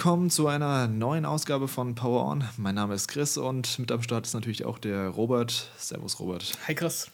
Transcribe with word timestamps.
willkommen 0.00 0.30
zu 0.30 0.46
einer 0.46 0.88
neuen 0.88 1.26
Ausgabe 1.26 1.68
von 1.68 1.94
Power 1.94 2.24
On. 2.24 2.44
Mein 2.56 2.74
Name 2.74 2.94
ist 2.94 3.06
Chris 3.06 3.36
und 3.36 3.78
mit 3.78 3.92
am 3.92 4.02
Start 4.02 4.24
ist 4.24 4.32
natürlich 4.32 4.64
auch 4.64 4.78
der 4.78 5.08
Robert. 5.08 5.70
Servus, 5.76 6.18
Robert. 6.20 6.56
Hi, 6.66 6.74
Chris. 6.74 7.10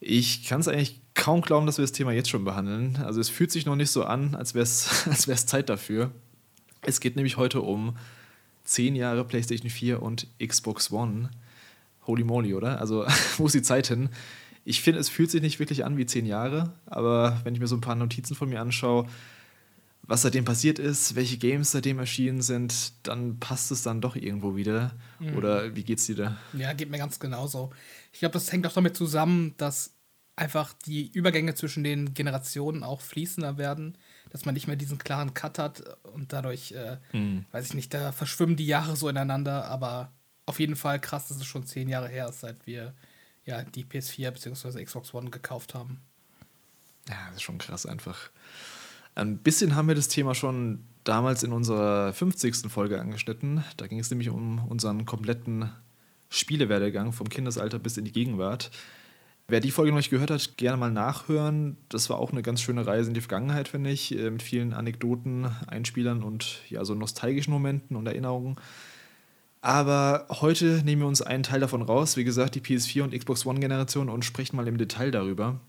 Ich 0.00 0.44
kann 0.44 0.60
es 0.60 0.66
eigentlich 0.66 1.00
kaum 1.14 1.40
glauben, 1.40 1.66
dass 1.66 1.78
wir 1.78 1.84
das 1.84 1.92
Thema 1.92 2.10
jetzt 2.10 2.30
schon 2.30 2.44
behandeln. 2.44 2.98
Also 3.04 3.20
es 3.20 3.28
fühlt 3.28 3.52
sich 3.52 3.64
noch 3.64 3.76
nicht 3.76 3.92
so 3.92 4.02
an, 4.02 4.34
als 4.34 4.54
wäre 4.54 4.64
es 4.64 5.06
als 5.28 5.46
Zeit 5.46 5.68
dafür. 5.68 6.10
Es 6.80 6.98
geht 6.98 7.14
nämlich 7.14 7.36
heute 7.36 7.60
um 7.60 7.96
10 8.64 8.96
Jahre 8.96 9.24
PlayStation 9.24 9.70
4 9.70 10.02
und 10.02 10.26
Xbox 10.44 10.90
One. 10.90 11.30
Holy 12.08 12.24
moly, 12.24 12.54
oder? 12.54 12.80
Also 12.80 13.06
wo 13.36 13.46
ist 13.46 13.54
die 13.54 13.62
Zeit 13.62 13.86
hin? 13.86 14.08
Ich 14.64 14.80
finde, 14.80 14.98
es 14.98 15.08
fühlt 15.08 15.30
sich 15.30 15.42
nicht 15.42 15.60
wirklich 15.60 15.84
an 15.84 15.96
wie 15.96 16.06
10 16.06 16.26
Jahre, 16.26 16.72
aber 16.86 17.40
wenn 17.44 17.54
ich 17.54 17.60
mir 17.60 17.68
so 17.68 17.76
ein 17.76 17.80
paar 17.80 17.94
Notizen 17.94 18.34
von 18.34 18.48
mir 18.48 18.60
anschaue, 18.60 19.06
was 20.04 20.22
seitdem 20.22 20.44
passiert 20.44 20.78
ist, 20.78 21.14
welche 21.14 21.38
Games 21.38 21.70
seitdem 21.70 21.98
erschienen 21.98 22.42
sind, 22.42 22.92
dann 23.06 23.38
passt 23.38 23.70
es 23.70 23.82
dann 23.82 24.00
doch 24.00 24.16
irgendwo 24.16 24.56
wieder. 24.56 24.92
Mhm. 25.20 25.36
Oder 25.36 25.76
wie 25.76 25.84
geht's 25.84 26.06
dir 26.06 26.16
da? 26.16 26.38
Ja, 26.52 26.72
geht 26.72 26.90
mir 26.90 26.98
ganz 26.98 27.20
genauso. 27.20 27.70
Ich 28.12 28.18
glaube, 28.18 28.32
das 28.32 28.50
hängt 28.50 28.66
auch 28.66 28.72
damit 28.72 28.96
zusammen, 28.96 29.54
dass 29.58 29.94
einfach 30.34 30.72
die 30.72 31.08
Übergänge 31.12 31.54
zwischen 31.54 31.84
den 31.84 32.14
Generationen 32.14 32.82
auch 32.82 33.00
fließender 33.00 33.58
werden, 33.58 33.96
dass 34.30 34.44
man 34.44 34.54
nicht 34.54 34.66
mehr 34.66 34.76
diesen 34.76 34.98
klaren 34.98 35.34
Cut 35.34 35.58
hat 35.58 35.82
und 36.14 36.32
dadurch, 36.32 36.72
äh, 36.72 36.98
mhm. 37.12 37.44
weiß 37.52 37.66
ich 37.66 37.74
nicht, 37.74 37.94
da 37.94 38.12
verschwimmen 38.12 38.56
die 38.56 38.66
Jahre 38.66 38.96
so 38.96 39.08
ineinander, 39.08 39.66
aber 39.66 40.10
auf 40.46 40.58
jeden 40.58 40.76
Fall 40.76 41.00
krass, 41.00 41.28
dass 41.28 41.36
es 41.36 41.46
schon 41.46 41.66
zehn 41.66 41.88
Jahre 41.88 42.08
her 42.08 42.28
ist, 42.28 42.40
seit 42.40 42.66
wir 42.66 42.94
ja 43.44 43.62
die 43.62 43.84
PS4 43.84 44.30
bzw. 44.30 44.84
Xbox 44.84 45.14
One 45.14 45.30
gekauft 45.30 45.74
haben. 45.74 46.00
Ja, 47.08 47.16
das 47.26 47.36
ist 47.36 47.42
schon 47.42 47.58
krass 47.58 47.86
einfach. 47.86 48.30
Ein 49.14 49.38
bisschen 49.38 49.74
haben 49.74 49.88
wir 49.88 49.94
das 49.94 50.08
Thema 50.08 50.34
schon 50.34 50.84
damals 51.04 51.42
in 51.42 51.52
unserer 51.52 52.12
50. 52.12 52.70
Folge 52.70 53.00
angeschnitten. 53.00 53.62
Da 53.76 53.86
ging 53.86 53.98
es 53.98 54.10
nämlich 54.10 54.30
um 54.30 54.64
unseren 54.68 55.04
kompletten 55.04 55.70
Spielewerdegang 56.30 57.12
vom 57.12 57.28
Kindesalter 57.28 57.78
bis 57.78 57.98
in 57.98 58.04
die 58.04 58.12
Gegenwart. 58.12 58.70
Wer 59.48 59.60
die 59.60 59.70
Folge 59.70 59.90
noch 59.90 59.98
nicht 59.98 60.10
gehört 60.10 60.30
hat, 60.30 60.56
gerne 60.56 60.78
mal 60.78 60.90
nachhören. 60.90 61.76
Das 61.90 62.08
war 62.08 62.18
auch 62.18 62.30
eine 62.30 62.42
ganz 62.42 62.62
schöne 62.62 62.86
Reise 62.86 63.08
in 63.08 63.14
die 63.14 63.20
Vergangenheit, 63.20 63.68
finde 63.68 63.90
ich, 63.90 64.16
äh, 64.16 64.30
mit 64.30 64.42
vielen 64.42 64.72
Anekdoten, 64.72 65.46
Einspielern 65.66 66.22
und 66.22 66.60
ja, 66.70 66.84
so 66.84 66.94
nostalgischen 66.94 67.52
Momenten 67.52 67.96
und 67.96 68.06
Erinnerungen. 68.06 68.56
Aber 69.60 70.26
heute 70.30 70.82
nehmen 70.84 71.02
wir 71.02 71.08
uns 71.08 71.20
einen 71.20 71.42
Teil 71.42 71.60
davon 71.60 71.82
raus, 71.82 72.16
wie 72.16 72.24
gesagt, 72.24 72.54
die 72.54 72.60
PS4 72.60 73.02
und 73.02 73.14
Xbox 73.16 73.44
One-Generation 73.44 74.08
und 74.08 74.24
sprechen 74.24 74.56
mal 74.56 74.66
im 74.68 74.78
Detail 74.78 75.10
darüber 75.10 75.60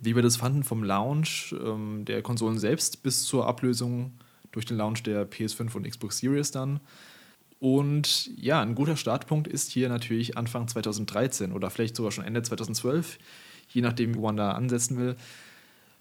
wie 0.00 0.14
wir 0.14 0.22
das 0.22 0.36
fanden 0.36 0.64
vom 0.64 0.82
Launch 0.82 1.54
ähm, 1.62 2.04
der 2.04 2.22
Konsolen 2.22 2.58
selbst 2.58 3.02
bis 3.02 3.24
zur 3.24 3.46
Ablösung 3.46 4.12
durch 4.52 4.66
den 4.66 4.76
Launch 4.76 5.02
der 5.02 5.30
PS5 5.30 5.74
und 5.76 5.88
Xbox 5.88 6.18
Series 6.18 6.50
dann. 6.50 6.80
Und 7.58 8.30
ja, 8.36 8.62
ein 8.62 8.74
guter 8.74 8.96
Startpunkt 8.96 9.46
ist 9.46 9.70
hier 9.70 9.90
natürlich 9.90 10.38
Anfang 10.38 10.66
2013 10.66 11.52
oder 11.52 11.70
vielleicht 11.70 11.94
sogar 11.94 12.10
schon 12.10 12.24
Ende 12.24 12.42
2012, 12.42 13.18
je 13.68 13.82
nachdem, 13.82 14.14
wo 14.14 14.22
man 14.22 14.36
da 14.36 14.52
ansetzen 14.52 14.96
will. 14.96 15.16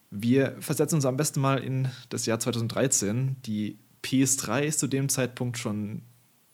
Wir 0.10 0.56
versetzen 0.62 0.96
uns 0.96 1.06
am 1.06 1.18
besten 1.18 1.42
mal 1.42 1.60
in 1.60 1.90
das 2.08 2.26
Jahr 2.26 2.40
2013. 2.40 3.36
Die 3.46 3.78
PS3 4.04 4.62
ist 4.62 4.80
zu 4.80 4.88
dem 4.88 5.10
Zeitpunkt 5.10 5.58
schon 5.58 6.04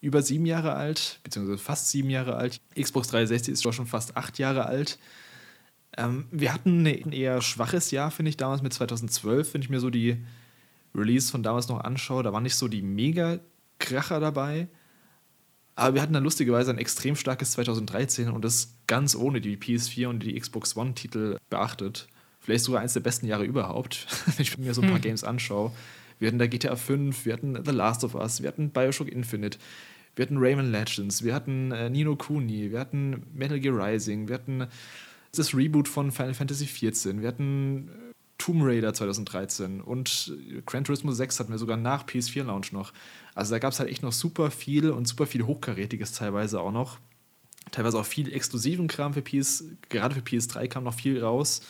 über 0.01 0.21
sieben 0.21 0.45
Jahre 0.45 0.73
alt, 0.73 1.19
beziehungsweise 1.23 1.59
fast 1.59 1.89
sieben 1.89 2.09
Jahre 2.09 2.35
alt. 2.35 2.59
Xbox 2.79 3.07
360 3.09 3.53
ist 3.53 3.63
schon 3.73 3.85
fast 3.85 4.17
acht 4.17 4.39
Jahre 4.39 4.65
alt. 4.65 4.97
Ähm, 5.97 6.25
wir 6.31 6.53
hatten 6.53 6.85
ein 6.85 7.11
eher 7.11 7.41
schwaches 7.41 7.91
Jahr, 7.91 8.11
finde 8.11 8.29
ich, 8.29 8.37
damals 8.37 8.61
mit 8.61 8.73
2012, 8.73 9.53
wenn 9.53 9.61
ich 9.61 9.69
mir 9.69 9.79
so 9.79 9.89
die 9.89 10.17
Release 10.93 11.31
von 11.31 11.43
damals 11.43 11.67
noch 11.67 11.81
anschaue. 11.81 12.23
Da 12.23 12.33
waren 12.33 12.43
nicht 12.43 12.55
so 12.55 12.67
die 12.67 12.81
Mega-Kracher 12.81 14.19
dabei. 14.19 14.67
Aber 15.75 15.95
wir 15.95 16.01
hatten 16.01 16.13
dann 16.13 16.23
lustigerweise 16.23 16.71
ein 16.71 16.77
extrem 16.77 17.15
starkes 17.15 17.51
2013 17.51 18.29
und 18.29 18.45
das 18.45 18.75
ganz 18.87 19.15
ohne 19.15 19.41
die 19.41 19.57
PS4 19.57 20.07
und 20.07 20.19
die 20.23 20.39
Xbox 20.39 20.77
One-Titel 20.77 21.37
beachtet. 21.49 22.07
Vielleicht 22.39 22.63
sogar 22.63 22.79
eines 22.79 22.93
der 22.93 23.01
besten 23.01 23.27
Jahre 23.27 23.43
überhaupt, 23.43 24.07
wenn 24.25 24.41
ich 24.41 24.57
mir 24.57 24.73
so 24.73 24.81
ein 24.81 24.87
paar 24.87 24.97
hm. 24.97 25.03
Games 25.03 25.23
anschaue. 25.23 25.71
Wir 26.17 26.29
hatten 26.29 26.39
da 26.39 26.47
GTA 26.47 26.77
5, 26.77 27.25
wir 27.25 27.33
hatten 27.33 27.59
The 27.65 27.71
Last 27.71 28.05
of 28.05 28.15
Us, 28.15 28.41
wir 28.41 28.47
hatten 28.47 28.69
Bioshock 28.69 29.09
Infinite, 29.09 29.57
wir 30.15 30.25
hatten 30.25 30.37
Rayman 30.37 30.71
Legends, 30.71 31.23
wir 31.23 31.35
hatten 31.35 31.73
äh, 31.73 31.89
Nino 31.89 32.15
Kuni, 32.15 32.71
wir 32.71 32.79
hatten 32.79 33.23
Metal 33.33 33.59
Gear 33.59 33.75
Rising, 33.77 34.29
wir 34.29 34.35
hatten 34.35 34.67
das 35.37 35.53
Reboot 35.53 35.87
von 35.87 36.11
Final 36.11 36.33
Fantasy 36.33 36.65
XIV. 36.65 37.21
Wir 37.21 37.27
hatten 37.27 37.89
äh, 37.89 38.13
Tomb 38.37 38.63
Raider 38.63 38.93
2013 38.93 39.81
und 39.81 40.33
äh, 40.37 40.61
Gran 40.65 40.83
Turismo 40.83 41.11
6 41.11 41.39
hatten 41.39 41.51
wir 41.51 41.57
sogar 41.57 41.77
nach 41.77 42.05
PS4-Launch 42.05 42.71
noch. 42.71 42.93
Also 43.33 43.51
da 43.51 43.59
gab 43.59 43.73
es 43.73 43.79
halt 43.79 43.89
echt 43.89 44.03
noch 44.03 44.11
super 44.11 44.51
viel 44.51 44.91
und 44.91 45.07
super 45.07 45.25
viel 45.25 45.43
Hochkarätiges 45.43 46.13
teilweise 46.13 46.59
auch 46.59 46.71
noch. 46.71 46.99
Teilweise 47.71 47.99
auch 47.99 48.05
viel 48.05 48.31
exklusiven 48.31 48.87
Kram 48.87 49.13
für 49.13 49.21
PS, 49.21 49.63
gerade 49.89 50.15
für 50.15 50.21
PS3 50.21 50.67
kam 50.67 50.83
noch 50.83 50.93
viel 50.93 51.23
raus. 51.23 51.61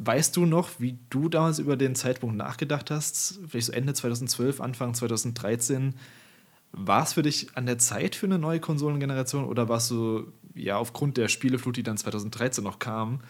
Weißt 0.00 0.36
du 0.36 0.46
noch, 0.46 0.70
wie 0.78 0.96
du 1.10 1.28
damals 1.28 1.58
über 1.58 1.76
den 1.76 1.94
Zeitpunkt 1.96 2.36
nachgedacht 2.36 2.90
hast? 2.90 3.40
Vielleicht 3.48 3.66
so 3.66 3.72
Ende 3.72 3.94
2012, 3.94 4.60
Anfang 4.60 4.94
2013. 4.94 5.94
War 6.70 7.02
es 7.02 7.14
für 7.14 7.22
dich 7.22 7.48
an 7.56 7.66
der 7.66 7.78
Zeit 7.78 8.14
für 8.14 8.26
eine 8.26 8.38
neue 8.38 8.60
Konsolengeneration 8.60 9.44
oder 9.44 9.68
warst 9.68 9.90
du 9.90 10.32
ja 10.58 10.76
aufgrund 10.76 11.16
der 11.16 11.28
Spieleflut, 11.28 11.76
die 11.76 11.82
dann 11.82 11.96
2013 11.96 12.62
noch 12.64 12.78
kam, 12.78 13.20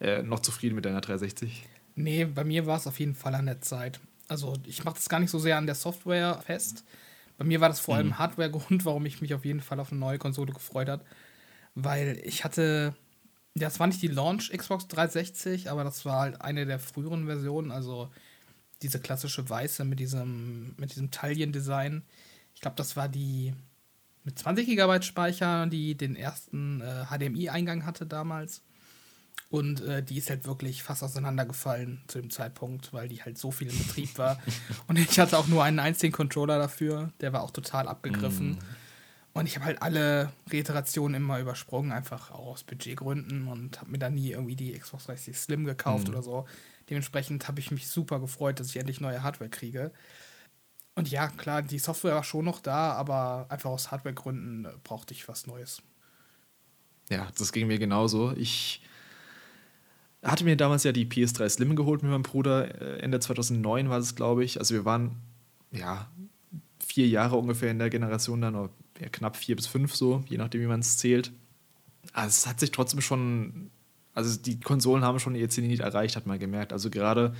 äh, 0.00 0.22
noch 0.22 0.40
zufrieden 0.40 0.74
mit 0.74 0.84
deiner 0.84 1.00
360? 1.00 1.64
Nee, 1.94 2.24
bei 2.24 2.44
mir 2.44 2.66
war 2.66 2.78
es 2.78 2.86
auf 2.86 2.98
jeden 2.98 3.14
Fall 3.14 3.34
an 3.34 3.46
der 3.46 3.60
Zeit. 3.60 4.00
Also 4.28 4.54
ich 4.66 4.84
mache 4.84 4.94
das 4.94 5.08
gar 5.08 5.20
nicht 5.20 5.30
so 5.30 5.38
sehr 5.38 5.58
an 5.58 5.66
der 5.66 5.74
Software 5.74 6.40
fest. 6.46 6.84
Bei 7.38 7.44
mir 7.44 7.60
war 7.60 7.68
das 7.68 7.80
vor 7.80 7.96
allem 7.96 8.08
mhm. 8.08 8.18
Hardware-Grund, 8.18 8.84
warum 8.84 9.06
ich 9.06 9.20
mich 9.20 9.34
auf 9.34 9.44
jeden 9.44 9.60
Fall 9.60 9.80
auf 9.80 9.90
eine 9.90 10.00
neue 10.00 10.18
Konsole 10.18 10.52
gefreut 10.52 10.88
habe. 10.88 11.04
Weil 11.74 12.20
ich 12.24 12.44
hatte, 12.44 12.94
ja, 13.54 13.66
das 13.66 13.80
war 13.80 13.86
nicht 13.86 14.02
die 14.02 14.08
Launch 14.08 14.50
Xbox 14.50 14.88
360, 14.88 15.70
aber 15.70 15.84
das 15.84 16.04
war 16.04 16.20
halt 16.20 16.40
eine 16.40 16.66
der 16.66 16.78
früheren 16.78 17.26
Versionen, 17.26 17.70
also 17.70 18.10
diese 18.82 19.00
klassische 19.00 19.48
weiße 19.48 19.84
mit 19.84 20.00
diesem, 20.00 20.74
mit 20.76 20.90
diesem 20.90 21.10
Taillendesign. 21.10 22.02
Ich 22.54 22.60
glaube, 22.60 22.76
das 22.76 22.96
war 22.96 23.08
die 23.08 23.54
mit 24.24 24.38
20 24.38 24.66
GB 24.66 25.02
Speicher, 25.02 25.66
die 25.66 25.96
den 25.96 26.16
ersten 26.16 26.80
äh, 26.80 27.04
HDMI-Eingang 27.06 27.84
hatte 27.84 28.06
damals. 28.06 28.62
Und 29.50 29.82
äh, 29.82 30.02
die 30.02 30.16
ist 30.16 30.30
halt 30.30 30.46
wirklich 30.46 30.82
fast 30.82 31.02
auseinandergefallen 31.02 32.00
zu 32.06 32.20
dem 32.20 32.30
Zeitpunkt, 32.30 32.92
weil 32.94 33.08
die 33.08 33.22
halt 33.22 33.36
so 33.36 33.50
viel 33.50 33.68
in 33.68 33.78
Betrieb 33.78 34.16
war. 34.16 34.38
und 34.86 34.98
ich 34.98 35.20
hatte 35.20 35.36
auch 35.36 35.46
nur 35.46 35.62
einen 35.62 35.78
einzigen 35.78 36.12
Controller 36.12 36.58
dafür, 36.58 37.12
der 37.20 37.34
war 37.34 37.42
auch 37.42 37.50
total 37.50 37.86
abgegriffen. 37.86 38.52
Mm. 38.52 38.58
Und 39.34 39.46
ich 39.46 39.56
habe 39.56 39.66
halt 39.66 39.82
alle 39.82 40.32
Reiterationen 40.50 41.16
immer 41.16 41.38
übersprungen, 41.38 41.92
einfach 41.92 42.30
auch 42.30 42.46
aus 42.46 42.64
Budgetgründen 42.64 43.46
und 43.46 43.80
habe 43.80 43.90
mir 43.90 43.98
dann 43.98 44.14
nie 44.14 44.30
irgendwie 44.30 44.56
die 44.56 44.72
Xbox 44.72 45.04
360 45.04 45.36
Slim 45.36 45.64
gekauft 45.64 46.08
mm. 46.08 46.10
oder 46.10 46.22
so. 46.22 46.46
Dementsprechend 46.88 47.46
habe 47.46 47.60
ich 47.60 47.70
mich 47.70 47.88
super 47.88 48.20
gefreut, 48.20 48.58
dass 48.58 48.68
ich 48.68 48.76
endlich 48.76 49.02
neue 49.02 49.22
Hardware 49.22 49.50
kriege. 49.50 49.92
Und 50.94 51.10
ja, 51.10 51.28
klar, 51.28 51.62
die 51.62 51.78
Software 51.78 52.14
war 52.14 52.24
schon 52.24 52.44
noch 52.44 52.60
da, 52.60 52.92
aber 52.92 53.46
einfach 53.48 53.70
aus 53.70 53.90
Hardwaregründen 53.90 54.66
äh, 54.66 54.68
brauchte 54.84 55.14
ich 55.14 55.26
was 55.28 55.46
Neues. 55.46 55.82
Ja, 57.08 57.28
das 57.38 57.52
ging 57.52 57.66
mir 57.66 57.78
genauso. 57.78 58.32
Ich 58.36 58.82
hatte 60.22 60.44
mir 60.44 60.56
damals 60.56 60.84
ja 60.84 60.92
die 60.92 61.06
PS3 61.06 61.48
Slim 61.48 61.76
geholt 61.76 62.02
mit 62.02 62.10
meinem 62.10 62.22
Bruder. 62.22 62.80
Äh, 62.80 63.00
Ende 63.00 63.20
2009 63.20 63.88
war 63.88 63.98
es, 63.98 64.14
glaube 64.14 64.44
ich. 64.44 64.58
Also 64.58 64.74
wir 64.74 64.84
waren 64.84 65.16
ja 65.70 66.08
vier 66.78 67.08
Jahre 67.08 67.36
ungefähr 67.36 67.70
in 67.70 67.78
der 67.78 67.90
Generation 67.90 68.40
dann, 68.40 68.54
oder 68.54 68.70
knapp 69.10 69.36
vier 69.36 69.56
bis 69.56 69.66
fünf 69.66 69.94
so, 69.94 70.22
je 70.28 70.36
nachdem, 70.36 70.60
wie 70.60 70.66
man 70.66 70.80
es 70.80 70.98
zählt. 70.98 71.32
Also 72.12 72.28
es 72.28 72.46
hat 72.46 72.60
sich 72.60 72.70
trotzdem 72.70 73.00
schon, 73.00 73.70
also 74.12 74.38
die 74.38 74.60
Konsolen 74.60 75.04
haben 75.04 75.18
schon 75.18 75.34
ihr 75.34 75.48
Zenit 75.48 75.80
erreicht, 75.80 76.16
hat 76.16 76.26
man 76.26 76.38
gemerkt. 76.38 76.72
Also 76.72 76.90
gerade 76.90 77.34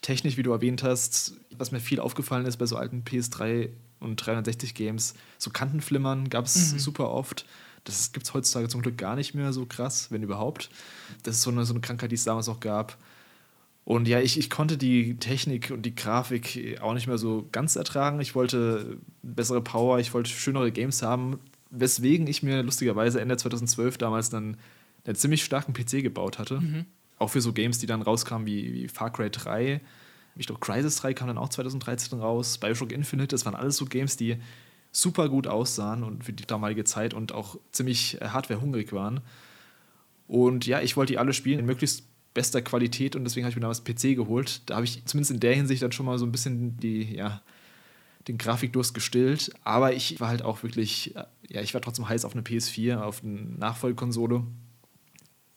technisch, 0.00 0.36
wie 0.36 0.42
du 0.42 0.52
erwähnt 0.52 0.82
hast, 0.82 1.34
was 1.56 1.70
mir 1.70 1.80
viel 1.80 2.00
aufgefallen 2.00 2.46
ist 2.46 2.56
bei 2.56 2.66
so 2.66 2.76
alten 2.76 3.02
PS3 3.02 3.70
und 4.00 4.16
360 4.16 4.74
Games, 4.74 5.14
so 5.38 5.50
Kantenflimmern 5.50 6.28
gab 6.28 6.46
es 6.46 6.72
mhm. 6.72 6.78
super 6.78 7.10
oft. 7.10 7.46
Das 7.84 8.12
gibt 8.12 8.26
es 8.26 8.34
heutzutage 8.34 8.68
zum 8.68 8.82
Glück 8.82 8.96
gar 8.96 9.16
nicht 9.16 9.34
mehr 9.34 9.52
so 9.52 9.66
krass, 9.66 10.10
wenn 10.10 10.22
überhaupt. 10.22 10.70
Das 11.24 11.36
ist 11.36 11.42
so 11.42 11.50
eine, 11.50 11.64
so 11.64 11.74
eine 11.74 11.80
Krankheit, 11.80 12.10
die 12.10 12.16
es 12.16 12.24
damals 12.24 12.48
auch 12.48 12.60
gab. 12.60 12.96
Und 13.84 14.06
ja, 14.06 14.20
ich, 14.20 14.38
ich 14.38 14.48
konnte 14.48 14.78
die 14.78 15.16
Technik 15.16 15.72
und 15.72 15.82
die 15.82 15.94
Grafik 15.94 16.80
auch 16.80 16.94
nicht 16.94 17.08
mehr 17.08 17.18
so 17.18 17.48
ganz 17.50 17.74
ertragen. 17.74 18.20
Ich 18.20 18.36
wollte 18.36 18.98
bessere 19.22 19.60
Power, 19.60 19.98
ich 19.98 20.14
wollte 20.14 20.30
schönere 20.30 20.70
Games 20.70 21.02
haben, 21.02 21.40
weswegen 21.70 22.28
ich 22.28 22.44
mir 22.44 22.62
lustigerweise 22.62 23.20
Ende 23.20 23.36
2012 23.36 23.98
damals 23.98 24.30
dann 24.30 24.56
einen 25.04 25.16
ziemlich 25.16 25.42
starken 25.42 25.72
PC 25.72 26.02
gebaut 26.02 26.38
hatte. 26.38 26.60
Mhm. 26.60 26.86
Auch 27.22 27.30
für 27.30 27.40
so 27.40 27.52
Games, 27.52 27.78
die 27.78 27.86
dann 27.86 28.02
rauskamen 28.02 28.48
wie, 28.48 28.74
wie 28.74 28.88
Far 28.88 29.12
Cry 29.12 29.30
3. 29.30 29.80
Ich 30.34 30.46
glaube, 30.46 30.60
Crisis 30.60 30.96
3 30.96 31.14
kam 31.14 31.28
dann 31.28 31.38
auch 31.38 31.50
2013 31.50 32.18
raus. 32.18 32.58
Bioshock 32.58 32.90
Infinite, 32.90 33.28
das 33.28 33.46
waren 33.46 33.54
alles 33.54 33.76
so 33.76 33.84
Games, 33.84 34.16
die 34.16 34.38
super 34.90 35.28
gut 35.28 35.46
aussahen 35.46 36.02
und 36.02 36.24
für 36.24 36.32
die 36.32 36.44
damalige 36.44 36.82
Zeit 36.82 37.14
und 37.14 37.30
auch 37.30 37.58
ziemlich 37.70 38.20
äh, 38.20 38.30
hardwarehungrig 38.30 38.92
waren. 38.92 39.20
Und 40.26 40.66
ja, 40.66 40.80
ich 40.80 40.96
wollte 40.96 41.12
die 41.12 41.18
alle 41.18 41.32
spielen 41.32 41.60
in 41.60 41.66
möglichst 41.66 42.04
bester 42.34 42.60
Qualität 42.60 43.14
und 43.14 43.22
deswegen 43.22 43.44
habe 43.44 43.50
ich 43.50 43.56
mir 43.56 43.62
damals 43.62 43.84
PC 43.84 44.16
geholt. 44.16 44.62
Da 44.66 44.74
habe 44.74 44.84
ich 44.84 45.04
zumindest 45.04 45.30
in 45.30 45.38
der 45.38 45.54
Hinsicht 45.54 45.82
dann 45.82 45.92
schon 45.92 46.06
mal 46.06 46.18
so 46.18 46.26
ein 46.26 46.32
bisschen 46.32 46.76
die, 46.78 47.14
ja, 47.14 47.40
den 48.26 48.36
Grafikdurst 48.36 48.94
gestillt. 48.94 49.52
Aber 49.62 49.92
ich 49.92 50.18
war 50.18 50.26
halt 50.26 50.42
auch 50.42 50.64
wirklich, 50.64 51.14
ja, 51.48 51.60
ich 51.60 51.72
war 51.72 51.80
trotzdem 51.80 52.08
heiß 52.08 52.24
auf 52.24 52.32
eine 52.32 52.42
PS4, 52.42 52.96
auf 52.96 53.22
eine 53.22 53.42
Nachfolgekonsole. 53.42 54.42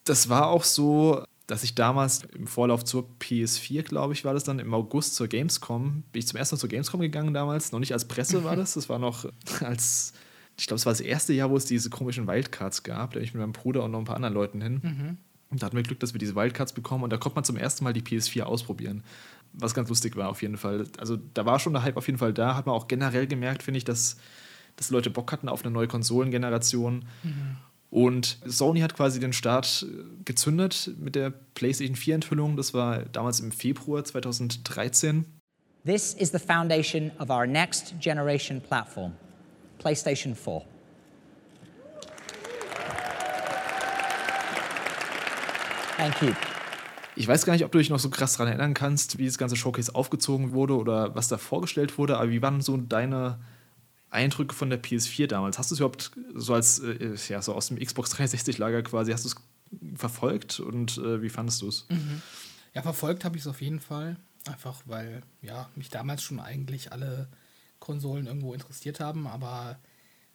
Das 0.03 0.29
war 0.29 0.47
auch 0.49 0.63
so, 0.63 1.25
dass 1.47 1.63
ich 1.63 1.75
damals 1.75 2.23
im 2.35 2.47
Vorlauf 2.47 2.83
zur 2.83 3.07
PS4, 3.19 3.83
glaube 3.83 4.13
ich, 4.13 4.25
war 4.25 4.33
das 4.33 4.43
dann 4.43 4.59
im 4.59 4.73
August 4.73 5.15
zur 5.15 5.27
Gamescom, 5.27 6.03
bin 6.11 6.19
ich 6.19 6.27
zum 6.27 6.37
ersten 6.37 6.55
Mal 6.55 6.59
zur 6.59 6.69
Gamescom 6.69 6.99
gegangen 7.01 7.33
damals, 7.33 7.71
noch 7.71 7.79
nicht 7.79 7.93
als 7.93 8.05
Presse 8.05 8.43
war 8.43 8.55
das, 8.55 8.73
das 8.73 8.89
war 8.89 8.99
noch 8.99 9.25
als, 9.61 10.13
ich 10.57 10.67
glaube, 10.67 10.79
es 10.79 10.85
war 10.85 10.93
das 10.93 11.01
erste 11.01 11.33
Jahr, 11.33 11.49
wo 11.51 11.57
es 11.57 11.65
diese 11.65 11.89
komischen 11.89 12.27
Wildcards 12.27 12.83
gab, 12.83 13.11
da 13.11 13.19
bin 13.19 13.23
ich 13.23 13.33
mit 13.33 13.41
meinem 13.41 13.53
Bruder 13.53 13.83
und 13.83 13.91
noch 13.91 13.99
ein 13.99 14.05
paar 14.05 14.15
anderen 14.15 14.33
Leuten 14.33 14.61
hin. 14.61 14.81
Mhm. 14.81 15.17
Und 15.51 15.61
da 15.61 15.67
hatten 15.67 15.77
wir 15.77 15.83
Glück, 15.83 15.99
dass 15.99 16.13
wir 16.13 16.19
diese 16.19 16.35
Wildcards 16.35 16.73
bekommen 16.73 17.03
und 17.03 17.13
da 17.13 17.17
konnte 17.17 17.35
man 17.35 17.43
zum 17.43 17.57
ersten 17.57 17.83
Mal 17.83 17.93
die 17.93 18.01
PS4 18.01 18.43
ausprobieren. 18.43 19.03
Was 19.53 19.73
ganz 19.73 19.87
lustig 19.89 20.15
war 20.15 20.29
auf 20.29 20.41
jeden 20.41 20.57
Fall. 20.57 20.85
Also 20.97 21.17
da 21.33 21.45
war 21.45 21.59
schon 21.59 21.73
der 21.73 21.83
Hype 21.83 21.95
auf 21.95 22.07
jeden 22.07 22.17
Fall 22.17 22.33
da. 22.33 22.55
Hat 22.55 22.65
man 22.65 22.75
auch 22.75 22.87
generell 22.87 23.27
gemerkt, 23.27 23.63
finde 23.63 23.77
ich, 23.77 23.85
dass, 23.85 24.17
dass 24.75 24.89
Leute 24.89 25.09
Bock 25.11 25.31
hatten 25.31 25.47
auf 25.47 25.63
eine 25.63 25.71
neue 25.71 25.87
Konsolengeneration. 25.87 27.05
Mhm. 27.23 27.57
Und 27.95 28.39
Sony 28.45 28.81
hat 28.81 28.93
quasi 28.93 29.21
den 29.21 29.31
Start 29.31 29.85
gezündet 30.25 30.91
mit 30.99 31.15
der 31.15 31.29
PlayStation 31.29 31.95
4 31.95 32.15
Enthüllung. 32.15 32.57
Das 32.57 32.73
war 32.73 33.03
damals 33.05 33.39
im 33.39 33.53
Februar 33.53 34.03
2013. 34.03 35.23
This 35.85 36.13
is 36.13 36.29
the 36.29 36.37
foundation 36.37 37.09
of 37.19 37.29
our 37.29 37.47
next 37.47 37.93
generation 38.01 38.59
platform, 38.59 39.13
PlayStation 39.77 40.35
4. 40.35 40.63
Thank 45.95 46.21
you. 46.21 46.33
Ich 47.15 47.29
weiß 47.29 47.45
gar 47.45 47.53
nicht, 47.53 47.63
ob 47.63 47.71
du 47.71 47.77
dich 47.77 47.89
noch 47.89 47.99
so 47.99 48.09
krass 48.09 48.33
daran 48.33 48.49
erinnern 48.49 48.73
kannst, 48.73 49.19
wie 49.19 49.25
das 49.25 49.37
ganze 49.37 49.55
Showcase 49.55 49.95
aufgezogen 49.95 50.51
wurde 50.51 50.75
oder 50.75 51.15
was 51.15 51.29
da 51.29 51.37
vorgestellt 51.37 51.97
wurde, 51.97 52.17
aber 52.17 52.29
wie 52.29 52.41
waren 52.41 52.59
so 52.59 52.75
deine 52.75 53.39
Eindrücke 54.15 54.55
von 54.55 54.69
der 54.69 54.81
PS4 54.81 55.27
damals? 55.27 55.59
Hast 55.59 55.71
du 55.71 55.75
es 55.75 55.79
überhaupt 55.79 56.11
so 56.33 56.53
als, 56.53 56.79
äh, 56.79 57.15
ja, 57.29 57.41
so 57.41 57.53
aus 57.53 57.67
dem 57.67 57.79
Xbox 57.79 58.13
360-Lager 58.15 58.81
quasi, 58.83 59.11
hast 59.11 59.25
du 59.25 59.29
es 59.29 59.35
verfolgt 59.95 60.59
und 60.59 60.97
äh, 60.97 61.21
wie 61.21 61.29
fandest 61.29 61.61
du 61.61 61.67
es? 61.67 61.85
Mhm. 61.89 62.21
Ja, 62.73 62.81
verfolgt 62.81 63.25
habe 63.25 63.37
ich 63.37 63.43
es 63.43 63.47
auf 63.47 63.61
jeden 63.61 63.79
Fall. 63.79 64.17
Einfach 64.45 64.81
weil, 64.85 65.21
ja, 65.41 65.69
mich 65.75 65.89
damals 65.89 66.21
schon 66.21 66.39
eigentlich 66.39 66.91
alle 66.91 67.27
Konsolen 67.79 68.27
irgendwo 68.27 68.53
interessiert 68.53 68.99
haben, 68.99 69.27
aber 69.27 69.79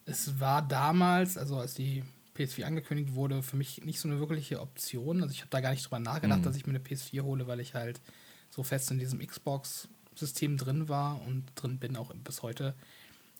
es 0.04 0.40
war 0.40 0.66
damals, 0.66 1.36
also 1.36 1.56
als 1.56 1.74
die 1.74 2.02
PS4 2.36 2.64
angekündigt 2.64 3.14
wurde, 3.14 3.42
für 3.42 3.56
mich 3.56 3.84
nicht 3.84 4.00
so 4.00 4.08
eine 4.08 4.18
wirkliche 4.18 4.60
Option. 4.60 5.22
Also 5.22 5.32
ich 5.32 5.40
habe 5.40 5.50
da 5.50 5.60
gar 5.60 5.70
nicht 5.70 5.84
drüber 5.84 5.98
nachgedacht, 5.98 6.40
mhm. 6.40 6.44
dass 6.44 6.56
ich 6.56 6.66
mir 6.66 6.70
eine 6.70 6.80
PS4 6.84 7.22
hole, 7.22 7.46
weil 7.46 7.60
ich 7.60 7.74
halt 7.74 8.00
so 8.48 8.62
fest 8.62 8.90
in 8.90 8.98
diesem 8.98 9.24
Xbox-System 9.24 10.56
drin 10.56 10.88
war 10.88 11.20
und 11.22 11.44
drin 11.54 11.78
bin 11.78 11.96
auch 11.96 12.12
bis 12.14 12.42
heute. 12.42 12.74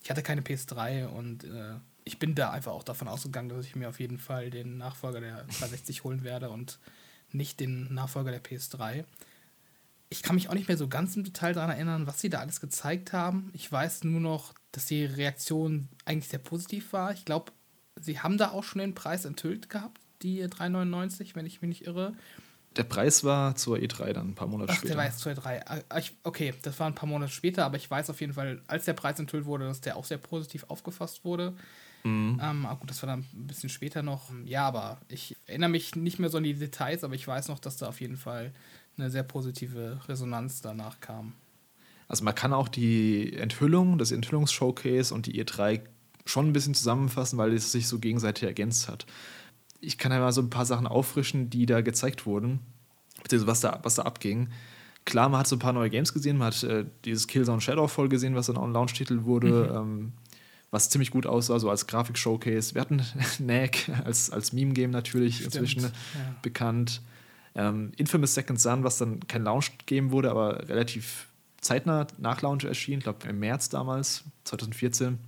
Ich 0.02 0.10
hatte 0.10 0.22
keine 0.22 0.40
PS3 0.40 1.06
und 1.06 1.44
äh, 1.44 1.74
ich 2.04 2.18
bin 2.18 2.34
da 2.34 2.50
einfach 2.50 2.72
auch 2.72 2.82
davon 2.82 3.08
ausgegangen, 3.08 3.50
dass 3.50 3.66
ich 3.66 3.76
mir 3.76 3.88
auf 3.88 4.00
jeden 4.00 4.18
Fall 4.18 4.50
den 4.50 4.78
Nachfolger 4.78 5.20
der 5.20 5.44
360 5.44 6.04
holen 6.04 6.24
werde 6.24 6.50
und 6.50 6.78
nicht 7.32 7.60
den 7.60 7.92
Nachfolger 7.92 8.30
der 8.30 8.42
PS3. 8.42 9.04
Ich 10.08 10.22
kann 10.22 10.34
mich 10.34 10.48
auch 10.48 10.54
nicht 10.54 10.66
mehr 10.66 10.76
so 10.76 10.88
ganz 10.88 11.14
im 11.16 11.22
Detail 11.22 11.52
daran 11.52 11.70
erinnern, 11.70 12.06
was 12.06 12.20
sie 12.20 12.30
da 12.30 12.40
alles 12.40 12.60
gezeigt 12.60 13.12
haben. 13.12 13.50
Ich 13.54 13.70
weiß 13.70 14.04
nur 14.04 14.20
noch, 14.20 14.54
dass 14.72 14.86
die 14.86 15.04
Reaktion 15.04 15.88
eigentlich 16.04 16.28
sehr 16.28 16.40
positiv 16.40 16.92
war. 16.92 17.12
Ich 17.12 17.24
glaube, 17.24 17.52
sie 17.96 18.18
haben 18.18 18.38
da 18.38 18.50
auch 18.50 18.64
schon 18.64 18.80
den 18.80 18.94
Preis 18.94 19.24
enthüllt 19.24 19.70
gehabt, 19.70 20.00
die 20.22 20.44
3,99, 20.44 21.36
wenn 21.36 21.46
ich 21.46 21.62
mich 21.62 21.68
nicht 21.68 21.86
irre. 21.86 22.14
Der 22.76 22.84
Preis 22.84 23.24
war 23.24 23.56
zur 23.56 23.78
E3 23.78 24.12
dann 24.12 24.28
ein 24.28 24.34
paar 24.34 24.46
Monate 24.46 24.72
Ach, 24.72 24.76
später. 24.76 24.94
Der 24.94 24.98
war 24.98 25.04
jetzt 25.06 25.18
zur 25.18 25.32
E3. 25.32 25.82
Ah, 25.88 25.98
ich, 25.98 26.16
okay, 26.22 26.54
das 26.62 26.78
war 26.78 26.86
ein 26.86 26.94
paar 26.94 27.08
Monate 27.08 27.32
später, 27.32 27.64
aber 27.64 27.76
ich 27.76 27.90
weiß 27.90 28.10
auf 28.10 28.20
jeden 28.20 28.32
Fall, 28.32 28.62
als 28.68 28.84
der 28.84 28.92
Preis 28.92 29.18
enthüllt 29.18 29.44
wurde, 29.44 29.64
dass 29.64 29.80
der 29.80 29.96
auch 29.96 30.04
sehr 30.04 30.18
positiv 30.18 30.64
aufgefasst 30.68 31.24
wurde. 31.24 31.54
Mhm. 32.04 32.40
Ähm, 32.42 32.66
ah, 32.66 32.74
gut, 32.74 32.88
das 32.88 33.02
war 33.02 33.08
dann 33.08 33.26
ein 33.34 33.46
bisschen 33.46 33.68
später 33.68 34.02
noch. 34.02 34.30
Ja, 34.44 34.66
aber 34.66 34.98
ich 35.08 35.36
erinnere 35.46 35.70
mich 35.70 35.96
nicht 35.96 36.18
mehr 36.18 36.30
so 36.30 36.38
an 36.38 36.44
die 36.44 36.54
Details, 36.54 37.02
aber 37.02 37.14
ich 37.14 37.26
weiß 37.26 37.48
noch, 37.48 37.58
dass 37.58 37.76
da 37.76 37.88
auf 37.88 38.00
jeden 38.00 38.16
Fall 38.16 38.52
eine 38.96 39.10
sehr 39.10 39.24
positive 39.24 40.00
Resonanz 40.08 40.60
danach 40.60 41.00
kam. 41.00 41.34
Also 42.08 42.24
man 42.24 42.34
kann 42.34 42.52
auch 42.52 42.68
die 42.68 43.36
Enthüllung, 43.36 43.98
das 43.98 44.12
Enthüllungsshowcase 44.12 45.14
und 45.14 45.26
die 45.26 45.42
E3 45.44 45.80
schon 46.24 46.48
ein 46.48 46.52
bisschen 46.52 46.74
zusammenfassen, 46.74 47.38
weil 47.38 47.52
es 47.52 47.72
sich 47.72 47.88
so 47.88 47.98
gegenseitig 47.98 48.44
ergänzt 48.44 48.88
hat. 48.88 49.06
Ich 49.80 49.98
kann 49.98 50.12
ja 50.12 50.18
mal 50.18 50.32
so 50.32 50.42
ein 50.42 50.50
paar 50.50 50.66
Sachen 50.66 50.86
auffrischen, 50.86 51.50
die 51.50 51.66
da 51.66 51.80
gezeigt 51.80 52.26
wurden, 52.26 52.60
beziehungsweise 53.22 53.46
was 53.46 53.60
da, 53.60 53.80
was 53.82 53.94
da 53.94 54.02
abging. 54.02 54.48
Klar, 55.04 55.28
man 55.28 55.40
hat 55.40 55.46
so 55.46 55.56
ein 55.56 55.60
paar 55.60 55.72
neue 55.72 55.90
Games 55.90 56.12
gesehen, 56.12 56.36
man 56.36 56.48
hat 56.48 56.62
äh, 56.62 56.84
dieses 57.04 57.26
Killzone 57.26 57.60
Shadowfall 57.60 58.08
gesehen, 58.08 58.34
was 58.34 58.46
dann 58.46 58.56
auch 58.56 58.64
ein 58.64 58.72
Launch-Titel 58.72 59.24
wurde, 59.24 59.70
mhm. 59.70 59.76
ähm, 59.76 60.12
was 60.70 60.90
ziemlich 60.90 61.10
gut 61.10 61.26
aussah, 61.26 61.58
so 61.58 61.70
als 61.70 61.86
Grafik-Showcase. 61.86 62.74
Wir 62.74 62.82
hatten 62.82 63.02
Knack 63.36 63.88
als, 64.04 64.30
als 64.30 64.52
Meme-Game 64.52 64.90
natürlich 64.90 65.36
Stimmt. 65.36 65.54
inzwischen 65.54 65.82
ja. 65.82 65.90
bekannt. 66.42 67.00
Ähm, 67.54 67.92
Infamous 67.96 68.34
Second 68.34 68.60
Son, 68.60 68.84
was 68.84 68.98
dann 68.98 69.26
kein 69.26 69.42
Launch-Game 69.42 70.12
wurde, 70.12 70.30
aber 70.30 70.68
relativ 70.68 71.26
zeitnah 71.60 72.06
nach 72.18 72.42
Launch 72.42 72.64
erschien, 72.64 72.98
ich 72.98 73.04
glaube 73.04 73.28
im 73.28 73.38
März 73.38 73.68
damals, 73.68 74.24
2014. 74.44 75.18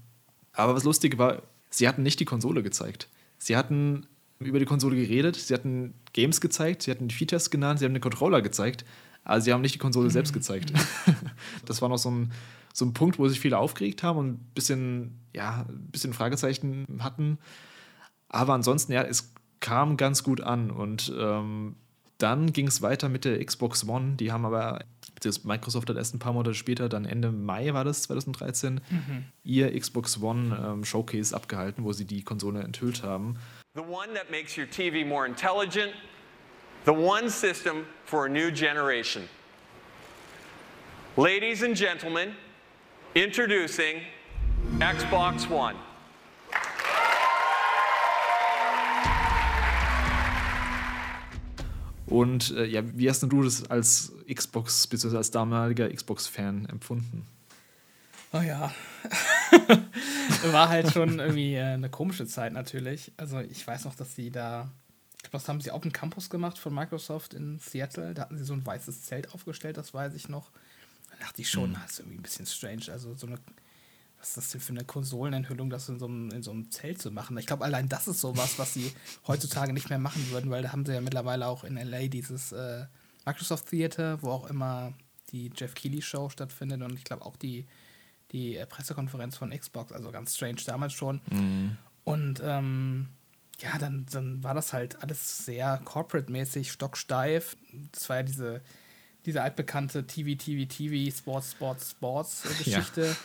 Aber 0.53 0.75
was 0.75 0.85
lustig 0.85 1.19
war, 1.19 1.43
sie 1.71 1.89
hatten 1.89 2.03
nicht 2.03 2.21
die 2.21 2.25
Konsole 2.25 2.63
gezeigt. 2.63 3.09
Sie 3.39 3.57
hatten 3.57 4.07
über 4.45 4.59
die 4.59 4.65
Konsole 4.65 4.97
geredet, 4.97 5.37
sie 5.37 5.55
hatten 5.55 5.95
Games 6.13 6.41
gezeigt, 6.41 6.83
sie 6.83 6.91
hatten 6.91 7.09
die 7.09 7.15
Features 7.15 7.51
genannt, 7.51 7.79
sie 7.79 7.85
haben 7.85 7.95
den 7.95 8.01
Controller 8.01 8.43
gezeigt, 8.43 8.85
aber 9.25 9.41
sie 9.41 9.53
haben 9.53 9.61
nicht 9.61 9.75
die 9.75 9.79
Konsole 9.79 10.07
mhm. 10.07 10.13
selbst 10.13 10.33
gezeigt. 10.33 10.73
das 11.67 11.83
war 11.83 11.89
noch 11.89 11.99
so 11.99 12.11
ein, 12.11 12.33
so 12.73 12.85
ein 12.85 12.95
Punkt, 12.95 13.19
wo 13.19 13.29
sich 13.29 13.41
viele 13.41 13.59
aufgeregt 13.59 14.03
haben 14.03 14.19
und 14.19 14.29
ein 14.29 14.51
bisschen, 14.55 15.21
ja, 15.35 15.67
ein 15.69 15.89
bisschen 15.91 16.13
Fragezeichen 16.13 16.87
hatten. 17.01 17.39
Aber 18.29 18.55
ansonsten, 18.55 18.93
ja, 18.93 19.03
es 19.03 19.33
kam 19.61 19.97
ganz 19.97 20.23
gut 20.23 20.41
an 20.41 20.71
und 20.71 21.13
ähm, 21.17 21.77
dann 22.19 22.53
ging 22.53 22.69
es 22.69 22.83
weiter 22.83 23.09
mit 23.09 23.25
der 23.25 23.45
Xbox 23.45 23.89
One. 23.89 24.15
Die 24.17 24.31
haben 24.31 24.45
aber, 24.45 24.85
Microsoft 25.45 25.89
hat 25.91 25.97
erst 25.97 26.15
ein 26.15 26.19
paar 26.19 26.33
Monate 26.33 26.55
später, 26.55 26.89
dann 26.89 27.05
Ende 27.05 27.33
Mai 27.33 27.75
war 27.75 27.85
das, 27.85 28.03
2013, 28.03 28.75
mhm. 28.75 29.25
ihr 29.43 29.79
Xbox 29.79 30.21
One 30.23 30.57
ähm, 30.57 30.85
Showcase 30.85 31.35
abgehalten, 31.35 31.85
wo 31.85 31.93
sie 31.93 32.05
die 32.05 32.23
Konsole 32.23 32.63
enthüllt 32.63 33.03
haben. 33.03 33.37
The 33.75 33.83
one 33.83 34.13
that 34.13 34.31
makes 34.31 34.55
your 34.55 34.67
TV 34.67 35.07
more 35.07 35.25
intelligent. 35.25 35.95
The 36.85 36.93
one 36.93 37.31
system 37.31 37.87
for 38.05 38.27
a 38.27 38.29
new 38.29 38.51
generation. 38.51 39.31
Ladies 41.17 41.63
and 41.63 41.75
gentlemen, 41.75 42.35
introducing 43.15 44.03
Xbox 44.79 45.49
One. 45.49 45.77
Und 52.07 52.51
äh, 52.51 52.67
ja, 52.67 52.83
wie 52.85 53.09
hast 53.09 53.23
du 53.23 53.43
das 53.43 53.65
als 53.71 54.13
Xbox, 54.31 54.87
bzw. 54.87 55.17
als 55.17 55.31
damaliger 55.31 55.89
Xbox-Fan 55.89 56.67
empfunden? 56.71 57.27
Oh 58.35 58.43
ja. 58.43 58.71
War 60.53 60.69
halt 60.69 60.93
schon 60.93 61.19
irgendwie 61.19 61.55
äh, 61.55 61.63
eine 61.63 61.91
komische 61.91 62.27
Zeit 62.27 62.53
natürlich. 62.53 63.13
Also 63.17 63.41
ich 63.41 63.67
weiß 63.67 63.85
noch, 63.85 63.95
dass 63.95 64.15
sie 64.15 64.31
da, 64.31 64.71
ich 65.17 65.23
glaube, 65.23 65.39
das 65.39 65.49
haben 65.49 65.61
sie 65.61 65.71
auf 65.71 65.83
dem 65.83 65.93
Campus 65.93 66.31
gemacht 66.31 66.59
von 66.59 66.75
Microsoft 66.75 67.35
in 67.35 67.59
Seattle. 67.59 68.15
Da 68.15 68.23
hatten 68.23 68.39
sie 68.39 68.45
so 68.45 68.55
ein 68.55 68.65
weißes 68.65 69.03
Zelt 69.03 69.35
aufgestellt, 69.35 69.77
das 69.77 69.95
weiß 69.95 70.15
ich 70.15 70.29
noch. 70.29 70.51
Da 71.11 71.17
dachte 71.27 71.43
ich 71.43 71.51
schon, 71.51 71.71
mhm. 71.71 71.75
das 71.75 71.93
ist 71.93 71.99
irgendwie 72.01 72.19
ein 72.19 72.23
bisschen 72.23 72.47
strange. 72.47 72.85
Also 72.91 73.15
so 73.15 73.27
eine 73.27 73.39
was 74.23 74.29
ist 74.29 74.37
das 74.37 74.51
denn 74.51 74.61
für 74.61 74.73
eine 74.73 74.85
Konsolenenthüllung, 74.85 75.69
das 75.69 75.89
in 75.89 75.99
so 75.99 76.07
einem, 76.07 76.31
in 76.31 76.45
so 76.45 76.53
einem 76.53 76.71
Zelt 76.71 77.03
zu 77.03 77.11
machen? 77.11 77.37
Ich 77.39 77.47
glaube, 77.47 77.65
allein 77.65 77.89
das 77.89 78.07
ist 78.07 78.21
sowas, 78.21 78.57
was 78.57 78.73
sie 78.73 78.93
heutzutage 79.27 79.73
nicht 79.73 79.91
mehr 79.91 79.99
machen 79.99 80.31
würden, 80.31 80.49
weil 80.49 80.63
da 80.63 80.71
haben 80.71 80.87
sie 80.87 80.95
ja 80.95 81.01
mittlerweile 81.01 81.49
auch 81.49 81.65
in 81.65 81.75
LA 81.75 82.07
dieses 82.07 82.53
äh, 82.53 82.87
Microsoft 83.27 83.69
Theater, 83.71 84.23
wo 84.23 84.31
auch 84.31 84.49
immer 84.49 84.93
die 85.33 85.51
Jeff 85.57 85.75
Keighley 85.75 86.03
Show 86.03 86.29
stattfindet 86.29 86.83
und 86.83 86.95
ich 86.95 87.03
glaube 87.03 87.27
auch 87.27 87.37
die, 87.37 87.67
die 88.33 88.57
äh, 88.57 88.67
Pressekonferenz 88.67 89.37
von 89.37 89.51
Xbox, 89.51 89.93
also 89.93 90.11
ganz 90.11 90.35
strange 90.37 90.63
damals 90.67 90.93
schon. 90.93 91.21
Mhm. 91.31 91.77
Und 92.05 92.41
ähm, 92.45 93.09
ja, 93.61 93.79
dann, 93.79 94.07
dann 94.11 94.43
war 94.43 94.55
das 94.55 94.73
halt 94.73 95.03
alles 95.03 95.45
sehr 95.45 95.81
corporate-mäßig, 95.85 96.73
stocksteif. 96.73 97.57
Das 97.93 98.09
war 98.09 98.17
ja 98.17 98.23
diese 98.23 98.63
diese 99.27 99.43
altbekannte 99.43 100.07
TV, 100.07 100.37
TV, 100.37 100.69
TV, 100.69 101.17
Sports, 101.17 101.53
Sports, 101.53 101.91
Sports 101.91 102.43
Geschichte. 102.59 103.17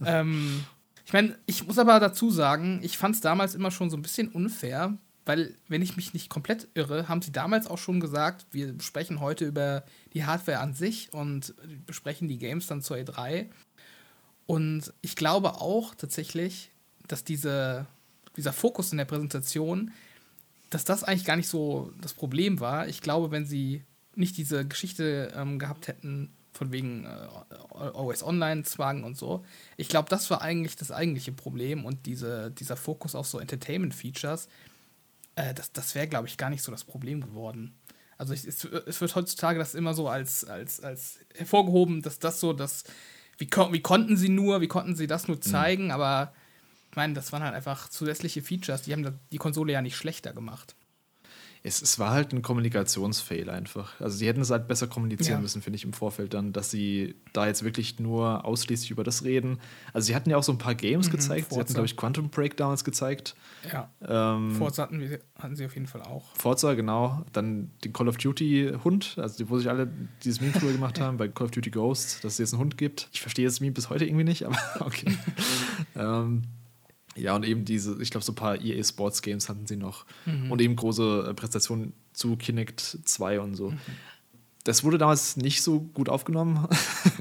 Ja. 0.00 0.20
ähm, 0.20 0.64
ich 1.04 1.12
meine, 1.12 1.38
ich 1.46 1.66
muss 1.66 1.78
aber 1.78 1.98
dazu 2.00 2.30
sagen, 2.30 2.80
ich 2.82 2.98
fand 2.98 3.14
es 3.14 3.20
damals 3.20 3.54
immer 3.54 3.70
schon 3.70 3.90
so 3.90 3.96
ein 3.96 4.02
bisschen 4.02 4.28
unfair, 4.28 4.96
weil, 5.24 5.54
wenn 5.68 5.82
ich 5.82 5.96
mich 5.96 6.14
nicht 6.14 6.28
komplett 6.28 6.68
irre, 6.74 7.08
haben 7.08 7.22
sie 7.22 7.30
damals 7.30 7.68
auch 7.68 7.78
schon 7.78 8.00
gesagt, 8.00 8.46
wir 8.50 8.74
sprechen 8.80 9.20
heute 9.20 9.44
über 9.44 9.84
die 10.14 10.24
Hardware 10.24 10.58
an 10.58 10.74
sich 10.74 11.12
und 11.12 11.54
besprechen 11.86 12.26
die 12.26 12.38
Games 12.38 12.66
dann 12.66 12.82
zur 12.82 12.96
E3. 12.96 13.46
Und 14.46 14.92
ich 15.00 15.16
glaube 15.16 15.54
auch 15.60 15.94
tatsächlich, 15.94 16.70
dass 17.08 17.24
diese, 17.24 17.86
dieser 18.36 18.52
Fokus 18.52 18.92
in 18.92 18.98
der 18.98 19.04
Präsentation 19.04 19.92
dass 20.72 20.84
das 20.84 21.04
eigentlich 21.04 21.26
gar 21.26 21.36
nicht 21.36 21.48
so 21.48 21.92
das 22.00 22.14
Problem 22.14 22.58
war. 22.58 22.88
Ich 22.88 23.02
glaube, 23.02 23.30
wenn 23.30 23.44
sie 23.44 23.84
nicht 24.14 24.36
diese 24.36 24.66
Geschichte 24.66 25.32
ähm, 25.36 25.58
gehabt 25.58 25.86
hätten, 25.86 26.32
von 26.52 26.72
wegen 26.72 27.04
äh, 27.04 27.28
Always 27.74 28.22
Online-Zwang 28.22 29.04
und 29.04 29.16
so. 29.16 29.44
Ich 29.76 29.88
glaube, 29.88 30.08
das 30.08 30.30
war 30.30 30.42
eigentlich 30.42 30.76
das 30.76 30.90
eigentliche 30.90 31.32
Problem 31.32 31.84
und 31.84 32.06
diese, 32.06 32.50
dieser 32.50 32.76
Fokus 32.76 33.14
auf 33.14 33.26
so 33.26 33.38
Entertainment-Features, 33.38 34.48
äh, 35.36 35.54
das, 35.54 35.72
das 35.72 35.94
wäre, 35.94 36.08
glaube 36.08 36.28
ich, 36.28 36.36
gar 36.36 36.50
nicht 36.50 36.62
so 36.62 36.72
das 36.72 36.84
Problem 36.84 37.20
geworden. 37.20 37.74
Also 38.18 38.34
ich, 38.34 38.46
es, 38.46 38.64
es, 38.64 39.00
wird 39.00 39.14
heutzutage 39.14 39.58
das 39.58 39.74
immer 39.74 39.94
so 39.94 40.08
als, 40.08 40.44
als, 40.44 40.80
als 40.80 41.18
hervorgehoben, 41.34 42.02
dass 42.02 42.18
das 42.18 42.38
so 42.38 42.52
das, 42.52 42.84
wie, 43.42 43.72
wie 43.72 43.80
konnten 43.80 44.16
sie 44.16 44.28
nur, 44.28 44.60
wie 44.60 44.68
konnten 44.68 44.96
sie 44.96 45.06
das 45.06 45.28
nur 45.28 45.36
mhm. 45.36 45.42
zeigen, 45.42 45.84
mhm. 45.86 45.90
aber 45.90 46.32
ich 46.90 46.96
meine, 46.96 47.14
das 47.14 47.32
waren 47.32 47.42
halt 47.42 47.54
einfach 47.54 47.88
zusätzliche 47.88 48.42
Features, 48.42 48.82
die 48.82 48.92
haben 48.92 49.18
die 49.32 49.38
Konsole 49.38 49.72
ja 49.72 49.82
nicht 49.82 49.96
schlechter 49.96 50.32
gemacht 50.32 50.74
es, 51.64 51.80
es 51.80 51.98
war 51.98 52.10
halt 52.10 52.32
ein 52.32 52.42
Kommunikationsfail 52.42 53.48
einfach. 53.48 54.00
Also 54.00 54.16
sie 54.16 54.26
hätten 54.26 54.40
es 54.40 54.50
halt 54.50 54.66
besser 54.66 54.88
kommunizieren 54.88 55.38
ja. 55.38 55.42
müssen, 55.42 55.62
finde 55.62 55.76
ich, 55.76 55.84
im 55.84 55.92
Vorfeld 55.92 56.34
dann, 56.34 56.52
dass 56.52 56.70
sie 56.70 57.14
da 57.32 57.46
jetzt 57.46 57.62
wirklich 57.62 58.00
nur 58.00 58.44
ausschließlich 58.44 58.90
über 58.90 59.04
das 59.04 59.22
reden. 59.22 59.58
Also 59.92 60.06
sie 60.06 60.16
hatten 60.16 60.28
ja 60.28 60.36
auch 60.36 60.42
so 60.42 60.50
ein 60.50 60.58
paar 60.58 60.74
Games 60.74 61.06
mhm, 61.06 61.12
gezeigt. 61.12 61.42
Forza. 61.42 61.54
Sie 61.54 61.60
hatten, 61.60 61.74
glaube 61.74 61.86
ich, 61.86 61.96
Quantum 61.96 62.30
Break 62.30 62.56
damals 62.56 62.82
gezeigt. 62.82 63.36
Ja. 63.72 63.90
Ähm, 64.04 64.56
Forza 64.56 64.82
hatten, 64.82 65.00
wir, 65.00 65.20
hatten 65.38 65.54
sie 65.54 65.64
auf 65.64 65.74
jeden 65.74 65.86
Fall 65.86 66.02
auch. 66.02 66.34
Forza, 66.34 66.74
genau. 66.74 67.24
Dann 67.32 67.70
den 67.84 67.92
Call 67.92 68.08
of 68.08 68.16
Duty 68.16 68.72
Hund, 68.82 69.14
also 69.18 69.48
wo 69.48 69.58
sich 69.58 69.68
alle 69.68 69.88
dieses 70.24 70.40
Meme 70.40 70.54
tour 70.54 70.72
gemacht 70.72 71.00
haben 71.00 71.16
bei 71.16 71.28
Call 71.28 71.46
of 71.46 71.50
Duty 71.52 71.70
Ghost, 71.70 72.24
dass 72.24 72.34
es 72.34 72.38
jetzt 72.38 72.54
einen 72.54 72.60
Hund 72.60 72.76
gibt. 72.76 73.08
Ich 73.12 73.20
verstehe 73.20 73.44
das 73.44 73.60
Meme 73.60 73.72
bis 73.72 73.88
heute 73.88 74.04
irgendwie 74.04 74.24
nicht, 74.24 74.44
aber 74.44 74.58
okay. 74.80 75.16
ähm, 75.94 76.42
ja, 77.14 77.34
und 77.36 77.44
eben 77.44 77.64
diese, 77.64 78.00
ich 78.00 78.10
glaube, 78.10 78.24
so 78.24 78.32
ein 78.32 78.36
paar 78.36 78.60
EA 78.60 78.82
Sports 78.82 79.22
Games 79.22 79.48
hatten 79.48 79.66
sie 79.66 79.76
noch. 79.76 80.06
Mhm. 80.26 80.50
Und 80.50 80.60
eben 80.60 80.76
große 80.76 81.26
äh, 81.28 81.34
Präsentationen 81.34 81.92
zu 82.12 82.36
Kinect 82.36 82.80
2 82.80 83.40
und 83.40 83.54
so. 83.54 83.70
Mhm. 83.70 83.78
Das 84.64 84.84
wurde 84.84 84.98
damals 84.98 85.36
nicht 85.36 85.62
so 85.62 85.80
gut 85.80 86.08
aufgenommen, 86.08 86.68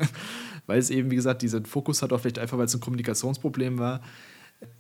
weil 0.68 0.80
es 0.80 0.90
eben, 0.90 1.10
wie 1.10 1.16
gesagt, 1.16 1.42
diesen 1.42 1.66
Fokus 1.66 2.02
hat, 2.02 2.14
auch 2.14 2.22
vielleicht 2.22 2.40
einfach, 2.40 2.58
weil 2.58 2.66
es 2.66 2.76
ein 2.76 2.82
Kommunikationsproblem 2.82 3.80
war. 3.80 4.02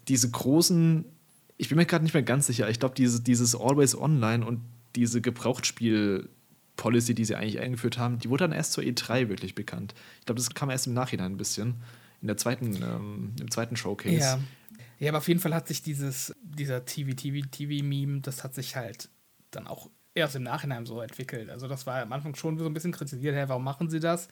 Diese 0.07 0.29
großen, 0.29 1.05
ich 1.57 1.69
bin 1.69 1.77
mir 1.77 1.85
gerade 1.85 2.03
nicht 2.03 2.13
mehr 2.13 2.23
ganz 2.23 2.47
sicher, 2.47 2.69
ich 2.69 2.79
glaube, 2.79 2.95
diese, 2.95 3.21
dieses 3.21 3.55
Always 3.55 3.97
Online 3.97 4.45
und 4.45 4.61
diese 4.95 5.21
Gebrauchtspiel-Policy, 5.21 7.15
die 7.15 7.25
sie 7.25 7.35
eigentlich 7.35 7.59
eingeführt 7.59 7.97
haben, 7.97 8.19
die 8.19 8.29
wurde 8.29 8.43
dann 8.43 8.51
erst 8.51 8.73
zur 8.73 8.83
E3 8.83 9.29
wirklich 9.29 9.55
bekannt. 9.55 9.95
Ich 10.19 10.25
glaube, 10.25 10.39
das 10.39 10.53
kam 10.53 10.69
erst 10.69 10.85
im 10.85 10.93
Nachhinein 10.93 11.33
ein 11.33 11.37
bisschen. 11.37 11.75
In 12.21 12.27
der 12.27 12.37
zweiten, 12.37 12.75
ähm, 12.75 13.33
im 13.39 13.49
zweiten 13.49 13.75
Showcase. 13.75 14.17
Ja. 14.17 14.39
Ja, 15.01 15.09
aber 15.09 15.17
auf 15.17 15.27
jeden 15.27 15.39
Fall 15.39 15.55
hat 15.55 15.67
sich 15.67 15.81
dieses, 15.81 16.31
dieser 16.43 16.85
TV-TV-TV-Meme, 16.85 18.21
das 18.21 18.43
hat 18.43 18.53
sich 18.53 18.75
halt 18.75 19.09
dann 19.49 19.65
auch 19.65 19.89
erst 20.13 20.35
im 20.35 20.43
Nachhinein 20.43 20.85
so 20.85 21.01
entwickelt. 21.01 21.49
Also 21.49 21.67
das 21.67 21.87
war 21.87 22.03
am 22.03 22.13
Anfang 22.13 22.35
schon 22.35 22.59
so 22.59 22.67
ein 22.67 22.73
bisschen 22.73 22.91
kritisiert, 22.91 23.33
hey, 23.33 23.49
warum 23.49 23.63
machen 23.63 23.89
sie 23.89 23.99
das? 23.99 24.27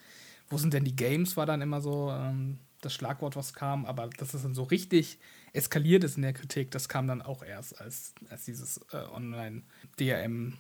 Wo 0.48 0.60
sind 0.60 0.76
denn 0.76 0.84
die 0.84 0.96
Games, 0.96 1.36
war 1.38 1.48
dann 1.48 1.64
immer 1.64 1.82
so 1.82 2.12
ähm, 2.12 2.60
das 2.82 2.94
Schlagwort, 2.94 3.36
was 3.36 3.56
kam. 3.56 3.88
Aber 3.88 4.12
dass 4.20 4.36
es 4.36 4.44
dann 4.44 4.54
so 4.54 4.62
richtig 4.62 5.18
eskaliert 5.54 6.04
ist 6.04 6.18
in 6.18 6.22
der 6.22 6.34
Kritik, 6.34 6.70
das 6.70 6.88
kam 6.88 7.08
dann 7.08 7.24
auch 7.24 7.42
erst, 7.42 7.82
als, 7.82 8.14
als 8.30 8.46
dieses 8.46 8.80
äh, 8.92 8.98
Online-DRM 9.12 10.54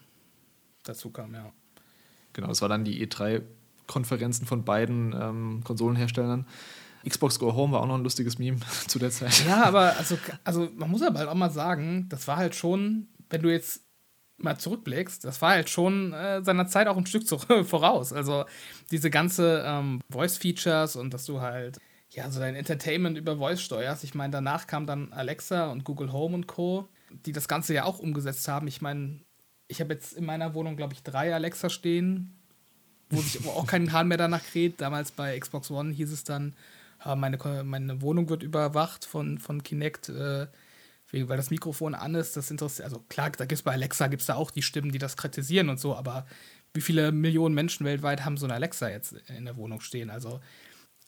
dazu 0.86 1.12
kam, 1.12 1.36
ja. 1.36 1.54
Genau, 2.34 2.50
es 2.50 2.64
war 2.64 2.70
dann 2.70 2.84
die 2.84 3.06
E3-Konferenzen 3.06 4.48
von 4.48 4.66
beiden 4.66 5.14
ähm, 5.14 5.62
Konsolenherstellern. 5.64 6.48
Xbox 7.08 7.40
Go 7.40 7.54
Home 7.54 7.74
war 7.74 7.82
auch 7.82 7.88
noch 7.88 7.96
ein 7.96 8.04
lustiges 8.04 8.40
Meme 8.40 8.60
zu 8.88 9.00
der 9.00 9.12
Zeit. 9.12 9.46
Ja, 9.48 9.64
aber 9.64 9.98
also, 9.98 10.18
also 10.44 10.70
man 10.76 10.90
muss 10.90 11.02
aber 11.02 11.20
halt 11.20 11.30
auch 11.30 11.36
mal 11.36 11.52
sagen, 11.52 12.08
das 12.10 12.28
war 12.28 12.38
halt 12.38 12.56
schon, 12.56 13.08
wenn 13.30 13.42
du 13.42 13.50
jetzt 13.50 13.82
mal 14.38 14.58
zurückblickst, 14.58 15.24
das 15.26 15.42
war 15.42 15.52
halt 15.52 15.70
schon 15.70 16.14
äh, 16.14 16.44
seiner 16.44 16.68
Zeit 16.68 16.88
auch 16.88 16.98
ein 16.98 17.06
Stück 17.06 17.24
voraus. 17.66 18.14
Also 18.14 18.46
diese 18.92 19.10
ganze 19.10 19.64
ähm, 19.66 20.02
Voice-Features 20.10 20.96
und 20.96 21.14
dass 21.14 21.26
du 21.26 21.42
halt 21.42 21.78
ja 22.10 22.30
so 22.32 22.40
dein 22.40 22.56
Entertainment 22.56 23.18
über 23.18 23.38
Voice 23.38 23.62
steuerst. 23.62 24.04
Ich 24.04 24.16
meine, 24.16 24.32
danach 24.32 24.68
kam 24.68 24.86
dann 24.86 25.14
Alexa 25.14 25.72
und 25.72 25.84
Google 25.84 26.12
Home 26.12 26.36
und 26.36 26.48
Co., 26.48 26.88
die 27.26 27.32
das 27.32 27.48
Ganze 27.48 27.74
ja 27.74 27.86
auch 27.86 28.00
umgesetzt 28.00 28.48
haben. 28.48 28.68
Ich 28.68 28.82
meine, 28.82 29.20
ich 29.68 29.80
habe 29.82 29.94
jetzt 29.94 30.14
in 30.14 30.26
meiner 30.26 30.54
Wohnung, 30.54 30.76
glaube 30.76 30.94
ich, 30.94 31.04
drei 31.04 31.34
Alexa 31.34 31.70
stehen, 31.70 32.40
wo 33.10 33.22
sich 33.22 33.46
auch 33.48 33.68
kein 33.68 33.92
Hahn 33.92 34.08
mehr 34.08 34.18
danach 34.18 34.44
kräht. 34.44 34.82
Damals 34.82 35.12
bei 35.12 35.40
Xbox 35.40 35.72
One 35.72 35.94
hieß 35.94 36.12
es 36.12 36.24
dann, 36.24 36.56
meine, 37.06 37.38
meine 37.64 38.02
Wohnung 38.02 38.30
wird 38.30 38.44
überwacht 38.44 39.06
von, 39.06 39.38
von 39.38 39.64
Kinect, 39.64 40.10
äh, 40.10 40.48
weil 41.12 41.38
das 41.38 41.50
Mikrofon 41.50 41.96
an 41.96 42.16
ist. 42.16 42.38
Das 42.38 42.52
interessiert, 42.52 42.86
also 42.86 43.00
klar, 43.10 43.32
da 43.32 43.46
gibt 43.46 43.60
es 43.60 43.64
bei 43.64 43.72
Alexa 43.72 44.08
gibt's 44.08 44.26
da 44.26 44.36
auch 44.36 44.52
die 44.52 44.62
Stimmen, 44.62 44.92
die 44.92 45.00
das 45.00 45.18
kritisieren 45.18 45.70
und 45.70 45.80
so, 45.80 45.96
aber 45.96 46.26
wie 46.74 46.82
viele 46.82 47.12
Millionen 47.12 47.56
Menschen 47.56 47.86
weltweit 47.86 48.26
haben 48.26 48.38
so 48.38 48.46
eine 48.46 48.54
Alexa 48.54 48.90
jetzt 48.90 49.16
in 49.36 49.46
der 49.46 49.58
Wohnung 49.58 49.82
stehen? 49.82 50.10
Also 50.10 50.40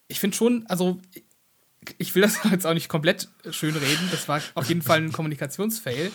ich 0.07 0.19
finde 0.19 0.35
schon, 0.35 0.65
also 0.67 0.99
ich 1.97 2.13
will 2.15 2.21
das 2.21 2.39
jetzt 2.51 2.65
auch 2.65 2.73
nicht 2.73 2.89
komplett 2.89 3.29
schön 3.51 3.75
reden. 3.75 4.07
Das 4.11 4.27
war 4.27 4.41
auf 4.55 4.67
jeden 4.67 4.81
Fall 4.81 4.99
ein 4.99 5.11
Kommunikationsfail, 5.11 6.11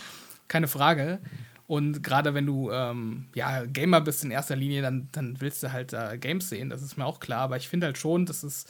keine 0.49 0.69
Frage. 0.69 1.21
Und 1.67 2.03
gerade 2.03 2.35
wenn 2.35 2.47
du 2.47 2.71
ähm, 2.71 3.27
ja, 3.35 3.65
Gamer 3.65 4.01
bist 4.01 4.23
in 4.25 4.31
erster 4.31 4.55
Linie, 4.55 4.83
dann, 4.83 5.09
dann 5.13 5.41
willst 5.41 5.63
du 5.63 5.73
halt 5.73 5.93
äh, 5.93 6.17
Games 6.19 6.49
sehen, 6.49 6.71
das 6.71 6.83
ist 6.83 6.97
mir 6.97 7.05
auch 7.05 7.19
klar. 7.19 7.41
Aber 7.41 7.57
ich 7.57 7.69
finde 7.69 7.87
halt 7.87 7.99
schon, 7.99 8.25
dass 8.25 8.45
es 8.45 8.67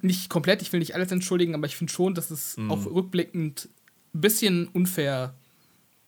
nicht 0.00 0.28
komplett, 0.28 0.62
ich 0.62 0.72
will 0.72 0.80
nicht 0.80 0.94
alles 0.94 1.12
entschuldigen, 1.12 1.54
aber 1.54 1.66
ich 1.66 1.76
finde 1.76 1.92
schon, 1.92 2.14
dass 2.14 2.30
es 2.30 2.56
mhm. 2.56 2.70
auch 2.70 2.86
rückblickend 2.86 3.68
ein 4.14 4.20
bisschen 4.20 4.68
unfair 4.68 5.34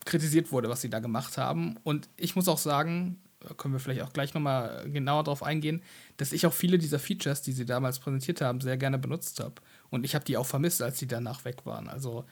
kritisiert 0.04 0.52
wurde, 0.52 0.68
was 0.68 0.80
sie 0.80 0.90
da 0.90 1.00
gemacht 1.00 1.38
haben. 1.38 1.76
Und 1.82 2.08
ich 2.16 2.36
muss 2.36 2.48
auch 2.48 2.58
sagen, 2.58 3.18
können 3.56 3.74
wir 3.74 3.80
vielleicht 3.80 4.02
auch 4.02 4.12
gleich 4.12 4.34
nochmal 4.34 4.88
genauer 4.90 5.24
darauf 5.24 5.42
eingehen, 5.42 5.82
dass 6.16 6.32
ich 6.32 6.46
auch 6.46 6.52
viele 6.52 6.78
dieser 6.78 6.98
Features, 6.98 7.42
die 7.42 7.52
sie 7.52 7.66
damals 7.66 7.98
präsentiert 7.98 8.40
haben, 8.40 8.60
sehr 8.60 8.76
gerne 8.76 8.98
benutzt 8.98 9.40
habe. 9.40 9.54
Und 9.90 10.04
ich 10.04 10.14
habe 10.14 10.24
die 10.24 10.36
auch 10.36 10.46
vermisst, 10.46 10.82
als 10.82 10.98
sie 10.98 11.06
danach 11.06 11.44
weg 11.44 11.64
waren. 11.64 11.88
Also 11.88 12.24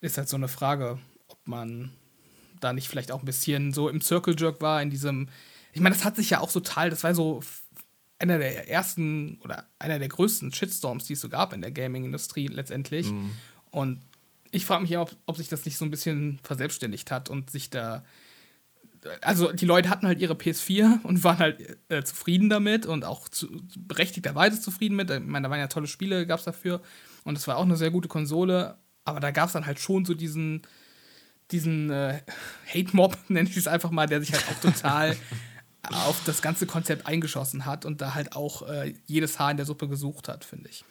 ist 0.00 0.18
halt 0.18 0.28
so 0.28 0.36
eine 0.36 0.48
Frage, 0.48 0.98
ob 1.28 1.38
man 1.46 1.90
da 2.60 2.72
nicht 2.72 2.88
vielleicht 2.88 3.10
auch 3.10 3.20
ein 3.20 3.26
bisschen 3.26 3.72
so 3.72 3.88
im 3.88 4.00
Circle 4.00 4.36
Jerk 4.38 4.60
war, 4.60 4.82
in 4.82 4.90
diesem. 4.90 5.28
Ich 5.72 5.80
meine, 5.80 5.94
das 5.94 6.04
hat 6.04 6.16
sich 6.16 6.30
ja 6.30 6.40
auch 6.40 6.52
total, 6.52 6.90
das 6.90 7.02
war 7.02 7.14
so 7.14 7.42
einer 8.30 8.38
der 8.38 8.68
ersten 8.68 9.38
oder 9.42 9.66
einer 9.78 9.98
der 9.98 10.08
größten 10.08 10.52
Shitstorms, 10.52 11.04
die 11.04 11.14
es 11.14 11.20
so 11.20 11.28
gab 11.28 11.52
in 11.52 11.60
der 11.60 11.70
Gaming-Industrie 11.70 12.48
letztendlich. 12.48 13.10
Mhm. 13.10 13.30
Und 13.70 14.00
ich 14.50 14.66
frage 14.66 14.82
mich 14.82 14.90
ja, 14.90 15.00
ob, 15.00 15.14
ob 15.26 15.36
sich 15.36 15.48
das 15.48 15.64
nicht 15.64 15.76
so 15.76 15.84
ein 15.84 15.90
bisschen 15.90 16.38
verselbstständigt 16.42 17.10
hat 17.10 17.28
und 17.28 17.50
sich 17.50 17.70
da. 17.70 18.04
Also 19.20 19.52
die 19.52 19.66
Leute 19.66 19.90
hatten 19.90 20.06
halt 20.06 20.20
ihre 20.20 20.34
PS4 20.34 21.02
und 21.02 21.24
waren 21.24 21.38
halt 21.38 21.78
äh, 21.88 22.02
zufrieden 22.04 22.48
damit 22.48 22.86
und 22.86 23.04
auch 23.04 23.28
zu, 23.28 23.48
berechtigterweise 23.76 24.60
zufrieden 24.60 24.96
mit. 24.96 25.10
Ich 25.10 25.20
meine, 25.20 25.44
da 25.44 25.50
waren 25.50 25.58
ja 25.58 25.66
tolle 25.66 25.86
Spiele, 25.86 26.26
gab 26.26 26.38
es 26.38 26.44
dafür. 26.44 26.80
Und 27.24 27.36
es 27.36 27.46
war 27.46 27.56
auch 27.56 27.64
eine 27.64 27.76
sehr 27.76 27.90
gute 27.90 28.08
Konsole. 28.08 28.78
Aber 29.04 29.20
da 29.20 29.30
gab 29.30 29.48
es 29.48 29.52
dann 29.52 29.66
halt 29.66 29.80
schon 29.80 30.04
so 30.04 30.14
diesen, 30.14 30.62
diesen 31.50 31.90
äh, 31.90 32.20
Hate-Mob, 32.72 33.18
nenne 33.28 33.48
ich 33.48 33.56
es 33.56 33.66
einfach 33.66 33.90
mal, 33.90 34.06
der 34.06 34.20
sich 34.20 34.32
halt 34.32 34.44
auch 34.48 34.60
total 34.60 35.16
auf 35.90 36.20
das 36.24 36.42
ganze 36.42 36.66
Konzept 36.66 37.06
eingeschossen 37.06 37.66
hat 37.66 37.84
und 37.84 38.00
da 38.00 38.14
halt 38.14 38.34
auch 38.34 38.68
äh, 38.68 38.94
jedes 39.06 39.38
Haar 39.38 39.50
in 39.50 39.56
der 39.56 39.66
Suppe 39.66 39.88
gesucht 39.88 40.28
hat, 40.28 40.44
finde 40.44 40.68
ich. 40.68 40.84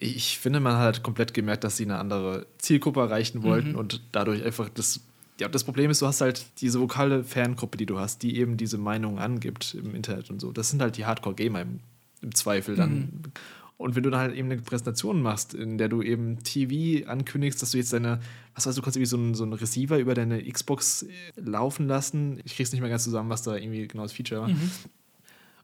Ich 0.00 0.38
finde, 0.38 0.60
man 0.60 0.76
hat 0.76 1.02
komplett 1.02 1.34
gemerkt, 1.34 1.64
dass 1.64 1.76
sie 1.76 1.84
eine 1.84 1.98
andere 1.98 2.46
Zielgruppe 2.58 3.00
erreichen 3.00 3.42
wollten 3.42 3.72
mhm. 3.72 3.78
und 3.78 4.02
dadurch 4.12 4.44
einfach 4.44 4.68
das. 4.68 5.00
Ja, 5.40 5.48
das 5.48 5.64
Problem 5.64 5.90
ist, 5.90 6.02
du 6.02 6.06
hast 6.06 6.20
halt 6.20 6.46
diese 6.60 6.80
vokale 6.80 7.22
Fangruppe, 7.22 7.78
die 7.78 7.86
du 7.86 7.98
hast, 7.98 8.22
die 8.22 8.38
eben 8.38 8.56
diese 8.56 8.78
Meinung 8.78 9.18
angibt 9.18 9.74
im 9.74 9.94
Internet 9.94 10.30
und 10.30 10.40
so. 10.40 10.52
Das 10.52 10.70
sind 10.70 10.82
halt 10.82 10.96
die 10.96 11.06
Hardcore-Gamer 11.06 11.62
im, 11.62 11.80
im, 12.22 12.34
Zweifel 12.34 12.74
dann. 12.74 12.94
Mhm. 12.94 13.22
Und 13.78 13.94
wenn 13.94 14.02
du 14.02 14.10
dann 14.10 14.20
halt 14.20 14.34
eben 14.34 14.50
eine 14.50 14.60
Präsentation 14.60 15.22
machst, 15.22 15.54
in 15.54 15.78
der 15.78 15.88
du 15.88 16.02
eben 16.02 16.42
TV 16.42 17.08
ankündigst, 17.08 17.62
dass 17.62 17.70
du 17.70 17.78
jetzt 17.78 17.92
deine, 17.92 18.18
was 18.54 18.66
weißt 18.66 18.76
du, 18.76 18.82
kannst 18.82 18.96
irgendwie 18.96 19.08
so 19.08 19.16
einen, 19.16 19.34
so 19.34 19.44
einen 19.44 19.52
Receiver 19.52 19.98
über 19.98 20.14
deine 20.14 20.42
Xbox 20.42 21.04
äh, 21.04 21.08
laufen 21.36 21.86
lassen. 21.86 22.40
Ich 22.44 22.56
krieg's 22.56 22.72
nicht 22.72 22.80
mehr 22.80 22.90
ganz 22.90 23.04
zusammen, 23.04 23.30
was 23.30 23.42
da 23.42 23.54
irgendwie 23.54 23.86
genau 23.86 24.02
das 24.02 24.12
Feature 24.12 24.40
war. 24.42 24.48
Mhm. 24.48 24.70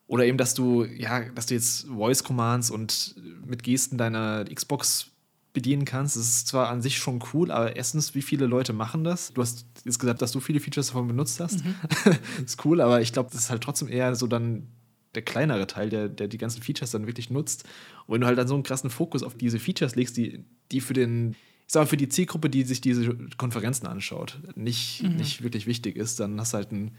Oder 0.07 0.27
eben, 0.27 0.39
dass 0.39 0.55
du, 0.55 0.85
ja, 0.85 1.29
dass 1.31 1.47
du 1.47 1.55
jetzt 1.55 1.89
Voice 1.89 2.23
Commands 2.23 2.71
und 2.71 3.17
mit 3.45 3.65
Gesten 3.65 3.99
deiner 3.99 4.45
Xbox 4.45 5.11
bedienen 5.53 5.85
kannst. 5.85 6.17
Das 6.17 6.23
ist 6.23 6.47
zwar 6.47 6.69
an 6.69 6.83
sich 6.83 6.99
schon 6.99 7.21
cool, 7.33 7.51
aber 7.51 7.75
erstens, 7.75 8.15
wie 8.15 8.23
viele 8.23 8.47
Leute 8.47 8.73
machen 8.73 9.03
das? 9.03 9.33
Du 9.33 9.43
hast 9.43 9.67
jetzt 9.85 9.99
gesagt, 9.99 10.23
dass 10.23 10.31
du 10.31 10.39
viele 10.39 10.61
Features 10.61 10.89
davon 10.89 11.09
benutzt 11.09 11.41
hast. 11.41 11.65
Mhm. 11.65 11.75
ist 12.45 12.65
cool, 12.65 12.81
aber 12.81 13.01
ich 13.01 13.13
glaube, 13.13 13.31
das 13.33 13.43
ist 13.43 13.51
halt 13.51 13.63
trotzdem 13.63 13.89
eher 13.89 14.15
so 14.15 14.29
dann 14.29 14.69
der 15.15 15.23
kleinere 15.23 15.67
Teil, 15.67 15.89
der, 15.89 16.09
der 16.09 16.29
die 16.29 16.39
ganzen 16.39 16.63
Features 16.63 16.91
dann 16.91 17.07
wirklich 17.07 17.31
nutzt. 17.31 17.65
Und 18.07 18.15
wenn 18.15 18.21
du 18.21 18.27
halt 18.27 18.39
dann 18.39 18.49
so 18.49 18.55
einen 18.55 18.63
krassen 18.63 18.91
Fokus 18.91 19.23
auf 19.23 19.35
diese 19.35 19.59
Features 19.59 19.95
legst, 19.95 20.17
die, 20.17 20.45
die 20.73 20.81
für 20.81 20.95
den, 20.95 21.33
ich 21.67 21.73
sag 21.73 21.83
mal, 21.83 21.87
für 21.87 21.97
die 21.97 22.09
Zielgruppe, 22.09 22.51
die 22.51 22.63
sich 22.63 22.81
diese 22.81 23.15
Konferenzen 23.37 23.87
anschaut, 23.87 24.39
nicht, 24.55 25.03
mhm. 25.03 25.17
nicht 25.17 25.43
wirklich 25.43 25.67
wichtig 25.67 25.97
ist, 25.97 26.21
dann 26.21 26.41
hast 26.41 26.53
du 26.53 26.57
halt 26.57 26.73
ein 26.73 26.93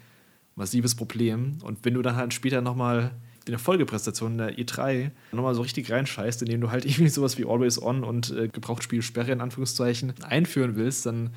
massives 0.56 0.96
Problem. 0.96 1.58
Und 1.64 1.80
wenn 1.84 1.94
du 1.94 2.02
dann 2.02 2.16
halt 2.16 2.34
später 2.34 2.62
nochmal 2.62 3.12
in 3.46 3.52
der 3.52 3.60
Folgepräsentation 3.60 4.38
der 4.38 4.58
E3 4.58 5.12
nochmal 5.32 5.54
so 5.54 5.62
richtig 5.62 5.92
reinscheißt, 5.92 6.42
indem 6.42 6.62
du 6.62 6.72
halt 6.72 6.86
irgendwie 6.86 7.10
sowas 7.10 7.38
wie 7.38 7.46
Always 7.46 7.82
On 7.82 8.04
und 8.04 8.32
äh, 8.32 8.48
Gebrauchtspielsperre 8.48 9.32
in 9.32 9.42
Anführungszeichen 9.42 10.14
einführen 10.24 10.76
willst, 10.76 11.06
dann 11.06 11.32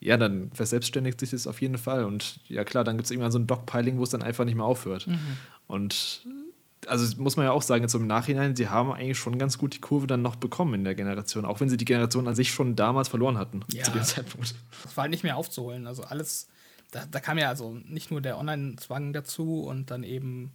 ja, 0.00 0.16
dann 0.16 0.50
verselbstständigt 0.52 1.20
sich 1.20 1.30
das 1.30 1.46
auf 1.46 1.60
jeden 1.60 1.78
Fall. 1.78 2.04
Und 2.04 2.40
ja, 2.48 2.64
klar, 2.64 2.84
dann 2.84 2.96
gibt 2.96 3.04
es 3.04 3.10
irgendwann 3.10 3.32
so 3.32 3.38
ein 3.38 3.46
Dogpiling, 3.46 3.98
wo 3.98 4.02
es 4.02 4.10
dann 4.10 4.22
einfach 4.22 4.44
nicht 4.44 4.54
mehr 4.54 4.64
aufhört. 4.64 5.06
Mhm. 5.06 5.18
Und 5.66 6.26
also 6.86 7.16
muss 7.20 7.36
man 7.36 7.44
ja 7.44 7.52
auch 7.52 7.60
sagen, 7.60 7.82
jetzt 7.82 7.94
im 7.94 8.06
Nachhinein, 8.06 8.56
sie 8.56 8.68
haben 8.68 8.90
eigentlich 8.90 9.18
schon 9.18 9.38
ganz 9.38 9.58
gut 9.58 9.74
die 9.74 9.80
Kurve 9.80 10.06
dann 10.06 10.22
noch 10.22 10.36
bekommen 10.36 10.72
in 10.74 10.84
der 10.84 10.94
Generation, 10.94 11.44
auch 11.44 11.60
wenn 11.60 11.68
sie 11.68 11.76
die 11.76 11.84
Generation 11.84 12.26
an 12.26 12.34
sich 12.34 12.50
schon 12.50 12.76
damals 12.76 13.08
verloren 13.08 13.36
hatten 13.36 13.60
ja, 13.72 13.84
zu 13.84 13.90
dem 13.90 14.02
Zeitpunkt. 14.02 14.54
Das 14.82 14.96
war 14.96 15.02
halt 15.02 15.10
nicht 15.10 15.22
mehr 15.22 15.36
aufzuholen. 15.36 15.86
Also 15.86 16.02
alles, 16.04 16.48
da, 16.90 17.04
da 17.10 17.20
kam 17.20 17.36
ja 17.36 17.48
also 17.50 17.74
nicht 17.84 18.10
nur 18.10 18.22
der 18.22 18.38
Online-Zwang 18.38 19.12
dazu 19.12 19.62
und 19.62 19.90
dann 19.90 20.02
eben 20.02 20.52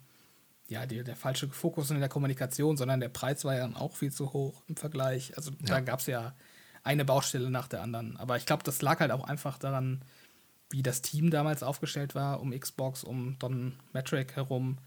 ja, 0.68 0.88
die, 0.88 1.04
der 1.04 1.16
falsche 1.16 1.48
Fokus 1.50 1.92
in 1.92 2.00
der 2.00 2.10
Kommunikation, 2.10 2.76
sondern 2.76 3.00
der 3.00 3.10
Preis 3.10 3.46
war 3.46 3.54
ja 3.54 3.60
dann 3.60 3.76
auch 3.76 3.96
viel 3.96 4.12
zu 4.12 4.34
hoch 4.34 4.64
im 4.68 4.76
Vergleich. 4.76 5.38
Also 5.38 5.52
da 5.62 5.80
gab 5.80 6.00
es 6.00 6.08
ja 6.08 6.34
eine 6.86 7.04
Baustelle 7.04 7.50
nach 7.50 7.68
der 7.68 7.82
anderen. 7.82 8.16
Aber 8.18 8.38
ich 8.38 8.46
glaube, 8.46 8.64
das 8.64 8.82
lag 8.82 9.00
halt 9.00 9.12
auch 9.12 9.28
einfach 9.28 9.58
daran, 9.58 10.02
wie 10.70 10.84
das 10.84 11.02
Team 11.02 11.32
damals 11.32 11.64
aufgestellt 11.64 12.16
war, 12.16 12.40
um 12.40 12.58
Xbox, 12.58 13.04
um 13.04 13.38
Don 13.40 13.74
Metric 13.92 14.36
herum. 14.36 14.78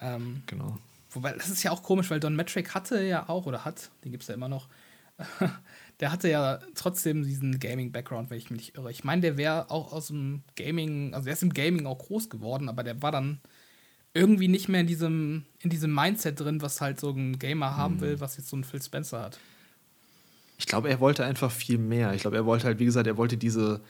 Ähm, 0.00 0.42
genau. 0.46 0.76
Wobei, 1.10 1.32
das 1.32 1.48
ist 1.48 1.62
ja 1.62 1.70
auch 1.70 1.82
komisch, 1.82 2.10
weil 2.10 2.20
Don 2.20 2.36
Metric 2.36 2.74
hatte 2.74 3.02
ja 3.02 3.28
auch, 3.28 3.46
oder 3.46 3.64
hat, 3.64 3.90
den 4.04 4.10
gibt 4.10 4.22
es 4.22 4.28
ja 4.28 4.34
immer 4.34 4.48
noch, 4.48 4.68
der 6.00 6.10
hatte 6.10 6.28
ja 6.28 6.58
trotzdem 6.74 7.24
diesen 7.24 7.60
Gaming-Background, 7.60 8.30
wenn 8.30 8.38
ich 8.38 8.50
mich 8.50 8.60
nicht 8.60 8.76
irre. 8.76 8.90
Ich 8.90 9.04
meine, 9.04 9.22
der 9.22 9.36
wäre 9.36 9.70
auch 9.70 9.92
aus 9.92 10.08
dem 10.08 10.42
Gaming, 10.56 11.14
also 11.14 11.24
der 11.24 11.34
ist 11.34 11.42
im 11.42 11.54
Gaming 11.54 11.86
auch 11.86 11.98
groß 11.98 12.28
geworden, 12.28 12.68
aber 12.68 12.82
der 12.82 13.02
war 13.02 13.12
dann 13.12 13.40
irgendwie 14.14 14.48
nicht 14.48 14.68
mehr 14.68 14.80
in 14.80 14.86
diesem, 14.86 15.44
in 15.60 15.70
diesem 15.70 15.94
Mindset 15.94 16.40
drin, 16.40 16.62
was 16.62 16.80
halt 16.80 16.98
so 16.98 17.10
ein 17.10 17.38
Gamer 17.38 17.76
haben 17.76 17.96
mhm. 17.96 18.00
will, 18.00 18.20
was 18.20 18.36
jetzt 18.36 18.48
so 18.48 18.56
ein 18.56 18.64
Phil 18.64 18.82
Spencer 18.82 19.20
hat. 19.20 19.38
Ich 20.60 20.66
glaube, 20.66 20.90
er 20.90 21.00
wollte 21.00 21.24
einfach 21.24 21.50
viel 21.50 21.78
mehr. 21.78 22.12
Ich 22.12 22.20
glaube, 22.20 22.36
er 22.36 22.44
wollte 22.44 22.66
halt, 22.66 22.78
wie 22.78 22.84
gesagt, 22.84 23.06
er 23.06 23.16
wollte 23.16 23.38
diese, 23.38 23.80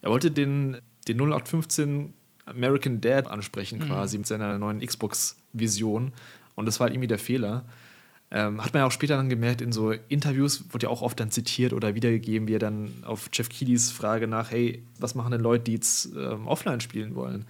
er 0.00 0.10
wollte 0.10 0.30
den, 0.30 0.78
den 1.06 1.18
0815 1.18 2.14
American 2.46 3.02
Dad 3.02 3.26
ansprechen, 3.26 3.78
mhm. 3.78 3.88
quasi 3.88 4.16
mit 4.16 4.26
seiner 4.26 4.58
neuen 4.58 4.80
Xbox-Vision. 4.80 6.12
Und 6.54 6.66
das 6.66 6.80
war 6.80 6.86
halt 6.86 6.94
irgendwie 6.94 7.08
der 7.08 7.18
Fehler. 7.18 7.66
Ähm, 8.30 8.64
hat 8.64 8.72
man 8.72 8.80
ja 8.80 8.86
auch 8.86 8.90
später 8.90 9.18
dann 9.18 9.28
gemerkt, 9.28 9.60
in 9.60 9.70
so 9.70 9.92
Interviews 9.92 10.64
wurde 10.72 10.86
ja 10.86 10.90
auch 10.90 11.02
oft 11.02 11.20
dann 11.20 11.30
zitiert 11.30 11.74
oder 11.74 11.94
wiedergegeben, 11.94 12.48
wie 12.48 12.54
er 12.54 12.58
dann 12.58 12.90
auf 13.04 13.28
Jeff 13.30 13.50
Keighley's 13.50 13.92
Frage 13.92 14.26
nach, 14.26 14.50
hey, 14.50 14.82
was 14.98 15.14
machen 15.14 15.30
denn 15.30 15.42
Leute, 15.42 15.64
die 15.64 15.74
jetzt 15.74 16.06
ähm, 16.16 16.48
offline 16.48 16.80
spielen 16.80 17.14
wollen? 17.16 17.44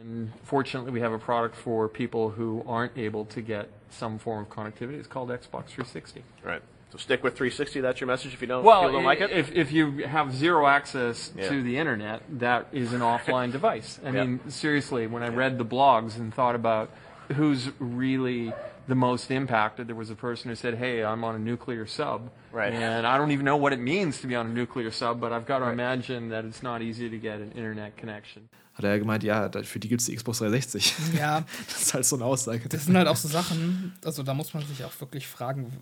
And 0.00 0.32
fortunately, 0.44 0.92
we 0.92 1.00
have 1.00 1.14
a 1.14 1.18
product 1.18 1.54
for 1.54 1.88
people 1.88 2.32
who 2.36 2.64
aren't 2.66 2.98
able 2.98 3.24
to 3.26 3.40
get 3.40 3.68
some 3.88 4.18
form 4.18 4.42
of 4.42 4.50
connectivity. 4.50 4.98
It's 4.98 5.08
called 5.08 5.30
Xbox 5.30 5.70
360. 5.70 6.24
Right. 6.44 6.60
So 6.96 7.02
stick 7.02 7.22
with 7.22 7.36
360. 7.36 7.80
That's 7.82 8.00
your 8.00 8.08
message. 8.08 8.32
If 8.32 8.40
you 8.40 8.46
don't, 8.46 8.64
well, 8.64 8.90
don't 8.90 9.04
like 9.04 9.20
it, 9.20 9.30
if 9.30 9.52
if 9.52 9.70
you 9.70 10.06
have 10.06 10.34
zero 10.34 10.66
access 10.66 11.30
yeah. 11.36 11.48
to 11.48 11.62
the 11.62 11.76
internet, 11.76 12.22
that 12.38 12.68
is 12.72 12.94
an 12.94 13.00
offline 13.00 13.52
device. 13.52 14.00
I 14.02 14.10
yep. 14.10 14.14
mean, 14.14 14.40
seriously, 14.48 15.06
when 15.06 15.22
I 15.22 15.28
read 15.28 15.58
the 15.58 15.64
blogs 15.64 16.16
and 16.16 16.32
thought 16.32 16.54
about 16.54 16.90
who's 17.34 17.70
really 17.78 18.52
the 18.88 18.94
most 18.94 19.30
impacted. 19.30 19.88
There 19.88 19.96
was 19.96 20.10
a 20.10 20.14
person 20.14 20.48
who 20.48 20.54
said, 20.54 20.74
"Hey, 20.74 21.04
I'm 21.04 21.24
on 21.24 21.34
a 21.34 21.38
nuclear 21.38 21.86
sub, 21.86 22.30
right. 22.52 22.72
and 22.72 23.06
I 23.06 23.18
don't 23.18 23.32
even 23.32 23.44
know 23.44 23.56
what 23.56 23.72
it 23.72 23.80
means 23.80 24.20
to 24.20 24.26
be 24.26 24.36
on 24.36 24.46
a 24.46 24.52
nuclear 24.52 24.90
sub, 24.90 25.20
but 25.20 25.32
I've 25.32 25.44
got 25.44 25.58
to 25.58 25.66
right. 25.66 25.72
imagine 25.72 26.30
that 26.30 26.44
it's 26.44 26.62
not 26.62 26.82
easy 26.82 27.10
to 27.10 27.18
get 27.18 27.40
an 27.40 27.52
internet 27.52 27.96
connection." 27.96 28.48
Hat 28.74 28.84
er 28.84 28.98
gemeint, 28.98 29.22
ja, 29.22 29.48
für 29.62 29.78
die 29.80 29.88
gibt 29.88 30.02
es 30.02 30.06
die 30.06 30.14
Xbox 30.14 30.38
360. 30.38 31.18
Ja. 31.18 31.44
das 31.66 31.82
ist 31.82 31.94
halt 31.94 32.04
so 32.04 32.16
eine 32.16 32.26
Aussage. 32.26 32.68
Das 32.68 32.84
sind 32.84 32.96
halt 32.96 33.08
auch 33.08 33.16
so 33.16 33.26
Sachen, 33.26 33.94
also 34.04 34.22
da 34.22 34.34
muss 34.34 34.52
man 34.52 34.66
sich 34.66 34.84
auch 34.84 34.92
wirklich 35.00 35.26
fragen, 35.26 35.72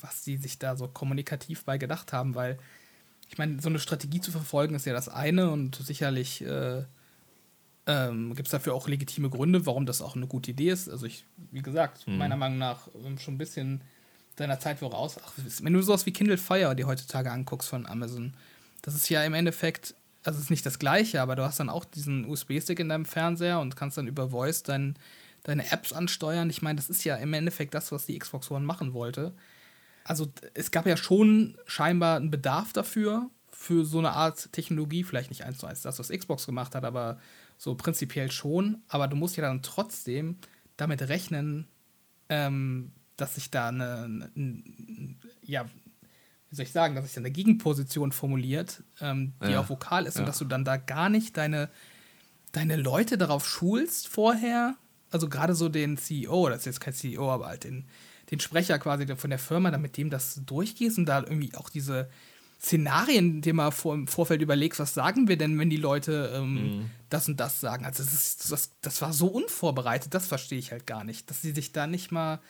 was 0.00 0.22
die 0.22 0.36
sich 0.36 0.58
da 0.58 0.76
so 0.76 0.88
kommunikativ 0.88 1.64
bei 1.64 1.78
gedacht 1.78 2.12
haben, 2.12 2.34
weil 2.34 2.58
ich 3.28 3.38
meine, 3.38 3.60
so 3.60 3.68
eine 3.68 3.78
Strategie 3.78 4.20
zu 4.20 4.30
verfolgen 4.30 4.74
ist 4.74 4.86
ja 4.86 4.92
das 4.92 5.08
eine 5.08 5.50
und 5.50 5.76
sicherlich 5.76 6.42
äh, 6.42 6.84
ähm, 7.86 8.34
gibt 8.34 8.48
es 8.48 8.52
dafür 8.52 8.74
auch 8.74 8.88
legitime 8.88 9.30
Gründe, 9.30 9.66
warum 9.66 9.86
das 9.86 10.02
auch 10.02 10.16
eine 10.16 10.26
gute 10.26 10.50
Idee 10.50 10.70
ist. 10.70 10.88
Also 10.88 11.06
ich, 11.06 11.24
wie 11.50 11.62
gesagt, 11.62 12.06
mhm. 12.06 12.18
meiner 12.18 12.36
Meinung 12.36 12.58
nach 12.58 12.88
ähm, 13.04 13.18
schon 13.18 13.34
ein 13.34 13.38
bisschen 13.38 13.80
deiner 14.36 14.60
Zeit 14.60 14.80
voraus. 14.80 15.16
Ach, 15.24 15.32
wenn 15.62 15.72
du 15.72 15.82
sowas 15.82 16.06
wie 16.06 16.12
Kindle 16.12 16.36
Fire 16.36 16.74
dir 16.74 16.86
heutzutage 16.86 17.30
anguckst 17.30 17.68
von 17.68 17.86
Amazon, 17.86 18.34
das 18.82 18.94
ist 18.94 19.08
ja 19.08 19.24
im 19.24 19.34
Endeffekt, 19.34 19.94
also 20.24 20.36
es 20.36 20.44
ist 20.44 20.50
nicht 20.50 20.66
das 20.66 20.78
gleiche, 20.78 21.22
aber 21.22 21.36
du 21.36 21.44
hast 21.44 21.58
dann 21.58 21.70
auch 21.70 21.84
diesen 21.84 22.26
USB-Stick 22.26 22.78
in 22.78 22.88
deinem 22.88 23.06
Fernseher 23.06 23.60
und 23.60 23.76
kannst 23.76 23.96
dann 23.98 24.06
über 24.06 24.30
Voice 24.30 24.62
dein, 24.62 24.96
deine 25.44 25.70
Apps 25.70 25.92
ansteuern. 25.92 26.50
Ich 26.50 26.62
meine, 26.62 26.76
das 26.76 26.90
ist 26.90 27.04
ja 27.04 27.16
im 27.16 27.32
Endeffekt 27.32 27.74
das, 27.74 27.92
was 27.92 28.06
die 28.06 28.18
Xbox 28.18 28.50
One 28.50 28.66
machen 28.66 28.92
wollte. 28.92 29.32
Also 30.06 30.32
es 30.54 30.70
gab 30.70 30.86
ja 30.86 30.96
schon 30.96 31.58
scheinbar 31.66 32.16
einen 32.16 32.30
Bedarf 32.30 32.72
dafür, 32.72 33.30
für 33.50 33.84
so 33.84 33.98
eine 33.98 34.12
Art 34.12 34.52
Technologie, 34.52 35.02
vielleicht 35.02 35.30
nicht 35.30 35.44
eins 35.44 35.58
zu 35.58 35.66
eins 35.66 35.82
das, 35.82 35.98
was 35.98 36.10
Xbox 36.10 36.46
gemacht 36.46 36.74
hat, 36.74 36.84
aber 36.84 37.18
so 37.56 37.74
prinzipiell 37.74 38.30
schon, 38.30 38.82
aber 38.86 39.08
du 39.08 39.16
musst 39.16 39.36
ja 39.36 39.42
dann 39.42 39.62
trotzdem 39.62 40.36
damit 40.76 41.02
rechnen, 41.02 41.66
ähm, 42.28 42.92
dass 43.16 43.34
sich 43.34 43.50
da 43.50 43.68
eine, 43.68 44.30
eine, 44.36 45.14
ja, 45.42 45.64
wie 46.50 46.54
soll 46.54 46.64
ich 46.64 46.72
sagen, 46.72 46.94
dass 46.94 47.06
sich 47.06 47.14
da 47.14 47.20
eine 47.20 47.30
Gegenposition 47.30 48.12
formuliert, 48.12 48.84
ähm, 49.00 49.32
die 49.42 49.52
ja. 49.52 49.60
auch 49.60 49.70
vokal 49.70 50.06
ist 50.06 50.16
ja. 50.16 50.20
und 50.20 50.26
dass 50.26 50.38
du 50.38 50.44
dann 50.44 50.64
da 50.64 50.76
gar 50.76 51.08
nicht 51.08 51.36
deine, 51.36 51.70
deine 52.52 52.76
Leute 52.76 53.16
darauf 53.18 53.48
schulst 53.48 54.06
vorher, 54.06 54.76
also 55.10 55.28
gerade 55.28 55.54
so 55.54 55.68
den 55.68 55.96
CEO, 55.96 56.50
das 56.50 56.60
ist 56.60 56.66
jetzt 56.66 56.80
kein 56.80 56.94
CEO, 56.94 57.32
aber 57.32 57.46
halt 57.46 57.64
den, 57.64 57.86
den 58.30 58.40
Sprecher 58.40 58.78
quasi 58.78 59.06
von 59.16 59.30
der 59.30 59.38
Firma, 59.38 59.70
damit 59.70 59.96
dem 59.96 60.10
das 60.10 60.40
durchgehst 60.44 60.98
und 60.98 61.06
da 61.06 61.20
irgendwie 61.20 61.54
auch 61.54 61.70
diese, 61.70 62.08
Szenarien, 62.60 63.42
die 63.42 63.52
man 63.52 63.70
vor, 63.70 63.94
im 63.94 64.06
Vorfeld 64.06 64.40
überlegst, 64.40 64.80
was 64.80 64.94
sagen 64.94 65.28
wir 65.28 65.36
denn, 65.36 65.58
wenn 65.58 65.70
die 65.70 65.76
Leute 65.76 66.32
ähm, 66.34 66.54
mhm. 66.54 66.90
das 67.10 67.28
und 67.28 67.38
das 67.38 67.60
sagen. 67.60 67.84
Also 67.84 68.02
das, 68.02 68.12
ist, 68.12 68.50
das, 68.50 68.70
das 68.80 69.02
war 69.02 69.12
so 69.12 69.28
unvorbereitet, 69.28 70.14
das 70.14 70.26
verstehe 70.26 70.58
ich 70.58 70.72
halt 70.72 70.86
gar 70.86 71.04
nicht, 71.04 71.30
dass 71.30 71.42
sie 71.42 71.52
sich 71.52 71.72
da 71.72 71.86
nicht 71.86 72.12
mal 72.12 72.40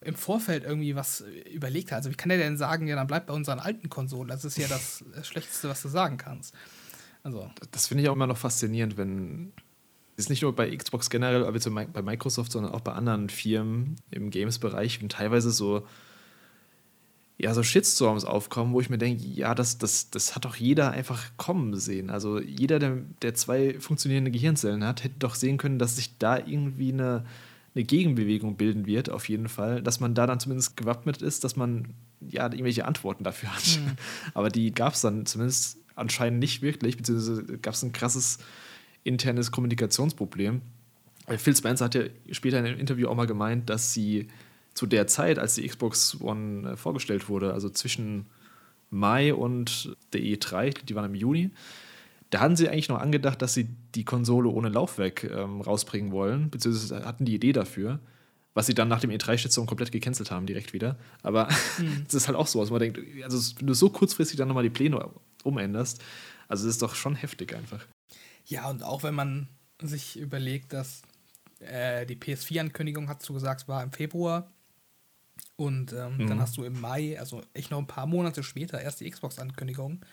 im 0.00 0.16
Vorfeld 0.16 0.64
irgendwie 0.64 0.96
was 0.96 1.24
überlegt 1.52 1.92
hat. 1.92 1.98
Also 1.98 2.10
wie 2.10 2.14
kann 2.14 2.28
der 2.28 2.38
denn 2.38 2.58
sagen, 2.58 2.88
ja, 2.88 2.96
dann 2.96 3.06
bleibt 3.06 3.28
bei 3.28 3.32
unseren 3.32 3.60
alten 3.60 3.88
Konsolen. 3.88 4.28
Das 4.28 4.44
ist 4.44 4.58
ja 4.58 4.68
das 4.68 5.04
Schlechteste, 5.22 5.68
was 5.68 5.80
du 5.80 5.88
sagen 5.88 6.18
kannst. 6.18 6.54
Also. 7.22 7.50
Das 7.70 7.86
finde 7.86 8.02
ich 8.02 8.08
auch 8.10 8.14
immer 8.14 8.26
noch 8.26 8.36
faszinierend, 8.36 8.98
wenn 8.98 9.52
ist 10.16 10.30
nicht 10.30 10.42
nur 10.42 10.54
bei 10.54 10.74
Xbox 10.74 11.10
generell, 11.10 11.44
aber 11.44 11.58
bei 11.92 12.02
Microsoft, 12.02 12.52
sondern 12.52 12.72
auch 12.72 12.80
bei 12.80 12.92
anderen 12.92 13.28
Firmen 13.28 13.96
im 14.10 14.30
Games-Bereich 14.30 15.02
und 15.02 15.12
teilweise 15.12 15.50
so 15.50 15.86
ja, 17.36 17.52
so 17.52 17.62
Shitstorms 17.62 18.24
aufkommen, 18.24 18.72
wo 18.72 18.80
ich 18.80 18.90
mir 18.90 18.98
denke, 18.98 19.24
ja, 19.24 19.54
das, 19.54 19.78
das, 19.78 20.10
das 20.10 20.36
hat 20.36 20.44
doch 20.44 20.54
jeder 20.54 20.92
einfach 20.92 21.32
kommen 21.36 21.76
sehen. 21.76 22.10
Also 22.10 22.40
jeder, 22.40 22.78
der, 22.78 22.98
der 23.22 23.34
zwei 23.34 23.78
funktionierende 23.80 24.30
Gehirnzellen 24.30 24.84
hat, 24.84 25.02
hätte 25.02 25.16
doch 25.18 25.34
sehen 25.34 25.58
können, 25.58 25.80
dass 25.80 25.96
sich 25.96 26.16
da 26.18 26.38
irgendwie 26.38 26.92
eine, 26.92 27.24
eine 27.74 27.84
Gegenbewegung 27.84 28.56
bilden 28.56 28.86
wird, 28.86 29.10
auf 29.10 29.28
jeden 29.28 29.48
Fall, 29.48 29.82
dass 29.82 29.98
man 29.98 30.14
da 30.14 30.26
dann 30.28 30.38
zumindest 30.38 30.76
gewappnet 30.76 31.22
ist, 31.22 31.42
dass 31.42 31.56
man 31.56 31.88
ja 32.20 32.44
irgendwelche 32.44 32.84
Antworten 32.84 33.24
dafür 33.24 33.54
hat. 33.54 33.80
Mhm. 33.80 33.96
Aber 34.34 34.48
die 34.48 34.72
gab 34.72 34.94
es 34.94 35.00
dann 35.00 35.26
zumindest 35.26 35.78
anscheinend 35.96 36.38
nicht 36.38 36.62
wirklich, 36.62 36.96
beziehungsweise 36.96 37.58
gab 37.58 37.74
es 37.74 37.82
ein 37.82 37.92
krasses 37.92 38.38
internes 39.04 39.52
Kommunikationsproblem. 39.52 40.62
Phil 41.38 41.56
Spencer 41.56 41.86
hat 41.86 41.94
ja 41.94 42.02
später 42.32 42.58
in 42.58 42.66
einem 42.66 42.78
Interview 42.78 43.08
auch 43.08 43.14
mal 43.14 43.26
gemeint, 43.26 43.70
dass 43.70 43.92
sie 43.92 44.28
zu 44.74 44.86
der 44.86 45.06
Zeit, 45.06 45.38
als 45.38 45.54
die 45.54 45.66
Xbox 45.66 46.20
One 46.20 46.72
äh, 46.72 46.76
vorgestellt 46.76 47.28
wurde, 47.28 47.52
also 47.52 47.70
zwischen 47.70 48.26
Mai 48.90 49.32
und 49.32 49.96
der 50.12 50.20
E3, 50.20 50.84
die 50.84 50.94
waren 50.94 51.06
im 51.06 51.14
Juni, 51.14 51.50
da 52.30 52.40
hatten 52.40 52.56
sie 52.56 52.68
eigentlich 52.68 52.88
noch 52.88 53.00
angedacht, 53.00 53.40
dass 53.42 53.54
sie 53.54 53.68
die 53.94 54.04
Konsole 54.04 54.48
ohne 54.48 54.68
Laufwerk 54.68 55.24
ähm, 55.24 55.60
rausbringen 55.60 56.10
wollen, 56.10 56.50
beziehungsweise 56.50 57.04
hatten 57.04 57.24
die 57.24 57.34
Idee 57.34 57.52
dafür, 57.52 58.00
was 58.54 58.66
sie 58.66 58.74
dann 58.74 58.88
nach 58.88 59.00
dem 59.00 59.10
E3-Station 59.10 59.66
komplett 59.66 59.92
gecancelt 59.92 60.30
haben, 60.30 60.46
direkt 60.46 60.72
wieder. 60.72 60.96
Aber 61.22 61.48
mhm. 61.78 62.02
das 62.04 62.14
ist 62.14 62.26
halt 62.26 62.36
auch 62.36 62.48
so, 62.48 62.60
was 62.60 62.70
man 62.70 62.80
denkt, 62.80 62.98
also 63.22 63.56
wenn 63.58 63.66
du 63.68 63.74
so 63.74 63.88
kurzfristig 63.90 64.36
dann 64.36 64.48
nochmal 64.48 64.64
die 64.64 64.70
Pläne 64.70 65.08
umänderst, 65.44 66.02
also 66.48 66.66
das 66.66 66.74
ist 66.74 66.82
doch 66.82 66.94
schon 66.94 67.14
heftig 67.14 67.54
einfach. 67.54 67.86
Ja, 68.46 68.68
und 68.68 68.82
auch 68.82 69.02
wenn 69.02 69.14
man 69.14 69.48
sich 69.80 70.18
überlegt, 70.18 70.72
dass 70.72 71.02
äh, 71.60 72.06
die 72.06 72.16
PS4-Ankündigung, 72.16 73.08
hast 73.08 73.28
du 73.28 73.34
gesagt, 73.34 73.68
war 73.68 73.82
im 73.82 73.92
Februar 73.92 74.50
und 75.56 75.92
ähm, 75.92 76.18
mhm. 76.18 76.26
dann 76.26 76.40
hast 76.40 76.56
du 76.56 76.64
im 76.64 76.80
Mai, 76.80 77.18
also 77.18 77.42
echt 77.54 77.70
noch 77.70 77.78
ein 77.78 77.86
paar 77.86 78.06
Monate 78.06 78.42
später, 78.42 78.80
erst 78.80 79.00
die 79.00 79.10
Xbox-Ankündigung. 79.10 80.04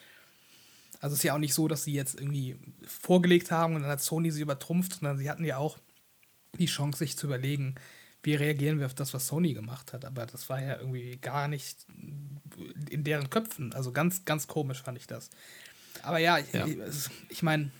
Also 1.00 1.14
es 1.14 1.20
ist 1.20 1.24
ja 1.24 1.34
auch 1.34 1.40
nicht 1.40 1.54
so, 1.54 1.68
dass 1.68 1.84
sie 1.84 1.94
jetzt 1.94 2.16
irgendwie 2.16 2.58
vorgelegt 2.86 3.52
haben 3.52 3.76
und 3.76 3.82
dann 3.82 3.92
hat 3.92 4.02
Sony 4.02 4.32
sie 4.32 4.42
übertrumpft, 4.42 5.00
sondern 5.00 5.18
sie 5.18 5.30
hatten 5.30 5.46
ja 5.46 5.58
auch 5.58 5.80
die 6.60 6.68
Chance, 6.68 7.00
sich 7.00 7.18
zu 7.18 7.28
überlegen, 7.28 7.76
wie 8.24 8.36
reagieren 8.36 8.78
wir 8.78 8.86
auf 8.86 8.94
das, 8.94 9.14
was 9.14 9.28
Sony 9.28 9.54
gemacht 9.54 9.94
hat. 9.94 10.06
Aber 10.06 10.28
das 10.28 10.48
war 10.50 10.62
ja 10.62 10.78
irgendwie 10.78 11.18
gar 11.18 11.48
nicht 11.48 11.88
in 12.90 13.04
deren 13.04 13.32
Köpfen. 13.32 13.74
Also 13.74 13.92
ganz, 13.92 14.26
ganz 14.26 14.46
komisch 14.48 14.84
fand 14.84 14.98
ich 14.98 15.08
das. 15.08 15.32
Aber 16.04 16.20
ja, 16.20 16.38
ja. 16.54 16.68
ich, 16.68 17.10
ich 17.30 17.42
meine, 17.42 17.72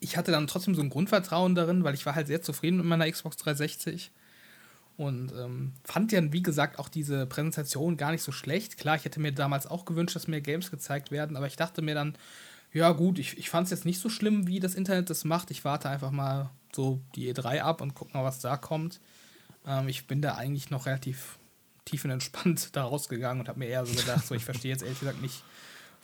ich 0.00 0.16
hatte 0.16 0.32
dann 0.32 0.46
trotzdem 0.46 0.74
so 0.74 0.82
ein 0.82 0.90
Grundvertrauen 0.90 1.54
darin, 1.54 1.84
weil 1.84 1.94
ich 1.94 2.06
war 2.06 2.14
halt 2.14 2.26
sehr 2.26 2.42
zufrieden 2.42 2.78
mit 2.78 2.86
meiner 2.86 3.10
Xbox 3.10 3.36
360. 3.36 4.10
Und 4.96 5.32
ähm, 5.32 5.72
fand 5.84 6.12
ja, 6.12 6.32
wie 6.32 6.42
gesagt, 6.42 6.78
auch 6.78 6.88
diese 6.88 7.26
Präsentation 7.26 7.96
gar 7.96 8.12
nicht 8.12 8.22
so 8.22 8.32
schlecht. 8.32 8.78
Klar, 8.78 8.96
ich 8.96 9.04
hätte 9.04 9.20
mir 9.20 9.32
damals 9.32 9.66
auch 9.66 9.84
gewünscht, 9.84 10.16
dass 10.16 10.26
mehr 10.26 10.40
Games 10.40 10.70
gezeigt 10.70 11.10
werden, 11.10 11.36
aber 11.36 11.46
ich 11.46 11.56
dachte 11.56 11.82
mir 11.82 11.94
dann, 11.94 12.16
Ja, 12.72 12.92
gut, 12.92 13.18
ich, 13.18 13.38
ich 13.38 13.50
fand 13.50 13.66
es 13.66 13.70
jetzt 13.70 13.84
nicht 13.84 14.00
so 14.00 14.08
schlimm, 14.08 14.46
wie 14.46 14.60
das 14.60 14.74
Internet 14.74 15.10
das 15.10 15.24
macht. 15.24 15.50
Ich 15.50 15.64
warte 15.64 15.88
einfach 15.88 16.10
mal 16.10 16.50
so 16.74 17.00
die 17.14 17.32
E3 17.32 17.60
ab 17.60 17.80
und 17.80 17.94
guck 17.94 18.12
mal, 18.14 18.24
was 18.24 18.40
da 18.40 18.56
kommt. 18.56 19.00
Ähm, 19.66 19.88
ich 19.88 20.06
bin 20.06 20.22
da 20.22 20.34
eigentlich 20.36 20.70
noch 20.70 20.86
relativ 20.86 21.38
tiefenentspannt 21.84 22.70
da 22.76 22.84
rausgegangen 22.84 23.40
und 23.40 23.48
habe 23.48 23.58
mir 23.58 23.68
eher 23.68 23.86
so 23.86 23.94
gedacht, 23.94 24.26
so 24.26 24.34
ich 24.34 24.44
verstehe 24.44 24.72
jetzt 24.72 24.82
ehrlich 24.82 25.00
gesagt 25.00 25.22
nicht, 25.22 25.42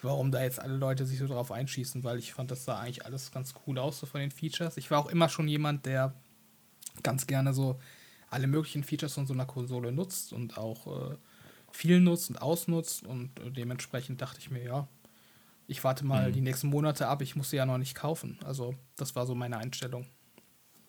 warum 0.03 0.33
da 0.33 0.43
jetzt 0.43 0.61
alle 0.61 0.77
Leute 0.77 1.07
sich 1.07 1.19
so 1.19 1.27
drauf 1.27 1.53
einschießen, 1.53 2.05
weil 2.05 2.19
ich 2.19 2.33
fand, 2.35 2.51
das 2.51 2.65
sah 2.65 2.79
eigentlich 2.79 3.05
alles 3.05 3.31
ganz 3.31 3.55
cool 3.67 3.79
aus, 3.79 4.01
so 4.01 4.07
von 4.07 4.21
den 4.21 4.31
Features. 4.31 4.77
Ich 4.77 4.91
war 4.91 4.99
auch 4.99 5.09
immer 5.09 5.29
schon 5.29 5.49
jemand, 5.49 5.87
der 5.87 6.15
ganz 7.03 7.27
gerne 7.27 7.55
so 7.55 7.81
alle 8.31 8.47
möglichen 8.47 8.85
Features 8.85 9.15
von 9.15 9.27
so 9.27 9.35
einer 9.35 9.47
Konsole 9.47 9.93
nutzt 9.93 10.33
und 10.33 10.59
auch 10.59 10.87
äh, 10.87 11.17
viel 11.71 12.01
nutzt 12.01 12.31
und 12.31 12.43
ausnutzt 12.43 13.07
und 13.07 13.39
äh, 13.41 13.51
dementsprechend 13.51 14.21
dachte 14.21 14.39
ich 14.41 14.51
mir, 14.51 14.63
ja, 14.63 14.89
ich 15.67 15.85
warte 15.85 16.05
mal 16.05 16.29
mhm. 16.29 16.33
die 16.35 16.41
nächsten 16.41 16.69
Monate 16.69 17.09
ab, 17.09 17.23
ich 17.23 17.37
muss 17.37 17.51
sie 17.51 17.57
ja 17.57 17.67
noch 17.67 17.79
nicht 17.79 17.95
kaufen. 17.95 18.39
Also 18.45 18.75
das 18.97 19.15
war 19.15 19.27
so 19.27 19.35
meine 19.35 19.59
Einstellung. 19.59 20.07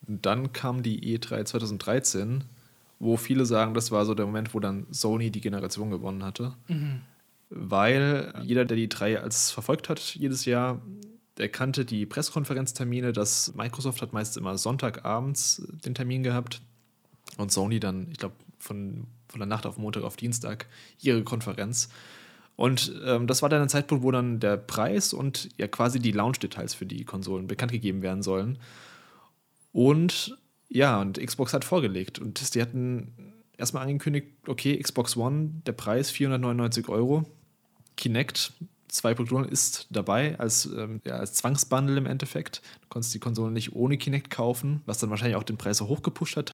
Dann 0.06 0.52
kam 0.52 0.82
die 0.82 1.16
E3 1.16 1.44
2013, 1.44 2.44
wo 2.98 3.16
viele 3.16 3.46
sagen, 3.46 3.72
das 3.72 3.90
war 3.90 4.04
so 4.04 4.14
der 4.14 4.26
Moment, 4.26 4.52
wo 4.52 4.60
dann 4.60 4.86
Sony 4.90 5.30
die 5.30 5.40
Generation 5.40 5.90
gewonnen 5.90 6.24
hatte. 6.24 6.54
Mhm 6.68 7.02
weil 7.50 8.32
jeder, 8.42 8.64
der 8.64 8.76
die 8.76 8.88
drei 8.88 9.20
als 9.20 9.50
verfolgt 9.50 9.88
hat, 9.88 10.00
jedes 10.00 10.44
Jahr, 10.44 10.80
der 11.36 11.48
kannte 11.48 11.84
die 11.84 12.06
Pressekonferenztermine, 12.06 13.12
dass 13.12 13.54
Microsoft 13.54 14.02
hat 14.02 14.12
meist 14.12 14.36
immer 14.36 14.56
Sonntagabends 14.56 15.62
den 15.84 15.94
Termin 15.94 16.22
gehabt 16.22 16.62
und 17.36 17.52
Sony 17.52 17.80
dann, 17.80 18.08
ich 18.10 18.18
glaube, 18.18 18.36
von, 18.58 19.06
von 19.28 19.40
der 19.40 19.46
Nacht 19.46 19.66
auf 19.66 19.78
Montag 19.78 20.04
auf 20.04 20.16
Dienstag 20.16 20.66
ihre 21.00 21.24
Konferenz. 21.24 21.88
Und 22.56 22.92
ähm, 23.04 23.26
das 23.26 23.42
war 23.42 23.48
dann 23.48 23.62
ein 23.62 23.68
Zeitpunkt, 23.68 24.04
wo 24.04 24.12
dann 24.12 24.38
der 24.38 24.56
Preis 24.56 25.12
und 25.12 25.48
ja 25.58 25.66
quasi 25.66 25.98
die 25.98 26.12
Launch-Details 26.12 26.74
für 26.74 26.86
die 26.86 27.04
Konsolen 27.04 27.48
bekannt 27.48 27.72
gegeben 27.72 28.02
werden 28.02 28.22
sollen. 28.22 28.58
Und 29.72 30.38
ja, 30.68 31.00
und 31.00 31.18
Xbox 31.24 31.52
hat 31.52 31.64
vorgelegt. 31.64 32.20
Und 32.20 32.38
sie 32.38 32.62
hatten 32.62 33.33
erstmal 33.58 33.84
angekündigt, 33.84 34.28
okay, 34.46 34.78
Xbox 34.78 35.16
One, 35.16 35.50
der 35.66 35.72
Preis 35.72 36.10
499 36.10 36.88
Euro. 36.88 37.24
Kinect 37.96 38.52
2.0 38.90 39.46
ist 39.48 39.86
dabei 39.90 40.38
als, 40.38 40.66
ähm, 40.66 41.00
ja, 41.04 41.16
als 41.16 41.34
Zwangsbundle 41.34 41.96
im 41.96 42.06
Endeffekt. 42.06 42.62
Du 42.82 42.88
konntest 42.88 43.14
die 43.14 43.18
Konsole 43.18 43.52
nicht 43.52 43.74
ohne 43.74 43.98
Kinect 43.98 44.30
kaufen, 44.30 44.82
was 44.86 44.98
dann 44.98 45.10
wahrscheinlich 45.10 45.36
auch 45.36 45.42
den 45.42 45.56
Preis 45.56 45.78
so 45.78 45.88
hochgepusht 45.88 46.36
hat. 46.36 46.52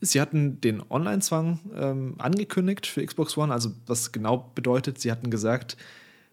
Sie 0.00 0.20
hatten 0.20 0.60
den 0.60 0.82
Online-Zwang 0.90 1.60
ähm, 1.74 2.14
angekündigt 2.18 2.86
für 2.86 3.04
Xbox 3.04 3.36
One, 3.38 3.52
also 3.52 3.72
was 3.86 4.12
genau 4.12 4.50
bedeutet, 4.54 5.00
sie 5.00 5.10
hatten 5.10 5.30
gesagt, 5.30 5.76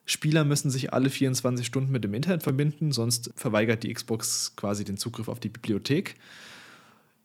Spieler 0.06 0.44
müssen 0.44 0.70
sich 0.70 0.92
alle 0.92 1.10
24 1.10 1.66
Stunden 1.66 1.92
mit 1.92 2.04
dem 2.04 2.14
Internet 2.14 2.44
verbinden, 2.44 2.92
sonst 2.92 3.32
verweigert 3.36 3.84
die 3.84 3.94
Xbox 3.94 4.56
quasi 4.58 4.84
den 4.84 4.98
Zugriff 4.98 5.30
auf 5.30 5.40
die 5.40 5.50
Bibliothek. 5.50 6.16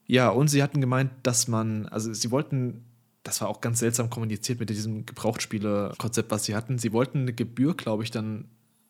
Ja, 0.09 0.29
und 0.29 0.47
sie 0.47 0.63
hatten 0.63 0.81
gemeint, 0.81 1.11
dass 1.23 1.47
man, 1.47 1.85
also 1.87 2.11
sie 2.13 2.31
wollten 2.31 2.83
das 3.23 3.41
war 3.41 3.49
auch 3.49 3.61
ganz 3.61 3.79
seltsam 3.79 4.09
kommuniziert 4.09 4.59
mit 4.59 4.69
diesem 4.69 5.05
Gebrauchtspiele-Konzept, 5.05 6.31
was 6.31 6.45
sie 6.45 6.55
hatten. 6.55 6.79
Sie 6.79 6.93
wollten 6.93 7.19
eine 7.19 7.33
Gebühr, 7.33 7.75
glaube 7.75 8.03
ich, 8.03 8.11
dann 8.11 8.45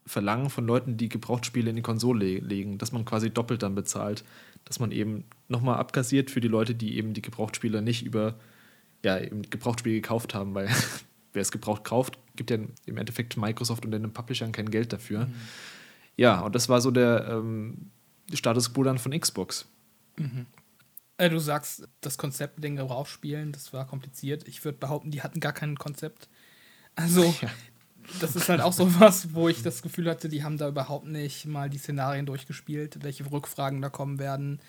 verlangen 0.06 0.50
von 0.50 0.66
Leuten, 0.66 0.98
die 0.98 1.10
Gebrauchtspiele 1.10 1.70
in 1.70 1.76
die 1.76 1.82
Konsole 1.82 2.40
legen, 2.40 2.78
dass 2.78 2.92
man 2.92 3.06
quasi 3.06 3.30
doppelt 3.30 3.64
dann 3.64 3.76
bezahlt, 3.76 4.24
dass 4.66 4.80
man 4.80 4.92
eben 4.92 5.26
nochmal 5.50 5.78
abkassiert 5.78 6.32
für 6.32 6.42
die 6.42 6.48
Leute, 6.48 6.74
die 6.74 6.98
eben 6.98 7.14
die 7.14 7.22
Gebrauchtspiele 7.22 7.82
nicht 7.82 8.06
über 8.06 8.36
ja, 9.04 9.20
eben 9.20 9.42
Gebrauchtspiele 9.44 9.96
gekauft 9.96 10.34
haben, 10.34 10.54
weil 10.56 10.70
wer 11.34 11.42
es 11.42 11.52
gebraucht 11.52 11.84
kauft, 11.84 12.18
gibt 12.36 12.50
ja 12.50 12.58
im 12.86 12.98
Endeffekt 12.98 13.38
Microsoft 13.38 13.86
und 13.86 13.92
den 13.92 14.12
Publishern 14.14 14.52
kein 14.52 14.72
Geld 14.72 14.94
dafür. 14.94 15.26
Mhm. 15.26 15.34
Ja, 16.18 16.42
und 16.42 16.56
das 16.56 16.70
war 16.70 16.82
so 16.82 16.92
der 16.92 17.28
ähm, 17.30 17.92
Status 18.34 18.74
quo 18.74 18.84
dann 18.84 18.98
von 18.98 19.18
Xbox. 19.18 19.68
Mhm. 20.18 20.46
Äh, 21.20 21.30
du 21.30 21.38
sagst, 21.40 21.86
das 22.00 22.18
Konzept 22.18 22.56
mit 22.56 22.64
den 22.64 22.78
Gebrauchsspielen, 22.78 23.52
das 23.52 23.74
war 23.74 23.86
kompliziert. 23.86 24.48
Ich 24.48 24.64
würde 24.64 24.78
behaupten, 24.78 25.12
die 25.12 25.22
hatten 25.22 25.42
gar 25.42 25.52
kein 25.52 25.78
Konzept. 25.78 26.30
Also, 26.96 27.24
ja. 27.42 27.50
das 28.22 28.38
ist 28.38 28.48
halt 28.48 28.62
auch 28.62 28.72
so 28.72 29.00
was, 29.02 29.34
wo 29.34 29.50
ich 29.50 29.62
das 29.62 29.82
Gefühl 29.82 30.10
hatte, 30.10 30.30
die 30.30 30.46
haben 30.46 30.58
da 30.58 30.70
überhaupt 30.70 31.08
nicht 31.08 31.46
mal 31.46 31.70
die 31.70 31.78
Szenarien 31.78 32.26
durchgespielt, 32.26 33.04
welche 33.04 33.30
Rückfragen 33.30 33.82
da 33.82 33.90
kommen 33.90 34.18
werden, 34.18 34.62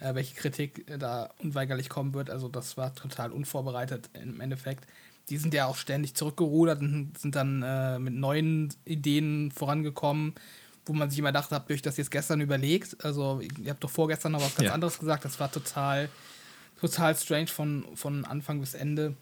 äh, 0.00 0.12
welche 0.16 0.34
Kritik 0.34 0.86
da 0.98 1.30
unweigerlich 1.38 1.88
kommen 1.88 2.14
wird. 2.14 2.30
Also, 2.30 2.48
das 2.48 2.76
war 2.76 2.92
total 2.96 3.30
unvorbereitet 3.30 4.10
im 4.20 4.40
Endeffekt. 4.40 4.88
Die 5.28 5.36
sind 5.36 5.54
ja 5.54 5.66
auch 5.66 5.76
ständig 5.76 6.16
zurückgerudert 6.16 6.80
und 6.80 7.16
sind 7.16 7.36
dann 7.36 7.62
äh, 7.62 8.00
mit 8.00 8.14
neuen 8.14 8.74
Ideen 8.84 9.52
vorangekommen 9.52 10.34
wo 10.84 10.92
man 10.92 11.10
sich 11.10 11.18
immer 11.18 11.32
dachte, 11.32 11.54
habt 11.54 11.70
ihr 11.70 11.74
euch 11.74 11.82
das 11.82 11.96
jetzt 11.96 12.10
gestern 12.10 12.40
überlegt? 12.40 13.04
Also, 13.04 13.40
ihr 13.40 13.70
habt 13.70 13.84
doch 13.84 13.90
vorgestern 13.90 14.32
noch 14.32 14.42
was 14.42 14.54
ganz 14.54 14.68
ja. 14.68 14.74
anderes 14.74 14.98
gesagt. 14.98 15.24
Das 15.24 15.38
war 15.38 15.50
total, 15.50 16.08
total 16.80 17.14
strange 17.14 17.46
von, 17.46 17.84
von 17.94 18.24
Anfang 18.24 18.60
bis 18.60 18.74
Ende. 18.74 19.16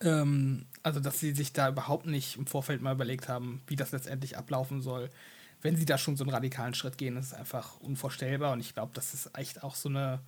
Ähm, 0.00 0.66
also, 0.82 1.00
dass 1.00 1.18
sie 1.18 1.32
sich 1.32 1.52
da 1.52 1.70
überhaupt 1.70 2.06
nicht 2.06 2.36
im 2.36 2.46
Vorfeld 2.46 2.82
mal 2.82 2.94
überlegt 2.94 3.28
haben, 3.28 3.62
wie 3.66 3.76
das 3.76 3.92
letztendlich 3.92 4.36
ablaufen 4.36 4.82
soll. 4.82 5.10
Wenn 5.62 5.76
sie 5.76 5.86
da 5.86 5.96
schon 5.96 6.16
so 6.16 6.24
einen 6.24 6.34
radikalen 6.34 6.74
Schritt 6.74 6.98
gehen, 6.98 7.16
ist 7.16 7.32
einfach 7.32 7.80
unvorstellbar. 7.80 8.52
Und 8.52 8.60
ich 8.60 8.74
glaube, 8.74 8.92
das 8.94 9.14
ist 9.14 9.30
echt 9.38 9.62
auch 9.62 9.74
so 9.74 9.88
eine. 9.88 10.20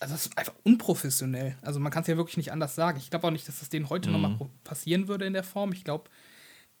Also, 0.00 0.12
das 0.12 0.26
ist 0.26 0.36
einfach 0.36 0.54
unprofessionell. 0.64 1.56
Also, 1.62 1.78
man 1.78 1.92
kann 1.92 2.02
es 2.02 2.08
ja 2.08 2.16
wirklich 2.16 2.36
nicht 2.36 2.50
anders 2.50 2.74
sagen. 2.74 2.98
Ich 2.98 3.10
glaube 3.10 3.28
auch 3.28 3.30
nicht, 3.30 3.46
dass 3.46 3.60
das 3.60 3.68
denen 3.68 3.90
heute 3.90 4.08
mhm. 4.08 4.20
nochmal 4.20 4.48
passieren 4.64 5.06
würde 5.06 5.24
in 5.24 5.34
der 5.34 5.44
Form. 5.44 5.72
Ich 5.72 5.84
glaube, 5.84 6.10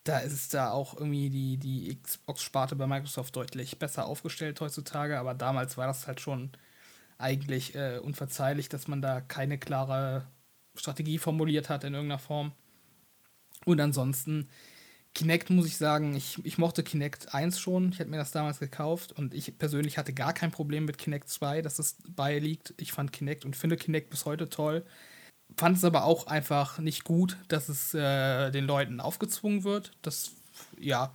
da 0.04 0.18
ist 0.18 0.52
da 0.52 0.70
auch 0.70 0.94
irgendwie 0.94 1.30
die, 1.30 1.56
die 1.56 1.98
Xbox-Sparte 2.02 2.76
bei 2.76 2.86
Microsoft 2.86 3.34
deutlich 3.36 3.78
besser 3.78 4.06
aufgestellt 4.06 4.60
heutzutage, 4.60 5.18
aber 5.18 5.34
damals 5.34 5.78
war 5.78 5.86
das 5.86 6.06
halt 6.06 6.20
schon 6.20 6.50
eigentlich 7.16 7.74
äh, 7.74 7.98
unverzeihlich, 7.98 8.68
dass 8.68 8.86
man 8.86 9.00
da 9.00 9.20
keine 9.22 9.58
klare 9.58 10.26
Strategie 10.74 11.18
formuliert 11.18 11.70
hat 11.70 11.84
in 11.84 11.94
irgendeiner 11.94 12.18
Form. 12.18 12.52
Und 13.64 13.80
ansonsten, 13.80 14.50
Kinect 15.14 15.48
muss 15.48 15.66
ich 15.66 15.78
sagen, 15.78 16.14
ich, 16.14 16.44
ich 16.44 16.58
mochte 16.58 16.82
Kinect 16.82 17.32
1 17.32 17.58
schon, 17.58 17.90
ich 17.90 17.98
hätte 17.98 18.10
mir 18.10 18.18
das 18.18 18.32
damals 18.32 18.58
gekauft 18.58 19.12
und 19.12 19.32
ich 19.32 19.56
persönlich 19.56 19.96
hatte 19.96 20.12
gar 20.12 20.34
kein 20.34 20.50
Problem 20.50 20.84
mit 20.84 20.98
Kinect 20.98 21.30
2, 21.30 21.62
dass 21.62 21.78
es 21.78 21.96
beiliegt. 22.08 22.74
Ich 22.76 22.92
fand 22.92 23.12
Kinect 23.12 23.44
und 23.46 23.56
finde 23.56 23.76
Kinect 23.76 24.10
bis 24.10 24.26
heute 24.26 24.50
toll 24.50 24.84
fand 25.56 25.76
es 25.76 25.84
aber 25.84 26.04
auch 26.04 26.26
einfach 26.26 26.78
nicht 26.78 27.04
gut, 27.04 27.36
dass 27.48 27.68
es 27.68 27.94
äh, 27.94 28.50
den 28.50 28.64
Leuten 28.64 29.00
aufgezwungen 29.00 29.64
wird. 29.64 29.92
Das, 30.02 30.32
ja, 30.78 31.12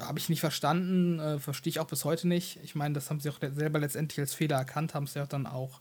habe 0.00 0.18
ich 0.18 0.28
nicht 0.28 0.40
verstanden, 0.40 1.18
äh, 1.18 1.38
verstehe 1.38 1.70
ich 1.70 1.80
auch 1.80 1.86
bis 1.86 2.04
heute 2.04 2.28
nicht. 2.28 2.58
Ich 2.62 2.74
meine, 2.74 2.94
das 2.94 3.08
haben 3.08 3.20
sie 3.20 3.30
auch 3.30 3.38
selber 3.40 3.78
letztendlich 3.78 4.20
als 4.20 4.34
Fehler 4.34 4.56
erkannt, 4.56 4.94
haben 4.94 5.06
sie 5.06 5.22
auch 5.22 5.26
dann 5.28 5.46
auch 5.46 5.80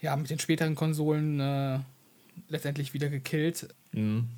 ja, 0.00 0.14
mit 0.16 0.30
den 0.30 0.38
späteren 0.38 0.74
Konsolen 0.74 1.40
äh, 1.40 1.78
letztendlich 2.48 2.94
wieder 2.94 3.08
gekillt. 3.08 3.68
Mhm. 3.92 4.28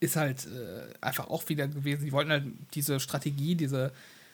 Ist 0.00 0.16
halt 0.16 0.46
äh, 0.46 0.94
einfach 1.00 1.28
auch 1.28 1.48
wieder 1.48 1.68
gewesen. 1.68 2.02
Sie 2.02 2.12
wollten 2.12 2.30
halt 2.30 2.44
diese 2.74 2.98
Strategie, 2.98 3.54
diese 3.54 3.92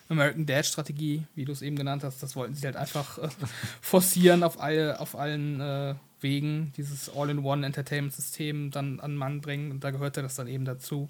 American 0.08 0.46
Dad 0.46 0.64
Strategie, 0.64 1.24
wie 1.34 1.44
du 1.44 1.52
es 1.52 1.60
eben 1.60 1.76
genannt 1.76 2.04
hast, 2.04 2.22
das 2.22 2.34
wollten 2.36 2.54
sie 2.54 2.64
halt 2.64 2.76
einfach 2.76 3.18
äh, 3.18 3.28
forcieren 3.82 4.42
auf, 4.42 4.60
alle, 4.60 4.98
auf 5.00 5.14
allen 5.14 5.60
äh, 5.60 5.94
wegen 6.20 6.72
dieses 6.76 7.10
All-in-One-Entertainment-System 7.14 8.70
dann 8.70 9.00
an 9.00 9.16
Mann 9.16 9.40
bringen. 9.40 9.70
Und 9.70 9.84
da 9.84 9.90
gehörte 9.90 10.22
das 10.22 10.34
dann 10.34 10.48
eben 10.48 10.64
dazu. 10.64 11.08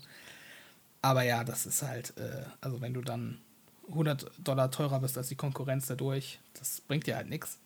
Aber 1.03 1.23
ja, 1.23 1.45
das 1.45 1.67
ist 1.67 1.83
halt, 1.83 2.15
äh, 2.17 2.45
also 2.61 2.81
wenn 2.81 2.95
du 2.95 3.01
dann 3.01 3.39
100 3.89 4.31
Dollar 4.39 4.71
teurer 4.71 5.01
bist 5.01 5.17
als 5.17 5.29
die 5.29 5.37
Konkurrenz 5.37 5.87
dadurch, 5.87 6.41
das 6.55 6.81
bringt 6.83 7.07
dir 7.07 7.17
halt 7.17 7.29
nichts. 7.29 7.59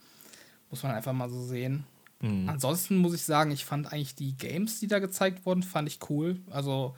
Muss 0.70 0.82
man 0.82 0.92
einfach 0.92 1.12
mal 1.12 1.28
so 1.28 1.42
sehen. 1.44 1.84
Mhm. 2.20 2.48
Ansonsten 2.48 2.96
muss 2.96 3.14
ich 3.14 3.22
sagen, 3.22 3.50
ich 3.50 3.64
fand 3.64 3.92
eigentlich 3.92 4.14
die 4.14 4.36
Games, 4.36 4.80
die 4.80 4.86
da 4.86 4.98
gezeigt 4.98 5.44
wurden, 5.44 5.62
fand 5.62 5.88
ich 5.88 5.98
cool. 6.08 6.40
Also 6.50 6.94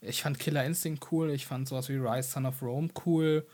ich 0.00 0.22
fand 0.22 0.38
Killer 0.38 0.64
Instinct 0.64 1.08
cool, 1.10 1.30
ich 1.30 1.46
fand 1.46 1.68
sowas 1.68 1.88
wie 1.88 1.96
Rise 1.96 2.30
Son 2.30 2.46
of 2.46 2.62
Rome 2.62 2.88
cool. 3.04 3.46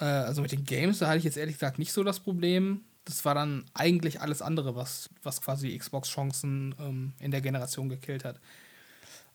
Äh, 0.00 0.04
also 0.04 0.42
mit 0.42 0.52
den 0.52 0.64
Games, 0.64 0.98
da 0.98 1.08
hatte 1.08 1.18
ich 1.18 1.24
jetzt 1.24 1.36
ehrlich 1.36 1.56
gesagt 1.56 1.78
nicht 1.78 1.92
so 1.92 2.02
das 2.02 2.20
Problem 2.20 2.82
das 3.04 3.24
war 3.24 3.34
dann 3.34 3.64
eigentlich 3.74 4.20
alles 4.20 4.42
andere, 4.42 4.76
was, 4.76 5.10
was 5.22 5.40
quasi 5.40 5.76
Xbox-Chancen 5.76 6.74
ähm, 6.78 7.12
in 7.18 7.30
der 7.30 7.40
Generation 7.40 7.88
gekillt 7.88 8.24
hat. 8.24 8.40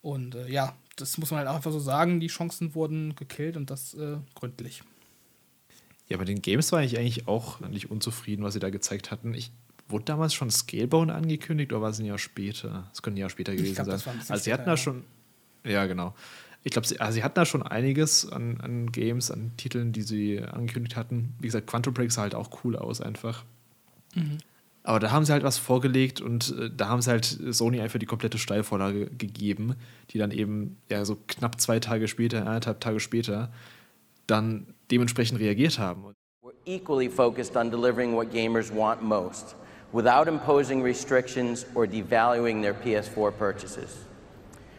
Und 0.01 0.35
äh, 0.35 0.47
ja, 0.47 0.75
das 0.97 1.17
muss 1.17 1.31
man 1.31 1.39
halt 1.39 1.49
auch 1.49 1.55
einfach 1.55 1.71
so 1.71 1.79
sagen, 1.79 2.19
die 2.19 2.27
Chancen 2.27 2.75
wurden 2.75 3.15
gekillt 3.15 3.57
und 3.57 3.69
das 3.69 3.95
äh, 3.95 4.17
gründlich. 4.35 4.83
Ja, 6.07 6.17
bei 6.17 6.25
den 6.25 6.41
Games 6.41 6.71
war 6.71 6.83
ich 6.83 6.97
eigentlich 6.99 7.27
auch 7.27 7.59
nicht 7.61 7.89
unzufrieden, 7.89 8.43
was 8.43 8.53
sie 8.53 8.59
da 8.59 8.69
gezeigt 8.69 9.09
hatten. 9.09 9.33
Ich 9.33 9.51
wurde 9.87 10.05
damals 10.05 10.33
schon 10.33 10.51
Scalebound 10.51 11.11
angekündigt 11.11 11.71
oder 11.73 11.81
war 11.81 11.89
es 11.89 11.99
ein 11.99 12.05
Jahr 12.05 12.17
später? 12.17 12.89
Es 12.93 13.01
könnte 13.01 13.17
ein 13.17 13.21
Jahr 13.21 13.29
später 13.29 13.55
gewesen 13.55 13.83
glaub, 13.83 13.99
sein. 13.99 14.19
also 14.27 14.43
sie 14.43 14.53
hatten 14.53 14.65
da 14.65 14.77
schon, 14.77 15.03
ja 15.63 15.85
genau. 15.85 16.13
Ich 16.63 16.71
glaube, 16.71 16.87
sie, 16.87 16.99
also 16.99 17.13
sie 17.13 17.23
hatten 17.23 17.35
da 17.35 17.45
schon 17.45 17.61
einiges 17.61 18.31
an, 18.31 18.59
an 18.61 18.91
Games, 18.91 19.29
an 19.29 19.51
Titeln, 19.57 19.91
die 19.91 20.01
sie 20.01 20.41
angekündigt 20.41 20.95
hatten. 20.95 21.35
Wie 21.39 21.47
gesagt, 21.47 21.67
Quantum 21.67 21.93
Break 21.93 22.11
sah 22.11 22.23
halt 22.23 22.33
auch 22.33 22.63
cool 22.63 22.75
aus 22.75 23.01
einfach. 23.01 23.43
Mhm. 24.15 24.39
Aber 24.83 24.99
da 24.99 25.11
haben 25.11 25.25
sie 25.25 25.33
halt 25.33 25.43
was 25.43 25.57
vorgelegt 25.57 26.21
und 26.21 26.55
äh, 26.59 26.69
da 26.75 26.89
haben 26.89 27.01
sie 27.01 27.09
halt 27.09 27.25
Sony 27.25 27.81
einfach 27.81 27.97
die 27.97 28.05
komplette 28.05 28.37
Steilvorlage 28.37 29.07
gegeben, 29.07 29.75
die 30.11 30.19
dann 30.19 30.31
eben 30.31 30.77
ja 30.89 31.03
so 31.05 31.17
knapp 31.27 31.59
zwei 31.59 31.79
Tage 31.79 32.07
später, 32.07 32.41
eineinhalb 32.41 32.79
Tage 32.79 32.99
später, 32.99 33.51
dann 34.27 34.67
dementsprechend 34.91 35.39
reagiert 35.39 35.79
haben. 35.79 36.13
We're 36.43 36.53
equally 36.65 37.09
focused 37.09 37.55
on 37.57 37.71
delivering 37.71 38.15
what 38.15 38.31
gamers 38.31 38.71
want 38.71 39.01
most, 39.01 39.55
without 39.91 40.27
imposing 40.27 40.83
restrictions 40.83 41.65
or 41.73 41.87
devaluing 41.87 42.61
their 42.61 42.75
PS4 42.75 43.31
purchases. 43.31 44.05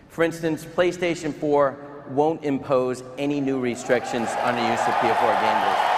For 0.08 0.24
instance, 0.24 0.64
PlayStation 0.64 1.34
4 1.34 1.76
won't 2.10 2.44
impose 2.44 3.02
any 3.18 3.40
new 3.40 3.60
restrictions 3.60 4.28
on 4.44 4.54
the 4.54 4.62
use 4.62 4.80
of 4.86 4.94
PS4 4.94 5.34
gamers. 5.42 5.95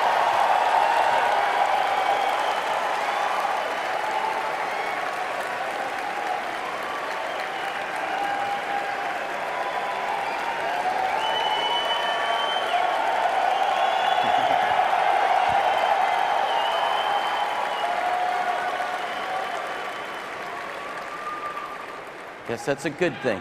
Guess 22.59 22.67
that's 22.67 22.87
a 22.87 22.89
good 22.89 23.13
thing. 23.23 23.39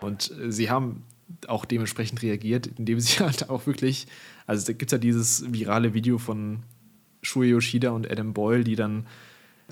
Und 0.00 0.30
äh, 0.30 0.50
sie 0.50 0.70
haben 0.70 1.04
auch 1.48 1.66
dementsprechend 1.66 2.22
reagiert, 2.22 2.66
indem 2.78 2.98
sie 3.00 3.22
halt 3.22 3.50
auch 3.50 3.66
wirklich, 3.66 4.06
also 4.46 4.66
da 4.66 4.72
gibt 4.72 4.90
es 4.90 4.92
ja 4.92 4.98
dieses 4.98 5.52
virale 5.52 5.92
Video 5.92 6.16
von 6.16 6.62
Shuei 7.20 7.46
Yoshida 7.46 7.90
und 7.90 8.10
Adam 8.10 8.32
Boyle, 8.32 8.64
die 8.64 8.74
dann 8.74 9.06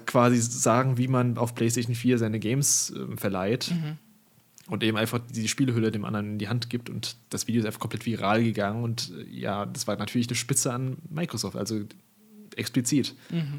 quasi 0.05 0.41
sagen, 0.41 0.99
wie 0.99 1.09
man 1.09 1.39
auf 1.39 1.55
PlayStation 1.55 1.95
4 1.95 2.19
seine 2.19 2.39
Games 2.39 2.91
äh, 2.91 3.17
verleiht. 3.17 3.73
Und 4.67 4.85
eben 4.85 4.99
einfach 4.99 5.21
die 5.31 5.49
Spielehülle 5.49 5.91
dem 5.91 6.05
anderen 6.05 6.33
in 6.33 6.39
die 6.39 6.49
Hand 6.49 6.71
gibt. 6.71 6.91
Und 6.91 7.17
das 7.31 7.49
Video 7.49 7.61
ist 7.61 7.67
einfach 7.67 7.81
komplett 7.81 8.05
viral 8.05 8.45
gegangen. 8.45 8.85
Und 8.85 9.11
äh, 9.19 9.25
ja, 9.31 9.65
das 9.65 9.87
war 9.87 9.97
natürlich 9.97 10.29
eine 10.29 10.37
Spitze 10.37 10.73
an 10.73 10.99
Microsoft, 11.09 11.57
also 11.57 11.81
explizit. 12.57 13.15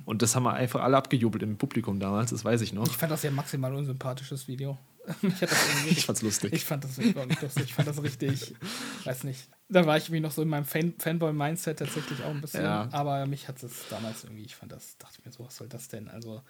Und 0.05 0.21
das 0.21 0.35
haben 0.35 0.43
wir 0.43 0.53
einfach 0.53 0.81
alle 0.81 0.97
abgejubelt 0.97 1.43
im 1.43 1.57
Publikum 1.57 1.99
damals, 1.99 2.31
das 2.31 2.45
weiß 2.45 2.61
ich 2.61 2.73
noch. 2.73 2.85
Ich 2.85 2.97
fand 2.97 3.11
das 3.11 3.23
ja 3.23 3.31
maximal 3.31 3.73
unsympathisches 3.73 4.47
Video. 4.47 4.77
Ich, 5.21 5.41
hat 5.41 5.51
das 5.51 5.67
irgendwie, 5.67 5.89
Ich 5.97 6.05
fand's 6.05 6.21
lustig. 6.21 6.53
Ich 6.53 6.65
fand 6.65 6.83
das 6.83 6.97
wirklich 6.97 7.41
lustig. 7.41 7.63
Ich 7.63 7.73
fand 7.73 7.87
das 7.87 8.01
richtig, 8.03 8.53
weiß 9.03 9.23
nicht. 9.23 9.47
Da 9.69 9.85
war 9.85 9.97
ich 9.97 10.05
irgendwie 10.05 10.21
noch 10.21 10.31
so 10.31 10.41
in 10.41 10.49
meinem 10.49 10.65
Fan 10.65 10.93
Fanboy-Mindset 10.97 11.79
tatsächlich 11.79 12.23
auch 12.23 12.29
ein 12.29 12.41
bisschen. 12.41 12.63
Ja. 12.63 12.89
Aber 12.91 13.25
mich 13.25 13.47
hat 13.47 13.61
es 13.63 13.87
damals 13.89 14.23
irgendwie, 14.23 14.43
ich 14.43 14.55
fand 14.55 14.71
das, 14.71 14.97
dachte 14.97 15.17
ich 15.19 15.25
mir 15.25 15.31
so, 15.31 15.45
was 15.45 15.55
soll 15.55 15.67
das 15.67 15.87
denn? 15.87 16.07
Also, 16.09 16.41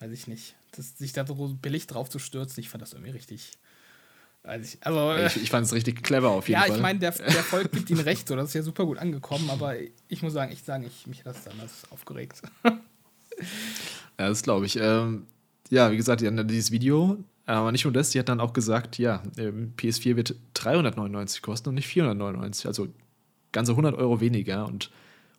weiß 0.00 0.10
ich 0.10 0.26
nicht. 0.26 0.56
Das, 0.72 0.96
sich 0.98 1.12
da 1.12 1.26
so 1.26 1.34
billig 1.60 1.86
drauf 1.86 2.08
zu 2.08 2.18
stürzen, 2.18 2.60
ich 2.60 2.68
fand 2.68 2.82
das 2.82 2.92
irgendwie 2.92 3.12
richtig. 3.12 3.52
Also, 4.42 4.78
äh, 5.12 5.26
Ich, 5.26 5.42
ich 5.42 5.50
fand 5.50 5.66
es 5.66 5.72
richtig 5.72 6.02
clever 6.02 6.30
auf 6.30 6.48
jeden 6.48 6.60
ja, 6.60 6.66
Fall. 6.66 6.76
ich 6.76 6.82
meine, 6.82 6.98
der, 6.98 7.10
der 7.12 7.42
Volk 7.42 7.72
gibt 7.72 7.90
ihm 7.90 7.98
recht, 7.98 8.28
so, 8.28 8.36
das 8.36 8.48
ist 8.48 8.54
ja 8.54 8.62
super 8.62 8.84
gut 8.84 8.98
angekommen, 8.98 9.50
aber 9.50 9.74
ich 10.08 10.22
muss 10.22 10.32
sagen, 10.32 10.52
ich 10.52 10.62
sagen, 10.62 10.84
ich, 10.84 11.06
mich 11.06 11.20
hat 11.20 11.34
das 11.34 11.44
damals 11.44 11.90
aufgeregt. 11.90 12.42
Ja, 12.64 14.28
das 14.28 14.42
glaube 14.42 14.66
ich. 14.66 14.76
Ähm, 14.76 15.26
ja, 15.68 15.90
wie 15.90 15.96
gesagt, 15.96 16.20
die 16.20 16.24
dann 16.24 16.46
dieses 16.46 16.70
Video. 16.70 17.18
Aber 17.46 17.70
nicht 17.70 17.84
nur 17.84 17.92
das, 17.92 18.10
die 18.10 18.18
hat 18.18 18.28
dann 18.28 18.40
auch 18.40 18.52
gesagt, 18.52 18.98
ja, 18.98 19.22
ähm, 19.38 19.72
PS4 19.76 20.16
wird 20.16 20.34
399 20.54 21.42
kosten 21.42 21.68
und 21.68 21.76
nicht 21.76 21.86
499. 21.86 22.66
Also 22.66 22.88
ganze 23.52 23.72
100 23.72 23.94
Euro 23.96 24.20
weniger. 24.20 24.66
Und 24.66 24.90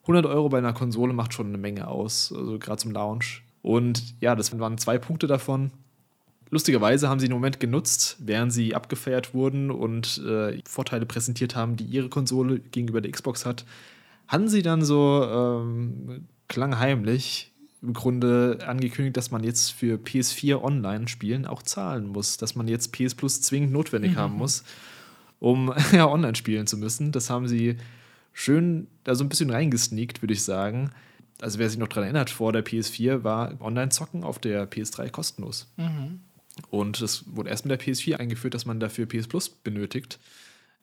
100 0.04 0.26
Euro 0.26 0.48
bei 0.48 0.58
einer 0.58 0.74
Konsole 0.74 1.14
macht 1.14 1.34
schon 1.34 1.48
eine 1.48 1.58
Menge 1.58 1.88
aus, 1.88 2.34
also 2.34 2.58
gerade 2.60 2.78
zum 2.78 2.92
Launch. 2.92 3.44
Und 3.62 4.16
ja, 4.22 4.36
das 4.36 4.58
waren 4.58 4.78
zwei 4.78 4.98
Punkte 4.98 5.28
davon. 5.28 5.72
Lustigerweise 6.50 7.10
haben 7.10 7.20
sie 7.20 7.28
den 7.28 7.34
Moment 7.34 7.60
genutzt, 7.60 8.16
während 8.20 8.54
sie 8.54 8.74
abgefeiert 8.74 9.34
wurden 9.34 9.70
und 9.70 10.20
äh, 10.26 10.62
Vorteile 10.66 11.06
präsentiert 11.06 11.58
haben, 11.58 11.76
die 11.76 11.84
ihre 11.84 12.08
Konsole 12.08 12.60
gegenüber 12.60 13.02
der 13.02 13.12
Xbox 13.12 13.46
hat, 13.46 13.66
haben 14.30 14.48
sie 14.48 14.62
dann 14.62 14.82
so 14.82 15.28
ähm, 15.30 16.26
klangheimlich 16.48 17.52
im 17.82 17.94
Grunde 17.94 18.60
angekündigt, 18.66 19.18
dass 19.18 19.32
man 19.32 19.44
jetzt 19.44 19.72
für 19.72 19.98
PS4 19.98 20.62
Online-Spielen 20.62 21.46
auch 21.46 21.62
zahlen 21.62 22.08
muss, 22.08 22.38
dass 22.38 22.56
man 22.56 22.68
jetzt 22.68 22.92
PS 22.92 23.16
Plus 23.16 23.42
zwingend 23.42 23.72
notwendig 23.72 24.16
haben 24.16 24.36
muss, 24.36 24.64
um 25.40 25.74
ja, 25.92 26.08
online 26.08 26.36
spielen 26.36 26.68
zu 26.68 26.78
müssen. 26.78 27.12
Das 27.12 27.30
haben 27.30 27.48
sie 27.48 27.78
schön 28.34 28.88
da 29.04 29.16
so 29.16 29.24
ein 29.24 29.30
bisschen 29.30 29.50
reingesneakt, 29.50 30.22
würde 30.22 30.34
ich 30.34 30.44
sagen. 30.44 30.92
Also 31.40 31.60
wer 31.60 31.70
sich 31.70 31.78
noch 31.78 31.88
daran 31.88 32.06
erinnert, 32.06 32.32
vor 32.32 32.52
der 32.52 32.66
PS4 32.66 33.24
war 33.24 33.62
Online-Zocken 33.62 34.24
auf 34.24 34.40
der 34.40 34.70
PS3 34.70 35.10
kostenlos. 35.10 35.72
Und 36.72 37.00
es 37.02 37.26
wurde 37.36 37.52
erst 37.52 37.66
mit 37.66 37.80
der 37.80 37.80
PS4 37.80 38.16
eingeführt, 38.16 38.56
dass 38.56 38.66
man 38.66 38.80
dafür 38.80 39.06
PS 39.06 39.28
Plus 39.28 39.50
benötigt. 39.50 40.20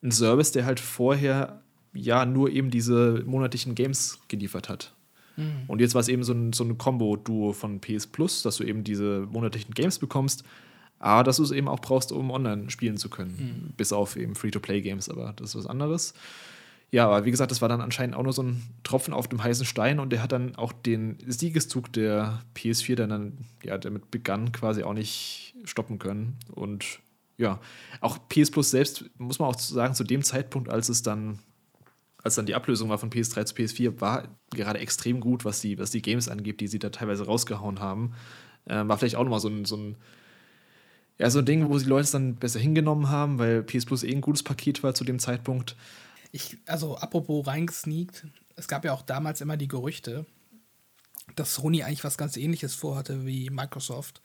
Ein 0.03 0.13
Service, 0.13 0.53
der 0.53 0.65
halt 0.65 0.79
vorher 0.79 1.63
ja 1.93 2.25
nur 2.25 2.51
eben 2.51 2.71
diese 2.71 3.23
monatlichen 3.27 3.75
Games 3.75 4.21
geliefert 4.29 4.69
hat. 4.69 4.93
Und 5.67 5.81
jetzt 5.81 5.95
war 5.95 6.01
es 6.01 6.09
eben 6.09 6.23
so 6.23 6.33
ein, 6.33 6.53
so 6.53 6.65
ein 6.65 6.79
Combo-Duo 6.79 7.53
von 7.53 7.81
PS 7.81 8.07
Plus, 8.07 8.43
dass 8.43 8.57
du 8.57 8.65
eben 8.65 8.85
diese 8.85 9.27
monatlichen 9.31 9.75
Games 9.75 9.99
bekommst, 9.99 10.45
aber 10.99 11.25
dass 11.25 11.39
du 11.39 11.43
es 11.43 11.51
eben 11.51 11.69
auch 11.69 11.81
brauchst, 11.81 12.13
um 12.13 12.31
online 12.31 12.71
spielen 12.71 12.97
zu 12.97 13.11
können. 13.11 13.73
Bis 13.77 13.93
auf 13.93 14.17
eben 14.17 14.35
Free-to-Play-Games, 14.35 15.09
aber 15.09 15.33
das 15.37 15.51
ist 15.51 15.57
was 15.57 15.67
anderes. 15.67 16.15
Ja, 16.91 17.07
aber 17.07 17.25
wie 17.25 17.33
gesagt, 17.33 17.51
das 17.51 17.61
war 17.61 17.69
dann 17.69 17.81
anscheinend 17.81 18.15
auch 18.15 18.23
nur 18.23 18.33
so 18.33 18.45
ein 18.45 18.63
Tropfen 18.85 19.13
auf 19.15 19.27
dem 19.27 19.43
heißen 19.43 19.67
Stein 19.67 19.99
und 19.99 20.11
der 20.11 20.23
hat 20.23 20.31
dann 20.31 20.55
auch 20.55 20.73
den 20.73 21.19
Siegeszug 21.27 21.93
der 21.93 22.41
PS4, 22.55 22.95
der 22.95 23.09
dann 23.09 23.39
ja 23.65 23.77
damit 23.79 24.13
begann, 24.13 24.53
quasi 24.53 24.85
auch 24.85 24.95
nicht 24.95 25.57
stoppen 25.65 25.99
können. 25.99 26.37
Und 26.53 27.01
ja, 27.37 27.59
auch 28.01 28.19
PS 28.29 28.53
Plus 28.53 28.71
selbst, 28.71 29.11
muss 29.19 29.41
man 29.41 29.49
auch 29.49 29.59
sagen, 29.59 29.95
zu 29.95 30.05
dem 30.05 30.23
Zeitpunkt, 30.23 30.69
als 30.69 30.89
es 30.89 31.03
dann, 31.03 31.41
als 32.25 32.35
dann 32.35 32.47
die 32.47 32.55
Ablösung 32.55 32.89
war 32.89 32.99
von 32.99 33.11
PS3 33.11 33.45
zu 33.45 33.55
PS4, 33.55 34.01
war 34.01 34.29
gerade 34.51 34.81
extrem 34.81 35.21
gut, 35.21 35.45
was 35.45 35.61
die, 35.61 35.79
was 35.79 35.91
die 35.91 36.03
Games 36.03 36.29
angeht, 36.29 36.61
die 36.61 36.67
sie 36.67 36.79
da 36.79 36.89
teilweise 36.89 37.27
rausgehauen 37.27 37.81
haben. 37.81 38.15
Ähm, 38.67 38.89
war 38.89 38.97
vielleicht 38.99 39.17
auch 39.17 39.25
nochmal 39.25 39.41
so 39.41 39.49
ein, 39.49 39.67
so 39.67 39.77
ein 39.77 39.97
ja, 41.19 41.31
so 41.31 41.39
ein 41.39 41.47
Ding, 41.47 41.69
wo 41.69 41.79
die 41.79 41.85
Leute 41.85 42.05
es 42.05 42.11
dann 42.11 42.37
besser 42.37 42.59
hingenommen 42.59 43.09
haben, 43.09 43.39
weil 43.39 43.63
PS 43.63 43.85
Plus 43.85 44.03
eh 44.03 44.13
ein 44.13 44.21
gutes 44.21 44.43
Paket 44.43 44.83
war 44.83 44.95
zu 44.95 45.05
dem 45.05 45.19
Zeitpunkt. 45.19 45.77
Ich, 46.33 46.57
also 46.67 46.97
apropos 46.97 47.47
reingesneakt, 47.47 48.27
es 48.57 48.67
gab 48.67 48.85
ja 48.85 48.93
auch 48.93 49.03
damals 49.03 49.41
immer 49.41 49.57
die 49.57 49.69
Gerüchte, 49.69 50.27
dass 51.37 51.55
Sony 51.55 51.83
eigentlich 51.83 52.05
was 52.05 52.19
ganz 52.19 52.37
ähnliches 52.37 52.75
vorhatte 52.75 53.25
wie 53.27 53.51
Microsoft 53.51 54.23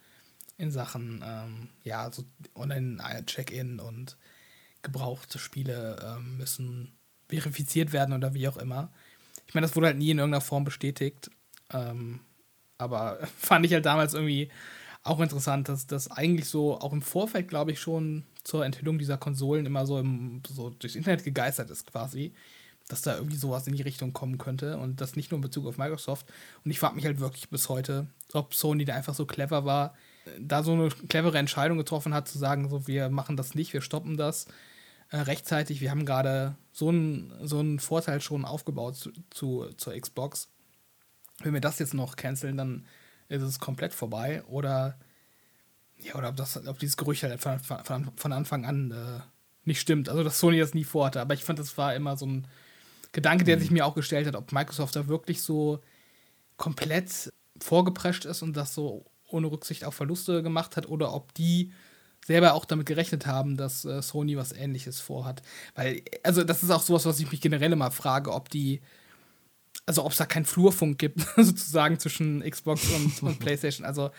in 0.57 0.71
Sachen, 0.71 1.23
ähm, 1.23 1.69
ja, 1.83 2.11
so 2.11 2.23
Online-Check-In 2.55 3.79
und 3.79 4.17
gebrauchte 4.81 5.37
Spiele 5.37 5.97
ähm, 6.03 6.37
müssen 6.37 6.98
verifiziert 7.29 7.93
werden 7.93 8.13
oder 8.13 8.33
wie 8.33 8.47
auch 8.47 8.57
immer. 8.57 8.91
Ich 9.47 9.53
meine, 9.53 9.65
das 9.65 9.75
wurde 9.75 9.87
halt 9.87 9.97
nie 9.97 10.11
in 10.11 10.19
irgendeiner 10.19 10.41
Form 10.41 10.63
bestätigt. 10.63 11.29
Ähm, 11.71 12.19
aber 12.77 13.19
fand 13.37 13.65
ich 13.65 13.73
halt 13.73 13.85
damals 13.85 14.13
irgendwie 14.13 14.49
auch 15.03 15.19
interessant, 15.19 15.69
dass 15.69 15.87
das 15.87 16.11
eigentlich 16.11 16.47
so 16.47 16.79
auch 16.79 16.91
im 16.91 17.01
Vorfeld, 17.01 17.47
glaube 17.47 17.71
ich, 17.71 17.79
schon 17.79 18.25
zur 18.43 18.65
Enthüllung 18.65 18.97
dieser 18.97 19.17
Konsolen 19.17 19.65
immer 19.65 19.85
so, 19.85 19.99
im, 19.99 20.41
so 20.47 20.71
durchs 20.71 20.95
Internet 20.95 21.23
gegeistert 21.23 21.69
ist 21.69 21.89
quasi, 21.89 22.33
dass 22.87 23.01
da 23.01 23.15
irgendwie 23.15 23.37
sowas 23.37 23.67
in 23.67 23.75
die 23.75 23.81
Richtung 23.81 24.13
kommen 24.13 24.37
könnte 24.37 24.77
und 24.77 24.99
das 24.99 25.15
nicht 25.15 25.31
nur 25.31 25.37
in 25.37 25.43
Bezug 25.43 25.67
auf 25.67 25.77
Microsoft. 25.77 26.27
Und 26.65 26.71
ich 26.71 26.79
frage 26.79 26.95
mich 26.95 27.05
halt 27.05 27.19
wirklich 27.19 27.49
bis 27.49 27.69
heute, 27.69 28.07
ob 28.33 28.53
Sony 28.53 28.85
da 28.85 28.95
einfach 28.95 29.13
so 29.13 29.25
clever 29.25 29.65
war, 29.65 29.93
da 30.39 30.63
so 30.63 30.73
eine 30.73 30.89
clevere 30.89 31.37
Entscheidung 31.37 31.77
getroffen 31.77 32.13
hat, 32.13 32.27
zu 32.27 32.37
sagen, 32.37 32.69
so 32.69 32.87
wir 32.87 33.09
machen 33.09 33.37
das 33.37 33.55
nicht, 33.55 33.73
wir 33.73 33.81
stoppen 33.81 34.17
das 34.17 34.47
äh, 35.09 35.17
rechtzeitig. 35.17 35.81
Wir 35.81 35.91
haben 35.91 36.05
gerade 36.05 36.55
so 36.71 36.89
einen 36.89 37.33
so 37.47 37.59
einen 37.59 37.79
Vorteil 37.79 38.21
schon 38.21 38.45
aufgebaut 38.45 38.95
zu, 38.95 39.11
zu, 39.29 39.65
zur 39.77 39.99
Xbox. 39.99 40.49
Wenn 41.41 41.53
wir 41.53 41.61
das 41.61 41.79
jetzt 41.79 41.93
noch 41.93 42.15
canceln, 42.15 42.57
dann 42.57 42.85
ist 43.27 43.41
es 43.41 43.59
komplett 43.59 43.93
vorbei. 43.93 44.43
Oder 44.45 44.99
ja, 45.97 46.15
oder 46.15 46.29
ob, 46.29 46.37
das, 46.37 46.65
ob 46.65 46.79
dieses 46.79 46.97
Gerücht 46.97 47.23
halt 47.23 47.41
von, 47.41 47.59
von, 47.59 48.11
von 48.15 48.33
Anfang 48.33 48.65
an 48.65 48.91
äh, 48.91 49.19
nicht 49.65 49.81
stimmt. 49.81 50.09
Also, 50.09 50.23
dass 50.23 50.39
Sony 50.39 50.59
das 50.59 50.73
nie 50.73 50.83
vorhatte. 50.83 51.21
Aber 51.21 51.33
ich 51.33 51.43
fand, 51.43 51.59
das 51.59 51.77
war 51.77 51.95
immer 51.95 52.17
so 52.17 52.25
ein 52.25 52.47
Gedanke, 53.11 53.43
der 53.43 53.59
sich 53.59 53.71
mir 53.71 53.85
auch 53.85 53.95
gestellt 53.95 54.27
hat, 54.27 54.35
ob 54.35 54.51
Microsoft 54.51 54.95
da 54.95 55.07
wirklich 55.07 55.41
so 55.41 55.81
komplett 56.57 57.31
vorgeprescht 57.59 58.25
ist 58.25 58.41
und 58.41 58.55
das 58.55 58.73
so 58.73 59.05
ohne 59.27 59.51
Rücksicht 59.51 59.83
auf 59.85 59.95
Verluste 59.95 60.43
gemacht 60.43 60.77
hat 60.77 60.87
oder 60.87 61.13
ob 61.13 61.33
die 61.33 61.73
selber 62.25 62.53
auch 62.53 62.65
damit 62.65 62.85
gerechnet 62.85 63.25
haben, 63.25 63.57
dass 63.57 63.85
äh, 63.85 64.01
Sony 64.01 64.37
was 64.37 64.51
ähnliches 64.51 64.99
vorhat. 64.99 65.41
Weil, 65.75 66.01
also 66.23 66.43
das 66.43 66.63
ist 66.63 66.69
auch 66.69 66.81
sowas, 66.81 67.05
was 67.05 67.19
ich 67.19 67.31
mich 67.31 67.41
generell 67.41 67.71
immer 67.73 67.91
frage, 67.91 68.31
ob 68.31 68.49
die, 68.49 68.81
also 69.85 70.05
ob 70.05 70.11
es 70.11 70.17
da 70.17 70.25
keinen 70.25 70.45
Flurfunk 70.45 70.99
gibt, 70.99 71.19
sozusagen 71.37 71.99
zwischen 71.99 72.41
Xbox 72.47 72.87
und, 72.91 73.23
und 73.27 73.39
PlayStation, 73.39 73.85
also 73.85 74.11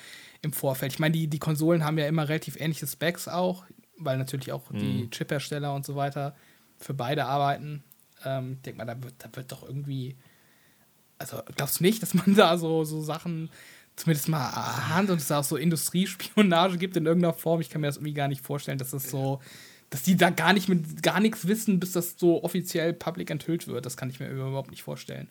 im 0.42 0.52
Vorfeld. 0.52 0.92
Ich 0.92 0.98
meine, 0.98 1.12
die, 1.12 1.28
die 1.28 1.38
Konsolen 1.38 1.84
haben 1.84 1.98
ja 1.98 2.06
immer 2.06 2.28
relativ 2.28 2.58
ähnliche 2.58 2.86
Specs 2.86 3.28
auch, 3.28 3.64
weil 3.98 4.16
natürlich 4.16 4.52
auch 4.52 4.72
die 4.72 5.10
Chiphersteller 5.10 5.74
und 5.74 5.84
so 5.84 5.94
weiter 5.94 6.34
für 6.78 6.94
beide 6.94 7.26
arbeiten. 7.26 7.84
Ähm, 8.24 8.54
ich 8.54 8.62
denke 8.62 8.78
mal, 8.78 8.86
da 8.86 9.02
wird, 9.02 9.14
da 9.18 9.28
wird 9.34 9.52
doch 9.52 9.62
irgendwie, 9.62 10.16
also 11.18 11.42
glaubst 11.54 11.80
du 11.80 11.84
nicht, 11.84 12.02
dass 12.02 12.14
man 12.14 12.34
da 12.34 12.56
so, 12.58 12.84
so 12.84 13.02
Sachen 13.02 13.50
zumindest 14.00 14.28
mal 14.28 14.48
ahnt 14.48 15.10
und 15.10 15.20
es 15.20 15.30
auch 15.32 15.44
so 15.44 15.56
Industriespionage 15.56 16.78
gibt 16.78 16.96
in 16.96 17.06
irgendeiner 17.06 17.34
Form? 17.34 17.60
Ich 17.60 17.70
kann 17.70 17.80
mir 17.80 17.86
das 17.86 17.96
irgendwie 17.96 18.14
gar 18.14 18.28
nicht 18.28 18.44
vorstellen, 18.44 18.78
dass 18.78 18.90
das 18.90 19.10
so 19.10 19.40
dass 19.90 20.04
die 20.04 20.16
da 20.16 20.30
gar 20.30 20.52
nicht 20.52 20.68
mit 20.68 21.02
gar 21.02 21.20
nichts 21.20 21.46
wissen, 21.48 21.80
bis 21.80 21.92
das 21.92 22.14
so 22.16 22.42
offiziell 22.44 22.92
public 22.92 23.28
enthüllt 23.30 23.66
wird. 23.66 23.84
Das 23.84 23.96
kann 23.96 24.08
ich 24.08 24.20
mir 24.20 24.30
überhaupt 24.30 24.70
nicht 24.70 24.84
vorstellen. 24.84 25.28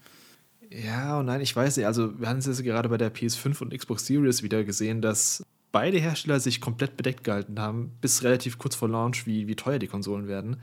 Ja 0.69 1.17
und 1.19 1.25
nein, 1.25 1.41
ich 1.41 1.55
weiß 1.55 1.77
nicht. 1.77 1.86
Also, 1.88 2.19
wir 2.19 2.27
haben 2.27 2.38
es 2.38 2.45
jetzt 2.45 2.62
gerade 2.63 2.89
bei 2.89 2.97
der 2.97 3.13
PS5 3.13 3.62
und 3.62 3.75
Xbox 3.75 4.05
Series 4.05 4.43
wieder 4.43 4.63
gesehen, 4.63 5.01
dass 5.01 5.43
beide 5.71 5.97
Hersteller 5.97 6.39
sich 6.39 6.62
komplett 6.62 6.97
bedeckt 6.97 7.23
gehalten 7.23 7.60
haben, 7.60 7.93
bis 8.01 8.23
relativ 8.23 8.58
kurz 8.58 8.75
vor 8.75 8.89
Launch, 8.89 9.25
wie, 9.25 9.47
wie 9.47 9.55
teuer 9.55 9.79
die 9.79 9.88
Konsolen 9.88 10.27
werden. 10.27 10.58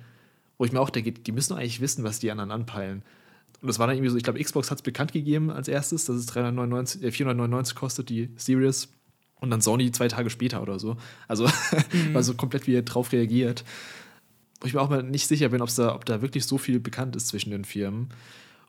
Wo 0.58 0.64
ich 0.64 0.72
mir 0.72 0.80
auch 0.80 0.90
denke, 0.90 1.12
die 1.12 1.32
müssen 1.32 1.54
eigentlich 1.54 1.80
wissen, 1.80 2.04
was 2.04 2.18
die 2.18 2.30
anderen 2.30 2.50
anpeilen. 2.50 3.02
Und 3.60 3.68
das 3.68 3.78
war 3.78 3.86
dann 3.86 3.96
irgendwie 3.96 4.10
so, 4.10 4.16
ich 4.16 4.22
glaube, 4.22 4.42
Xbox 4.42 4.70
hat 4.70 4.78
es 4.78 4.82
bekannt 4.82 5.12
gegeben 5.12 5.50
als 5.50 5.68
erstes, 5.68 6.04
dass 6.04 6.16
es 6.16 6.26
399, 6.26 7.02
äh, 7.02 7.10
499 7.10 7.74
kostet, 7.74 8.08
die 8.08 8.30
Series. 8.36 8.88
Und 9.38 9.50
dann 9.50 9.60
Sony 9.60 9.90
zwei 9.92 10.08
Tage 10.08 10.30
später 10.30 10.62
oder 10.62 10.78
so. 10.78 10.96
Also 11.28 11.46
mhm. 11.92 12.14
war 12.14 12.22
so 12.22 12.34
komplett 12.34 12.66
wie 12.66 12.74
er 12.74 12.82
drauf 12.82 13.12
reagiert. 13.12 13.64
Wo 14.60 14.66
ich 14.66 14.74
mir 14.74 14.80
auch 14.80 14.88
mal 14.88 15.02
nicht 15.02 15.26
sicher 15.26 15.50
bin, 15.50 15.62
da, 15.76 15.94
ob 15.94 16.04
da 16.06 16.22
wirklich 16.22 16.46
so 16.46 16.58
viel 16.58 16.80
bekannt 16.80 17.16
ist 17.16 17.28
zwischen 17.28 17.50
den 17.50 17.64
Firmen. 17.64 18.08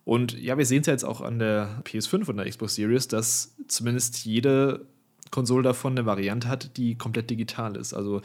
Und 0.04 0.40
ja, 0.40 0.58
wir 0.58 0.66
sehen 0.66 0.82
es 0.82 0.88
ja 0.88 0.94
jetzt 0.94 1.06
auch 1.06 1.22
an 1.22 1.40
der 1.40 1.82
PS5 1.84 2.30
und 2.30 2.38
der 2.38 2.50
Xbox 2.50 2.76
Series, 2.76 3.08
dass 3.08 3.56
zumindest 3.68 4.26
jede 4.26 4.86
Konsole 5.32 5.64
davon 5.64 5.94
eine 5.94 6.06
Variante 6.06 6.48
hat, 6.48 6.78
die 6.78 6.98
komplett 6.98 7.30
digital 7.30 7.76
ist. 7.76 7.94
Also 7.94 8.22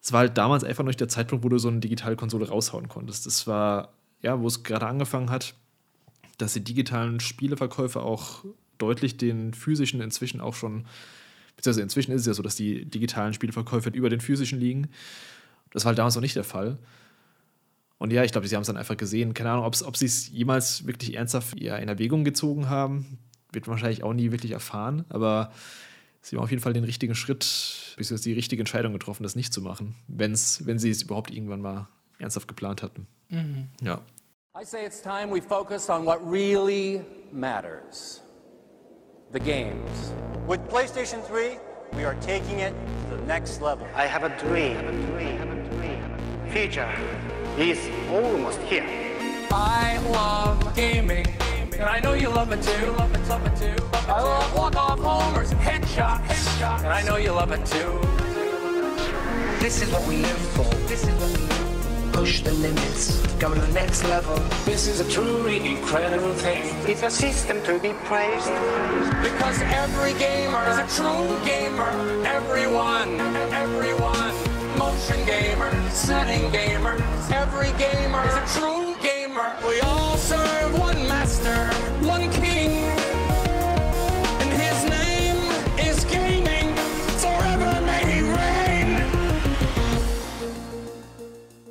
es 0.00 0.12
war 0.12 0.20
halt 0.20 0.38
damals 0.38 0.64
einfach 0.64 0.84
noch 0.84 0.88
nicht 0.88 1.00
der 1.00 1.08
Zeitpunkt, 1.08 1.44
wo 1.44 1.48
du 1.48 1.58
so 1.58 1.68
eine 1.68 1.80
digitale 1.80 2.16
Konsole 2.16 2.48
raushauen 2.48 2.88
konntest. 2.88 3.26
Das 3.26 3.46
war, 3.46 3.92
ja, 4.22 4.40
wo 4.40 4.46
es 4.46 4.62
gerade 4.62 4.86
angefangen 4.86 5.30
hat, 5.30 5.54
dass 6.40 6.54
die 6.54 6.64
digitalen 6.64 7.20
Spieleverkäufe 7.20 8.00
auch 8.00 8.44
deutlich 8.78 9.16
den 9.16 9.54
physischen 9.54 10.00
inzwischen 10.00 10.40
auch 10.40 10.54
schon, 10.54 10.86
beziehungsweise 11.56 11.82
inzwischen 11.82 12.12
ist 12.12 12.22
es 12.22 12.26
ja 12.26 12.34
so, 12.34 12.42
dass 12.42 12.56
die 12.56 12.84
digitalen 12.86 13.34
Spieleverkäufe 13.34 13.90
über 13.90 14.08
den 14.08 14.20
physischen 14.20 14.58
liegen. 14.58 14.88
Das 15.70 15.84
war 15.84 15.90
halt 15.90 15.98
damals 15.98 16.14
noch 16.14 16.22
nicht 16.22 16.36
der 16.36 16.44
Fall. 16.44 16.78
Und 17.98 18.12
ja, 18.12 18.24
ich 18.24 18.32
glaube, 18.32 18.48
sie 18.48 18.56
haben 18.56 18.62
es 18.62 18.66
dann 18.66 18.78
einfach 18.78 18.96
gesehen. 18.96 19.34
Keine 19.34 19.50
Ahnung, 19.50 19.66
ob 19.66 19.96
sie 19.96 20.06
es 20.06 20.28
jemals 20.30 20.86
wirklich 20.86 21.16
ernsthaft 21.16 21.60
ja, 21.60 21.76
in 21.76 21.88
Erwägung 21.88 22.24
gezogen 22.24 22.70
haben, 22.70 23.18
wird 23.52 23.66
man 23.66 23.72
wahrscheinlich 23.72 24.02
auch 24.02 24.14
nie 24.14 24.32
wirklich 24.32 24.52
erfahren. 24.52 25.04
Aber 25.10 25.52
sie 26.22 26.36
haben 26.36 26.42
auf 26.42 26.50
jeden 26.50 26.62
Fall 26.62 26.72
den 26.72 26.84
richtigen 26.84 27.14
Schritt, 27.14 27.40
beziehungsweise 27.98 28.30
die 28.30 28.34
richtige 28.34 28.62
Entscheidung 28.62 28.94
getroffen, 28.94 29.22
das 29.22 29.36
nicht 29.36 29.52
zu 29.52 29.60
machen, 29.60 29.96
wenn's, 30.08 30.64
wenn 30.64 30.78
sie 30.78 30.88
es 30.88 31.02
überhaupt 31.02 31.30
irgendwann 31.30 31.60
mal 31.60 31.88
ernsthaft 32.18 32.48
geplant 32.48 32.82
hatten. 32.82 33.06
Mhm. 33.28 33.66
Ja. 33.82 34.00
I 34.52 34.64
say 34.64 34.84
it's 34.84 35.00
time 35.00 35.30
we 35.30 35.38
focus 35.38 35.88
on 35.88 36.04
what 36.04 36.28
really 36.28 37.04
matters. 37.30 38.20
The 39.30 39.38
games. 39.38 40.12
With 40.44 40.60
PlayStation 40.68 41.24
3, 41.24 41.56
we 41.96 42.02
are 42.02 42.16
taking 42.16 42.58
it 42.58 42.74
to 43.10 43.16
the 43.16 43.22
next 43.26 43.62
level. 43.62 43.86
I 43.94 44.06
have 44.06 44.24
a 44.24 44.36
dream. 44.40 44.76
I 44.76 44.82
have 44.82 44.88
a 44.88 45.06
dream. 45.06 45.28
I 45.28 45.46
have 45.46 45.52
a 45.52 45.76
dream. 45.76 46.50
Future 46.50 46.92
is 47.58 47.78
almost 48.10 48.58
here. 48.62 48.84
I 49.52 49.98
love 50.10 50.74
gaming. 50.74 51.26
And 51.74 51.84
I 51.84 52.00
know 52.00 52.14
you 52.14 52.28
love 52.28 52.50
it 52.50 52.60
too. 52.60 52.86
Love 52.90 53.14
it, 53.14 53.28
love 53.28 53.46
it 53.46 53.56
too. 53.56 53.84
Love 53.84 53.94
it 53.94 54.08
I 54.08 54.20
love 54.20 54.56
walk-off 54.56 54.98
homers, 54.98 55.52
headshot, 55.52 56.24
headshot. 56.24 56.78
And 56.78 56.88
I 56.88 57.02
know 57.02 57.18
you 57.18 57.30
love 57.30 57.52
it 57.52 57.64
too. 57.66 58.00
This 59.60 59.80
is 59.80 59.92
what 59.92 60.04
we 60.08 60.16
live 60.16 60.38
for. 60.56 60.64
This 60.88 61.04
is 61.04 61.14
what 61.20 61.38
we 61.38 61.46
live 61.46 61.52
for 61.52 61.69
push 62.12 62.40
the 62.40 62.52
limits, 62.52 63.20
go 63.36 63.52
to 63.52 63.60
the 63.60 63.72
next 63.72 64.04
level. 64.04 64.36
This 64.64 64.86
is 64.86 65.00
a 65.00 65.10
truly 65.10 65.64
incredible 65.64 66.34
thing. 66.34 66.62
It's 66.88 67.02
a 67.02 67.10
system 67.10 67.62
to 67.64 67.78
be 67.78 67.92
praised. 68.04 68.50
Because 69.22 69.60
every 69.62 70.14
gamer 70.14 70.62
is 70.70 70.78
a 70.78 70.86
true 70.96 71.38
gamer. 71.44 71.90
Everyone, 72.26 73.20
everyone. 73.52 74.34
Motion 74.78 75.24
gamer, 75.26 75.70
setting 75.90 76.50
gamer. 76.50 76.94
Every 77.32 77.72
gamer 77.78 78.22
is 78.28 78.34
a 78.34 78.58
true 78.58 78.94
gamer. 79.02 79.54
We 79.66 79.80
all 79.80 80.16
serve 80.16 80.78
one 80.78 80.89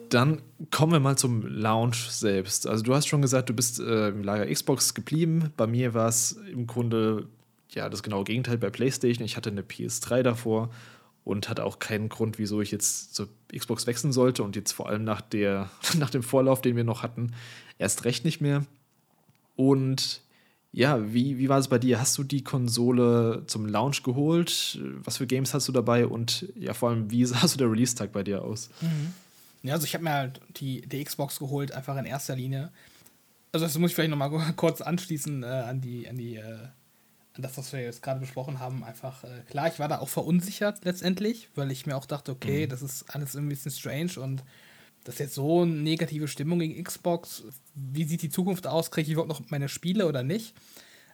Dann 0.09 0.41
kommen 0.71 0.91
wir 0.91 0.99
mal 0.99 1.17
zum 1.17 1.45
Launch 1.45 2.09
selbst. 2.09 2.67
Also 2.67 2.83
du 2.83 2.95
hast 2.95 3.07
schon 3.07 3.21
gesagt, 3.21 3.49
du 3.49 3.53
bist 3.53 3.79
äh, 3.79 4.09
im 4.09 4.23
Lager 4.23 4.51
Xbox 4.51 4.93
geblieben. 4.93 5.53
Bei 5.55 5.67
mir 5.67 5.93
war 5.93 6.07
es 6.07 6.33
im 6.51 6.67
Grunde 6.67 7.27
ja 7.71 7.89
das 7.89 8.03
genaue 8.03 8.23
Gegenteil 8.23 8.57
bei 8.57 8.69
PlayStation. 8.69 9.25
Ich 9.25 9.37
hatte 9.37 9.49
eine 9.49 9.61
PS3 9.61 10.23
davor 10.23 10.69
und 11.23 11.47
hatte 11.47 11.63
auch 11.63 11.79
keinen 11.79 12.09
Grund, 12.09 12.39
wieso 12.39 12.61
ich 12.61 12.71
jetzt 12.71 13.13
zur 13.13 13.29
Xbox 13.55 13.85
wechseln 13.85 14.11
sollte 14.11 14.41
und 14.43 14.55
jetzt 14.55 14.71
vor 14.71 14.89
allem 14.89 15.03
nach, 15.03 15.21
der, 15.21 15.69
nach 15.97 16.09
dem 16.09 16.23
Vorlauf, 16.23 16.61
den 16.61 16.75
wir 16.75 16.83
noch 16.83 17.03
hatten, 17.03 17.33
erst 17.77 18.05
recht 18.05 18.25
nicht 18.25 18.41
mehr. 18.41 18.65
Und 19.55 20.21
ja, 20.71 21.13
wie, 21.13 21.37
wie 21.37 21.49
war 21.49 21.59
es 21.59 21.67
bei 21.67 21.79
dir? 21.79 21.99
Hast 21.99 22.17
du 22.17 22.23
die 22.23 22.43
Konsole 22.43 23.43
zum 23.47 23.65
Launch 23.65 24.03
geholt? 24.03 24.79
Was 25.03 25.17
für 25.17 25.27
Games 25.27 25.53
hast 25.53 25.67
du 25.67 25.71
dabei? 25.71 26.05
Und 26.05 26.47
ja, 26.55 26.73
vor 26.73 26.89
allem, 26.89 27.11
wie 27.11 27.25
sah 27.25 27.47
so 27.47 27.57
der 27.57 27.71
Release-Tag 27.71 28.11
bei 28.11 28.23
dir 28.23 28.43
aus? 28.43 28.69
Mhm. 28.81 29.13
Ja, 29.63 29.73
also 29.73 29.85
ich 29.85 29.93
habe 29.93 30.03
mir 30.03 30.13
halt 30.13 30.41
die, 30.57 30.81
die 30.81 31.03
Xbox 31.03 31.39
geholt, 31.39 31.71
einfach 31.71 31.97
in 31.97 32.05
erster 32.05 32.35
Linie. 32.35 32.71
Also 33.51 33.65
das 33.65 33.77
muss 33.77 33.91
ich 33.91 33.95
vielleicht 33.95 34.11
nochmal 34.11 34.29
kurz 34.55 34.81
anschließen 34.81 35.43
äh, 35.43 35.45
an 35.45 35.81
die, 35.81 36.07
an 36.07 36.17
die, 36.17 36.35
äh, 36.35 36.67
an 37.33 37.41
das, 37.41 37.57
was 37.57 37.73
wir 37.73 37.81
jetzt 37.81 38.01
gerade 38.01 38.19
besprochen 38.19 38.59
haben. 38.59 38.83
Einfach, 38.83 39.23
äh, 39.23 39.41
klar, 39.49 39.67
ich 39.67 39.79
war 39.79 39.87
da 39.87 39.99
auch 39.99 40.09
verunsichert 40.09 40.85
letztendlich, 40.85 41.49
weil 41.55 41.71
ich 41.71 41.85
mir 41.85 41.97
auch 41.97 42.05
dachte, 42.05 42.31
okay, 42.31 42.65
mhm. 42.65 42.69
das 42.69 42.81
ist 42.81 43.13
alles 43.13 43.35
irgendwie 43.35 43.55
ein 43.55 43.57
bisschen 43.57 43.71
strange 43.71 44.23
und 44.23 44.43
das 45.03 45.15
ist 45.15 45.19
jetzt 45.19 45.35
so 45.35 45.61
eine 45.61 45.71
negative 45.71 46.27
Stimmung 46.27 46.59
gegen 46.59 46.83
Xbox. 46.83 47.43
Wie 47.73 48.03
sieht 48.03 48.21
die 48.21 48.29
Zukunft 48.29 48.67
aus? 48.67 48.91
Kriege 48.91 49.07
ich 49.07 49.13
überhaupt 49.13 49.29
noch 49.29 49.49
meine 49.49 49.69
Spiele 49.69 50.07
oder 50.07 50.23
nicht? 50.23 50.53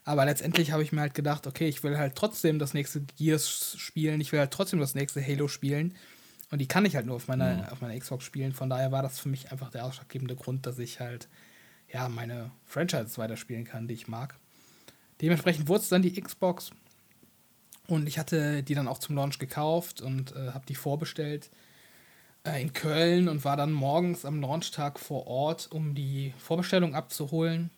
Aber 0.04 0.24
letztendlich 0.24 0.70
habe 0.70 0.82
ich 0.82 0.92
mir 0.92 1.00
halt 1.00 1.14
gedacht, 1.14 1.46
okay, 1.46 1.66
ich 1.66 1.82
will 1.82 1.98
halt 1.98 2.14
trotzdem 2.14 2.58
das 2.58 2.74
nächste 2.74 3.02
Gears 3.16 3.74
spielen, 3.76 4.20
ich 4.20 4.30
will 4.30 4.38
halt 4.38 4.52
trotzdem 4.52 4.78
das 4.78 4.94
nächste 4.94 5.24
Halo 5.24 5.48
spielen. 5.48 5.94
Und 6.56 6.60
die 6.60 6.68
kann 6.68 6.86
ich 6.86 6.96
halt 6.96 7.04
nur 7.04 7.16
auf 7.16 7.28
meiner, 7.28 7.54
mhm. 7.54 7.64
auf 7.64 7.82
meiner 7.82 8.00
Xbox 8.00 8.24
spielen. 8.24 8.54
Von 8.54 8.70
daher 8.70 8.90
war 8.90 9.02
das 9.02 9.18
für 9.18 9.28
mich 9.28 9.52
einfach 9.52 9.70
der 9.70 9.84
ausschlaggebende 9.84 10.36
Grund, 10.36 10.64
dass 10.64 10.78
ich 10.78 11.00
halt 11.00 11.28
ja 11.92 12.08
meine 12.08 12.50
Franchise 12.64 13.18
weiterspielen 13.18 13.64
kann, 13.64 13.88
die 13.88 13.92
ich 13.92 14.08
mag. 14.08 14.38
Dementsprechend 15.20 15.68
wurde 15.68 15.80
es 15.80 15.90
dann 15.90 16.00
die 16.00 16.18
Xbox. 16.18 16.70
Und 17.88 18.08
ich 18.08 18.18
hatte 18.18 18.62
die 18.62 18.74
dann 18.74 18.88
auch 18.88 18.96
zum 18.96 19.16
Launch 19.16 19.38
gekauft 19.38 20.00
und 20.00 20.34
äh, 20.34 20.52
habe 20.52 20.64
die 20.64 20.74
vorbestellt 20.74 21.50
äh, 22.44 22.62
in 22.62 22.72
Köln 22.72 23.28
und 23.28 23.44
war 23.44 23.58
dann 23.58 23.72
morgens 23.72 24.24
am 24.24 24.40
Launchtag 24.40 24.98
vor 24.98 25.26
Ort, 25.26 25.70
um 25.70 25.94
die 25.94 26.32
Vorbestellung 26.38 26.94
abzuholen. 26.94 27.68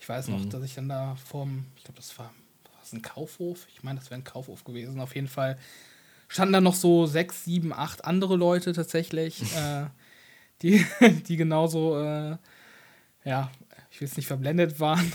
Ich 0.00 0.08
weiß 0.08 0.28
noch, 0.28 0.38
mhm. 0.38 0.48
dass 0.48 0.64
ich 0.64 0.74
dann 0.74 0.88
da 0.88 1.14
vorm, 1.16 1.66
ich 1.76 1.84
glaube, 1.84 1.98
das 1.98 2.18
war, 2.18 2.28
war 2.72 2.80
das 2.80 2.94
ein 2.94 3.02
Kaufhof. 3.02 3.66
Ich 3.74 3.82
meine, 3.82 3.98
das 3.98 4.08
wäre 4.08 4.18
ein 4.18 4.24
Kaufhof 4.24 4.64
gewesen. 4.64 4.98
Auf 4.98 5.14
jeden 5.14 5.28
Fall 5.28 5.58
standen 6.28 6.52
da 6.52 6.60
noch 6.60 6.74
so 6.74 7.06
sechs, 7.06 7.44
sieben, 7.44 7.72
acht 7.72 8.04
andere 8.04 8.36
Leute 8.36 8.72
tatsächlich, 8.72 9.42
äh, 9.56 9.86
die, 10.62 10.84
die 11.28 11.36
genauso, 11.36 12.00
äh, 12.00 12.36
ja, 13.24 13.50
ich 13.94 14.00
will 14.00 14.08
es 14.08 14.16
nicht 14.16 14.26
verblendet 14.26 14.80
waren, 14.80 15.12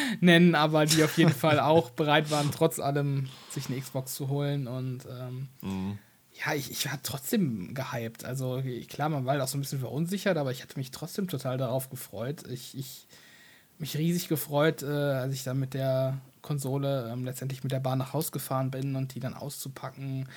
nennen, 0.20 0.54
aber 0.54 0.86
die 0.86 1.02
auf 1.02 1.18
jeden 1.18 1.32
Fall 1.32 1.58
auch 1.58 1.90
bereit 1.96 2.30
waren, 2.30 2.52
trotz 2.52 2.78
allem 2.78 3.28
sich 3.50 3.68
eine 3.68 3.80
Xbox 3.80 4.14
zu 4.14 4.28
holen. 4.28 4.68
Und 4.68 5.00
ähm, 5.06 5.48
mhm. 5.62 5.98
ja, 6.32 6.54
ich, 6.54 6.70
ich 6.70 6.86
war 6.86 7.00
trotzdem 7.02 7.74
gehypt. 7.74 8.24
Also 8.24 8.62
klar, 8.88 9.08
man 9.08 9.24
war 9.24 9.32
halt 9.32 9.42
auch 9.42 9.48
so 9.48 9.58
ein 9.58 9.62
bisschen 9.62 9.80
verunsichert, 9.80 10.36
aber 10.36 10.52
ich 10.52 10.62
hatte 10.62 10.78
mich 10.78 10.92
trotzdem 10.92 11.26
total 11.26 11.58
darauf 11.58 11.90
gefreut. 11.90 12.44
Ich, 12.48 12.78
ich 12.78 13.08
mich 13.78 13.96
riesig 13.96 14.28
gefreut, 14.28 14.84
äh, 14.84 14.86
als 14.86 15.34
ich 15.34 15.42
dann 15.42 15.58
mit 15.58 15.74
der 15.74 16.20
Konsole 16.42 17.10
ähm, 17.12 17.24
letztendlich 17.24 17.62
mit 17.62 17.72
der 17.72 17.80
Bahn 17.80 17.98
nach 17.98 18.12
Haus 18.12 18.32
gefahren 18.32 18.70
bin 18.70 18.96
und 18.96 19.14
die 19.14 19.20
dann 19.20 19.34
auszupacken, 19.34 20.28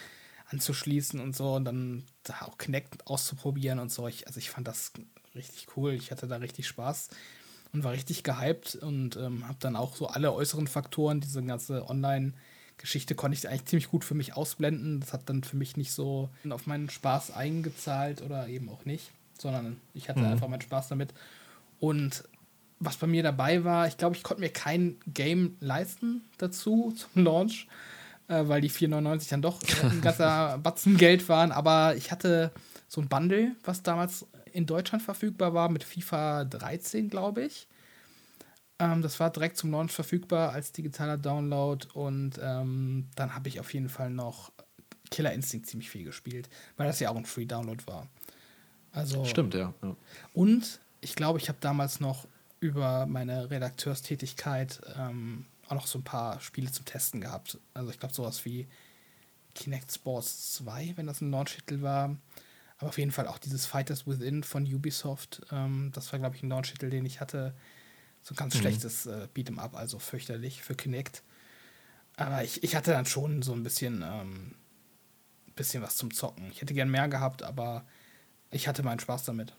anzuschließen 0.49 1.20
und 1.20 1.36
so 1.36 1.54
und 1.56 1.66
dann 1.66 2.04
da 2.24 2.41
auch 2.41 2.58
Kinect 2.58 3.08
auszuprobieren 3.08 3.80
und 3.80 3.91
so. 3.91 4.08
Ich, 4.08 4.28
also 4.28 4.39
ich 4.39 4.49
fand 4.49 4.68
das 4.68 4.91
richtig 5.36 5.68
cool. 5.76 5.93
Ich 5.93 6.12
hatte 6.12 6.28
da 6.28 6.38
richtig 6.38 6.68
Spaß 6.68 7.10
und 7.74 7.84
war 7.84 7.91
richtig 7.91 8.24
gehypt 8.24 8.76
und 8.76 9.18
ähm, 9.18 9.47
habe 9.47 9.58
dann 9.60 9.76
auch 9.76 9.95
so 9.95 10.08
alle 10.08 10.34
äußeren 10.34 10.68
Faktoren, 10.68 11.22
diese 11.22 11.43
ganze 11.43 11.89
Online-Geschichte 11.89 13.16
konnte 13.16 13.38
ich 13.38 13.47
eigentlich 13.47 13.66
ziemlich 13.66 13.89
gut 13.89 14.06
für 14.06 14.14
mich 14.14 14.36
ausblenden. 14.36 14.99
Das 14.99 15.14
hat 15.14 15.30
dann 15.30 15.43
für 15.43 15.58
mich 15.58 15.76
nicht 15.76 15.91
so 15.91 16.30
auf 16.49 16.68
meinen 16.68 16.89
Spaß 16.89 17.32
eingezahlt 17.32 18.22
oder 18.22 18.47
eben 18.47 18.70
auch 18.70 18.86
nicht, 18.86 19.12
sondern 19.39 19.82
ich 19.93 20.08
hatte 20.08 20.20
mhm. 20.20 20.28
einfach 20.28 20.47
meinen 20.47 20.62
Spaß 20.62 20.88
damit. 20.88 21.14
Und 21.80 22.24
was 22.86 22.97
bei 22.97 23.07
mir 23.07 23.23
dabei 23.23 23.63
war, 23.63 23.88
ich 23.88 23.97
glaube, 23.97 24.15
ich 24.15 24.23
konnte 24.23 24.41
mir 24.41 24.49
kein 24.49 24.97
Game 25.07 25.57
leisten 25.59 26.23
dazu 26.38 26.91
zum 26.95 27.23
Launch 27.23 27.67
äh, 28.27 28.47
weil 28.47 28.61
die 28.61 28.71
4,99 28.71 29.29
dann 29.29 29.41
doch 29.41 29.59
ein 29.84 30.01
ganzer 30.01 30.57
Batzen 30.57 30.97
Geld 30.97 31.27
waren. 31.29 31.51
Aber 31.51 31.95
ich 31.95 32.11
hatte 32.11 32.51
so 32.88 33.01
ein 33.01 33.09
Bundle, 33.09 33.55
was 33.63 33.84
damals 33.84 34.25
in 34.51 34.65
Deutschland 34.65 35.03
verfügbar 35.03 35.53
war, 35.53 35.69
mit 35.69 35.84
FIFA 35.84 36.45
13, 36.45 37.09
glaube 37.09 37.43
ich. 37.43 37.67
Ähm, 38.79 39.01
das 39.01 39.19
war 39.19 39.29
direkt 39.29 39.57
zum 39.57 39.71
Launch 39.71 39.91
verfügbar 39.91 40.51
als 40.51 40.71
digitaler 40.71 41.17
Download. 41.17 41.86
Und 41.93 42.39
ähm, 42.41 43.09
dann 43.15 43.36
habe 43.36 43.49
ich 43.49 43.59
auf 43.59 43.73
jeden 43.73 43.89
Fall 43.89 44.09
noch 44.09 44.51
Killer 45.11 45.34
Instinct 45.34 45.67
ziemlich 45.67 45.89
viel 45.89 46.03
gespielt, 46.03 46.49
weil 46.77 46.88
das 46.88 46.99
ja 46.99 47.09
auch 47.09 47.15
ein 47.15 47.25
Free 47.25 47.45
Download 47.45 47.84
war. 47.86 48.07
Also, 48.91 49.25
Stimmt, 49.25 49.53
ja. 49.53 49.73
ja. 49.81 49.95
Und 50.34 50.79
ich 51.01 51.15
glaube, 51.15 51.39
ich 51.39 51.49
habe 51.49 51.57
damals 51.61 51.99
noch 51.99 52.27
über 52.64 53.05
meine 53.05 53.49
Redakteurstätigkeit 53.49 54.82
ähm, 54.97 55.45
auch 55.68 55.76
noch 55.76 55.88
so 55.88 55.99
ein 55.99 56.03
paar 56.03 56.39
Spiele 56.39 56.72
zum 56.72 56.86
Testen 56.86 57.22
gehabt. 57.22 57.59
Also 57.74 57.91
ich 57.91 57.99
glaube 57.99 58.16
sowas 58.16 58.45
wie 58.45 58.68
Kinect 59.53 59.91
Sports 59.91 60.53
2, 60.53 60.93
wenn 60.95 61.05
das 61.05 61.22
ein 61.22 61.30
Launch-Titel 61.30 61.82
war. 61.82 62.16
Aber 62.78 62.89
auf 62.89 62.97
jeden 62.97 63.11
Fall 63.11 63.28
auch 63.28 63.38
dieses 63.38 63.66
Fighters 63.66 64.07
Within 64.07 64.43
von 64.43 64.64
Ubisoft. 64.64 65.41
Ähm, 65.51 65.91
das 65.93 66.11
war, 66.11 66.20
glaube 66.20 66.36
ich, 66.36 66.43
ein 66.43 66.49
Launch-Titel, 66.49 66.89
den 66.89 67.05
ich 67.05 67.20
hatte. 67.20 67.53
So 68.22 68.34
ein 68.34 68.38
ganz 68.38 68.55
mhm. 68.55 68.59
schlechtes 68.59 69.05
äh, 69.05 69.28
Beat'em 69.36 69.59
Up, 69.59 69.76
also 69.76 69.99
fürchterlich 69.99 70.64
für 70.64 70.76
Kinect. 70.76 71.22
Aber 72.16 72.43
ich, 72.43 72.64
ich 72.64 72.76
hatte 72.76 72.91
dann 72.91 73.05
schon 73.05 73.41
so 73.41 73.53
ein 73.53 73.64
bisschen, 73.64 74.03
ähm, 74.05 74.55
bisschen 75.55 75.84
was 75.84 75.97
zum 75.97 76.14
Zocken. 76.14 76.49
Ich 76.51 76.61
hätte 76.61 76.74
gern 76.74 76.89
mehr 76.89 77.09
gehabt, 77.09 77.43
aber 77.43 77.86
ich 78.51 78.68
hatte 78.68 78.84
meinen 78.84 78.99
Spaß 78.99 79.26
damit. 79.26 79.53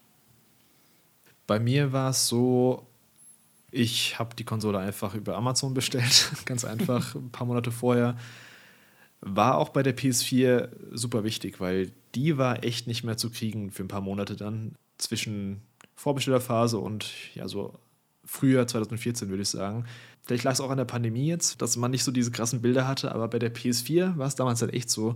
Bei 1.47 1.59
mir 1.59 1.91
war 1.91 2.09
es 2.09 2.27
so, 2.27 2.87
ich 3.75 4.17
habe 4.17 4.35
die 4.35 4.45
Konsole 4.45 4.79
einfach 4.79 5.15
über 5.15 5.35
Amazon 5.35 5.73
bestellt, 5.73 6.31
ganz 6.45 6.63
einfach, 6.63 7.13
ein 7.15 7.29
paar 7.31 7.45
Monate 7.45 7.71
vorher. 7.71 8.17
War 9.21 9.57
auch 9.57 9.69
bei 9.69 9.83
der 9.83 9.97
PS4 9.97 10.69
super 10.93 11.23
wichtig, 11.23 11.59
weil 11.59 11.91
die 12.15 12.37
war 12.37 12.63
echt 12.63 12.87
nicht 12.87 13.03
mehr 13.03 13.17
zu 13.17 13.29
kriegen 13.29 13.71
für 13.71 13.83
ein 13.83 13.89
paar 13.89 14.01
Monate 14.01 14.35
dann 14.35 14.75
zwischen 14.97 15.61
Vorbestellerphase 15.95 16.77
und 16.77 17.11
ja, 17.33 17.47
so 17.47 17.77
Frühjahr 18.23 18.67
2014, 18.67 19.29
würde 19.29 19.43
ich 19.43 19.49
sagen. 19.49 19.85
Vielleicht 20.23 20.43
lag 20.43 20.53
es 20.53 20.61
auch 20.61 20.69
an 20.69 20.77
der 20.77 20.85
Pandemie 20.85 21.27
jetzt, 21.27 21.61
dass 21.61 21.75
man 21.75 21.91
nicht 21.91 22.03
so 22.03 22.11
diese 22.11 22.31
krassen 22.31 22.61
Bilder 22.61 22.87
hatte, 22.87 23.13
aber 23.13 23.27
bei 23.27 23.39
der 23.39 23.53
PS4 23.53 24.17
war 24.17 24.27
es 24.27 24.35
damals 24.35 24.61
halt 24.61 24.73
echt 24.73 24.89
so, 24.89 25.15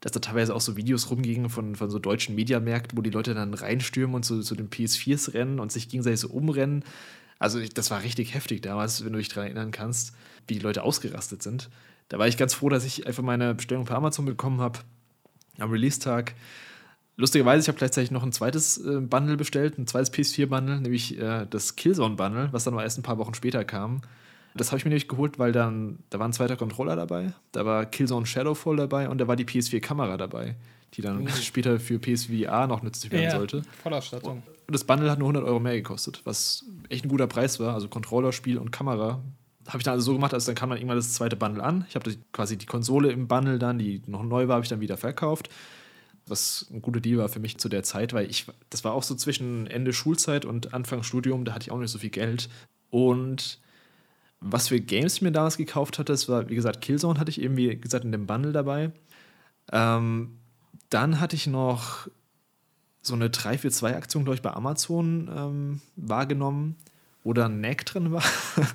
dass 0.00 0.12
da 0.12 0.20
teilweise 0.20 0.54
auch 0.54 0.60
so 0.60 0.76
Videos 0.76 1.10
rumgingen 1.10 1.48
von, 1.48 1.76
von 1.76 1.90
so 1.90 1.98
deutschen 1.98 2.34
Mediamärkten, 2.34 2.96
wo 2.96 3.02
die 3.02 3.10
Leute 3.10 3.34
dann 3.34 3.54
reinstürmen 3.54 4.14
und 4.14 4.24
zu, 4.24 4.42
zu 4.42 4.54
den 4.54 4.68
PS4s 4.68 5.32
rennen 5.34 5.58
und 5.58 5.72
sich 5.72 5.88
gegenseitig 5.88 6.20
so 6.20 6.28
umrennen. 6.28 6.84
Also 7.38 7.60
das 7.62 7.90
war 7.90 8.02
richtig 8.02 8.34
heftig 8.34 8.62
damals, 8.62 9.04
wenn 9.04 9.12
du 9.12 9.18
dich 9.18 9.28
daran 9.28 9.44
erinnern 9.44 9.70
kannst, 9.70 10.14
wie 10.46 10.54
die 10.54 10.60
Leute 10.60 10.82
ausgerastet 10.82 11.42
sind. 11.42 11.68
Da 12.08 12.18
war 12.18 12.28
ich 12.28 12.36
ganz 12.36 12.54
froh, 12.54 12.68
dass 12.68 12.84
ich 12.84 13.06
einfach 13.06 13.22
meine 13.22 13.54
Bestellung 13.54 13.84
per 13.84 13.96
Amazon 13.96 14.24
bekommen 14.24 14.60
habe 14.60 14.78
am 15.58 15.70
Release-Tag. 15.70 16.34
Lustigerweise, 17.16 17.62
ich 17.62 17.68
habe 17.68 17.78
gleichzeitig 17.78 18.10
noch 18.10 18.22
ein 18.22 18.32
zweites 18.32 18.78
äh, 18.78 19.00
Bundle 19.00 19.36
bestellt, 19.36 19.78
ein 19.78 19.86
zweites 19.86 20.12
PS4-Bundle, 20.12 20.80
nämlich 20.80 21.18
äh, 21.18 21.46
das 21.48 21.76
Killzone-Bundle, 21.76 22.50
was 22.52 22.64
dann 22.64 22.74
aber 22.74 22.84
erst 22.84 22.98
ein 22.98 23.02
paar 23.02 23.18
Wochen 23.18 23.34
später 23.34 23.64
kam. 23.64 24.02
Das 24.54 24.68
habe 24.70 24.78
ich 24.78 24.84
mir 24.84 24.90
nämlich 24.90 25.08
geholt, 25.08 25.38
weil 25.38 25.52
dann, 25.52 25.98
da 26.10 26.18
war 26.18 26.28
ein 26.28 26.32
zweiter 26.32 26.56
Controller 26.56 26.96
dabei, 26.96 27.32
da 27.52 27.64
war 27.64 27.86
Killzone 27.86 28.26
Shadowfall 28.26 28.76
dabei 28.76 29.08
und 29.08 29.18
da 29.18 29.28
war 29.28 29.36
die 29.36 29.44
PS4-Kamera 29.44 30.16
dabei, 30.16 30.56
die 30.94 31.02
dann 31.02 31.22
mhm. 31.22 31.28
später 31.28 31.80
für 31.80 31.98
PSVR 31.98 32.66
noch 32.66 32.82
nützlich 32.82 33.12
werden 33.12 33.24
ja, 33.24 33.30
sollte. 33.30 33.62
Vollausstattung. 33.82 34.42
Und 34.66 34.74
das 34.74 34.84
Bundle 34.84 35.10
hat 35.10 35.18
nur 35.18 35.28
100 35.28 35.44
Euro 35.44 35.60
mehr 35.60 35.74
gekostet, 35.74 36.22
was 36.24 36.64
echt 36.88 37.04
ein 37.04 37.08
guter 37.08 37.26
Preis 37.26 37.60
war, 37.60 37.74
also 37.74 37.88
Controller, 37.88 38.32
Spiel 38.32 38.58
und 38.58 38.72
Kamera. 38.72 39.22
Habe 39.68 39.78
ich 39.78 39.84
dann 39.84 39.94
also 39.94 40.06
so 40.06 40.12
gemacht, 40.14 40.34
also 40.34 40.46
dann 40.46 40.54
kam 40.54 40.70
dann 40.70 40.78
irgendwann 40.78 40.96
das 40.96 41.12
zweite 41.12 41.36
Bundle 41.36 41.62
an. 41.62 41.86
Ich 41.88 41.94
habe 41.94 42.14
quasi 42.32 42.56
die 42.56 42.66
Konsole 42.66 43.10
im 43.10 43.28
Bundle 43.28 43.58
dann, 43.58 43.78
die 43.78 44.02
noch 44.06 44.22
neu 44.22 44.48
war, 44.48 44.56
habe 44.56 44.64
ich 44.64 44.70
dann 44.70 44.80
wieder 44.80 44.96
verkauft 44.96 45.50
was 46.26 46.66
ein 46.72 46.82
guter 46.82 47.00
Deal 47.00 47.18
war 47.18 47.28
für 47.28 47.40
mich 47.40 47.58
zu 47.58 47.68
der 47.68 47.82
Zeit, 47.82 48.12
weil 48.12 48.28
ich, 48.28 48.46
das 48.70 48.84
war 48.84 48.92
auch 48.92 49.02
so 49.02 49.14
zwischen 49.14 49.66
Ende 49.66 49.92
Schulzeit 49.92 50.44
und 50.44 50.74
Anfang 50.74 51.02
Studium, 51.02 51.44
da 51.44 51.54
hatte 51.54 51.64
ich 51.64 51.70
auch 51.70 51.78
nicht 51.78 51.90
so 51.90 51.98
viel 51.98 52.10
Geld. 52.10 52.48
Und 52.90 53.60
was 54.40 54.68
für 54.68 54.80
Games 54.80 55.16
ich 55.16 55.22
mir 55.22 55.32
damals 55.32 55.56
gekauft 55.56 55.98
hatte, 55.98 56.12
das 56.12 56.28
war, 56.28 56.48
wie 56.48 56.54
gesagt, 56.54 56.80
Killzone 56.80 57.18
hatte 57.18 57.30
ich 57.30 57.40
eben, 57.40 57.56
wie 57.56 57.76
gesagt, 57.76 58.04
in 58.04 58.12
dem 58.12 58.26
Bundle 58.26 58.52
dabei. 58.52 58.92
Ähm, 59.72 60.38
dann 60.90 61.20
hatte 61.20 61.36
ich 61.36 61.46
noch 61.46 62.08
so 63.06 63.14
eine 63.14 63.30
3 63.30 63.58
für 63.58 63.70
2 63.70 63.96
Aktion, 63.96 64.24
glaube 64.24 64.36
ich, 64.36 64.42
bei 64.42 64.52
Amazon 64.52 65.30
ähm, 65.34 65.80
wahrgenommen, 65.96 66.76
wo 67.24 67.32
da 67.32 67.46
ein 67.46 67.60
Neck 67.60 67.86
drin 67.86 68.12
war. 68.12 68.24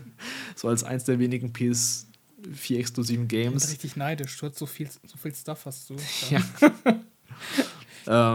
so 0.55 0.67
als 0.67 0.83
eins 0.83 1.03
der 1.03 1.19
wenigen 1.19 1.51
PS4 1.51 2.77
exklusiven 2.77 3.27
Games. 3.27 3.63
Ich 3.63 3.69
bin 3.69 3.71
richtig 3.71 3.95
neidisch. 3.97 4.37
Du 4.37 4.47
hast 4.47 4.57
so 4.57 4.65
viel, 4.65 4.89
so 4.89 5.17
viel 5.17 5.35
Stuff 5.35 5.65
hast 5.65 5.89
du. 5.89 5.95
Ja. 6.29 6.41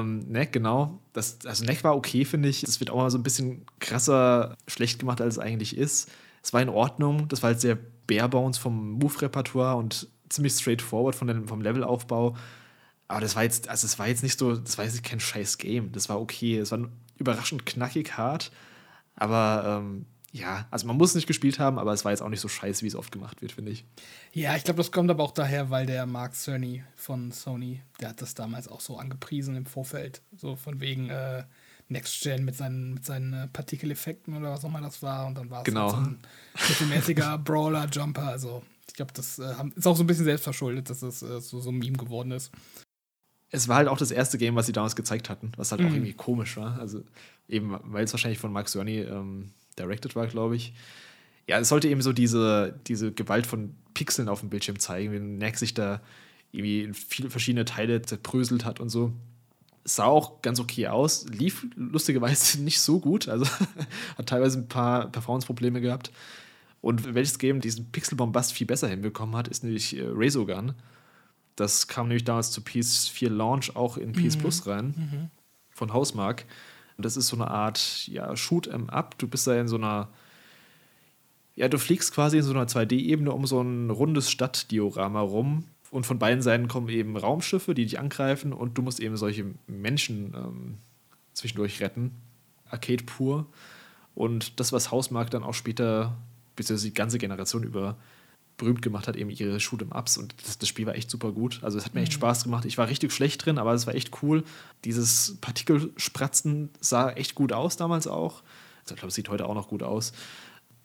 ähm, 0.01 0.21
Neck, 0.29 0.53
genau. 0.53 0.99
Das, 1.13 1.39
also 1.45 1.65
Neck 1.65 1.83
war 1.83 1.97
okay, 1.97 2.25
finde 2.25 2.49
ich. 2.49 2.63
Es 2.63 2.81
wird 2.81 2.91
auch 2.91 2.97
mal 2.97 3.11
so 3.11 3.19
ein 3.19 3.23
bisschen 3.23 3.65
krasser 3.81 4.57
schlecht 4.69 4.99
gemacht, 4.99 5.21
als 5.21 5.35
es 5.35 5.39
eigentlich 5.39 5.77
ist. 5.77 6.11
Es 6.43 6.53
war 6.53 6.61
in 6.61 6.69
Ordnung. 6.69 7.29
Das 7.29 7.43
war 7.43 7.49
halt 7.49 7.61
sehr 7.61 7.79
barebones 8.07 8.59
vom 8.59 8.93
Move-Repertoire 8.93 9.77
und 9.77 10.09
ziemlich 10.29 10.55
straightforward 10.55 11.15
von 11.15 11.29
dem, 11.29 11.49
vom 11.49 11.61
Levelaufbau. 11.61 12.37
Aber 13.09 13.21
das 13.21 13.37
war 13.37 13.43
jetzt, 13.43 13.69
also 13.69 13.87
es 13.87 13.99
war 13.99 14.09
jetzt 14.09 14.23
nicht 14.23 14.39
so, 14.39 14.57
das 14.57 14.79
war 14.79 14.85
jetzt 14.85 15.03
kein 15.05 15.21
scheiß 15.21 15.59
Game. 15.59 15.93
Das 15.93 16.09
war 16.09 16.21
okay. 16.21 16.59
Es 16.59 16.71
war 16.71 16.81
überraschend 17.19 17.67
knackig 17.67 18.17
hart. 18.17 18.51
Aber 19.15 19.81
ähm, 19.81 20.07
ja, 20.33 20.67
also 20.71 20.87
man 20.87 20.97
muss 20.97 21.11
es 21.11 21.15
nicht 21.15 21.27
gespielt 21.27 21.59
haben, 21.59 21.79
aber 21.79 21.93
es 21.93 22.05
war 22.05 22.13
jetzt 22.13 22.21
auch 22.21 22.29
nicht 22.29 22.41
so 22.41 22.49
scheiße, 22.49 22.83
wie 22.83 22.89
es 22.89 22.97
oft 22.97 23.13
gemacht 23.13 23.41
wird, 23.41 23.53
finde 23.53 23.73
ich. 23.73 23.85
Ja, 24.33 24.57
ich 24.57 24.65
glaube, 24.65 24.79
das 24.79 24.93
kommt 24.93 25.11
aber 25.11 25.23
auch 25.23 25.33
daher, 25.33 25.71
weil 25.71 25.87
der 25.87 26.05
Mark 26.05 26.35
Cerny 26.35 26.85
von 26.95 27.33
Sony, 27.33 27.81
der 28.01 28.11
hat 28.11 28.21
das 28.21 28.35
damals 28.35 28.69
auch 28.69 28.81
so 28.81 28.99
angepriesen 28.99 29.57
im 29.57 29.67
Vorfeld. 29.67 30.21
So 30.37 30.57
von 30.57 30.81
wegen, 30.81 31.09
äh, 31.09 31.45
Next 31.89 32.21
Gen 32.23 32.45
mit 32.45 32.57
seinen, 32.57 32.95
mit 32.95 33.05
seinen 33.05 33.33
äh, 33.33 33.47
Partikeleffekten 33.49 34.37
oder 34.37 34.51
was 34.51 34.65
auch 34.65 34.69
immer 34.69 34.81
das 34.81 35.03
war. 35.03 35.27
Und 35.27 35.37
dann 35.37 35.51
war 35.51 35.61
es 35.61 35.65
genau. 35.65 35.83
halt 35.83 35.91
so 35.93 35.97
ein 35.97 36.19
mittelmäßiger 36.69 37.39
Brawler, 37.45 37.89
Jumper. 37.91 38.27
Also 38.29 38.63
ich 38.89 38.95
glaube, 38.95 39.13
das 39.15 39.39
äh, 39.39 39.55
ist 39.75 39.87
auch 39.87 39.97
so 39.97 40.03
ein 40.03 40.07
bisschen 40.07 40.25
selbstverschuldet, 40.25 40.91
dass 40.91 41.01
das 41.01 41.23
äh, 41.23 41.41
so, 41.41 41.61
so 41.61 41.71
ein 41.71 41.79
Meme 41.79 41.97
geworden 41.97 42.33
ist. 42.33 42.51
Es 43.57 43.69
war 43.69 43.77
halt 43.77 43.89
auch 43.89 43.99
das 43.99 44.11
erste 44.11 44.39
Game, 44.39 44.55
was 44.55 44.67
sie 44.67 44.73
damals 44.73 44.97
gezeigt 44.97 45.31
hatten, 45.31 45.53
was 45.57 45.71
halt 45.73 45.81
mhm. 45.81 45.89
auch 45.89 45.93
irgendwie 45.93 46.13
komisch 46.13 46.57
war. 46.57 46.79
Also 46.79 47.03
eben, 47.49 47.77
weil 47.85 48.05
es 48.05 48.13
wahrscheinlich 48.13 48.39
von 48.39 48.53
Mark 48.53 48.69
Cerny 48.69 49.01
ähm, 49.01 49.51
directed 49.79 50.15
war, 50.15 50.27
glaube 50.27 50.57
ich. 50.57 50.75
Ja, 51.49 51.59
es 51.59 51.69
sollte 51.69 51.89
eben 51.89 52.03
so 52.03 52.13
diese, 52.13 52.79
diese 52.87 53.13
Gewalt 53.13 53.47
von 53.47 53.75
Pixeln 53.95 54.29
auf 54.29 54.41
dem 54.41 54.51
Bildschirm 54.51 54.79
zeigen, 54.79 55.13
wenn 55.13 55.39
Nack 55.39 55.57
sich 55.57 55.75
da 55.75 56.03
irgendwie 56.53 56.83
in 56.83 56.95
viele 56.95 57.31
verschiedene 57.31 57.65
Teile 57.65 58.03
zerbröselt 58.03 58.65
hat 58.65 58.81
und 58.81 58.89
so 58.89 59.13
sah 59.87 60.07
auch 60.07 60.43
ganz 60.43 60.59
okay 60.61 60.89
aus, 60.89 61.27
lief 61.29 61.67
lustigerweise 61.77 62.61
nicht 62.63 62.81
so 62.81 63.01
gut, 63.01 63.29
also 63.29 63.47
hat 64.19 64.27
teilweise 64.27 64.59
ein 64.59 64.69
paar 64.69 65.11
Performance-Probleme 65.11 65.81
gehabt. 65.81 66.11
Und 66.83 67.15
welches 67.15 67.39
Game 67.39 67.61
diesen 67.61 67.91
Pixel-Bombast 67.91 68.53
viel 68.53 68.67
besser 68.67 68.89
hinbekommen 68.89 69.35
hat, 69.35 69.49
ist 69.49 69.65
nämlich 69.65 69.97
äh, 69.97 70.03
Resogun. 70.03 70.75
Das 71.57 71.89
kam 71.89 72.09
nämlich 72.09 72.25
damals 72.25 72.51
zu 72.51 72.61
PS4 72.61 73.31
Launch 73.31 73.75
auch 73.75 73.97
in 73.97 74.13
PS 74.13 74.37
mhm. 74.37 74.41
Plus 74.41 74.67
rein, 74.67 74.95
mhm. 74.97 75.31
von 75.71 75.93
Hausmark. 75.93 76.45
Und 76.97 77.05
das 77.05 77.17
ist 77.17 77.29
so 77.29 77.37
eine 77.37 77.51
Art, 77.51 78.07
ja, 78.09 78.35
Shoot 78.37 78.69
'em 78.69 78.89
up. 78.89 79.19
Du 79.19 79.27
bist 79.27 79.47
da 79.47 79.59
in 79.59 79.69
so 79.69 79.77
einer, 79.77 80.09
ja, 81.55 81.69
du 81.69 81.79
fliegst 81.79 82.13
quasi 82.15 82.39
in 82.39 82.43
so 82.43 82.53
einer 82.53 82.67
2D-Ebene 82.67 83.33
um 83.33 83.47
so 83.47 83.61
ein 83.61 83.91
rundes 83.91 84.31
Stadtdiorama 84.31 85.21
rum 85.21 85.65
und 85.91 86.07
von 86.07 86.19
beiden 86.19 86.43
Seiten 86.43 86.69
kommen 86.69 86.89
eben 86.89 87.17
Raumschiffe, 87.17 87.75
die 87.75 87.85
dich 87.85 87.99
angreifen 87.99 88.53
und 88.53 88.77
du 88.77 88.83
musst 88.83 89.01
eben 89.01 89.17
solche 89.17 89.47
Menschen 89.67 90.35
ähm, 90.35 90.79
zwischendurch 91.33 91.81
retten. 91.81 92.13
Arcade 92.69 93.05
pur. 93.05 93.47
Und 94.15 94.59
das, 94.61 94.73
was 94.73 94.91
Hausmark 94.91 95.31
dann 95.31 95.45
auch 95.45 95.55
später, 95.55 96.17
beziehungsweise 96.57 96.89
die 96.89 96.95
ganze 96.95 97.19
Generation 97.19 97.63
über 97.63 97.97
berühmt 98.57 98.83
gemacht 98.83 99.07
hat, 99.07 99.17
eben 99.17 99.31
ihre 99.31 99.59
Shoot'em-Ups 99.59 100.19
und 100.19 100.35
das, 100.43 100.59
das, 100.59 100.69
Spiel 100.69 100.87
war 100.87 100.95
echt 100.95 101.11
super 101.11 101.33
gut. 101.33 101.61
Also 101.63 101.77
es 101.77 101.85
hat 101.85 101.95
mir 101.95 102.01
echt 102.01 102.13
mhm. 102.13 102.17
Spaß 102.17 102.45
gemacht. 102.45 102.65
Ich 102.65 102.79
war 102.79 102.89
richtig 102.89 103.13
schlecht 103.13 103.45
drin, 103.45 103.59
aber 103.59 103.75
es 103.75 103.87
war 103.87 103.95
echt 103.95 104.23
cool. 104.23 104.45
Dieses 104.85 105.37
Partikelspratzen 105.41 106.71
sah 106.81 107.11
echt 107.11 107.35
gut 107.35 107.53
aus 107.53 107.77
damals 107.77 108.07
auch. 108.07 108.43
Also 108.83 108.95
ich 108.95 109.01
glaube, 109.01 109.09
es 109.09 109.15
sieht 109.15 109.29
heute 109.29 109.47
auch 109.47 109.55
noch 109.55 109.69
gut 109.69 109.83
aus. 109.83 110.13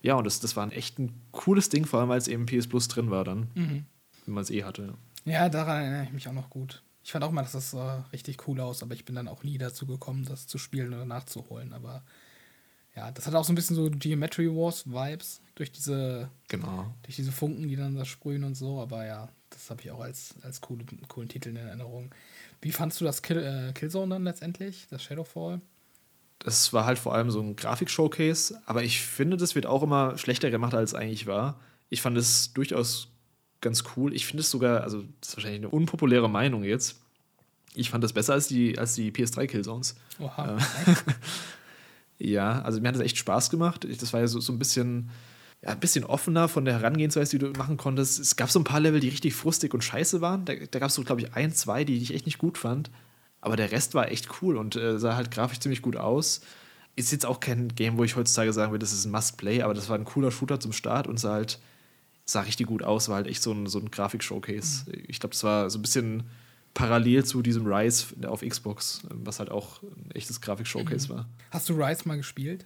Ja, 0.02 0.16
und 0.16 0.26
das, 0.26 0.40
das 0.40 0.56
war 0.56 0.64
ein 0.64 0.72
echt 0.72 1.00
ein 1.00 1.14
cooles 1.32 1.70
Ding, 1.70 1.86
vor 1.86 2.00
allem 2.00 2.10
weil 2.10 2.18
es 2.18 2.28
eben 2.28 2.46
PS 2.46 2.68
Plus 2.68 2.88
drin 2.88 3.12
war 3.12 3.24
dann. 3.24 3.52
Mhm 3.56 3.86
wenn 4.26 4.34
man 4.34 4.44
es 4.44 4.50
eh 4.50 4.64
hatte. 4.64 4.94
Ja, 5.26 5.50
daran 5.50 5.82
erinnere 5.82 6.04
ich 6.04 6.14
mich 6.14 6.28
auch 6.28 6.34
noch 6.34 6.50
gut. 6.50 6.84
Ich 7.04 7.12
fand 7.12 7.24
auch 7.24 7.32
mal, 7.32 7.42
dass 7.42 7.54
das 7.54 7.74
äh, 7.74 8.02
richtig 8.14 8.48
cool 8.48 8.60
aus, 8.60 8.84
aber 8.84 8.94
ich 8.94 9.06
bin 9.06 9.16
dann 9.16 9.28
auch 9.28 9.44
nie 9.44 9.58
dazu 9.58 9.86
gekommen, 9.86 10.26
das 10.26 10.48
zu 10.48 10.58
spielen 10.58 10.94
oder 10.94 11.06
nachzuholen. 11.06 11.74
Aber 11.74 12.04
ja, 12.96 13.12
das 13.12 13.26
hat 13.28 13.36
auch 13.36 13.46
so 13.46 13.54
ein 13.54 13.56
bisschen 13.56 13.76
so 13.76 13.90
Geometry 13.90 14.50
Wars 14.50 14.86
Vibes 14.86 15.42
durch 15.56 15.72
diese, 15.72 16.30
genau. 16.48 16.94
durch 17.04 17.16
diese 17.16 17.32
Funken, 17.32 17.68
die 17.68 17.76
dann 17.76 17.96
da 17.96 18.06
sprühen 18.06 18.44
und 18.44 18.56
so. 18.56 18.82
Aber 18.82 19.06
ja, 19.06 19.30
das 19.50 19.70
habe 19.70 19.82
ich 19.82 19.92
auch 19.92 20.02
als, 20.02 20.36
als 20.42 20.60
coole, 20.62 20.84
coolen 21.08 21.30
Titel 21.30 21.50
in 21.50 21.56
Erinnerung. 21.56 22.12
Wie 22.62 22.72
fandst 22.72 23.00
du 23.00 23.06
das 23.06 23.22
Kill, 23.22 23.38
äh, 23.38 23.74
Killzone 23.74 24.14
dann 24.14 24.24
letztendlich, 24.24 24.88
das 24.90 25.04
Shadowfall? 25.04 25.62
Das 26.40 26.74
war 26.74 26.86
halt 26.86 27.00
vor 27.00 27.14
allem 27.14 27.32
so 27.32 27.40
ein 27.40 27.56
Grafik-Showcase, 27.56 28.62
aber 28.66 28.84
ich 28.84 29.02
finde, 29.02 29.38
das 29.38 29.54
wird 29.56 29.68
auch 29.68 29.84
immer 29.84 30.18
schlechter 30.18 30.50
gemacht, 30.50 30.74
als 30.74 30.92
es 30.92 30.96
eigentlich 30.96 31.28
war. 31.28 31.60
Ich 31.90 32.02
fand 32.02 32.18
es 32.18 32.52
durchaus 32.54 33.10
ganz 33.62 33.84
cool. 33.96 34.14
Ich 34.14 34.26
finde 34.26 34.42
es 34.42 34.50
sogar, 34.50 34.82
also 34.82 35.04
das 35.20 35.30
ist 35.30 35.38
wahrscheinlich 35.38 35.62
eine 35.62 35.70
unpopuläre 35.70 36.30
Meinung 36.30 36.64
jetzt. 36.64 37.00
Ich 37.74 37.90
fand 37.90 38.04
das 38.04 38.14
besser 38.14 38.34
als 38.34 38.48
die, 38.48 38.78
als 38.78 38.96
die 38.96 39.12
PS3 39.12 39.48
Killzones. 39.48 39.96
Oha. 40.20 40.58
Äh, 40.58 40.96
ja, 42.22 42.62
also 42.62 42.80
mir 42.80 42.90
hat 42.90 42.96
es 42.96 43.02
echt 43.02 43.18
Spaß 43.18 43.50
gemacht. 43.50 43.88
Das 44.00 44.14
war 44.14 44.20
ja 44.20 44.28
so, 44.28 44.40
so 44.40 44.54
ein 44.54 44.60
bisschen, 44.60 45.10
ja, 45.64 45.70
ein 45.70 45.80
bisschen 45.80 46.04
offener 46.04 46.48
von 46.48 46.66
der 46.66 46.76
Herangehensweise, 46.76 47.38
die 47.38 47.46
du 47.46 47.52
machen 47.58 47.78
konntest. 47.78 48.20
Es 48.20 48.36
gab 48.36 48.52
so 48.52 48.60
ein 48.60 48.64
paar 48.64 48.80
Level, 48.80 49.00
die 49.00 49.10
richtig 49.10 49.34
frustig 49.34 49.74
und 49.74 49.84
scheiße 49.84 50.22
waren. 50.22 50.46
Da, 50.46 50.54
da 50.56 50.80
gab 50.80 50.90
es 50.90 50.96
so, 50.96 51.04
glaube 51.04 51.22
ich, 51.22 51.34
ein, 51.34 51.52
zwei, 51.54 51.84
die 51.84 51.98
ich 51.98 52.14
echt 52.14 52.26
nicht 52.26 52.38
gut 52.38 52.58
fand. 52.58 52.92
Aber 53.42 53.56
der 53.56 53.72
Rest 53.72 53.96
war 53.96 54.12
echt 54.12 54.42
cool 54.42 54.56
und 54.56 54.76
äh, 54.76 55.00
sah 55.00 55.16
halt 55.16 55.32
grafisch 55.32 55.60
ziemlich 55.60 55.82
gut 55.82 55.98
aus. 55.98 56.42
Ist 56.96 57.12
jetzt 57.12 57.26
auch 57.26 57.40
kein 57.40 57.70
Game, 57.70 57.98
wo 57.98 58.04
ich 58.04 58.16
heutzutage 58.16 58.54
sagen 58.54 58.72
würde, 58.72 58.84
das 58.84 58.94
ist 58.94 59.06
ein 59.06 59.12
Must-Play, 59.12 59.64
aber 59.64 59.74
das 59.74 59.90
war 59.90 59.98
ein 59.98 60.06
cooler 60.06 60.30
Shooter 60.30 60.60
zum 60.60 60.74
Start 60.74 61.08
und 61.08 61.20
sah 61.20 61.34
halt, 61.34 61.60
sah 62.26 62.42
richtig 62.42 62.68
gut 62.68 62.84
aus, 62.84 63.10
war 63.10 63.16
halt 63.16 63.28
echt 63.28 63.42
so 63.42 63.52
ein, 63.52 63.66
so 63.66 63.80
ein 63.80 63.90
Grafik-Showcase. 63.90 64.90
Mhm. 64.90 65.04
Ich 65.08 65.20
glaube, 65.20 65.34
das 65.34 65.44
war 65.44 65.70
so 65.72 65.80
ein 65.80 65.82
bisschen 65.82 66.24
parallel 66.74 67.26
zu 67.26 67.42
diesem 67.42 67.66
Rise 67.66 68.06
auf 68.28 68.42
Xbox, 68.42 69.02
was 69.10 69.40
halt 69.40 69.50
auch 69.50 69.82
ein 69.84 70.12
echtes 70.14 70.42
Grafik-Showcase 70.42 71.12
mhm. 71.12 71.18
war. 71.18 71.30
Hast 71.52 71.70
du 71.70 71.74
Rise 71.74 72.08
mal 72.08 72.18
gespielt? 72.18 72.66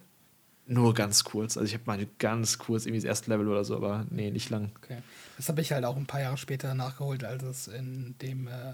Nur 0.66 0.94
ganz 0.94 1.22
kurz. 1.22 1.56
Also 1.56 1.66
ich 1.66 1.74
habe 1.74 1.84
mal 1.86 2.06
ganz 2.18 2.58
kurz 2.58 2.86
irgendwie 2.86 3.00
das 3.00 3.04
erste 3.04 3.30
Level 3.30 3.48
oder 3.48 3.64
so, 3.64 3.76
aber 3.76 4.04
nee, 4.10 4.30
nicht 4.30 4.50
lang. 4.50 4.72
Okay. 4.76 4.98
Das 5.36 5.48
habe 5.48 5.60
ich 5.60 5.72
halt 5.72 5.84
auch 5.84 5.96
ein 5.96 6.06
paar 6.06 6.20
Jahre 6.20 6.36
später 6.36 6.74
nachgeholt, 6.74 7.24
als 7.24 7.42
es 7.44 7.68
in 7.68 8.16
dem, 8.20 8.48
äh, 8.48 8.72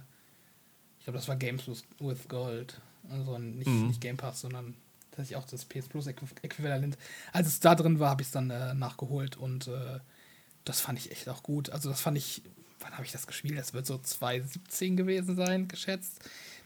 ich 0.98 1.04
glaube, 1.04 1.18
das 1.18 1.28
war 1.28 1.36
Games 1.36 1.66
with 1.98 2.28
Gold. 2.28 2.80
Also 3.10 3.38
nicht, 3.38 3.68
mhm. 3.68 3.88
nicht 3.88 4.00
Game 4.00 4.16
Pass, 4.16 4.40
sondern 4.40 4.74
tatsächlich 5.10 5.36
auch 5.36 5.44
das 5.44 5.64
PS 5.66 5.88
Plus 5.88 6.06
Äquivalent. 6.06 6.96
Als 7.32 7.48
es 7.48 7.60
da 7.60 7.74
drin 7.74 7.98
war, 7.98 8.10
habe 8.10 8.22
ich 8.22 8.28
es 8.28 8.32
dann 8.32 8.50
äh, 8.50 8.74
nachgeholt 8.74 9.36
und 9.36 9.68
äh, 9.68 10.00
das 10.64 10.80
fand 10.80 10.98
ich 10.98 11.10
echt 11.10 11.28
auch 11.28 11.42
gut. 11.42 11.70
Also 11.70 11.90
das 11.90 12.00
fand 12.00 12.16
ich, 12.16 12.42
wann 12.82 12.92
habe 12.92 13.04
ich 13.04 13.12
das 13.12 13.26
gespielt? 13.26 13.58
Das 13.58 13.72
wird 13.72 13.86
so 13.86 13.98
2017 13.98 14.96
gewesen 14.96 15.36
sein, 15.36 15.68
geschätzt, 15.68 16.20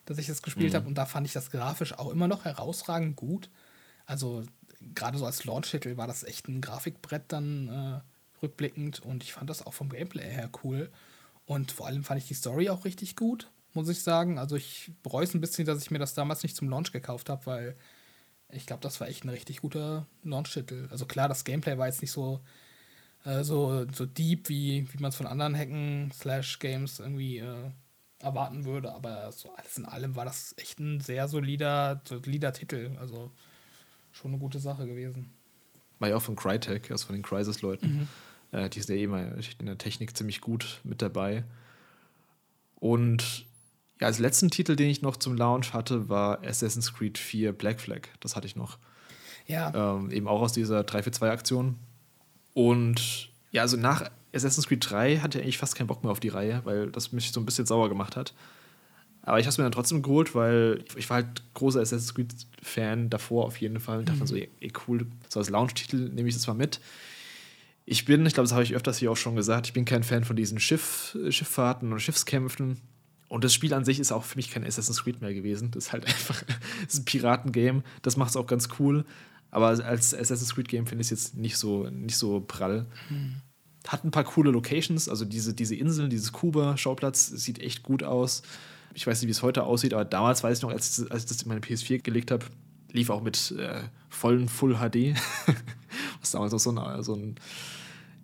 dass 0.04 0.18
ich 0.18 0.26
das 0.26 0.42
gespielt 0.42 0.72
mhm. 0.72 0.76
habe 0.76 0.88
und 0.88 0.94
da 0.96 1.06
fand 1.06 1.26
ich 1.26 1.32
das 1.32 1.50
grafisch 1.50 1.92
auch 1.92 2.10
immer 2.10 2.28
noch 2.28 2.44
herausragend 2.44 3.16
gut. 3.16 3.50
Also 4.06 4.44
gerade 4.94 5.18
so 5.18 5.26
als 5.26 5.44
Launch-Titel 5.44 5.96
war 5.96 6.06
das 6.06 6.24
echt 6.24 6.48
ein 6.48 6.60
Grafikbrett 6.60 7.24
dann 7.28 7.68
äh, 7.68 8.42
rückblickend 8.42 9.00
und 9.00 9.22
ich 9.22 9.32
fand 9.32 9.50
das 9.50 9.66
auch 9.66 9.74
vom 9.74 9.88
Gameplay 9.88 10.28
her 10.28 10.50
cool. 10.64 10.90
Und 11.44 11.72
vor 11.72 11.86
allem 11.86 12.04
fand 12.04 12.20
ich 12.20 12.28
die 12.28 12.34
Story 12.34 12.68
auch 12.68 12.84
richtig 12.84 13.16
gut, 13.16 13.50
muss 13.72 13.88
ich 13.88 14.02
sagen. 14.02 14.38
Also 14.38 14.56
ich 14.56 14.92
bereue 15.02 15.24
es 15.24 15.34
ein 15.34 15.40
bisschen, 15.40 15.64
dass 15.64 15.82
ich 15.82 15.90
mir 15.90 15.98
das 15.98 16.14
damals 16.14 16.42
nicht 16.42 16.56
zum 16.56 16.68
Launch 16.68 16.92
gekauft 16.92 17.28
habe, 17.28 17.46
weil 17.46 17.76
ich 18.50 18.66
glaube, 18.66 18.82
das 18.82 19.00
war 19.00 19.08
echt 19.08 19.24
ein 19.24 19.28
richtig 19.28 19.60
guter 19.60 20.06
Launch-Titel. 20.22 20.88
Also 20.90 21.06
klar, 21.06 21.28
das 21.28 21.44
Gameplay 21.44 21.78
war 21.78 21.86
jetzt 21.86 22.02
nicht 22.02 22.12
so, 22.12 22.40
äh, 23.26 23.44
so, 23.44 23.86
so 23.92 24.06
deep, 24.06 24.48
wie, 24.48 24.86
wie 24.92 24.98
man 24.98 25.10
es 25.10 25.16
von 25.16 25.26
anderen 25.26 25.56
Hacken-Slash-Games 25.56 27.00
irgendwie 27.00 27.38
äh, 27.38 27.70
erwarten 28.20 28.64
würde, 28.64 28.92
aber 28.92 29.30
so 29.32 29.52
alles 29.54 29.76
in 29.76 29.84
allem 29.84 30.16
war 30.16 30.24
das 30.24 30.54
echt 30.56 30.78
ein 30.78 31.00
sehr 31.00 31.28
solider, 31.28 32.00
solider 32.04 32.52
Titel. 32.52 32.96
Also 32.98 33.32
schon 34.12 34.30
eine 34.30 34.40
gute 34.40 34.60
Sache 34.60 34.86
gewesen. 34.86 35.30
War 35.98 36.08
ja 36.08 36.16
auch 36.16 36.22
von 36.22 36.36
Crytek, 36.36 36.90
also 36.90 37.06
von 37.06 37.16
den 37.16 37.22
Crysis-Leuten. 37.22 38.08
Mhm. 38.52 38.58
Äh, 38.58 38.70
die 38.70 38.80
sind 38.80 38.94
ja 38.94 39.02
eh 39.02 39.06
mal 39.06 39.38
in 39.58 39.66
der 39.66 39.78
Technik 39.78 40.16
ziemlich 40.16 40.40
gut 40.40 40.80
mit 40.84 41.02
dabei. 41.02 41.44
Und 42.76 43.46
ja, 44.00 44.06
als 44.06 44.18
letzten 44.18 44.50
Titel, 44.50 44.76
den 44.76 44.88
ich 44.88 45.02
noch 45.02 45.16
zum 45.16 45.36
Launch 45.36 45.72
hatte, 45.72 46.08
war 46.08 46.44
Assassin's 46.44 46.92
Creed 46.92 47.18
4 47.18 47.52
Black 47.52 47.80
Flag. 47.80 48.02
Das 48.20 48.36
hatte 48.36 48.46
ich 48.46 48.54
noch. 48.54 48.78
Ja. 49.46 49.96
Ähm, 49.96 50.10
eben 50.10 50.28
auch 50.28 50.42
aus 50.42 50.52
dieser 50.52 50.80
342-Aktion. 50.80 51.76
Und 52.56 53.28
ja, 53.52 53.60
also 53.60 53.76
nach 53.76 54.10
Assassin's 54.32 54.66
Creed 54.66 54.88
3 54.88 55.18
hatte 55.18 55.36
ich 55.36 55.44
eigentlich 55.44 55.58
fast 55.58 55.74
keinen 55.74 55.88
Bock 55.88 56.02
mehr 56.02 56.10
auf 56.10 56.20
die 56.20 56.28
Reihe, 56.28 56.62
weil 56.64 56.90
das 56.90 57.12
mich 57.12 57.30
so 57.30 57.38
ein 57.38 57.44
bisschen 57.44 57.66
sauer 57.66 57.90
gemacht 57.90 58.16
hat. 58.16 58.32
Aber 59.20 59.38
ich 59.38 59.44
habe 59.44 59.50
es 59.50 59.58
mir 59.58 59.64
dann 59.64 59.72
trotzdem 59.72 60.00
geholt, 60.00 60.34
weil 60.34 60.82
ich 60.96 61.10
war 61.10 61.16
halt 61.16 61.42
großer 61.52 61.80
Assassin's 61.80 62.14
Creed-Fan 62.14 63.10
davor 63.10 63.44
auf 63.44 63.60
jeden 63.60 63.78
Fall 63.78 63.98
und 63.98 64.08
dachte 64.08 64.20
mhm. 64.20 64.26
so, 64.26 64.36
ey, 64.36 64.72
cool, 64.88 65.06
so 65.28 65.38
als 65.38 65.50
Launch-Titel 65.50 66.08
nehme 66.14 66.30
ich 66.30 66.34
das 66.34 66.46
mal 66.46 66.54
mit. 66.54 66.80
Ich 67.84 68.06
bin, 68.06 68.24
ich 68.24 68.32
glaube, 68.32 68.46
das 68.46 68.52
habe 68.52 68.62
ich 68.62 68.74
öfters 68.74 68.96
hier 68.96 69.12
auch 69.12 69.18
schon 69.18 69.36
gesagt, 69.36 69.66
ich 69.66 69.74
bin 69.74 69.84
kein 69.84 70.02
Fan 70.02 70.24
von 70.24 70.34
diesen 70.34 70.58
Schiff, 70.58 71.14
Schifffahrten 71.28 71.92
und 71.92 72.00
Schiffskämpfen. 72.00 72.80
Und 73.28 73.44
das 73.44 73.52
Spiel 73.52 73.74
an 73.74 73.84
sich 73.84 74.00
ist 74.00 74.12
auch 74.12 74.24
für 74.24 74.36
mich 74.36 74.50
kein 74.50 74.64
Assassin's 74.64 75.04
Creed 75.04 75.20
mehr 75.20 75.34
gewesen. 75.34 75.72
Das 75.72 75.88
ist 75.88 75.92
halt 75.92 76.06
einfach 76.06 76.42
das 76.86 76.94
ist 76.94 77.00
ein 77.00 77.04
Piratengame. 77.04 77.82
Das 78.00 78.16
macht 78.16 78.30
es 78.30 78.36
auch 78.36 78.46
ganz 78.46 78.70
cool. 78.78 79.04
Aber 79.56 79.68
als 79.68 80.12
Assassin's 80.12 80.54
Creed 80.54 80.68
Game 80.68 80.86
finde 80.86 81.00
ich 81.00 81.06
es 81.06 81.10
jetzt 81.10 81.34
nicht 81.38 81.56
so, 81.56 81.88
nicht 81.88 82.18
so 82.18 82.44
prall. 82.46 82.84
Mhm. 83.08 83.36
Hat 83.88 84.04
ein 84.04 84.10
paar 84.10 84.24
coole 84.24 84.50
Locations, 84.50 85.08
also 85.08 85.24
diese, 85.24 85.54
diese 85.54 85.74
Inseln, 85.74 86.10
dieses 86.10 86.30
Kuba-Schauplatz 86.32 87.28
sieht 87.28 87.60
echt 87.60 87.82
gut 87.82 88.02
aus. 88.02 88.42
Ich 88.92 89.06
weiß 89.06 89.18
nicht, 89.18 89.28
wie 89.28 89.32
es 89.32 89.42
heute 89.42 89.62
aussieht, 89.62 89.94
aber 89.94 90.04
damals 90.04 90.44
weiß 90.44 90.58
ich 90.58 90.62
noch, 90.62 90.70
als, 90.70 91.10
als 91.10 91.22
ich 91.22 91.28
das 91.30 91.40
in 91.40 91.48
meine 91.48 91.62
PS4 91.62 92.02
gelegt 92.02 92.32
habe, 92.32 92.44
lief 92.92 93.08
auch 93.08 93.22
mit 93.22 93.52
äh, 93.52 93.80
vollen 94.10 94.50
Full 94.50 94.74
HD, 94.74 95.18
was 96.20 96.32
damals 96.32 96.52
auch 96.52 96.58
so 96.58 96.72
ein, 96.72 97.02
so 97.02 97.14
ein, 97.14 97.36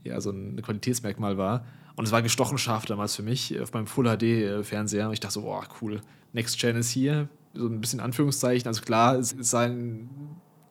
ja, 0.04 0.20
so 0.20 0.32
ein 0.32 0.60
Qualitätsmerkmal 0.60 1.38
war. 1.38 1.64
Und 1.96 2.04
es 2.04 2.12
war 2.12 2.20
gestochen 2.20 2.58
scharf 2.58 2.84
damals 2.84 3.16
für 3.16 3.22
mich 3.22 3.58
auf 3.58 3.72
meinem 3.72 3.86
Full 3.86 4.04
HD-Fernseher. 4.04 5.06
Und 5.06 5.14
ich 5.14 5.20
dachte 5.20 5.32
so, 5.32 5.42
boah, 5.42 5.66
cool, 5.80 6.02
Next 6.34 6.60
Gen 6.60 6.76
ist 6.76 6.90
hier. 6.90 7.30
So 7.54 7.66
ein 7.66 7.80
bisschen 7.80 8.00
Anführungszeichen. 8.00 8.68
Also 8.68 8.82
klar, 8.82 9.16
es 9.16 9.34
seien 9.40 10.10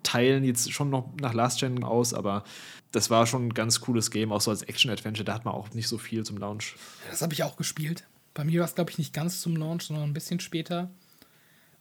Teilen 0.04 0.44
jetzt 0.44 0.72
schon 0.72 0.90
noch 0.90 1.12
nach 1.20 1.34
Last 1.34 1.60
Gen 1.60 1.84
aus, 1.84 2.14
aber 2.14 2.44
das 2.92 3.10
war 3.10 3.26
schon 3.26 3.48
ein 3.48 3.54
ganz 3.54 3.82
cooles 3.82 4.12
Game, 4.12 4.32
auch 4.32 4.42
so 4.42 4.52
als 4.52 4.64
Action-Adventure. 4.64 5.24
Da 5.24 5.34
hat 5.34 5.46
man 5.46 5.54
auch 5.54 5.72
nicht 5.72 5.88
so 5.88 5.98
viel 5.98 6.24
zum 6.24 6.38
Launch. 6.38 6.76
Das 7.10 7.22
habe 7.22 7.34
ich 7.34 7.44
auch 7.44 7.56
gespielt. 7.56 8.08
Bei 8.34 8.44
mir 8.44 8.60
war 8.60 8.68
es, 8.68 8.76
glaube 8.76 8.92
ich, 8.92 8.98
nicht 8.98 9.14
ganz 9.14 9.42
zum 9.42 9.56
Launch, 9.56 9.84
sondern 9.84 10.10
ein 10.10 10.14
bisschen 10.14 10.40
später. 10.40 10.90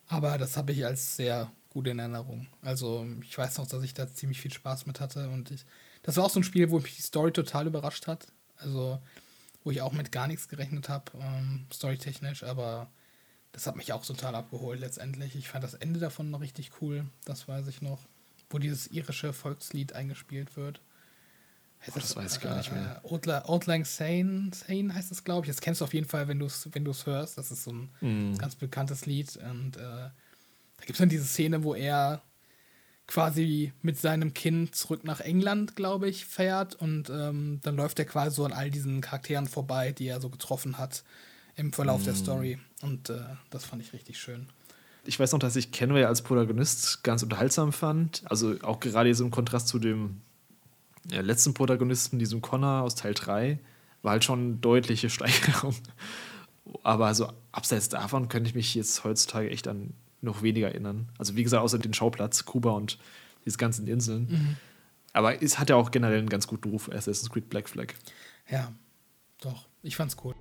Aber 0.07 0.39
das 0.39 0.57
habe 0.57 0.73
ich 0.73 0.85
als 0.85 1.17
sehr 1.17 1.51
gut 1.71 1.87
in 1.87 1.99
Erinnerung. 1.99 2.49
Also 2.63 3.07
ich 3.23 3.37
weiß 3.37 3.59
noch, 3.59 3.67
dass 3.67 3.83
ich 3.83 3.95
da 3.95 4.13
ziemlich 4.13 4.41
viel 4.41 4.53
Spaß 4.53 4.87
mit 4.87 5.01
hatte. 5.01 5.29
Und 5.31 5.51
ich, 5.51 5.65
das 6.03 6.17
war 6.17 6.25
auch 6.25 6.31
so 6.31 6.41
ein 6.41 6.45
Spiel, 6.45 6.71
wo 6.71 6.81
mich 6.81 6.97
die 6.97 7.03
Story 7.03 7.33
total 7.33 7.69
überrascht 7.69 8.07
hat. 8.07 8.27
Also 8.57 9.01
wo 9.63 9.71
ich 9.71 9.83
auch 9.83 9.93
mit 9.93 10.11
gar 10.11 10.27
nichts 10.27 10.49
gerechnet 10.49 10.89
habe, 10.89 11.13
ähm, 11.21 11.67
storytechnisch. 11.73 12.43
Aber 12.43 12.91
das 13.53 13.67
hat 13.67 13.77
mich 13.77 13.93
auch 13.93 14.05
total 14.05 14.35
abgeholt 14.35 14.81
letztendlich. 14.81 15.37
Ich 15.37 15.49
fand 15.49 15.65
das 15.65 15.75
Ende 15.75 16.01
davon 16.01 16.31
noch 16.31 16.41
richtig 16.41 16.71
cool. 16.81 17.07
Das 17.25 17.47
weiß 17.47 17.67
ich 17.69 17.83
noch. 17.83 18.01
Wo 18.51 18.59
dieses 18.59 18.89
irische 18.89 19.33
Volkslied 19.33 19.95
eingespielt 19.95 20.57
wird. 20.57 20.81
Oh, 21.89 21.93
das, 21.95 22.15
weiß 22.15 22.37
ich 22.37 22.43
gar 22.43 22.57
nicht 22.59 22.73
mehr. 22.73 23.01
Äh, 23.03 23.09
Old 23.49 23.67
Lang 23.67 23.85
Syne, 23.87 24.51
Syne 24.53 24.95
heißt 24.95 25.11
es, 25.13 25.25
glaube 25.25 25.47
ich. 25.47 25.53
Das 25.53 25.63
kennst 25.63 25.81
du 25.81 25.87
auf 25.87 25.95
jeden 25.95 26.07
Fall, 26.07 26.29
wenn 26.29 26.39
du 26.39 26.47
es 26.47 26.69
wenn 26.73 26.85
hörst. 26.85 27.39
Das 27.39 27.51
ist 27.51 27.65
so 27.65 27.73
ein 27.73 27.91
mm. 28.01 28.37
ganz 28.37 28.55
bekanntes 28.55 29.07
Lied. 29.07 29.37
Und 29.37 29.79
äh, 29.79 29.81
da 29.81 30.13
gibt 30.81 30.93
es 30.93 30.99
dann 30.99 31.09
diese 31.09 31.25
Szene, 31.25 31.65
wo 31.65 31.75
er 31.75 32.23
quasi 33.07 33.73
mit 33.81 33.99
seinem 33.99 34.35
Kind 34.35 34.75
zurück 34.75 35.05
nach 35.05 35.21
England, 35.21 35.75
glaube 35.75 36.09
ich, 36.09 36.27
fährt. 36.27 36.75
Und 36.75 37.09
ähm, 37.09 37.61
dann 37.63 37.77
läuft 37.77 37.99
er 37.99 38.05
quasi 38.05 38.37
so 38.37 38.45
an 38.45 38.53
all 38.53 38.71
diesen 38.71 39.01
Charakteren 39.01 39.49
vorbei, 39.49 39.93
die 39.93 40.09
er 40.09 40.21
so 40.21 40.29
getroffen 40.29 40.77
hat 40.77 41.03
im 41.57 41.73
Verlauf 41.73 42.03
mm. 42.03 42.05
der 42.05 42.15
Story. 42.15 42.59
Und 42.83 43.09
äh, 43.09 43.21
das 43.49 43.65
fand 43.65 43.83
ich 43.83 43.95
richtig 43.95 44.19
schön. 44.19 44.51
Ich 45.05 45.19
weiß 45.19 45.33
noch, 45.33 45.39
dass 45.39 45.57
ich 45.57 45.73
Kenway 45.73 46.05
als 46.05 46.23
Protagonist 46.23 47.03
ganz 47.03 47.23
unterhaltsam 47.23 47.73
fand. 47.73 48.23
Also 48.27 48.57
auch 48.63 48.81
gerade 48.81 49.15
so 49.15 49.25
im 49.25 49.31
Kontrast 49.31 49.69
zu 49.69 49.79
dem 49.79 50.21
ja, 51.11 51.21
letzten 51.21 51.55
Protagonisten, 51.55 52.19
diesem 52.19 52.41
Connor 52.41 52.83
aus 52.83 52.95
Teil 52.95 53.15
3, 53.15 53.59
war 54.03 54.13
halt 54.13 54.25
schon 54.25 54.61
deutliche 54.61 55.11
Steigerung. 55.11 55.75
Aber 56.83 57.15
so 57.15 57.33
abseits 57.53 57.89
davon 57.89 58.29
könnte 58.29 58.49
ich 58.49 58.55
mich 58.55 58.75
jetzt 58.75 59.05
heutzutage 59.05 59.51
echt 59.51 59.67
an 59.69 59.95
noch 60.23 60.43
weniger 60.43 60.69
erinnern. 60.69 61.09
Also 61.19 61.37
wie 61.37 61.43
gesagt, 61.43 61.63
außer 61.63 61.79
den 61.79 61.95
Schauplatz, 61.95 62.45
Kuba 62.45 62.73
und 62.73 62.99
diese 63.47 63.57
ganzen 63.57 63.87
Inseln. 63.87 64.29
Mhm. 64.31 64.57
Aber 65.13 65.43
es 65.43 65.59
hat 65.59 65.71
ja 65.71 65.77
auch 65.77 65.91
generell 65.91 66.19
einen 66.19 66.29
ganz 66.29 66.47
guten 66.47 66.69
Ruf, 66.69 66.89
Assassin's 66.89 67.31
Creed 67.31 67.49
Black 67.49 67.69
Flag. 67.69 67.95
Ja, 68.49 68.73
doch. 69.41 69.67
Ich 69.83 69.97
fand's 69.97 70.17
cool. 70.23 70.35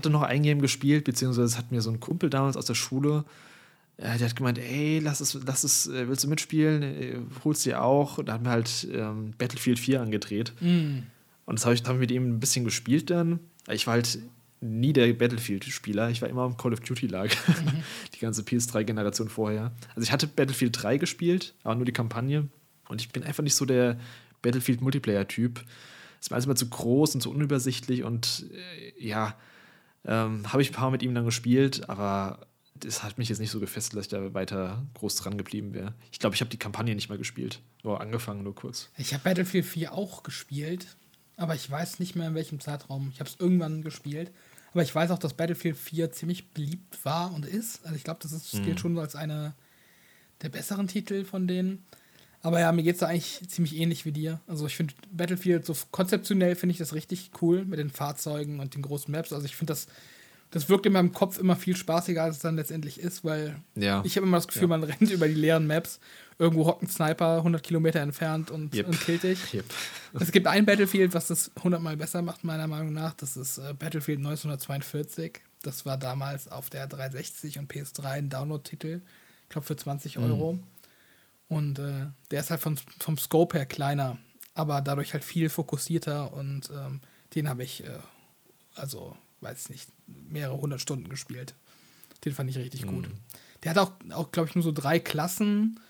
Hatte 0.00 0.10
noch 0.10 0.22
ein 0.22 0.42
Game 0.42 0.60
gespielt, 0.60 1.04
beziehungsweise 1.04 1.46
es 1.46 1.58
hat 1.58 1.70
mir 1.70 1.80
so 1.80 1.90
ein 1.90 2.00
Kumpel 2.00 2.30
damals 2.30 2.56
aus 2.56 2.66
der 2.66 2.74
Schule, 2.74 3.24
äh, 4.00 4.16
der 4.16 4.28
hat 4.28 4.36
gemeint, 4.36 4.58
ey, 4.58 4.98
lass 4.98 5.20
es, 5.20 5.38
lass 5.46 5.62
es, 5.62 5.86
äh, 5.86 6.08
willst 6.08 6.24
du 6.24 6.28
mitspielen? 6.28 6.82
Äh, 6.82 7.16
holst 7.44 7.66
dir 7.66 7.82
auch. 7.82 8.18
Und 8.18 8.26
da 8.26 8.34
hat 8.34 8.42
mir 8.42 8.50
halt 8.50 8.88
ähm, 8.92 9.34
Battlefield 9.36 9.78
4 9.78 10.00
angedreht. 10.00 10.52
Mm. 10.60 11.00
Und 11.44 11.58
das 11.58 11.66
habe 11.66 11.74
ich, 11.74 11.84
hab 11.84 11.96
mit 11.98 12.10
ihm 12.10 12.36
ein 12.36 12.40
bisschen 12.40 12.64
gespielt 12.64 13.10
dann. 13.10 13.40
Ich 13.68 13.86
war 13.86 13.94
halt 13.94 14.18
nie 14.62 14.92
der 14.92 15.12
Battlefield-Spieler. 15.12 16.10
Ich 16.10 16.22
war 16.22 16.28
immer 16.28 16.46
im 16.46 16.56
Call 16.56 16.72
of 16.72 16.80
Duty-Lager. 16.80 17.36
Mhm. 17.48 17.82
Die 18.14 18.20
ganze 18.20 18.42
PS3-Generation 18.42 19.28
vorher. 19.28 19.72
Also 19.94 20.02
ich 20.02 20.12
hatte 20.12 20.26
Battlefield 20.26 20.82
3 20.82 20.96
gespielt, 20.96 21.54
aber 21.62 21.74
nur 21.74 21.84
die 21.84 21.92
Kampagne. 21.92 22.48
Und 22.88 23.00
ich 23.00 23.10
bin 23.10 23.22
einfach 23.22 23.42
nicht 23.42 23.54
so 23.54 23.64
der 23.64 23.98
Battlefield-Multiplayer-Typ. 24.42 25.62
Es 26.20 26.30
war 26.30 26.36
alles 26.36 26.46
immer 26.46 26.56
zu 26.56 26.68
groß 26.68 27.14
und 27.14 27.20
zu 27.22 27.30
unübersichtlich 27.30 28.04
und 28.04 28.46
äh, 28.52 29.06
ja, 29.06 29.34
ähm, 30.04 30.50
Habe 30.52 30.62
ich 30.62 30.70
ein 30.70 30.74
paar 30.74 30.90
mit 30.90 31.02
ihm 31.02 31.14
dann 31.14 31.24
gespielt, 31.24 31.88
aber 31.88 32.46
das 32.74 33.02
hat 33.02 33.18
mich 33.18 33.28
jetzt 33.28 33.38
nicht 33.38 33.50
so 33.50 33.60
gefesselt, 33.60 33.96
dass 33.96 34.06
ich 34.06 34.10
da 34.10 34.32
weiter 34.34 34.82
groß 34.94 35.16
dran 35.16 35.36
geblieben 35.36 35.74
wäre. 35.74 35.94
Ich 36.12 36.18
glaube, 36.18 36.34
ich 36.34 36.40
habe 36.40 36.50
die 36.50 36.56
Kampagne 36.58 36.94
nicht 36.94 37.08
mal 37.08 37.18
gespielt. 37.18 37.60
Nur 37.82 38.00
angefangen, 38.00 38.42
nur 38.42 38.54
kurz. 38.54 38.90
Ich 38.96 39.12
habe 39.12 39.24
Battlefield 39.24 39.66
4 39.66 39.92
auch 39.92 40.22
gespielt, 40.22 40.96
aber 41.36 41.54
ich 41.54 41.70
weiß 41.70 41.98
nicht 41.98 42.16
mehr 42.16 42.28
in 42.28 42.34
welchem 42.34 42.60
Zeitraum. 42.60 43.10
Ich 43.12 43.20
habe 43.20 43.28
es 43.28 43.36
irgendwann 43.38 43.82
gespielt. 43.82 44.32
Aber 44.72 44.82
ich 44.82 44.94
weiß 44.94 45.10
auch, 45.10 45.18
dass 45.18 45.34
Battlefield 45.34 45.76
4 45.76 46.12
ziemlich 46.12 46.50
beliebt 46.52 47.04
war 47.04 47.32
und 47.32 47.44
ist. 47.44 47.84
Also 47.84 47.96
ich 47.96 48.04
glaube, 48.04 48.20
das 48.22 48.32
ist, 48.32 48.52
gilt 48.62 48.80
schon 48.80 48.98
als 48.98 49.16
einer 49.16 49.54
der 50.42 50.48
besseren 50.48 50.86
Titel 50.86 51.24
von 51.24 51.46
denen. 51.46 51.84
Aber 52.42 52.58
ja, 52.60 52.72
mir 52.72 52.82
geht 52.82 52.94
es 52.94 53.00
da 53.00 53.06
eigentlich 53.08 53.40
ziemlich 53.48 53.76
ähnlich 53.76 54.04
wie 54.06 54.12
dir. 54.12 54.40
Also 54.46 54.66
ich 54.66 54.74
finde 54.76 54.94
Battlefield 55.12 55.66
so 55.66 55.74
konzeptionell 55.90 56.56
finde 56.56 56.72
ich 56.72 56.78
das 56.78 56.94
richtig 56.94 57.30
cool 57.42 57.64
mit 57.66 57.78
den 57.78 57.90
Fahrzeugen 57.90 58.60
und 58.60 58.74
den 58.74 58.82
großen 58.82 59.12
Maps. 59.12 59.32
Also 59.32 59.44
ich 59.44 59.56
finde 59.56 59.72
das, 59.72 59.88
das 60.50 60.68
wirkt 60.70 60.86
in 60.86 60.92
meinem 60.94 61.12
Kopf 61.12 61.38
immer 61.38 61.54
viel 61.54 61.76
spaßiger, 61.76 62.22
als 62.22 62.36
es 62.36 62.42
dann 62.42 62.56
letztendlich 62.56 62.98
ist, 62.98 63.24
weil 63.24 63.56
Ja. 63.74 64.02
ich 64.06 64.16
habe 64.16 64.26
immer 64.26 64.38
das 64.38 64.46
Gefühl, 64.48 64.62
Ja. 64.62 64.68
man 64.68 64.82
rennt 64.84 65.10
über 65.10 65.28
die 65.28 65.34
leeren 65.34 65.66
Maps. 65.66 66.00
Irgendwo 66.38 66.64
hockt 66.66 66.82
ein 66.82 66.88
Sniper 66.88 67.36
100 67.42 67.62
Kilometer 67.62 68.00
entfernt 68.00 68.50
und, 68.50 68.74
Yep. 68.74 68.86
und 68.88 68.98
killt 69.02 69.22
dich. 69.24 69.52
Yep. 69.52 69.64
Es 70.18 70.32
gibt 70.32 70.46
ein 70.46 70.64
Battlefield, 70.64 71.12
was 71.12 71.26
das 71.26 71.50
100 71.56 71.82
Mal 71.82 71.98
besser 71.98 72.22
macht, 72.22 72.42
meiner 72.44 72.66
Meinung 72.66 72.94
nach. 72.94 73.12
Das 73.12 73.36
ist 73.36 73.58
äh, 73.58 73.74
Battlefield 73.78 74.20
1942. 74.20 75.40
Das 75.60 75.84
war 75.84 75.98
damals 75.98 76.48
auf 76.48 76.70
der 76.70 76.86
360 76.86 77.58
und 77.58 77.70
PS3 77.70 78.04
ein 78.06 78.28
Download-Titel. 78.30 79.02
Ich 79.42 79.48
glaube 79.50 79.66
für 79.66 79.76
20 79.76 80.18
Euro. 80.18 80.58
Und 81.50 81.80
äh, 81.80 82.06
der 82.30 82.40
ist 82.40 82.50
halt 82.50 82.60
von, 82.60 82.78
vom 83.00 83.18
Scope 83.18 83.58
her 83.58 83.66
kleiner, 83.66 84.18
aber 84.54 84.80
dadurch 84.80 85.12
halt 85.12 85.24
viel 85.24 85.48
fokussierter. 85.48 86.32
Und 86.32 86.70
ähm, 86.70 87.00
den 87.34 87.48
habe 87.48 87.64
ich, 87.64 87.84
äh, 87.84 87.98
also, 88.76 89.16
weiß 89.40 89.68
nicht, 89.68 89.90
mehrere 90.06 90.60
hundert 90.60 90.80
Stunden 90.80 91.08
gespielt. 91.08 91.54
Den 92.24 92.34
fand 92.34 92.50
ich 92.50 92.56
richtig 92.56 92.86
gut. 92.86 93.10
Der 93.64 93.72
hat 93.72 93.78
auch, 93.78 93.92
auch 94.12 94.30
glaube 94.30 94.48
ich, 94.48 94.54
nur 94.54 94.62
so 94.62 94.70
drei 94.70 95.00
Klassen 95.00 95.80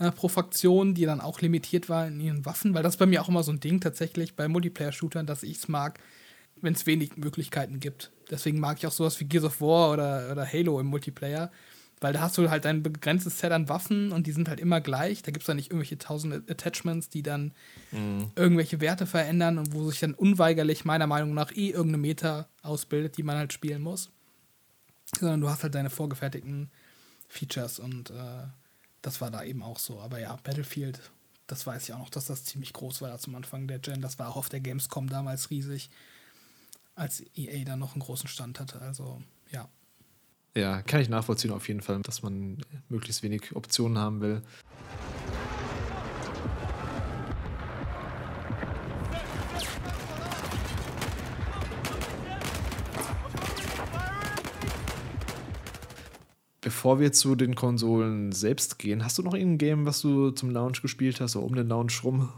äh, 0.00 0.10
pro 0.10 0.26
Fraktion, 0.26 0.94
die 0.94 1.04
dann 1.04 1.20
auch 1.20 1.40
limitiert 1.40 1.88
waren 1.88 2.14
in 2.14 2.20
ihren 2.20 2.44
Waffen, 2.44 2.74
weil 2.74 2.82
das 2.82 2.94
ist 2.94 2.98
bei 2.98 3.06
mir 3.06 3.22
auch 3.22 3.28
immer 3.28 3.44
so 3.44 3.52
ein 3.52 3.60
Ding 3.60 3.80
tatsächlich 3.80 4.34
bei 4.34 4.48
Multiplayer-Shootern, 4.48 5.26
dass 5.26 5.44
ich 5.44 5.58
es 5.58 5.68
mag, 5.68 6.00
wenn 6.60 6.74
es 6.74 6.84
wenig 6.84 7.16
Möglichkeiten 7.16 7.78
gibt. 7.78 8.10
Deswegen 8.28 8.58
mag 8.58 8.78
ich 8.78 8.86
auch 8.88 8.92
sowas 8.92 9.20
wie 9.20 9.24
Gears 9.24 9.44
of 9.44 9.60
War 9.60 9.92
oder, 9.92 10.32
oder 10.32 10.50
Halo 10.52 10.80
im 10.80 10.86
Multiplayer, 10.86 11.52
weil 12.00 12.12
da 12.12 12.20
hast 12.20 12.36
du 12.36 12.50
halt 12.50 12.66
ein 12.66 12.82
begrenztes 12.82 13.38
Set 13.38 13.52
an 13.52 13.68
Waffen 13.68 14.12
und 14.12 14.26
die 14.26 14.32
sind 14.32 14.48
halt 14.48 14.60
immer 14.60 14.80
gleich. 14.80 15.22
Da 15.22 15.30
gibt 15.30 15.42
es 15.42 15.46
dann 15.46 15.56
nicht 15.56 15.70
irgendwelche 15.70 15.96
tausend 15.96 16.50
Attachments, 16.50 17.08
die 17.08 17.22
dann 17.22 17.54
irgendwelche 18.36 18.80
Werte 18.80 19.06
verändern 19.06 19.58
und 19.58 19.72
wo 19.72 19.88
sich 19.88 20.00
dann 20.00 20.12
unweigerlich 20.12 20.84
meiner 20.84 21.06
Meinung 21.06 21.32
nach 21.32 21.52
eh 21.52 21.70
irgendeine 21.70 21.98
Meta 21.98 22.48
ausbildet, 22.62 23.16
die 23.16 23.22
man 23.22 23.38
halt 23.38 23.52
spielen 23.52 23.80
muss. 23.80 24.10
Sondern 25.18 25.40
du 25.40 25.48
hast 25.48 25.62
halt 25.62 25.74
deine 25.74 25.88
vorgefertigten 25.88 26.70
Features 27.28 27.78
und 27.78 28.10
äh, 28.10 28.46
das 29.02 29.20
war 29.20 29.30
da 29.30 29.42
eben 29.42 29.62
auch 29.62 29.78
so. 29.78 30.00
Aber 30.00 30.18
ja, 30.18 30.36
Battlefield, 30.42 31.00
das 31.46 31.66
weiß 31.66 31.84
ich 31.84 31.94
auch 31.94 31.98
noch, 31.98 32.10
dass 32.10 32.26
das 32.26 32.44
ziemlich 32.44 32.72
groß 32.72 33.02
war 33.02 33.18
zum 33.18 33.36
Anfang 33.36 33.68
der 33.68 33.78
Gen. 33.78 34.02
Das 34.02 34.18
war 34.18 34.28
auch 34.28 34.36
auf 34.36 34.48
der 34.48 34.60
Gamescom 34.60 35.08
damals 35.08 35.50
riesig, 35.50 35.90
als 36.94 37.22
EA 37.36 37.64
da 37.64 37.76
noch 37.76 37.94
einen 37.94 38.02
großen 38.02 38.28
Stand 38.28 38.60
hatte. 38.60 38.82
Also 38.82 39.22
ja. 39.50 39.68
Ja, 40.56 40.80
kann 40.80 41.02
ich 41.02 41.10
nachvollziehen 41.10 41.52
auf 41.52 41.68
jeden 41.68 41.82
Fall, 41.82 42.00
dass 42.00 42.22
man 42.22 42.56
möglichst 42.88 43.22
wenig 43.22 43.54
Optionen 43.54 43.98
haben 43.98 44.22
will. 44.22 44.40
Bevor 56.62 57.00
wir 57.00 57.12
zu 57.12 57.34
den 57.34 57.54
Konsolen 57.54 58.32
selbst 58.32 58.78
gehen, 58.78 59.04
hast 59.04 59.18
du 59.18 59.22
noch 59.22 59.34
irgendein 59.34 59.58
Game, 59.58 59.84
was 59.84 60.00
du 60.00 60.30
zum 60.30 60.48
Launch 60.48 60.80
gespielt 60.80 61.20
hast, 61.20 61.36
oder 61.36 61.44
um 61.44 61.54
den 61.54 61.68
Launch 61.68 62.02
rum? 62.02 62.32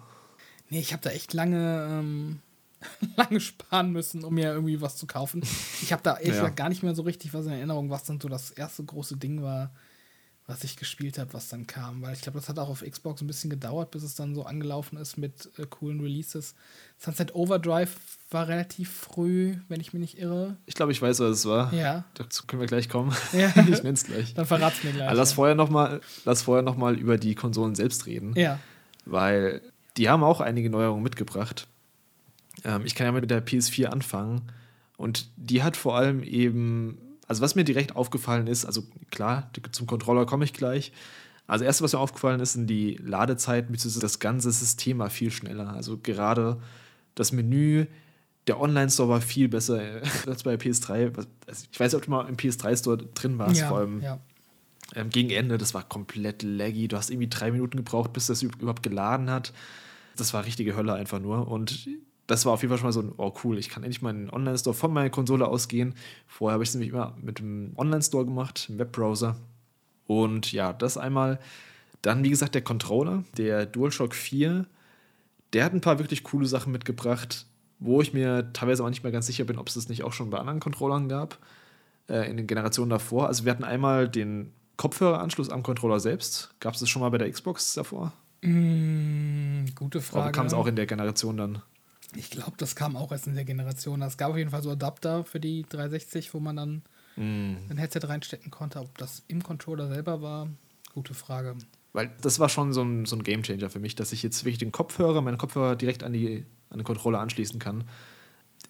Nee, 0.70 0.80
ich 0.80 0.92
habe 0.92 1.04
da 1.04 1.10
echt 1.10 1.34
lange, 1.34 1.86
ähm, 1.88 2.40
lange 3.16 3.40
sparen 3.40 3.92
müssen, 3.92 4.24
um 4.24 4.34
mir 4.34 4.52
irgendwie 4.52 4.80
was 4.80 4.96
zu 4.96 5.06
kaufen. 5.06 5.42
Ich 5.82 5.92
habe 5.92 6.02
da 6.02 6.14
ehrlich 6.14 6.28
Ja. 6.28 6.34
gesagt 6.34 6.56
gar 6.56 6.68
nicht 6.68 6.82
mehr 6.82 6.94
so 6.94 7.02
richtig 7.02 7.34
was 7.34 7.46
in 7.46 7.52
Erinnerung, 7.52 7.90
was 7.90 8.04
dann 8.04 8.20
so 8.20 8.28
das 8.28 8.50
erste 8.50 8.84
große 8.84 9.16
Ding 9.16 9.42
war, 9.42 9.70
was 10.46 10.64
ich 10.64 10.76
gespielt 10.76 11.18
habe, 11.18 11.34
was 11.34 11.48
dann 11.48 11.66
kam. 11.66 12.00
Weil 12.00 12.14
ich 12.14 12.22
glaube, 12.22 12.38
das 12.38 12.48
hat 12.48 12.58
auch 12.58 12.70
auf 12.70 12.82
Xbox 12.82 13.20
ein 13.20 13.26
bisschen 13.26 13.50
gedauert, 13.50 13.90
bis 13.90 14.02
es 14.02 14.14
dann 14.14 14.34
so 14.34 14.44
angelaufen 14.44 14.96
ist 14.96 15.18
mit 15.18 15.50
äh, 15.58 15.66
coolen 15.68 16.00
Releases. 16.00 16.54
Sunset 16.98 17.34
Overdrive 17.34 17.94
war 18.30 18.48
relativ 18.48 18.90
früh, 18.90 19.56
wenn 19.68 19.80
ich 19.80 19.92
mich 19.92 20.00
nicht 20.00 20.18
irre. 20.18 20.56
Ich 20.66 20.74
glaube, 20.74 20.92
ich 20.92 21.02
weiß, 21.02 21.20
was 21.20 21.30
es 21.30 21.46
war. 21.46 21.72
Ja. 21.74 22.04
Dazu 22.14 22.44
können 22.46 22.60
wir 22.60 22.66
gleich 22.66 22.88
kommen. 22.88 23.14
Ja. 23.32 23.48
ich 23.68 23.82
nenne 23.82 23.90
es 23.94 24.04
gleich. 24.04 24.32
Dann 24.34 24.46
verrat's 24.46 24.82
mir 24.84 24.92
gleich. 24.92 25.08
Aber 25.08 25.16
lass 25.16 25.30
ja. 25.30 25.34
vorher 25.36 25.54
nochmal 25.54 26.00
noch 26.24 26.76
mal 26.76 26.98
über 26.98 27.18
die 27.18 27.34
Konsolen 27.34 27.74
selbst 27.74 28.06
reden. 28.06 28.32
ja. 28.36 28.58
weil 29.04 29.60
die 29.98 30.08
haben 30.08 30.22
auch 30.22 30.40
einige 30.40 30.70
Neuerungen 30.70 31.02
mitgebracht. 31.02 31.66
Ähm, 32.64 32.82
ich 32.84 32.94
kann 32.94 33.06
ja 33.06 33.12
mit 33.12 33.30
der 33.30 33.44
PS4 33.44 33.86
anfangen 33.86 34.42
und 34.96 35.30
die 35.36 35.62
hat 35.62 35.76
vor 35.76 35.96
allem 35.96 36.22
eben, 36.22 36.98
also 37.26 37.42
was 37.42 37.54
mir 37.54 37.64
direkt 37.64 37.94
aufgefallen 37.96 38.46
ist, 38.46 38.64
also 38.64 38.82
klar, 39.10 39.50
zum 39.72 39.86
Controller 39.86 40.26
komme 40.26 40.44
ich 40.44 40.52
gleich. 40.52 40.92
Also 41.46 41.64
erste, 41.64 41.82
was 41.84 41.92
mir 41.94 41.98
aufgefallen 42.00 42.40
ist, 42.40 42.52
sind 42.54 42.66
die 42.66 42.96
Ladezeiten 43.02 43.72
bzw. 43.72 44.00
das 44.00 44.18
ganze 44.18 44.50
System 44.52 44.98
war 44.98 45.08
viel 45.08 45.30
schneller. 45.30 45.72
Also 45.72 45.96
gerade 45.98 46.60
das 47.14 47.32
Menü, 47.32 47.86
der 48.46 48.60
Online-Store 48.60 49.08
war 49.08 49.20
viel 49.22 49.48
besser 49.48 49.80
äh, 49.82 50.02
als 50.26 50.42
bei 50.42 50.54
PS3. 50.56 51.16
Was- 51.16 51.26
Also 51.46 51.66
ich 51.72 51.80
weiß 51.80 51.92
nicht, 51.92 51.98
ob 52.00 52.04
du 52.04 52.10
mal 52.10 52.28
im 52.28 52.36
PS3-Store 52.36 52.98
drin 53.14 53.38
warst, 53.38 53.60
ja, 53.60 53.68
vor 53.68 53.78
allem 53.78 54.02
ja. 54.02 54.18
ähm, 54.94 55.08
gegen 55.10 55.30
Ende, 55.30 55.56
das 55.58 55.72
war 55.74 55.84
komplett 55.88 56.42
laggy. 56.42 56.86
Du 56.88 56.96
hast 56.98 57.08
irgendwie 57.10 57.28
drei 57.28 57.50
Minuten 57.50 57.76
gebraucht, 57.78 58.12
bis 58.12 58.26
das 58.26 58.42
üb- 58.42 58.58
überhaupt 58.60 58.82
geladen 58.82 59.30
hat. 59.30 59.52
Das 60.16 60.34
war 60.34 60.44
richtige 60.44 60.76
Hölle 60.76 60.92
einfach 60.94 61.18
nur. 61.20 61.48
Und 61.48 61.88
das 62.28 62.44
war 62.44 62.52
auf 62.52 62.62
jeden 62.62 62.68
Fall 62.70 62.78
schon 62.78 62.86
mal 62.86 62.92
so 62.92 63.00
ein, 63.00 63.12
oh 63.16 63.32
cool, 63.42 63.58
ich 63.58 63.70
kann 63.70 63.82
endlich 63.82 64.02
meinen 64.02 64.30
Online-Store 64.30 64.74
von 64.74 64.92
meiner 64.92 65.08
Konsole 65.10 65.48
ausgehen. 65.48 65.94
Vorher 66.26 66.52
habe 66.52 66.62
ich 66.62 66.68
es 66.68 66.74
nämlich 66.74 66.90
immer 66.90 67.16
mit 67.20 67.38
dem 67.38 67.72
Online-Store 67.76 68.26
gemacht, 68.26 68.66
im 68.68 68.78
Webbrowser. 68.78 69.36
Und 70.06 70.52
ja, 70.52 70.72
das 70.72 70.98
einmal. 70.98 71.40
Dann, 72.02 72.22
wie 72.22 72.30
gesagt, 72.30 72.54
der 72.54 72.62
Controller, 72.62 73.24
der 73.38 73.66
DualShock 73.66 74.14
4, 74.14 74.66
der 75.52 75.64
hat 75.64 75.72
ein 75.72 75.80
paar 75.80 75.98
wirklich 75.98 76.22
coole 76.22 76.46
Sachen 76.46 76.70
mitgebracht, 76.70 77.46
wo 77.80 78.02
ich 78.02 78.12
mir 78.12 78.52
teilweise 78.52 78.84
auch 78.84 78.90
nicht 78.90 79.02
mehr 79.02 79.10
ganz 79.12 79.26
sicher 79.26 79.44
bin, 79.44 79.58
ob 79.58 79.68
es 79.68 79.74
das 79.74 79.88
nicht 79.88 80.04
auch 80.04 80.12
schon 80.12 80.30
bei 80.30 80.38
anderen 80.38 80.60
Controllern 80.60 81.08
gab 81.08 81.38
äh, 82.08 82.30
in 82.30 82.36
den 82.36 82.46
Generationen 82.46 82.90
davor. 82.90 83.26
Also 83.26 83.46
wir 83.46 83.52
hatten 83.52 83.64
einmal 83.64 84.08
den 84.08 84.52
Kopfhöreranschluss 84.76 85.48
am 85.48 85.62
Controller 85.62 85.98
selbst. 85.98 86.54
Gab 86.60 86.74
es 86.74 86.80
das 86.80 86.90
schon 86.90 87.00
mal 87.00 87.08
bei 87.08 87.18
der 87.18 87.30
Xbox 87.30 87.72
davor? 87.72 88.12
Hm, 88.42 89.64
gute 89.74 89.98
Oder 89.98 90.06
Frage. 90.06 90.32
kam 90.32 90.46
es 90.46 90.54
auch 90.54 90.66
in 90.66 90.76
der 90.76 90.86
Generation 90.86 91.36
dann? 91.36 91.62
Ich 92.16 92.30
glaube, 92.30 92.54
das 92.56 92.74
kam 92.74 92.96
auch 92.96 93.12
erst 93.12 93.26
in 93.26 93.34
der 93.34 93.44
Generation. 93.44 94.00
Es 94.02 94.16
gab 94.16 94.30
auf 94.30 94.36
jeden 94.36 94.50
Fall 94.50 94.62
so 94.62 94.70
Adapter 94.70 95.24
für 95.24 95.40
die 95.40 95.64
360, 95.68 96.32
wo 96.32 96.40
man 96.40 96.56
dann 96.56 96.82
ein 97.70 97.78
Headset 97.78 98.00
reinstecken 98.04 98.50
konnte. 98.50 98.78
Ob 98.80 98.96
das 98.98 99.22
im 99.28 99.42
Controller 99.42 99.88
selber 99.88 100.22
war, 100.22 100.48
gute 100.94 101.14
Frage. 101.14 101.56
Weil 101.92 102.14
das 102.20 102.38
war 102.38 102.48
schon 102.48 102.72
so 102.72 102.82
ein, 102.82 103.06
so 103.06 103.16
ein 103.16 103.24
Gamechanger 103.24 103.70
für 103.70 103.80
mich, 103.80 103.96
dass 103.96 104.12
ich 104.12 104.22
jetzt 104.22 104.44
wirklich 104.44 104.58
den 104.58 104.72
Kopfhörer, 104.72 105.20
meinen 105.20 105.38
Kopfhörer 105.38 105.74
direkt 105.74 106.04
an, 106.04 106.12
die, 106.12 106.44
an 106.70 106.78
den 106.78 106.84
Controller 106.84 107.18
anschließen 107.18 107.58
kann. 107.58 107.84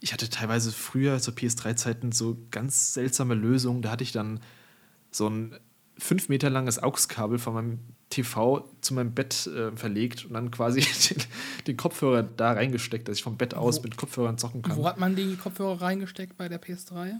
Ich 0.00 0.12
hatte 0.12 0.30
teilweise 0.30 0.72
früher 0.72 1.20
zu 1.20 1.32
PS3-Zeiten 1.32 2.12
so 2.12 2.38
ganz 2.50 2.94
seltsame 2.94 3.34
Lösungen. 3.34 3.82
Da 3.82 3.90
hatte 3.90 4.04
ich 4.04 4.12
dann 4.12 4.40
so 5.10 5.28
ein 5.28 5.58
fünf 5.98 6.28
Meter 6.28 6.48
langes 6.48 6.78
AUX-Kabel 6.82 7.38
von 7.38 7.54
meinem 7.54 7.78
TV 8.10 8.68
zu 8.80 8.94
meinem 8.94 9.12
Bett 9.12 9.46
äh, 9.46 9.70
verlegt 9.76 10.24
und 10.24 10.32
dann 10.34 10.50
quasi 10.50 10.80
den, 11.10 11.22
den 11.66 11.76
Kopfhörer 11.76 12.22
da 12.22 12.52
reingesteckt, 12.52 13.06
dass 13.08 13.18
ich 13.18 13.22
vom 13.22 13.36
Bett 13.36 13.54
aus 13.54 13.78
Wo- 13.78 13.82
mit 13.82 13.96
Kopfhörern 13.96 14.38
zocken 14.38 14.62
kann. 14.62 14.76
Wo 14.76 14.86
hat 14.86 14.98
man 14.98 15.14
die 15.14 15.36
Kopfhörer 15.36 15.82
reingesteckt 15.82 16.36
bei 16.36 16.48
der 16.48 16.60
PS3? 16.62 17.16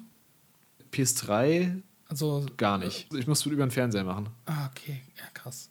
PS3 0.92 1.82
Also. 2.08 2.46
gar 2.56 2.78
nicht. 2.78 3.12
Ich 3.14 3.26
musste 3.26 3.50
über 3.50 3.64
den 3.66 3.70
Fernseher 3.70 4.04
machen. 4.04 4.28
Ah, 4.46 4.66
okay. 4.70 5.02
Ja, 5.18 5.24
krass. 5.34 5.68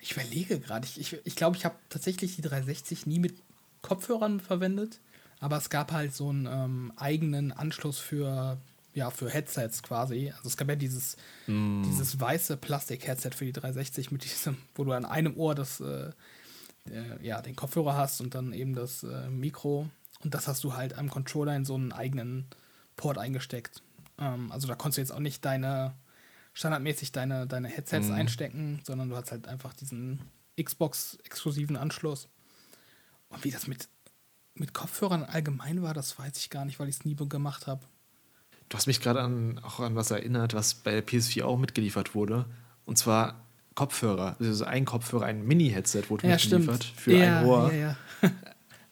Ich 0.00 0.12
überlege 0.12 0.60
gerade. 0.60 0.86
Ich 0.96 1.08
glaube, 1.10 1.22
ich, 1.24 1.36
glaube, 1.36 1.56
ich 1.56 1.64
habe 1.64 1.74
tatsächlich 1.88 2.36
die 2.36 2.42
360 2.42 3.06
nie 3.06 3.18
mit 3.18 3.34
Kopfhörern 3.82 4.40
verwendet. 4.40 5.00
Aber 5.40 5.56
es 5.56 5.68
gab 5.68 5.92
halt 5.92 6.14
so 6.14 6.28
einen 6.30 6.46
ähm, 6.46 6.92
eigenen 6.96 7.50
Anschluss 7.52 7.98
für, 7.98 8.56
ja, 8.96 9.10
für 9.10 9.28
Headsets 9.28 9.82
quasi. 9.82 10.32
Also 10.34 10.48
es 10.48 10.56
gab 10.56 10.68
ja 10.70 10.74
dieses, 10.74 11.18
dieses 11.84 12.18
weiße 12.18 12.56
Plastik-Headset 12.56 13.30
für 13.36 13.44
die 13.44 13.52
360 13.52 14.10
mit 14.10 14.24
diesem, 14.24 14.56
wo 14.74 14.84
du 14.84 14.92
an 14.92 15.04
einem 15.04 15.36
Ohr 15.36 15.54
das, 15.54 15.80
äh, 15.80 16.12
äh, 16.90 17.22
ja, 17.22 17.42
den 17.42 17.54
Kopfhörer 17.54 17.94
hast 17.94 18.22
und 18.22 18.34
dann 18.34 18.54
eben 18.54 18.74
das 18.74 19.02
äh, 19.02 19.28
Mikro. 19.28 19.90
Und 20.24 20.34
das 20.34 20.48
hast 20.48 20.64
du 20.64 20.74
halt 20.74 20.96
am 20.96 21.10
Controller 21.10 21.54
in 21.54 21.66
so 21.66 21.74
einen 21.74 21.92
eigenen 21.92 22.46
Port 22.96 23.18
eingesteckt. 23.18 23.82
Ähm, 24.18 24.50
also 24.50 24.66
da 24.66 24.74
konntest 24.74 24.96
du 24.96 25.02
jetzt 25.02 25.12
auch 25.12 25.20
nicht 25.20 25.44
deine 25.44 25.94
standardmäßig 26.54 27.12
deine, 27.12 27.46
deine 27.46 27.68
Headsets 27.68 28.10
einstecken, 28.10 28.80
sondern 28.82 29.10
du 29.10 29.16
hast 29.16 29.30
halt 29.30 29.46
einfach 29.46 29.74
diesen 29.74 30.22
Xbox-exklusiven 30.58 31.76
Anschluss. 31.76 32.30
Und 33.28 33.44
wie 33.44 33.50
das 33.50 33.66
mit, 33.66 33.90
mit 34.54 34.72
Kopfhörern 34.72 35.22
allgemein 35.22 35.82
war, 35.82 35.92
das 35.92 36.18
weiß 36.18 36.38
ich 36.38 36.48
gar 36.48 36.64
nicht, 36.64 36.80
weil 36.80 36.88
ich 36.88 36.96
es 36.96 37.04
nie 37.04 37.14
gemacht 37.14 37.66
habe. 37.66 37.84
Du 38.68 38.76
hast 38.76 38.86
mich 38.86 39.00
gerade 39.00 39.20
an, 39.20 39.60
auch 39.64 39.80
an 39.80 39.94
was 39.96 40.10
erinnert, 40.10 40.54
was 40.54 40.74
bei 40.74 40.92
der 40.92 41.06
PS4 41.06 41.44
auch 41.44 41.58
mitgeliefert 41.58 42.14
wurde. 42.14 42.44
Und 42.84 42.98
zwar 42.98 43.36
Kopfhörer. 43.74 44.36
Also 44.40 44.64
ein 44.64 44.84
Kopfhörer, 44.84 45.26
ein 45.26 45.46
Mini-Headset 45.46 46.04
wurde 46.08 46.26
Ja, 46.26 46.34
mitgeliefert 46.34 46.84
stimmt. 46.84 47.00
für 47.00 47.16
ja, 47.16 47.40
ein 47.40 47.44
Ohr. 47.46 47.72
Ja, 47.72 47.78
ja. 47.78 47.96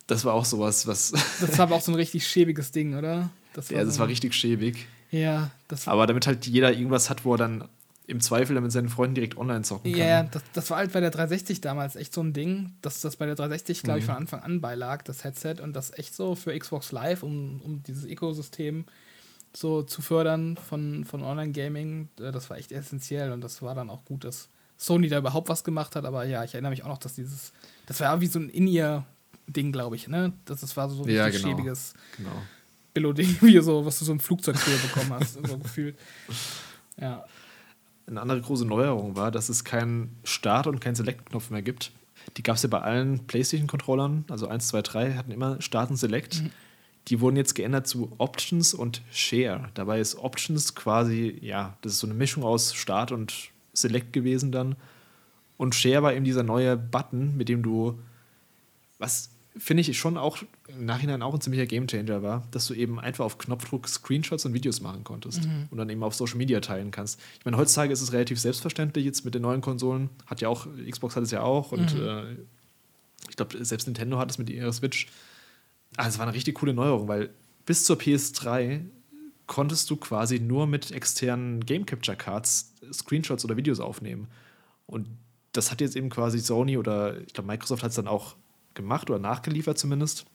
Das 0.06 0.24
war 0.26 0.34
auch 0.34 0.44
sowas, 0.44 0.86
was. 0.86 1.12
Das 1.40 1.56
war 1.56 1.60
aber 1.60 1.76
auch 1.76 1.80
so 1.80 1.90
ein 1.90 1.94
richtig 1.94 2.26
schäbiges 2.26 2.72
Ding, 2.72 2.94
oder? 2.94 3.30
Das 3.54 3.70
ja, 3.70 3.82
das 3.82 3.94
so, 3.94 4.00
war 4.00 4.08
richtig 4.08 4.34
schäbig. 4.34 4.86
Ja, 5.10 5.50
das 5.66 5.86
war. 5.86 5.94
Aber 5.94 6.06
damit 6.06 6.26
halt 6.26 6.46
jeder 6.46 6.72
irgendwas 6.74 7.08
hat, 7.08 7.24
wo 7.24 7.32
er 7.34 7.38
dann 7.38 7.68
im 8.06 8.20
Zweifel 8.20 8.52
dann 8.52 8.64
mit 8.64 8.70
seinen 8.72 8.90
Freunden 8.90 9.14
direkt 9.14 9.38
online 9.38 9.62
zocken 9.62 9.90
kann. 9.92 9.98
Ja, 10.00 10.22
das, 10.24 10.42
das 10.52 10.68
war 10.68 10.76
halt 10.76 10.92
bei 10.92 11.00
der 11.00 11.10
360 11.10 11.62
damals 11.62 11.96
echt 11.96 12.12
so 12.12 12.20
ein 12.22 12.34
Ding, 12.34 12.74
dass 12.82 13.00
das 13.00 13.16
bei 13.16 13.24
der 13.24 13.34
360, 13.34 13.82
glaube 13.82 13.96
Mhm. 13.96 14.00
ich, 14.00 14.04
von 14.04 14.14
Anfang 14.16 14.40
an 14.42 14.60
beilag, 14.60 15.04
das 15.04 15.24
Headset, 15.24 15.56
und 15.62 15.72
das 15.72 15.90
echt 15.96 16.14
so 16.14 16.34
für 16.34 16.54
Xbox 16.58 16.92
Live, 16.92 17.22
um, 17.22 17.62
um 17.62 17.82
dieses 17.84 18.04
Ökosystem 18.04 18.84
so 19.56 19.82
zu 19.82 20.02
fördern 20.02 20.56
von, 20.56 21.04
von 21.04 21.22
Online-Gaming, 21.22 22.08
äh, 22.20 22.32
das 22.32 22.50
war 22.50 22.56
echt 22.58 22.72
essentiell 22.72 23.32
und 23.32 23.40
das 23.40 23.62
war 23.62 23.74
dann 23.74 23.90
auch 23.90 24.04
gut, 24.04 24.24
dass 24.24 24.48
Sony 24.76 25.08
da 25.08 25.18
überhaupt 25.18 25.48
was 25.48 25.62
gemacht 25.64 25.94
hat, 25.96 26.04
aber 26.04 26.24
ja, 26.24 26.42
ich 26.44 26.54
erinnere 26.54 26.70
mich 26.70 26.82
auch 26.82 26.88
noch, 26.88 26.98
dass 26.98 27.14
dieses, 27.14 27.52
das 27.86 28.00
war 28.00 28.20
wie 28.20 28.26
so 28.26 28.38
ein 28.40 28.48
In-Ear-Ding, 28.48 29.70
glaube 29.72 29.96
ich, 29.96 30.08
ne? 30.08 30.32
Das, 30.44 30.60
das 30.60 30.76
war 30.76 30.88
so 30.90 31.04
ein 31.04 31.08
Ja, 31.10 31.28
genau. 31.28 31.48
schäbiges 31.48 31.94
Genau. 32.16 32.30
Billo-Ding, 32.92 33.36
wie 33.40 33.58
so, 33.60 33.86
was 33.86 33.98
du 34.00 34.04
so 34.04 34.12
im 34.12 34.20
Flugzeug 34.20 34.56
früher 34.56 34.78
bekommen 34.78 35.12
hast, 35.12 35.34
so 35.46 35.58
gefühlt. 35.58 35.96
Ja. 37.00 37.24
Eine 38.06 38.20
andere 38.20 38.40
große 38.40 38.64
Neuerung 38.66 39.16
war, 39.16 39.30
dass 39.30 39.48
es 39.48 39.64
keinen 39.64 40.16
Start- 40.24 40.66
und 40.66 40.80
keinen 40.80 40.94
Select-Knopf 40.94 41.50
mehr 41.50 41.62
gibt. 41.62 41.92
Die 42.36 42.42
gab 42.42 42.56
es 42.56 42.62
ja 42.62 42.68
bei 42.68 42.80
allen 42.80 43.26
PlayStation-Controllern, 43.26 44.24
also 44.30 44.48
1, 44.48 44.68
2, 44.68 44.82
3, 44.82 45.14
hatten 45.14 45.30
immer 45.30 45.60
Start 45.62 45.90
und 45.90 45.96
Select. 45.96 46.42
Die 47.08 47.20
wurden 47.20 47.36
jetzt 47.36 47.54
geändert 47.54 47.86
zu 47.86 48.12
Options 48.18 48.72
und 48.72 49.02
Share. 49.10 49.68
Dabei 49.74 50.00
ist 50.00 50.16
Options 50.16 50.74
quasi, 50.74 51.38
ja, 51.40 51.76
das 51.82 51.92
ist 51.94 51.98
so 51.98 52.06
eine 52.06 52.14
Mischung 52.14 52.44
aus 52.44 52.74
Start 52.74 53.12
und 53.12 53.34
Select 53.74 54.12
gewesen 54.12 54.52
dann. 54.52 54.76
Und 55.56 55.74
Share 55.74 56.02
war 56.02 56.14
eben 56.14 56.24
dieser 56.24 56.42
neue 56.42 56.76
Button, 56.76 57.36
mit 57.36 57.48
dem 57.48 57.62
du, 57.62 57.98
was 58.98 59.30
finde 59.56 59.82
ich 59.82 59.98
schon 59.98 60.16
auch 60.16 60.38
im 60.66 60.84
Nachhinein 60.84 61.22
auch 61.22 61.32
ein 61.32 61.40
ziemlicher 61.40 61.66
Gamechanger 61.66 62.22
war, 62.22 62.46
dass 62.50 62.66
du 62.66 62.74
eben 62.74 62.98
einfach 62.98 63.24
auf 63.24 63.38
Knopfdruck 63.38 63.88
Screenshots 63.88 64.44
und 64.46 64.54
Videos 64.54 64.80
machen 64.80 65.04
konntest 65.04 65.48
und 65.70 65.78
dann 65.78 65.88
eben 65.88 66.02
auf 66.02 66.14
Social 66.14 66.36
Media 66.36 66.60
teilen 66.60 66.90
kannst. 66.90 67.20
Ich 67.38 67.44
meine, 67.44 67.56
heutzutage 67.56 67.92
ist 67.92 68.00
es 68.00 68.12
relativ 68.12 68.40
selbstverständlich 68.40 69.04
jetzt 69.04 69.24
mit 69.24 69.34
den 69.34 69.42
neuen 69.42 69.60
Konsolen. 69.60 70.10
Hat 70.26 70.40
ja 70.40 70.48
auch, 70.48 70.66
Xbox 70.90 71.14
hat 71.14 71.22
es 71.22 71.30
ja 71.30 71.42
auch 71.42 71.70
und 71.70 71.94
äh, 71.94 72.32
ich 73.28 73.36
glaube, 73.36 73.64
selbst 73.64 73.86
Nintendo 73.86 74.18
hat 74.18 74.30
es 74.30 74.38
mit 74.38 74.50
ihrer 74.50 74.72
Switch. 74.72 75.06
Also 75.96 76.10
es 76.10 76.18
war 76.18 76.26
eine 76.26 76.34
richtig 76.34 76.56
coole 76.56 76.74
Neuerung, 76.74 77.08
weil 77.08 77.30
bis 77.66 77.84
zur 77.84 77.96
PS3 77.96 78.80
konntest 79.46 79.90
du 79.90 79.96
quasi 79.96 80.40
nur 80.40 80.66
mit 80.66 80.90
externen 80.90 81.64
Game 81.64 81.86
Capture 81.86 82.16
Cards 82.16 82.74
Screenshots 82.92 83.44
oder 83.44 83.56
Videos 83.56 83.80
aufnehmen. 83.80 84.28
Und 84.86 85.06
das 85.52 85.70
hat 85.70 85.80
jetzt 85.80 85.96
eben 85.96 86.10
quasi 86.10 86.38
Sony 86.40 86.76
oder 86.76 87.20
ich 87.20 87.32
glaube 87.32 87.46
Microsoft 87.46 87.82
hat 87.82 87.90
es 87.90 87.96
dann 87.96 88.08
auch 88.08 88.36
gemacht 88.74 89.08
oder 89.10 89.18
nachgeliefert 89.18 89.78
zumindest. 89.78 90.26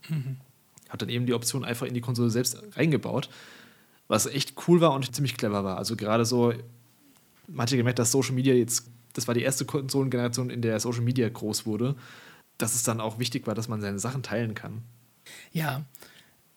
Hat 0.89 1.01
dann 1.01 1.09
eben 1.09 1.25
die 1.25 1.33
Option 1.33 1.65
einfach 1.65 1.85
in 1.85 1.93
die 1.93 2.01
Konsole 2.01 2.29
selbst 2.29 2.61
reingebaut, 2.75 3.29
was 4.07 4.25
echt 4.25 4.55
cool 4.67 4.81
war 4.81 4.93
und 4.93 5.13
ziemlich 5.13 5.37
clever 5.37 5.63
war. 5.63 5.77
Also 5.77 5.95
gerade 5.95 6.25
so, 6.25 6.53
man 7.47 7.63
hat 7.63 7.71
ja 7.71 7.77
gemerkt, 7.77 7.99
dass 7.99 8.11
Social 8.11 8.33
Media 8.33 8.53
jetzt, 8.53 8.89
das 9.13 9.27
war 9.27 9.35
die 9.35 9.41
erste 9.41 9.65
Konsolengeneration, 9.65 10.49
in 10.49 10.61
der 10.61 10.79
Social 10.79 11.01
Media 11.01 11.27
groß 11.27 11.65
wurde, 11.65 11.95
dass 12.57 12.75
es 12.75 12.83
dann 12.83 13.01
auch 13.01 13.19
wichtig 13.19 13.45
war, 13.45 13.55
dass 13.55 13.67
man 13.67 13.81
seine 13.81 13.99
Sachen 13.99 14.23
teilen 14.23 14.55
kann. 14.55 14.83
Ja, 15.51 15.83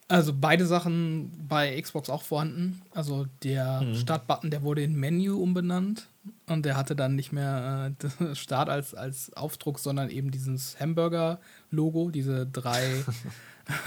also 0.08 0.34
beide 0.38 0.66
Sachen 0.66 1.32
bei 1.48 1.80
Xbox 1.80 2.10
auch 2.10 2.22
vorhanden. 2.22 2.82
Also 2.94 3.26
der 3.42 3.94
Startbutton, 3.94 4.50
der 4.50 4.62
wurde 4.62 4.82
in 4.82 4.94
Menü 4.94 5.30
umbenannt 5.30 6.08
und 6.46 6.66
der 6.66 6.76
hatte 6.76 6.94
dann 6.94 7.14
nicht 7.14 7.32
mehr 7.32 7.92
äh, 8.20 8.34
Start 8.34 8.68
als, 8.68 8.94
als 8.94 9.32
Aufdruck, 9.34 9.78
sondern 9.78 10.10
eben 10.10 10.30
dieses 10.30 10.78
Hamburger-Logo, 10.78 12.10
diese 12.10 12.46
drei 12.46 13.04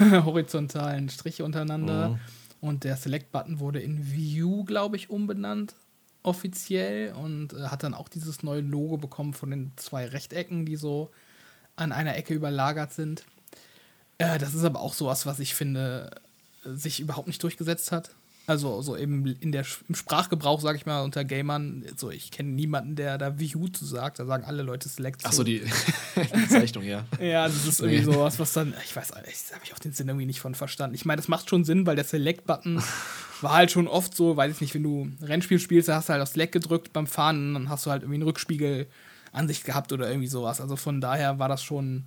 horizontalen 0.00 1.08
Striche 1.08 1.44
untereinander. 1.44 2.18
Und 2.60 2.84
der 2.84 2.96
Select-Button 2.96 3.60
wurde 3.60 3.80
in 3.80 4.10
View, 4.10 4.64
glaube 4.64 4.96
ich, 4.96 5.10
umbenannt 5.10 5.76
offiziell 6.26 7.12
und 7.12 7.52
äh, 7.52 7.68
hat 7.68 7.84
dann 7.84 7.94
auch 7.94 8.08
dieses 8.08 8.42
neue 8.42 8.60
Logo 8.60 8.96
bekommen 8.96 9.32
von 9.32 9.50
den 9.50 9.72
zwei 9.76 10.06
Rechtecken, 10.06 10.66
die 10.66 10.76
so 10.76 11.10
an 11.76 11.92
einer 11.92 12.16
Ecke 12.16 12.34
überlagert 12.34 12.92
sind. 12.92 13.24
Äh, 14.18 14.38
das 14.38 14.54
ist 14.54 14.64
aber 14.64 14.80
auch 14.80 14.94
sowas, 14.94 15.26
was 15.26 15.38
ich 15.38 15.54
finde, 15.54 16.10
äh, 16.64 16.70
sich 16.74 17.00
überhaupt 17.00 17.26
nicht 17.26 17.42
durchgesetzt 17.42 17.92
hat. 17.92 18.10
Also 18.48 18.80
so 18.80 18.94
im, 18.94 19.26
in 19.40 19.50
der, 19.50 19.64
im 19.88 19.96
Sprachgebrauch, 19.96 20.60
sage 20.60 20.78
ich 20.78 20.86
mal, 20.86 21.02
unter 21.02 21.24
Gamern, 21.24 21.84
so 21.96 22.12
ich 22.12 22.30
kenne 22.30 22.50
niemanden, 22.50 22.94
der 22.94 23.18
da 23.18 23.40
View 23.40 23.66
zu 23.68 23.84
sagt. 23.84 24.20
Da 24.20 24.24
sagen 24.24 24.44
alle 24.44 24.62
Leute 24.62 24.88
Select. 24.88 25.26
Achso, 25.26 25.42
die 25.42 25.62
Bezeichnung, 26.32 26.84
ja. 26.84 27.04
Ja, 27.20 27.48
das 27.48 27.66
ist 27.66 27.80
irgendwie 27.80 28.04
sowas, 28.04 28.38
was 28.38 28.52
dann, 28.52 28.72
ich 28.84 28.94
weiß, 28.94 29.10
ich 29.10 29.52
habe 29.52 29.64
ich 29.64 29.74
auch 29.74 29.80
den 29.80 29.92
Sinn 29.92 30.06
irgendwie 30.06 30.26
nicht 30.26 30.38
von 30.38 30.54
verstanden. 30.54 30.94
Ich 30.94 31.04
meine, 31.04 31.20
das 31.20 31.26
macht 31.26 31.50
schon 31.50 31.64
Sinn, 31.64 31.86
weil 31.86 31.96
der 31.96 32.04
Select-Button 32.04 32.80
war 33.40 33.52
halt 33.52 33.72
schon 33.72 33.88
oft 33.88 34.14
so, 34.14 34.36
weiß 34.36 34.54
ich 34.54 34.60
nicht, 34.60 34.74
wenn 34.76 34.84
du 34.84 35.06
ein 35.06 35.24
Rennspiel 35.24 35.58
spielst, 35.58 35.88
da 35.88 35.96
hast 35.96 36.08
du 36.08 36.12
halt 36.12 36.22
auf 36.22 36.28
Select 36.28 36.52
gedrückt 36.52 36.92
beim 36.92 37.08
Fahren 37.08 37.48
und 37.48 37.54
dann 37.54 37.68
hast 37.68 37.84
du 37.84 37.90
halt 37.90 38.02
irgendwie 38.02 38.18
einen 38.18 38.28
Rückspiegel 38.28 38.86
an 39.32 39.48
sich 39.48 39.64
gehabt 39.64 39.92
oder 39.92 40.08
irgendwie 40.08 40.28
sowas. 40.28 40.60
Also 40.60 40.76
von 40.76 41.00
daher 41.00 41.40
war 41.40 41.48
das 41.48 41.64
schon, 41.64 42.04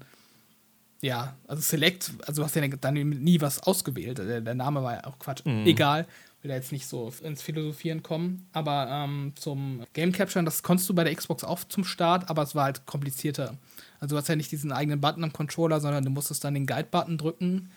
ja, 1.01 1.35
also 1.47 1.61
Select, 1.61 2.11
also 2.25 2.41
du 2.41 2.45
hast 2.45 2.55
ja 2.55 2.67
dann 2.67 2.93
nie 2.93 3.39
was 3.39 3.63
ausgewählt. 3.63 4.17
Der, 4.17 4.41
der 4.41 4.55
Name 4.55 4.83
war 4.83 4.95
ja 4.95 5.03
auch 5.05 5.17
Quatsch. 5.17 5.45
Egal, 5.45 6.05
will 6.41 6.49
da 6.49 6.55
jetzt 6.55 6.71
nicht 6.71 6.87
so 6.87 7.13
ins 7.23 7.41
Philosophieren 7.41 8.03
kommen. 8.03 8.47
Aber 8.51 8.87
ähm, 8.89 9.33
zum 9.35 9.85
Game 9.93 10.11
Capture, 10.11 10.43
das 10.43 10.63
konntest 10.63 10.89
du 10.89 10.93
bei 10.93 11.03
der 11.03 11.15
Xbox 11.15 11.43
auch 11.43 11.63
zum 11.65 11.83
Start, 11.83 12.29
aber 12.29 12.43
es 12.43 12.55
war 12.55 12.65
halt 12.65 12.85
komplizierter. 12.85 13.57
Also 13.99 14.15
du 14.15 14.19
hast 14.19 14.27
ja 14.27 14.35
nicht 14.35 14.51
diesen 14.51 14.71
eigenen 14.71 15.01
Button 15.01 15.23
am 15.23 15.33
Controller, 15.33 15.79
sondern 15.79 16.03
du 16.03 16.09
musstest 16.09 16.43
dann 16.43 16.53
den 16.53 16.65
Guide-Button 16.65 17.17
drücken 17.17 17.71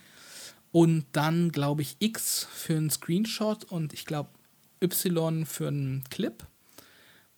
und 0.73 1.05
dann, 1.13 1.53
glaube 1.53 1.83
ich, 1.83 1.97
X 1.99 2.49
für 2.53 2.77
einen 2.77 2.91
Screenshot 2.91 3.65
und 3.65 3.93
ich 3.93 4.07
glaube 4.07 4.31
Y 4.83 5.47
für 5.47 5.69
einen 5.69 6.05
Clip, 6.11 6.45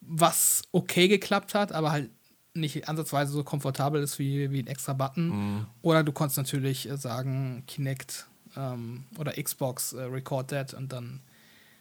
was 0.01 0.62
okay 0.72 1.09
geklappt 1.09 1.55
hat, 1.55 1.72
aber 1.72 1.93
halt 1.93 2.11
nicht 2.55 2.88
ansatzweise 2.88 3.32
so 3.32 3.44
komfortabel 3.44 4.02
ist 4.02 4.18
wie, 4.18 4.50
wie 4.50 4.62
ein 4.62 4.66
extra 4.66 4.92
Button. 4.92 5.66
Oder 5.82 6.05
du 6.05 6.12
konntest 6.12 6.38
natürlich 6.38 6.88
äh, 6.88 6.96
sagen, 6.96 7.64
Kinect 7.66 8.26
ähm, 8.57 9.05
oder 9.18 9.32
Xbox 9.32 9.92
äh, 9.92 10.02
record 10.02 10.48
that 10.48 10.72
und 10.74 10.92
dann 10.92 11.20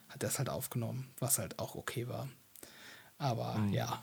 hat 0.09 0.23
er 0.23 0.29
es 0.29 0.37
halt 0.39 0.49
aufgenommen, 0.49 1.07
was 1.19 1.39
halt 1.39 1.59
auch 1.59 1.75
okay 1.75 2.07
war. 2.07 2.27
Aber 3.17 3.59
ja, 3.71 4.01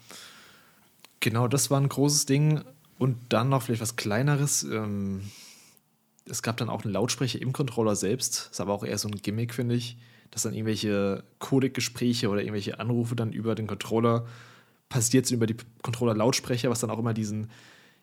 Genau, 1.20 1.48
das 1.48 1.70
war 1.70 1.78
ein 1.78 1.88
großes 1.88 2.26
Ding. 2.26 2.62
Und 2.98 3.18
dann 3.28 3.50
noch 3.50 3.62
vielleicht 3.62 3.82
was 3.82 3.96
Kleineres. 3.96 4.62
Ähm, 4.62 5.30
es 6.24 6.42
gab 6.42 6.56
dann 6.56 6.68
auch 6.68 6.84
einen 6.84 6.92
Lautsprecher 6.92 7.40
im 7.40 7.52
Controller 7.52 7.94
selbst. 7.94 8.48
Ist 8.50 8.60
aber 8.60 8.72
auch 8.72 8.84
eher 8.84 8.98
so 8.98 9.08
ein 9.08 9.16
Gimmick, 9.16 9.54
finde 9.54 9.74
ich, 9.74 9.96
dass 10.30 10.42
dann 10.42 10.54
irgendwelche 10.54 11.22
Codec-Gespräche 11.38 12.28
oder 12.28 12.40
irgendwelche 12.40 12.80
Anrufe 12.80 13.16
dann 13.16 13.32
über 13.32 13.54
den 13.54 13.66
Controller 13.66 14.26
passiert 14.90 15.24
sind, 15.24 15.36
über 15.36 15.46
die 15.46 15.56
Controller-Lautsprecher, 15.82 16.68
was 16.68 16.80
dann 16.80 16.90
auch 16.90 16.98
immer 16.98 17.14
diesen, 17.14 17.48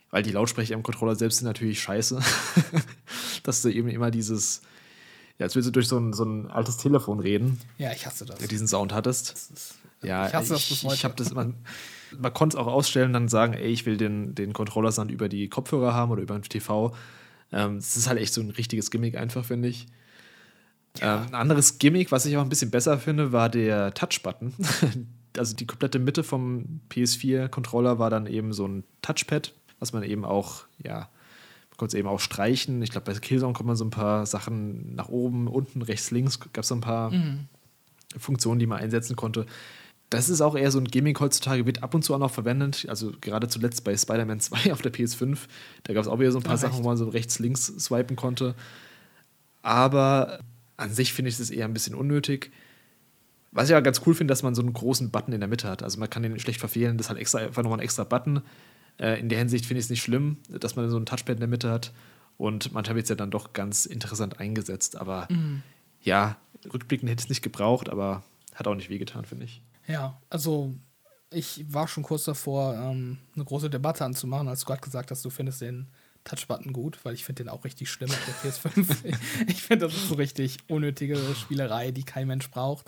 weil 0.09 0.23
die 0.23 0.31
Lautsprecher 0.31 0.73
im 0.73 0.81
Controller 0.81 1.15
selbst 1.15 1.37
sind 1.37 1.45
natürlich 1.45 1.79
scheiße, 1.79 2.19
dass 3.43 3.61
du 3.61 3.69
eben 3.69 3.89
immer 3.89 4.09
dieses, 4.09 4.61
ja, 5.37 5.43
als 5.43 5.53
würdest 5.53 5.67
du 5.67 5.71
durch 5.73 5.87
so 5.87 5.99
ein, 5.99 6.13
so 6.13 6.23
ein 6.23 6.49
altes 6.49 6.77
Telefon 6.77 7.19
reden, 7.19 7.59
ja, 7.77 7.91
ich 7.91 8.07
hasse 8.07 8.25
das. 8.25 8.41
ja, 8.41 8.47
diesen 8.47 8.67
Sound 8.67 8.93
hattest. 8.93 9.75
Ja, 10.01 10.27
Ich 10.27 10.33
hasse 10.33 10.53
das 10.53 10.67
bis 10.67 10.77
ich, 10.77 10.83
heute. 10.85 10.95
ich 10.95 11.03
habe 11.05 11.15
das 11.15 11.29
immer. 11.31 11.53
Man 12.17 12.33
konnte 12.33 12.55
es 12.55 12.61
auch 12.63 12.67
ausstellen, 12.67 13.11
dann 13.11 13.27
sagen, 13.27 13.53
ey, 13.53 13.67
ich 13.67 13.85
will 13.85 13.97
den, 13.97 14.33
den 14.33 14.53
Controller-Sound 14.53 15.11
über 15.11 15.27
die 15.27 15.49
Kopfhörer 15.49 15.93
haben 15.93 16.09
oder 16.11 16.21
über 16.21 16.39
den 16.39 16.43
TV. 16.43 16.95
Ähm, 17.51 17.75
das 17.75 17.97
ist 17.97 18.07
halt 18.07 18.19
echt 18.19 18.33
so 18.33 18.39
ein 18.39 18.49
richtiges 18.51 18.91
Gimmick 18.91 19.17
einfach, 19.17 19.43
finde 19.43 19.67
ich. 19.67 19.87
Ähm, 21.01 21.23
ein 21.27 21.35
anderes 21.35 21.79
Gimmick, 21.79 22.11
was 22.13 22.25
ich 22.25 22.37
auch 22.37 22.41
ein 22.41 22.49
bisschen 22.49 22.71
besser 22.71 22.97
finde, 22.97 23.33
war 23.33 23.49
der 23.49 23.93
Touch-Button. 23.93 24.53
also 25.37 25.55
die 25.55 25.65
komplette 25.65 25.99
Mitte 25.99 26.23
vom 26.23 26.81
PS4-Controller 26.89 27.99
war 27.99 28.09
dann 28.09 28.27
eben 28.27 28.53
so 28.53 28.67
ein 28.67 28.83
Touchpad, 29.01 29.53
was 29.79 29.93
man 29.93 30.03
eben 30.03 30.25
auch, 30.25 30.65
ja, 30.83 31.09
man 31.69 31.77
konnte 31.77 31.95
es 31.95 31.99
eben 31.99 32.07
auch 32.07 32.19
streichen. 32.19 32.81
Ich 32.81 32.91
glaube, 32.91 33.11
bei 33.11 33.19
Killzone 33.19 33.53
konnte 33.53 33.67
man 33.67 33.75
so 33.75 33.85
ein 33.85 33.91
paar 33.91 34.25
Sachen 34.25 34.95
nach 34.95 35.09
oben, 35.09 35.47
unten, 35.47 35.81
rechts, 35.81 36.11
links, 36.11 36.39
gab 36.39 36.63
es 36.63 36.67
so 36.67 36.75
ein 36.75 36.81
paar 36.81 37.11
Funktionen, 38.17 38.59
die 38.59 38.67
man 38.67 38.79
einsetzen 38.79 39.15
konnte. 39.15 39.45
Das 40.09 40.29
ist 40.29 40.39
auch 40.39 40.55
eher 40.55 40.71
so 40.71 40.79
ein 40.79 40.85
Gimmick 40.85 41.19
heutzutage, 41.19 41.65
wird 41.65 41.83
ab 41.83 41.93
und 41.93 42.01
zu 42.01 42.15
auch 42.15 42.19
noch 42.19 42.31
verwendet. 42.31 42.85
Also 42.87 43.11
gerade 43.19 43.49
zuletzt 43.49 43.83
bei 43.83 43.95
Spider-Man 43.95 44.39
2 44.39 44.71
auf 44.71 44.81
der 44.81 44.93
PS5. 44.93 45.37
Da 45.83 45.93
gab 45.93 46.03
es 46.03 46.07
auch 46.07 46.19
wieder 46.19 46.31
so 46.31 46.39
ein 46.39 46.43
paar 46.43 46.55
Ach, 46.55 46.59
Sachen, 46.59 46.83
wo 46.83 46.87
man 46.87 46.97
so 46.97 47.09
rechts, 47.09 47.39
links 47.39 47.65
swipen 47.65 48.15
konnte. 48.15 48.55
Aber 49.63 50.39
an 50.77 50.93
sich 50.93 51.11
finde 51.11 51.29
ich 51.29 51.37
das 51.37 51.49
eher 51.49 51.65
ein 51.65 51.73
bisschen 51.73 51.93
unnötig. 51.93 52.51
Was 53.57 53.69
ich 53.69 53.75
aber 53.75 53.81
ganz 53.81 54.01
cool 54.05 54.13
finde, 54.13 54.31
dass 54.31 54.43
man 54.43 54.53
so 54.53 54.61
einen 54.61 54.71
großen 54.71 55.09
Button 55.09 55.33
in 55.33 55.39
der 55.39 55.47
Mitte 55.47 55.67
hat. 55.67 55.81
Also 55.81 55.99
man 55.99 56.11
kann 56.11 56.21
den 56.21 56.37
schlecht 56.39 56.59
verfehlen. 56.59 56.95
Das 56.95 57.07
ist 57.07 57.09
halt 57.09 57.19
extra, 57.19 57.39
einfach 57.39 57.63
nochmal 57.63 57.79
ein 57.79 57.83
extra 57.83 58.03
Button. 58.03 58.43
Äh, 58.99 59.19
in 59.19 59.29
der 59.29 59.39
Hinsicht 59.39 59.65
finde 59.65 59.79
ich 59.79 59.87
es 59.87 59.89
nicht 59.89 60.03
schlimm, 60.03 60.37
dass 60.47 60.75
man 60.75 60.87
so 60.91 60.97
ein 60.97 61.07
Touchpad 61.07 61.37
in 61.37 61.39
der 61.39 61.47
Mitte 61.47 61.71
hat. 61.71 61.91
Und 62.37 62.71
manchmal 62.71 62.97
wird 62.97 63.05
es 63.05 63.09
ja 63.09 63.15
dann 63.15 63.31
doch 63.31 63.53
ganz 63.53 63.87
interessant 63.87 64.39
eingesetzt. 64.39 64.95
Aber 64.95 65.27
ja, 66.01 66.37
Rückblickend 66.71 67.09
hätte 67.09 67.21
ich 67.21 67.25
es 67.25 67.29
nicht 67.29 67.41
gebraucht, 67.41 67.89
aber 67.89 68.21
hat 68.53 68.67
auch 68.67 68.75
nicht 68.75 68.91
wehgetan, 68.91 69.25
finde 69.25 69.45
ich. 69.45 69.63
Ja, 69.87 70.21
also 70.29 70.75
ich 71.31 71.65
war 71.67 71.87
schon 71.87 72.03
kurz 72.03 72.25
davor, 72.25 72.75
ähm, 72.75 73.17
eine 73.33 73.43
große 73.43 73.71
Debatte 73.71 74.05
anzumachen, 74.05 74.47
als 74.47 74.59
du 74.59 74.67
gerade 74.67 74.81
gesagt 74.81 75.09
hast, 75.09 75.25
du 75.25 75.31
findest 75.31 75.61
den 75.61 75.87
Touchbutton 76.25 76.73
gut, 76.73 76.99
weil 77.03 77.15
ich 77.15 77.25
finde 77.25 77.43
den 77.43 77.49
auch 77.49 77.63
richtig 77.63 77.89
schlimm 77.89 78.11
auf 78.11 78.19
der 78.43 78.51
PS5. 78.51 79.17
ich 79.47 79.63
finde, 79.63 79.87
das 79.87 79.95
ist 79.95 80.09
so 80.09 80.15
richtig 80.15 80.57
unnötige 80.67 81.17
Spielerei, 81.35 81.89
die 81.89 82.03
kein 82.03 82.27
Mensch 82.27 82.51
braucht. 82.51 82.85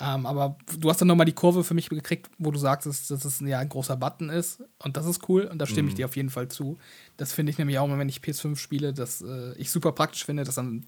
Ähm, 0.00 0.26
aber 0.26 0.56
du 0.78 0.90
hast 0.90 1.00
dann 1.00 1.08
nochmal 1.08 1.26
die 1.26 1.32
Kurve 1.32 1.64
für 1.64 1.74
mich 1.74 1.88
gekriegt, 1.88 2.30
wo 2.38 2.52
du 2.52 2.58
sagst, 2.58 2.86
dass, 2.86 3.08
dass 3.08 3.24
es 3.24 3.40
ja 3.40 3.58
ein 3.58 3.68
großer 3.68 3.96
Button 3.96 4.30
ist. 4.30 4.62
Und 4.78 4.96
das 4.96 5.06
ist 5.06 5.28
cool. 5.28 5.42
Und 5.42 5.58
da 5.58 5.66
stimme 5.66 5.88
ich 5.88 5.96
dir 5.96 6.04
auf 6.04 6.14
jeden 6.14 6.30
Fall 6.30 6.48
zu. 6.48 6.78
Das 7.16 7.32
finde 7.32 7.50
ich 7.50 7.58
nämlich 7.58 7.78
auch 7.78 7.86
immer, 7.86 7.98
wenn 7.98 8.08
ich 8.08 8.20
PS5 8.20 8.56
spiele, 8.56 8.92
dass 8.92 9.22
äh, 9.22 9.54
ich 9.56 9.72
super 9.72 9.90
praktisch 9.90 10.24
finde, 10.24 10.44
dass 10.44 10.54
dann 10.54 10.86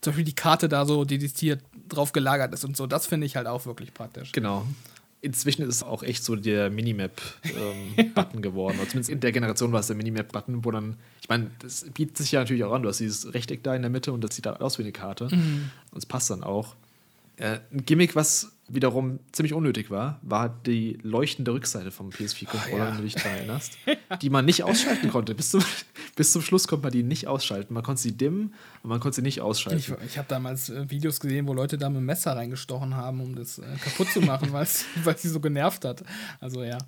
zum 0.00 0.10
Beispiel 0.10 0.24
die 0.24 0.34
Karte 0.34 0.68
da 0.68 0.86
so 0.86 1.04
dediziert 1.04 1.62
drauf 1.88 2.10
gelagert 2.10 2.52
ist 2.52 2.64
und 2.64 2.76
so. 2.76 2.88
Das 2.88 3.06
finde 3.06 3.26
ich 3.26 3.36
halt 3.36 3.46
auch 3.46 3.64
wirklich 3.64 3.94
praktisch. 3.94 4.32
Genau. 4.32 4.66
Inzwischen 5.20 5.62
ist 5.62 5.76
es 5.76 5.82
auch 5.84 6.02
echt 6.02 6.24
so 6.24 6.34
der 6.34 6.70
Minimap-Button 6.70 8.36
ähm, 8.36 8.42
geworden. 8.42 8.78
Oder 8.78 8.88
zumindest 8.88 9.10
in 9.10 9.20
der 9.20 9.30
Generation 9.30 9.70
war 9.70 9.80
es 9.80 9.86
der 9.86 9.96
Minimap-Button, 9.96 10.64
wo 10.64 10.72
dann, 10.72 10.96
ich 11.20 11.28
meine, 11.28 11.50
das 11.60 11.86
bietet 11.94 12.16
sich 12.16 12.32
ja 12.32 12.40
natürlich 12.40 12.64
auch 12.64 12.72
an. 12.72 12.82
Du 12.82 12.88
hast 12.88 12.98
dieses 12.98 13.32
Rechteck 13.34 13.62
da 13.62 13.74
in 13.76 13.82
der 13.82 13.90
Mitte 13.90 14.12
und 14.12 14.22
das 14.22 14.34
sieht 14.34 14.46
dann 14.46 14.56
aus 14.56 14.78
wie 14.78 14.82
eine 14.82 14.92
Karte. 14.92 15.28
Mhm. 15.32 15.70
Und 15.92 15.98
es 15.98 16.06
passt 16.06 16.30
dann 16.30 16.42
auch. 16.42 16.74
Äh, 17.38 17.60
ein 17.72 17.84
Gimmick, 17.84 18.16
was 18.16 18.52
wiederum 18.68 19.20
ziemlich 19.32 19.54
unnötig 19.54 19.90
war, 19.90 20.20
war 20.22 20.48
die 20.48 20.98
leuchtende 21.02 21.52
Rückseite 21.52 21.92
vom 21.92 22.10
PS4-Controller, 22.10 22.74
oh, 22.74 22.78
ja. 22.78 22.88
wenn 22.88 22.96
du 22.98 23.04
dich 23.04 23.14
daran 23.14 23.38
erinnerst, 23.38 23.78
die 24.22 24.28
man 24.28 24.44
nicht 24.44 24.64
ausschalten 24.64 25.10
konnte. 25.10 25.34
Bis 25.34 25.52
zum, 25.52 25.62
bis 26.16 26.32
zum 26.32 26.42
Schluss 26.42 26.68
konnte 26.68 26.82
man 26.82 26.92
die 26.92 27.04
nicht 27.04 27.28
ausschalten. 27.28 27.72
Man 27.74 27.84
konnte 27.84 28.02
sie 28.02 28.12
dimmen, 28.12 28.52
aber 28.80 28.90
man 28.90 29.00
konnte 29.00 29.16
sie 29.16 29.22
nicht 29.22 29.40
ausschalten. 29.40 29.78
Ich, 29.78 29.90
ich 30.06 30.18
habe 30.18 30.28
damals 30.28 30.68
äh, 30.68 30.90
Videos 30.90 31.20
gesehen, 31.20 31.46
wo 31.46 31.54
Leute 31.54 31.78
da 31.78 31.88
mit 31.88 31.98
dem 31.98 32.06
Messer 32.06 32.34
reingestochen 32.36 32.96
haben, 32.96 33.20
um 33.20 33.36
das 33.36 33.58
äh, 33.58 33.62
kaputt 33.82 34.10
zu 34.10 34.20
machen, 34.20 34.52
weil 34.52 34.66
sie 35.16 35.28
so 35.28 35.38
genervt 35.40 35.84
hat. 35.84 36.02
Also 36.40 36.64
ja. 36.64 36.78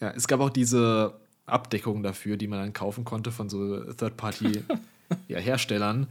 Ja, 0.00 0.10
es 0.10 0.28
gab 0.28 0.40
auch 0.40 0.50
diese 0.50 1.14
Abdeckung 1.46 2.02
dafür, 2.02 2.36
die 2.36 2.46
man 2.46 2.58
dann 2.60 2.72
kaufen 2.72 3.04
konnte 3.04 3.32
von 3.32 3.48
so 3.48 3.80
Third-Party-Herstellern. 3.92 6.02
Ja, 6.02 6.08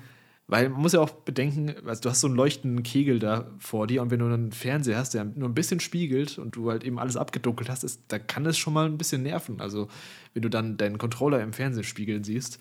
weil 0.51 0.67
man 0.67 0.81
muss 0.81 0.91
ja 0.91 0.99
auch 0.99 1.11
bedenken, 1.11 1.73
also 1.87 2.01
du 2.01 2.09
hast 2.09 2.19
so 2.19 2.27
einen 2.27 2.35
leuchtenden 2.35 2.83
Kegel 2.83 3.19
da 3.19 3.49
vor 3.57 3.87
dir 3.87 4.01
und 4.01 4.11
wenn 4.11 4.19
du 4.19 4.25
einen 4.25 4.51
Fernseher 4.51 4.97
hast, 4.97 5.13
der 5.13 5.23
nur 5.23 5.47
ein 5.47 5.53
bisschen 5.53 5.79
spiegelt 5.79 6.37
und 6.37 6.57
du 6.57 6.69
halt 6.69 6.83
eben 6.83 6.99
alles 6.99 7.15
abgedunkelt 7.15 7.69
hast, 7.69 7.85
ist, 7.85 8.01
da 8.09 8.19
kann 8.19 8.45
es 8.45 8.57
schon 8.57 8.73
mal 8.73 8.85
ein 8.85 8.97
bisschen 8.97 9.23
nerven. 9.23 9.61
Also 9.61 9.87
wenn 10.33 10.41
du 10.41 10.49
dann 10.49 10.75
deinen 10.75 10.97
Controller 10.97 11.41
im 11.41 11.53
Fernsehen 11.53 11.85
spiegeln 11.85 12.25
siehst, 12.25 12.59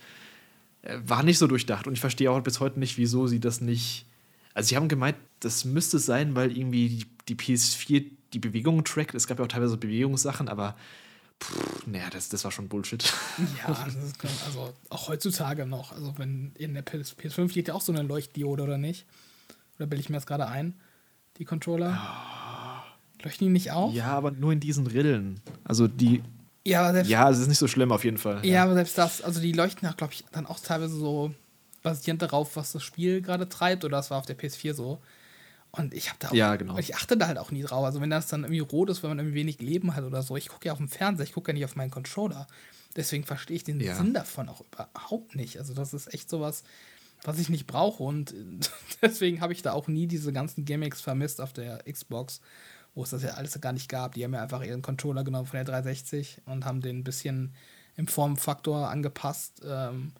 äh, 0.83 0.99
war 1.05 1.25
nicht 1.25 1.39
so 1.39 1.49
durchdacht. 1.49 1.89
Und 1.89 1.95
ich 1.95 2.01
verstehe 2.01 2.31
auch 2.31 2.41
bis 2.43 2.61
heute 2.61 2.79
nicht, 2.79 2.97
wieso 2.97 3.27
sie 3.27 3.41
das 3.41 3.61
nicht. 3.61 4.07
Also 4.55 4.69
sie 4.69 4.77
haben 4.77 4.87
gemeint, 4.87 5.17
das 5.41 5.65
müsste 5.65 5.99
sein, 5.99 6.37
weil 6.37 6.57
irgendwie 6.57 6.91
die, 6.91 7.07
die 7.29 7.35
PS4 7.35 8.05
die 8.33 8.39
Bewegungen 8.39 8.85
trackt. 8.85 9.17
Es 9.17 9.27
gab 9.27 9.41
ja 9.41 9.45
auch 9.45 9.49
teilweise 9.49 9.77
Bewegungssachen, 9.77 10.49
aber 10.49 10.77
Puh, 11.41 11.55
naja, 11.87 12.11
das, 12.11 12.29
das 12.29 12.45
war 12.45 12.53
schon 12.53 12.69
Bullshit. 12.69 13.03
Ja, 13.59 13.75
also 14.47 14.75
auch 14.91 15.09
heutzutage 15.09 15.67
noch. 15.67 15.93
Also 15.93 16.15
wenn 16.19 16.53
in 16.57 16.75
der 16.75 16.83
PS, 16.83 17.17
5 17.19 17.53
geht 17.53 17.69
ja 17.69 17.75
auch 17.75 17.81
so 17.81 17.93
eine 17.93 18.03
Leuchtdiode, 18.03 18.63
oder 18.63 18.79
nicht? 18.79 19.07
Oder 19.77 19.87
bilde 19.87 20.03
ich 20.03 20.11
mir 20.11 20.17
das 20.17 20.27
gerade 20.27 20.47
ein? 20.47 20.75
Die 21.39 21.47
Controller? 21.47 21.99
Oh. 21.99 23.25
Leuchten 23.25 23.47
die 23.47 23.53
nicht 23.53 23.71
auf? 23.73 23.95
Ja, 23.95 24.09
aber 24.09 24.31
nur 24.31 24.53
in 24.53 24.61
diesen 24.61 24.87
Rillen. 24.87 25.41
Also 25.65 25.89
die. 25.89 26.23
Ja, 26.65 26.83
aber 26.83 26.93
selbst, 26.93 27.11
ja, 27.11 27.31
es 27.31 27.39
ist 27.39 27.49
nicht 27.49 27.59
so 27.59 27.69
schlimm 27.69 27.91
auf 27.91 28.05
jeden 28.05 28.19
Fall. 28.19 28.45
Ja, 28.45 28.53
ja. 28.53 28.65
aber 28.65 28.75
selbst 28.75 28.99
das, 28.99 29.23
also 29.23 29.41
die 29.41 29.53
leuchten 29.53 29.89
ja, 29.89 29.95
glaube 29.95 30.13
ich, 30.13 30.25
dann 30.33 30.47
auch 30.47 30.61
teilweise 30.61 30.95
so 30.95 31.35
basierend 31.83 32.21
darauf, 32.21 32.57
was 32.57 32.73
das 32.73 32.83
Spiel 32.83 33.23
gerade 33.23 33.49
treibt, 33.49 33.85
oder 33.85 33.97
das 33.97 34.11
war 34.11 34.19
auf 34.19 34.27
der 34.27 34.39
PS4 34.39 34.75
so. 34.75 35.01
Und 35.73 35.95
ich 35.95 36.09
habe 36.09 36.19
da 36.19 36.29
auch, 36.29 36.33
ja, 36.33 36.57
genau. 36.57 36.79
ich 36.79 36.97
achte 36.97 37.17
da 37.17 37.29
halt 37.29 37.39
auch 37.39 37.53
nie 37.53 37.63
drauf. 37.63 37.85
Also 37.85 38.01
wenn 38.01 38.11
das 38.11 38.27
dann 38.27 38.43
irgendwie 38.43 38.61
rot 38.61 38.91
ist, 38.91 39.03
wenn 39.03 39.11
man 39.11 39.19
irgendwie 39.19 39.37
wenig 39.37 39.61
Leben 39.61 39.95
hat 39.95 40.05
oder 40.05 40.23
so, 40.23 40.37
ich 40.37 40.49
gucke 40.49 40.67
ja 40.67 40.73
auf 40.73 40.79
dem 40.79 40.89
Fernseher, 40.89 41.25
ich 41.25 41.33
gucke 41.33 41.51
ja 41.51 41.55
nicht 41.55 41.65
auf 41.65 41.77
meinen 41.77 41.91
Controller. 41.91 42.47
Deswegen 42.97 43.25
verstehe 43.25 43.57
ich 43.57 43.65
den 43.65 43.81
ja. 43.81 43.95
Sinn 43.95 44.13
davon 44.13 44.49
auch 44.49 44.63
überhaupt 44.63 45.37
nicht. 45.37 45.59
Also 45.59 45.75
das 45.75 45.95
ist 45.95 46.13
echt 46.13 46.29
sowas, 46.29 46.65
was 47.23 47.39
ich 47.39 47.49
nicht 47.49 47.67
brauche 47.67 48.03
und 48.03 48.35
deswegen 49.03 49.41
habe 49.41 49.53
ich 49.53 49.63
da 49.63 49.73
auch 49.73 49.87
nie 49.87 50.07
diese 50.07 50.33
ganzen 50.33 50.65
Gimmicks 50.65 51.01
vermisst 51.01 51.41
auf 51.41 51.53
der 51.53 51.85
Xbox, 51.85 52.41
wo 52.95 53.05
es 53.05 53.11
das 53.11 53.23
ja 53.23 53.31
alles 53.31 53.61
gar 53.61 53.73
nicht 53.73 53.89
gab. 53.89 54.15
Die 54.15 54.25
haben 54.25 54.35
ja 54.35 54.43
einfach 54.43 54.65
ihren 54.65 54.83
Controller 54.83 55.23
genommen 55.23 55.47
von 55.47 55.59
der 55.59 55.65
360 55.65 56.43
und 56.47 56.65
haben 56.65 56.81
den 56.81 56.99
ein 56.99 57.05
bisschen 57.05 57.55
im 57.97 58.09
Formfaktor 58.09 58.89
angepasst. 58.89 59.63
Ähm, 59.65 60.13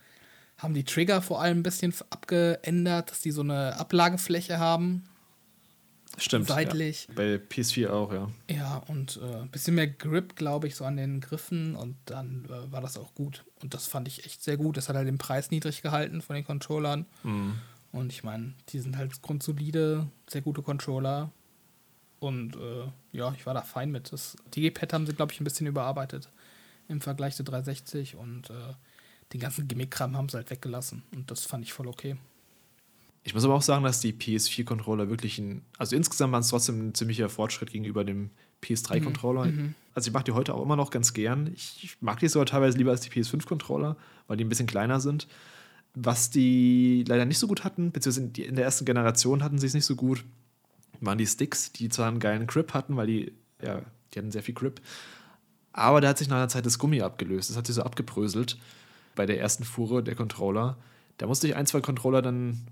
haben 0.59 0.75
die 0.75 0.85
Trigger 0.85 1.23
vor 1.23 1.41
allem 1.41 1.61
ein 1.61 1.63
bisschen 1.63 1.95
abgeändert, 2.11 3.11
dass 3.11 3.21
die 3.21 3.31
so 3.31 3.41
eine 3.41 3.79
Ablagefläche 3.81 4.59
haben, 4.59 5.05
Stimmt. 6.21 6.49
Seitlich. 6.49 7.07
Ja. 7.09 7.15
Bei 7.15 7.35
PS4 7.37 7.89
auch, 7.89 8.13
ja. 8.13 8.31
Ja, 8.49 8.77
und 8.89 9.19
ein 9.23 9.45
äh, 9.45 9.47
bisschen 9.47 9.75
mehr 9.75 9.89
Grip, 9.89 10.37
glaube 10.37 10.67
ich, 10.67 10.77
so 10.77 10.85
an 10.85 10.97
den 10.97 11.21
Griffen 11.21 11.75
und 11.75 11.97
dann 12.05 12.45
äh, 12.47 12.71
war 12.71 12.81
das 12.81 12.99
auch 12.99 13.15
gut. 13.15 13.45
Und 13.63 13.75
das 13.75 13.87
fand 13.87 14.07
ich 14.07 14.25
echt 14.27 14.43
sehr 14.43 14.57
gut. 14.57 14.77
Das 14.77 14.89
hat 14.89 14.97
halt 14.97 15.09
den 15.09 15.19
Preis 15.19 15.51
niedrig 15.51 15.83
gehalten 15.83 16.21
von 16.21 16.37
den 16.37 16.45
Controllern. 16.45 17.07
Mhm. 17.23 17.55
Und 17.93 18.13
ich 18.13 18.23
meine, 18.23 18.53
die 18.69 18.79
sind 18.79 18.97
halt 18.97 19.21
grundsolide, 19.23 20.07
sehr 20.29 20.43
gute 20.43 20.63
Controller. 20.63 21.31
Und 22.21 22.55
äh, 22.57 22.85
ja, 23.13 23.33
ich 23.37 23.47
war 23.47 23.55
da 23.55 23.63
fein 23.63 23.91
mit. 23.91 24.13
Das 24.13 24.37
Digipad 24.55 24.93
haben 24.93 25.07
sie, 25.07 25.15
glaube 25.15 25.33
ich, 25.33 25.41
ein 25.41 25.45
bisschen 25.45 25.67
überarbeitet 25.67 26.29
im 26.89 27.01
Vergleich 27.01 27.37
zu 27.37 27.45
360 27.45 28.17
und 28.17 28.51
äh, 28.51 28.75
den 29.33 29.41
ganzen 29.41 29.69
Gimmick-Kram 29.69 30.17
haben 30.17 30.29
sie 30.29 30.37
halt 30.37 30.51
weggelassen. 30.51 31.03
Und 31.13 31.31
das 31.31 31.47
fand 31.47 31.65
ich 31.65 31.73
voll 31.73 31.87
okay. 31.87 32.17
Ich 33.23 33.35
muss 33.35 33.45
aber 33.45 33.55
auch 33.55 33.63
sagen, 33.63 33.85
dass 33.85 34.01
die 34.01 34.13
PS4-Controller 34.13 35.11
wirklich 35.11 35.39
ein, 35.39 35.63
also 35.77 35.95
insgesamt 35.95 36.33
waren 36.33 36.41
es 36.41 36.49
trotzdem 36.49 36.89
ein 36.89 36.95
ziemlicher 36.95 37.29
Fortschritt 37.29 37.71
gegenüber 37.71 38.05
dem 38.05 38.31
PS3-Controller. 38.63 39.47
Mhm. 39.47 39.57
mhm. 39.57 39.75
Also 39.93 40.09
ich 40.09 40.15
mag 40.15 40.25
die 40.25 40.33
heute 40.33 40.55
auch 40.55 40.63
immer 40.63 40.77
noch 40.77 40.91
ganz 40.91 41.13
gern. 41.13 41.51
Ich 41.55 41.97
mag 42.01 42.21
die 42.21 42.29
sogar 42.29 42.47
teilweise 42.47 42.79
lieber 42.79 42.93
als 42.93 43.01
die 43.01 43.11
PS5-Controller, 43.11 43.97
weil 44.29 44.37
die 44.37 44.45
ein 44.45 44.49
bisschen 44.49 44.69
kleiner 44.69 45.01
sind. 45.01 45.27
Was 45.95 46.31
die 46.31 47.05
leider 47.07 47.25
nicht 47.25 47.41
so 47.41 47.49
gut 47.49 47.65
hatten, 47.65 47.91
beziehungsweise 47.91 48.31
in 48.43 48.55
der 48.55 48.65
ersten 48.65 48.85
Generation 48.85 49.43
hatten 49.43 49.59
sie 49.59 49.67
es 49.67 49.75
nicht 49.75 49.85
so 49.85 49.97
gut, 49.97 50.25
waren 51.01 51.19
die 51.19 51.27
Sticks, 51.27 51.73
die 51.73 51.89
zwar 51.89 52.07
einen 52.07 52.21
geilen 52.21 52.47
Grip 52.47 52.73
hatten, 52.73 52.97
weil 52.97 53.09
die, 53.09 53.33
ja, 53.61 53.83
die 54.15 54.19
hatten 54.21 54.31
sehr 54.31 54.45
viel 54.45 54.55
Grip, 54.55 54.81
aber 55.73 56.01
da 56.01 56.09
hat 56.09 56.19
sich 56.19 56.29
nach 56.29 56.37
einer 56.37 56.49
Zeit 56.49 56.67
das 56.67 56.79
Gummi 56.79 57.01
abgelöst. 57.01 57.51
Das 57.51 57.57
hat 57.57 57.67
sich 57.67 57.77
so 57.77 57.83
abgebröselt 57.83 58.59
bei 59.15 59.27
der 59.27 59.41
ersten 59.41 59.65
Fuhre 59.65 60.03
der 60.03 60.15
Controller. 60.15 60.77
Da 61.19 61.27
musste 61.27 61.47
ich 61.47 61.57
ein, 61.57 61.67
zwei 61.67 61.81
Controller 61.81 62.23
dann, 62.23 62.67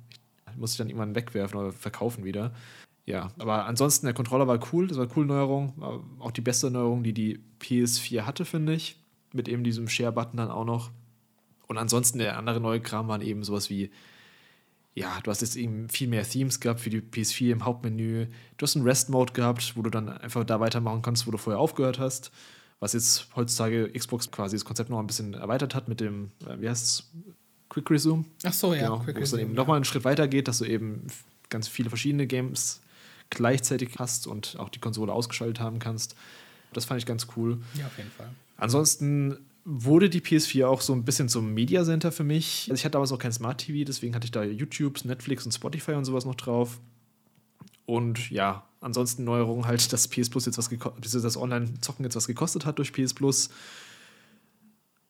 muss 0.57 0.72
ich 0.72 0.78
dann 0.78 0.88
irgendwann 0.88 1.14
wegwerfen 1.14 1.59
oder 1.59 1.72
verkaufen 1.72 2.24
wieder. 2.24 2.53
Ja, 3.07 3.32
aber 3.38 3.64
ansonsten, 3.64 4.07
der 4.07 4.14
Controller 4.14 4.46
war 4.46 4.61
cool, 4.72 4.86
das 4.86 4.99
war 4.99 5.05
eine 5.05 5.12
coole 5.12 5.26
Neuerung. 5.26 5.72
Auch 6.18 6.30
die 6.30 6.42
beste 6.42 6.70
Neuerung, 6.70 7.03
die 7.03 7.14
die 7.14 7.40
PS4 7.61 8.22
hatte, 8.22 8.44
finde 8.44 8.74
ich. 8.74 9.03
Mit 9.32 9.49
eben 9.49 9.64
diesem 9.64 9.88
Share-Button 9.88 10.36
dann 10.36 10.51
auch 10.51 10.66
noch. 10.66 10.90
Und 11.68 11.78
ansonsten, 11.78 12.18
der 12.18 12.36
andere 12.36 12.61
neue 12.61 12.80
Kram 12.80 13.09
waren 13.09 13.22
eben 13.22 13.44
sowas 13.44 13.70
wie, 13.70 13.90
ja, 14.94 15.20
du 15.22 15.30
hast 15.30 15.40
jetzt 15.40 15.57
eben 15.57 15.88
viel 15.88 16.09
mehr 16.09 16.24
Themes 16.24 16.61
gehabt 16.61 16.80
für 16.80 16.90
die 16.90 17.01
PS4 17.01 17.53
im 17.53 17.64
Hauptmenü. 17.64 18.26
Du 18.57 18.62
hast 18.62 18.76
einen 18.76 18.84
Rest-Mode 18.84 19.32
gehabt, 19.32 19.76
wo 19.76 19.82
du 19.82 19.90
dann 19.90 20.09
einfach 20.09 20.44
da 20.44 20.61
weitermachen 20.61 21.03
kannst, 21.03 21.26
wo 21.26 21.30
du 21.30 21.38
vorher 21.38 21.61
aufgehört 21.61 21.99
hast. 21.99 22.30
Was 22.80 22.92
jetzt 22.92 23.28
heutzutage 23.34 23.90
Xbox 23.90 24.30
quasi 24.30 24.57
das 24.57 24.64
Konzept 24.64 24.90
noch 24.90 24.99
ein 24.99 25.07
bisschen 25.07 25.34
erweitert 25.34 25.74
hat 25.74 25.88
mit 25.88 26.01
dem, 26.01 26.30
äh, 26.46 26.61
wie 26.61 26.68
heißt 26.68 26.84
es, 26.84 27.12
Quick 27.69 27.91
Resume. 27.91 28.25
Ach 28.45 28.53
so, 28.53 28.75
ja. 28.75 28.97
Genau, 28.97 29.05
wo 29.07 29.21
es 29.21 29.31
dann 29.31 29.41
eben 29.41 29.55
nochmal 29.55 29.77
einen 29.77 29.85
Schritt 29.85 30.05
weiter 30.05 30.29
geht, 30.29 30.49
dass 30.49 30.59
du 30.59 30.64
eben 30.64 31.07
ganz 31.49 31.69
viele 31.69 31.89
verschiedene 31.89 32.27
Games 32.27 32.81
gleichzeitig 33.31 33.91
hast 33.99 34.27
und 34.27 34.57
auch 34.59 34.69
die 34.69 34.79
Konsole 34.79 35.12
ausgeschaltet 35.12 35.61
haben 35.61 35.79
kannst. 35.79 36.14
Das 36.73 36.85
fand 36.85 37.01
ich 37.01 37.07
ganz 37.07 37.27
cool. 37.37 37.59
Ja, 37.75 37.87
auf 37.87 37.97
jeden 37.99 38.11
Fall. 38.11 38.31
Ansonsten 38.57 39.39
wurde 39.64 40.09
die 40.09 40.21
PS4 40.21 40.66
auch 40.66 40.81
so 40.81 40.95
ein 40.95 41.05
bisschen 41.05 41.29
zum 41.29 41.53
Media 41.53 41.85
Center 41.85 42.11
für 42.11 42.25
mich. 42.25 42.69
Also 42.71 42.81
ich 42.81 42.85
hatte 42.85 42.93
damals 42.93 43.12
auch 43.12 43.19
kein 43.19 43.33
Smart 43.33 43.59
TV, 43.59 43.85
deswegen 43.85 44.14
hatte 44.14 44.25
ich 44.25 44.31
da 44.31 44.43
YouTube, 44.43 45.05
Netflix 45.05 45.45
und 45.45 45.53
Spotify 45.53 45.93
und 45.93 46.05
sowas 46.05 46.25
noch 46.25 46.35
drauf. 46.35 46.81
Und 47.85 48.31
ja, 48.31 48.64
ansonsten 48.81 49.25
Neuerungen 49.25 49.66
halt, 49.66 49.93
dass 49.93 50.09
PS 50.09 50.31
Plus 50.31 50.47
jetzt 50.47 50.59
was 50.59 50.71
gekostet, 50.71 51.25
das 51.25 51.37
Online-Zocken 51.37 52.05
jetzt 52.05 52.16
was 52.16 52.27
gekostet 52.27 52.64
hat 52.64 52.79
durch 52.79 52.93
PS 52.93 53.14
Plus. 53.14 53.51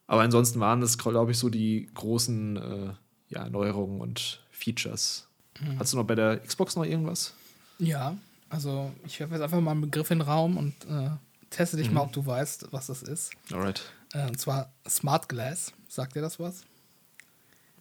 Aber 0.09 0.23
ansonsten 0.23 0.59
waren 0.59 0.81
das, 0.81 0.99
glaube 0.99 1.31
ich, 1.31 1.39
so 1.39 1.51
die 1.51 1.89
großen 1.95 2.57
äh, 2.57 2.93
ja, 3.29 3.49
Neuerungen 3.49 4.01
und 4.01 4.43
Features. 4.51 5.29
Mhm. 5.61 5.79
Hast 5.79 5.93
du 5.93 5.99
noch 5.99 6.05
bei 6.05 6.15
der 6.15 6.39
Xbox 6.39 6.75
noch 6.77 6.85
irgendwas? 6.85 7.35
Ja, 7.79 8.17
also 8.49 8.91
ich 9.07 9.21
werfe 9.21 9.35
jetzt 9.35 9.43
einfach 9.43 9.61
mal 9.61 9.73
einen 9.73 9.83
Begriff 9.83 10.11
in 10.11 10.19
den 10.19 10.27
Raum 10.27 10.57
und 10.57 10.75
äh, 10.87 11.11
teste 11.51 11.77
dich 11.77 11.89
mhm. 11.89 11.95
mal, 11.95 12.01
ob 12.03 12.13
du 12.13 12.25
weißt, 12.25 12.69
was 12.71 12.87
das 12.87 13.03
ist. 13.03 13.33
Alright. 13.53 13.83
Äh, 14.15 14.27
und 14.27 14.41
zwar 14.41 14.73
Smart 14.89 15.29
Glass. 15.29 15.73
Sagt 15.89 16.17
dir 16.17 16.23
das 16.23 16.41
was? 16.41 16.63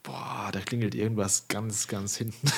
Boah, 0.02 0.50
da 0.52 0.60
klingelt 0.60 0.94
irgendwas 0.94 1.48
ganz, 1.48 1.88
ganz 1.88 2.16
hinten. 2.16 2.46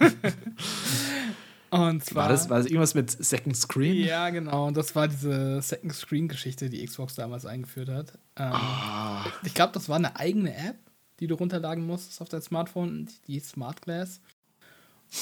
Und 1.70 2.04
zwar, 2.04 2.24
war, 2.24 2.28
das, 2.28 2.50
war 2.50 2.58
das 2.58 2.66
irgendwas 2.66 2.94
mit 2.94 3.10
Second 3.10 3.56
Screen? 3.56 4.04
Ja, 4.04 4.30
genau. 4.30 4.66
Und 4.66 4.76
das 4.76 4.94
war 4.96 5.06
diese 5.06 5.62
Second 5.62 5.94
Screen-Geschichte, 5.94 6.68
die 6.68 6.84
Xbox 6.84 7.14
damals 7.14 7.46
eingeführt 7.46 7.88
hat. 7.88 8.18
Ähm, 8.36 8.52
oh. 8.52 9.30
Ich 9.44 9.54
glaube, 9.54 9.72
das 9.72 9.88
war 9.88 9.96
eine 9.96 10.16
eigene 10.16 10.54
App, 10.54 10.76
die 11.20 11.28
du 11.28 11.36
runterladen 11.36 11.86
musstest 11.86 12.20
auf 12.20 12.28
dein 12.28 12.42
Smartphone, 12.42 13.08
die 13.28 13.38
Smart 13.38 13.82
Glass. 13.82 14.20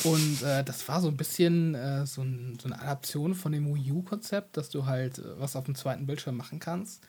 Und 0.04 0.42
äh, 0.42 0.64
das 0.64 0.86
war 0.88 1.00
so 1.00 1.08
ein 1.08 1.16
bisschen 1.16 1.74
äh, 1.74 2.06
so, 2.06 2.22
ein, 2.22 2.58
so, 2.60 2.68
eine 2.68 2.80
Adaption 2.80 3.34
von 3.34 3.52
dem 3.52 3.74
Wii 3.74 3.92
U-Konzept, 3.92 4.56
dass 4.56 4.68
du 4.70 4.86
halt 4.86 5.18
äh, 5.18 5.40
was 5.40 5.56
auf 5.56 5.64
dem 5.64 5.74
zweiten 5.74 6.06
Bildschirm 6.06 6.36
machen 6.36 6.60
kannst. 6.60 7.02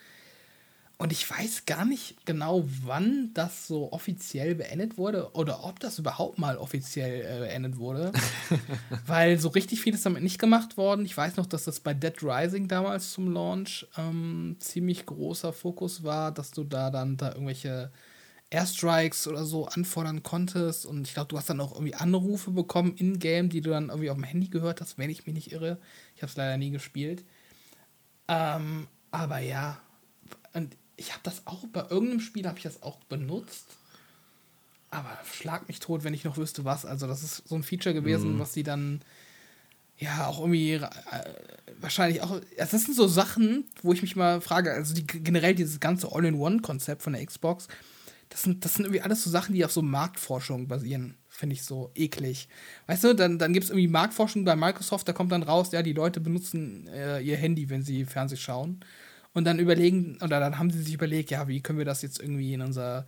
Und 1.01 1.13
ich 1.13 1.29
weiß 1.29 1.65
gar 1.65 1.85
nicht 1.85 2.25
genau, 2.25 2.65
wann 2.83 3.31
das 3.33 3.67
so 3.67 3.93
offiziell 3.93 4.53
beendet 4.53 4.97
wurde 4.97 5.31
oder 5.31 5.63
ob 5.63 5.79
das 5.79 5.97
überhaupt 5.97 6.37
mal 6.39 6.57
offiziell 6.57 7.21
äh, 7.21 7.39
beendet 7.39 7.77
wurde. 7.77 8.11
Weil 9.05 9.39
so 9.39 9.47
richtig 9.47 9.79
viel 9.79 9.93
ist 9.93 10.05
damit 10.05 10.23
nicht 10.23 10.39
gemacht 10.39 10.75
worden. 10.75 11.05
Ich 11.05 11.15
weiß 11.15 11.37
noch, 11.37 11.45
dass 11.45 11.63
das 11.63 11.79
bei 11.79 11.93
Dead 11.93 12.21
Rising 12.21 12.67
damals 12.67 13.13
zum 13.13 13.31
Launch 13.31 13.87
ähm, 13.97 14.57
ziemlich 14.59 15.05
großer 15.05 15.53
Fokus 15.53 16.03
war, 16.03 16.33
dass 16.33 16.51
du 16.51 16.65
da 16.65 16.91
dann 16.91 17.15
da 17.15 17.29
irgendwelche 17.29 17.93
Airstrikes 18.49 19.29
oder 19.29 19.45
so 19.45 19.67
anfordern 19.67 20.21
konntest. 20.21 20.85
Und 20.85 21.07
ich 21.07 21.13
glaube, 21.13 21.29
du 21.29 21.37
hast 21.37 21.49
dann 21.49 21.61
auch 21.61 21.75
irgendwie 21.75 21.95
Anrufe 21.95 22.51
bekommen 22.51 22.93
in-game, 22.97 23.47
die 23.47 23.61
du 23.61 23.69
dann 23.69 23.87
irgendwie 23.87 24.09
auf 24.09 24.17
dem 24.17 24.25
Handy 24.25 24.49
gehört 24.49 24.81
hast, 24.81 24.97
wenn 24.97 25.09
ich 25.09 25.25
mich 25.25 25.33
nicht 25.33 25.53
irre. 25.53 25.77
Ich 26.17 26.23
habe 26.23 26.29
es 26.29 26.35
leider 26.35 26.57
nie 26.57 26.71
gespielt. 26.71 27.23
Ähm, 28.27 28.87
aber 29.11 29.39
ja, 29.39 29.79
und 30.53 30.75
ich 30.99 31.11
habe 31.11 31.21
das 31.23 31.41
auch 31.45 31.65
bei 31.71 31.85
irgendeinem 31.89 32.19
Spiel 32.19 32.45
habe 32.47 32.57
ich 32.57 32.63
das 32.63 32.83
auch 32.83 32.97
benutzt. 33.05 33.65
Aber 34.91 35.17
schlag 35.31 35.67
mich 35.67 35.79
tot, 35.79 36.03
wenn 36.03 36.13
ich 36.13 36.23
noch 36.23 36.37
wüsste, 36.37 36.65
was. 36.65 36.85
Also, 36.85 37.07
das 37.07 37.23
ist 37.23 37.47
so 37.47 37.55
ein 37.55 37.63
Feature 37.63 37.93
gewesen, 37.93 38.35
mhm. 38.35 38.39
was 38.39 38.53
die 38.53 38.63
dann 38.63 39.01
ja 39.97 40.27
auch 40.27 40.39
irgendwie 40.39 40.73
äh, 40.73 40.89
wahrscheinlich 41.79 42.21
auch. 42.21 42.41
Das 42.57 42.71
sind 42.71 42.95
so 42.95 43.07
Sachen, 43.07 43.65
wo 43.81 43.93
ich 43.93 44.01
mich 44.01 44.15
mal 44.15 44.41
frage, 44.41 44.73
also 44.73 44.93
die, 44.93 45.05
generell 45.05 45.55
dieses 45.55 45.79
ganze 45.79 46.11
All-in-One-Konzept 46.11 47.03
von 47.03 47.13
der 47.13 47.25
Xbox, 47.25 47.67
das 48.29 48.43
sind, 48.43 48.65
das 48.65 48.75
sind 48.75 48.85
irgendwie 48.85 49.01
alles 49.01 49.23
so 49.23 49.29
Sachen, 49.29 49.53
die 49.53 49.65
auf 49.65 49.71
so 49.71 49.81
Marktforschung 49.81 50.67
basieren. 50.67 51.15
Finde 51.29 51.53
ich 51.53 51.63
so 51.63 51.91
eklig. 51.95 52.49
Weißt 52.87 53.03
du, 53.03 53.13
dann, 53.13 53.39
dann 53.39 53.53
gibt 53.53 53.65
es 53.65 53.69
irgendwie 53.69 53.87
Marktforschung 53.87 54.43
bei 54.43 54.55
Microsoft, 54.55 55.07
da 55.07 55.13
kommt 55.13 55.31
dann 55.31 55.43
raus, 55.43 55.71
ja, 55.71 55.81
die 55.81 55.93
Leute 55.93 56.19
benutzen 56.19 56.87
äh, 56.87 57.21
ihr 57.21 57.37
Handy, 57.37 57.69
wenn 57.69 57.83
sie 57.83 58.05
Fernsehen 58.05 58.39
schauen. 58.39 58.83
Und 59.33 59.45
dann 59.45 59.59
überlegen, 59.59 60.17
oder 60.23 60.39
dann 60.39 60.57
haben 60.57 60.71
sie 60.71 60.81
sich 60.81 60.93
überlegt, 60.93 61.31
ja, 61.31 61.47
wie 61.47 61.61
können 61.61 61.77
wir 61.77 61.85
das 61.85 62.01
jetzt 62.01 62.19
irgendwie 62.19 62.53
in 62.53 62.61
unser 62.61 63.05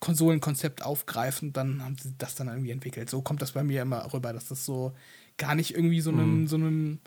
Konsolenkonzept 0.00 0.84
aufgreifen? 0.84 1.52
Dann 1.52 1.82
haben 1.82 1.96
sie 2.00 2.14
das 2.16 2.34
dann 2.34 2.48
irgendwie 2.48 2.70
entwickelt. 2.70 3.10
So 3.10 3.22
kommt 3.22 3.42
das 3.42 3.52
bei 3.52 3.64
mir 3.64 3.82
immer 3.82 4.12
rüber, 4.12 4.32
dass 4.32 4.48
das 4.48 4.64
so 4.64 4.92
gar 5.36 5.54
nicht 5.54 5.74
irgendwie 5.74 6.00
so 6.00 6.10
einem, 6.10 6.44
mm. 6.44 6.46
so 6.46 6.56
einem, 6.56 6.98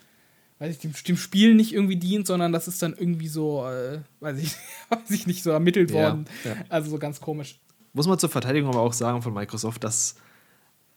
weiß 0.60 0.76
ich, 0.76 0.80
dem, 0.80 0.94
dem, 1.08 1.18
Spiel 1.18 1.56
nicht 1.56 1.74
irgendwie 1.74 1.96
dient, 1.96 2.28
sondern 2.28 2.52
das 2.52 2.68
ist 2.68 2.82
dann 2.82 2.94
irgendwie 2.94 3.30
so, 3.30 3.66
äh, 3.68 4.02
weiß, 4.20 4.38
ich, 4.38 4.56
weiß 4.90 5.10
ich 5.12 5.28
nicht, 5.28 5.44
so 5.44 5.52
ermittelt 5.52 5.94
worden. 5.94 6.26
Ja, 6.44 6.52
ja. 6.52 6.58
Also 6.68 6.92
so 6.92 6.98
ganz 6.98 7.22
komisch. 7.22 7.60
Muss 7.94 8.08
man 8.08 8.20
zur 8.20 8.30
Verteidigung 8.30 8.70
aber 8.70 8.82
auch 8.82 8.94
sagen 8.94 9.22
von 9.22 9.34
Microsoft, 9.34 9.84
dass 9.84 10.16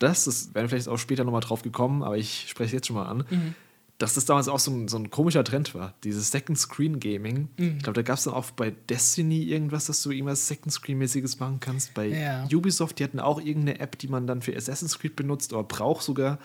das, 0.01 0.25
das 0.25 0.55
werden 0.55 0.69
vielleicht 0.69 0.89
auch 0.89 0.99
später 0.99 1.25
nochmal 1.25 1.41
drauf 1.41 1.63
gekommen, 1.63 2.03
aber 2.03 2.17
ich 2.17 2.47
spreche 2.49 2.77
jetzt 2.77 2.89
schon 2.89 2.97
mal 2.97 3.07
an, 3.07 3.25
mhm 3.31 3.55
dass 3.99 4.15
das 4.15 4.25
damals 4.25 4.49
auch 4.49 4.59
so 4.59 4.73
ein, 4.73 4.89
so 4.89 4.97
ein 4.99 5.11
komischer 5.11 5.45
Trend 5.45 5.75
war, 5.75 5.95
dieses 6.03 6.31
Second 6.31 6.59
Screen 6.59 6.99
Gaming. 6.99 7.49
Mhm. 7.57 7.77
Ich 7.77 7.83
glaube, 7.85 7.95
da 7.95 8.03
gab 8.03 8.19
es 8.19 8.25
dann 8.25 8.35
auch 8.35 8.51
bei 8.51 8.71
Destiny 8.71 9.45
irgendwas, 9.45 9.87
dass 9.87 10.03
du 10.03 10.11
irgendwas 10.11 10.49
Second 10.49 10.73
Screen-mäßiges 10.73 11.39
machen 11.39 11.61
kannst. 11.61 11.95
Bei 11.95 12.07
ja. 12.07 12.45
Ubisoft, 12.53 12.99
die 12.99 13.05
hatten 13.05 13.21
auch 13.21 13.41
irgendeine 13.41 13.79
App, 13.79 13.99
die 13.99 14.09
man 14.09 14.27
dann 14.27 14.43
für 14.43 14.57
Assassin's 14.57 14.99
Creed 14.99 15.15
benutzt 15.15 15.53
oder 15.53 15.63
braucht 15.63 16.03
sogar. 16.03 16.39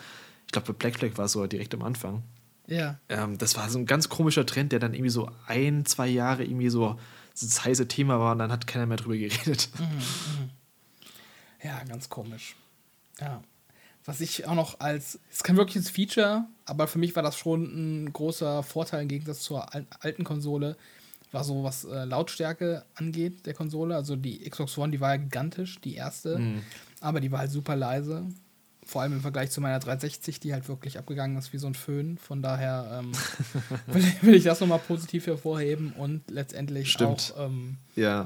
Ich 0.46 0.52
glaube, 0.52 0.72
bei 0.72 0.78
Black 0.78 0.96
Flag 0.96 1.18
war 1.18 1.24
es 1.24 1.32
sogar 1.32 1.48
direkt 1.48 1.74
am 1.74 1.82
Anfang. 1.82 2.22
Ja. 2.68 3.00
Ähm, 3.08 3.36
das 3.36 3.56
war 3.56 3.68
so 3.68 3.78
ein 3.78 3.86
ganz 3.86 4.08
komischer 4.08 4.46
Trend, 4.46 4.70
der 4.70 4.78
dann 4.78 4.94
irgendwie 4.94 5.10
so 5.10 5.28
ein, 5.46 5.84
zwei 5.86 6.06
Jahre 6.06 6.44
irgendwie 6.44 6.70
so 6.70 7.00
das 7.40 7.64
heiße 7.64 7.88
Thema 7.88 8.20
war 8.20 8.32
und 8.32 8.38
dann 8.38 8.52
hat 8.52 8.68
keiner 8.68 8.86
mehr 8.86 8.96
drüber 8.96 9.16
geredet. 9.16 9.70
Mhm, 9.78 9.84
mh. 9.84 10.50
Ja, 11.62 11.82
ganz 11.84 12.08
komisch. 12.08 12.54
Ja 13.20 13.42
was 14.10 14.20
ich 14.20 14.44
auch 14.44 14.56
noch 14.56 14.80
als, 14.80 15.20
es 15.30 15.36
ist 15.36 15.44
kein 15.44 15.56
wirkliches 15.56 15.88
Feature, 15.88 16.44
aber 16.64 16.88
für 16.88 16.98
mich 16.98 17.14
war 17.14 17.22
das 17.22 17.38
schon 17.38 17.62
ein 17.62 18.12
großer 18.12 18.64
Vorteil 18.64 19.02
im 19.02 19.08
Gegensatz 19.08 19.42
zur 19.42 19.68
alten 20.00 20.24
Konsole, 20.24 20.76
war 21.30 21.44
so 21.44 21.62
was 21.62 21.84
äh, 21.84 22.06
Lautstärke 22.06 22.84
angeht 22.96 23.46
der 23.46 23.54
Konsole. 23.54 23.94
Also 23.94 24.16
die 24.16 24.40
Xbox 24.50 24.76
One, 24.78 24.90
die 24.90 25.00
war 25.00 25.10
ja 25.10 25.18
gigantisch, 25.18 25.80
die 25.80 25.94
erste, 25.94 26.38
mhm. 26.40 26.62
aber 27.00 27.20
die 27.20 27.30
war 27.30 27.38
halt 27.38 27.52
super 27.52 27.76
leise. 27.76 28.26
Vor 28.84 29.02
allem 29.02 29.12
im 29.12 29.20
Vergleich 29.20 29.52
zu 29.52 29.60
meiner 29.60 29.78
360, 29.78 30.40
die 30.40 30.52
halt 30.52 30.66
wirklich 30.66 30.98
abgegangen 30.98 31.36
ist 31.36 31.52
wie 31.52 31.58
so 31.58 31.68
ein 31.68 31.74
Föhn. 31.74 32.18
Von 32.18 32.42
daher 32.42 33.00
ähm, 33.00 33.12
will, 33.86 34.04
will, 34.22 34.34
ich 34.34 34.42
das 34.42 34.58
nochmal 34.58 34.80
positiv 34.80 35.28
hervorheben 35.28 35.92
und 35.92 36.28
letztendlich 36.28 36.90
Stimmt. 36.90 37.32
auch 37.36 37.46
ähm, 37.46 37.76
ja. 37.94 38.24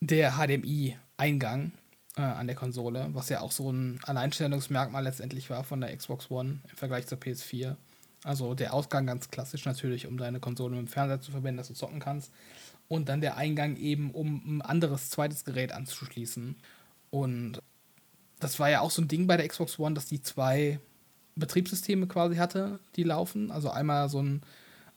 der 0.00 0.38
HDMI-Eingang 0.38 1.72
äh, 2.18 2.22
an 2.22 2.46
der 2.48 2.56
Konsole, 2.56 3.08
was 3.12 3.28
ja 3.28 3.40
auch 3.40 3.52
so 3.52 3.70
ein 3.70 4.00
Alleinstellungsmerkmal 4.02 5.04
letztendlich 5.04 5.48
war 5.50 5.64
von 5.64 5.80
der 5.80 5.96
Xbox 5.96 6.30
One 6.30 6.58
im 6.68 6.76
Vergleich 6.76 7.06
zur 7.06 7.18
PS4. 7.18 7.76
Also 8.24 8.54
der 8.54 8.74
Ausgang 8.74 9.06
ganz 9.06 9.30
klassisch 9.30 9.64
natürlich, 9.64 10.06
um 10.06 10.18
deine 10.18 10.40
Konsole 10.40 10.74
mit 10.74 10.86
dem 10.86 10.88
Fernseher 10.88 11.20
zu 11.20 11.30
verbinden, 11.30 11.58
dass 11.58 11.68
du 11.68 11.74
zocken 11.74 12.00
kannst. 12.00 12.32
Und 12.88 13.08
dann 13.08 13.20
der 13.20 13.36
Eingang 13.36 13.76
eben, 13.76 14.10
um 14.10 14.42
ein 14.44 14.62
anderes 14.62 15.10
zweites 15.10 15.44
Gerät 15.44 15.72
anzuschließen. 15.72 16.56
Und 17.10 17.62
das 18.40 18.58
war 18.58 18.68
ja 18.68 18.80
auch 18.80 18.90
so 18.90 19.02
ein 19.02 19.08
Ding 19.08 19.26
bei 19.26 19.36
der 19.36 19.46
Xbox 19.46 19.78
One, 19.78 19.94
dass 19.94 20.06
die 20.06 20.20
zwei 20.20 20.80
Betriebssysteme 21.36 22.08
quasi 22.08 22.36
hatte, 22.36 22.80
die 22.96 23.04
laufen. 23.04 23.52
Also 23.52 23.70
einmal 23.70 24.08
so 24.08 24.20
ein 24.20 24.42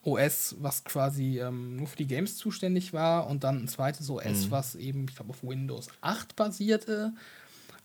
OS, 0.03 0.55
was 0.59 0.83
quasi 0.83 1.39
ähm, 1.39 1.75
nur 1.75 1.87
für 1.87 1.97
die 1.97 2.07
Games 2.07 2.35
zuständig 2.35 2.91
war 2.91 3.27
und 3.27 3.43
dann 3.43 3.63
ein 3.63 3.67
zweites 3.67 4.09
OS, 4.09 4.47
mhm. 4.47 4.51
was 4.51 4.75
eben, 4.75 5.05
ich 5.07 5.15
glaube, 5.15 5.31
auf 5.31 5.43
Windows 5.43 5.89
8 6.01 6.35
basierte, 6.35 7.13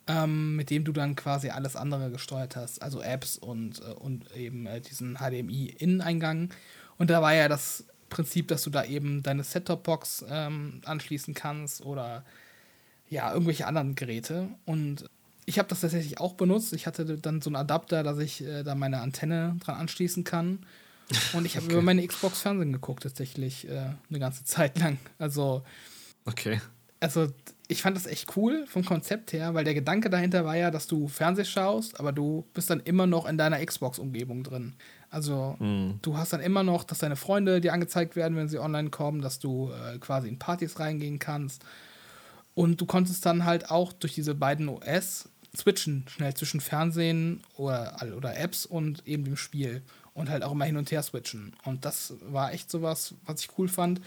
ähm, 0.07 0.57
mit 0.57 0.71
dem 0.71 0.85
du 0.85 0.93
dann 0.93 1.14
quasi 1.14 1.51
alles 1.51 1.77
andere 1.77 2.11
gesteuert 2.11 2.57
hast, 2.57 2.81
also 2.81 3.03
Apps 3.03 3.37
und, 3.37 3.81
äh, 3.81 3.93
und 3.93 4.35
eben 4.35 4.67
äh, 4.67 4.81
diesen 4.81 5.17
HDMI-Inneneingang. 5.17 6.51
Und 6.97 7.11
da 7.11 7.21
war 7.21 7.35
ja 7.35 7.49
das 7.49 7.85
Prinzip, 8.09 8.49
dass 8.49 8.62
du 8.62 8.71
da 8.71 8.85
eben 8.85 9.23
deine 9.23 9.45
Set-Top-Box 9.45 10.25
ähm, 10.31 10.81
anschließen 10.87 11.35
kannst 11.35 11.85
oder 11.85 12.25
ja, 13.11 13.31
irgendwelche 13.33 13.67
anderen 13.67 13.95
Geräte. 13.95 14.49
Und 14.64 15.05
ich 15.45 15.59
habe 15.59 15.69
das 15.69 15.83
tatsächlich 15.83 16.19
auch 16.19 16.33
benutzt. 16.33 16.73
Ich 16.73 16.87
hatte 16.87 17.19
dann 17.19 17.43
so 17.43 17.51
einen 17.51 17.57
Adapter, 17.57 18.03
dass 18.03 18.19
ich 18.19 18.43
äh, 18.43 18.62
da 18.62 18.75
meine 18.75 19.01
Antenne 19.01 19.57
dran 19.61 19.77
anschließen 19.77 20.25
kann 20.25 20.61
und 21.32 21.44
ich 21.44 21.57
habe 21.57 21.66
okay. 21.66 21.74
über 21.74 21.82
meine 21.82 22.07
Xbox 22.07 22.40
Fernsehen 22.40 22.72
geguckt, 22.72 23.02
tatsächlich 23.02 23.68
äh, 23.68 23.90
eine 24.11 24.18
ganze 24.18 24.44
Zeit 24.44 24.78
lang. 24.78 24.98
Also. 25.18 25.62
Okay. 26.24 26.61
Also, 26.98 27.28
ich 27.68 27.82
fand 27.82 27.96
das 27.96 28.07
echt 28.07 28.36
cool 28.36 28.66
vom 28.66 28.84
Konzept 28.84 29.32
her, 29.32 29.54
weil 29.54 29.64
der 29.64 29.74
Gedanke 29.74 30.09
dahinter 30.09 30.44
war 30.44 30.57
ja, 30.57 30.70
dass 30.70 30.86
du 30.86 31.09
Fernseh 31.09 31.44
schaust, 31.44 32.00
aber 32.00 32.12
du 32.12 32.44
bist 32.54 32.70
dann 32.70 32.80
immer 32.80 33.07
noch 33.07 33.26
in 33.26 33.36
deiner 33.36 33.64
Xbox-Umgebung 33.64 34.42
drin. 34.42 34.74
Also, 35.11 35.57
mm. 35.59 36.00
du 36.02 36.16
hast 36.16 36.32
dann 36.32 36.40
immer 36.40 36.62
noch, 36.62 36.84
dass 36.84 36.98
deine 36.98 37.16
Freunde 37.16 37.61
dir 37.61 37.72
angezeigt 37.72 38.16
werden, 38.16 38.36
wenn 38.36 38.48
sie 38.48 38.59
online 38.59 38.90
kommen, 38.90 39.20
dass 39.20 39.38
du 39.38 39.70
äh, 39.70 39.98
quasi 39.98 40.28
in 40.28 40.38
Partys 40.38 40.80
reingehen 40.80 41.18
kannst. 41.18 41.64
Und 42.54 42.80
du 42.80 42.86
konntest 42.86 43.26
dann 43.26 43.44
halt 43.44 43.70
auch 43.70 43.92
durch 43.92 44.14
diese 44.14 44.34
beiden 44.34 44.68
OS 44.68 45.28
switchen, 45.57 46.04
schnell 46.09 46.34
zwischen 46.34 46.61
Fernsehen 46.61 47.42
oder, 47.57 47.96
oder 48.16 48.36
Apps 48.38 48.64
und 48.66 49.07
eben 49.07 49.24
dem 49.24 49.36
Spiel 49.36 49.82
und 50.17 50.29
halt 50.31 50.43
auch 50.43 50.51
immer 50.53 50.64
hin 50.64 50.79
und 50.79 50.91
her 50.91 51.03
switchen. 51.03 51.55
Und 51.64 51.85
das 51.85 52.14
war 52.23 52.51
echt 52.53 52.71
sowas, 52.71 53.14
was 53.27 53.43
ich 53.43 53.51
cool 53.59 53.69
fand. 53.69 54.01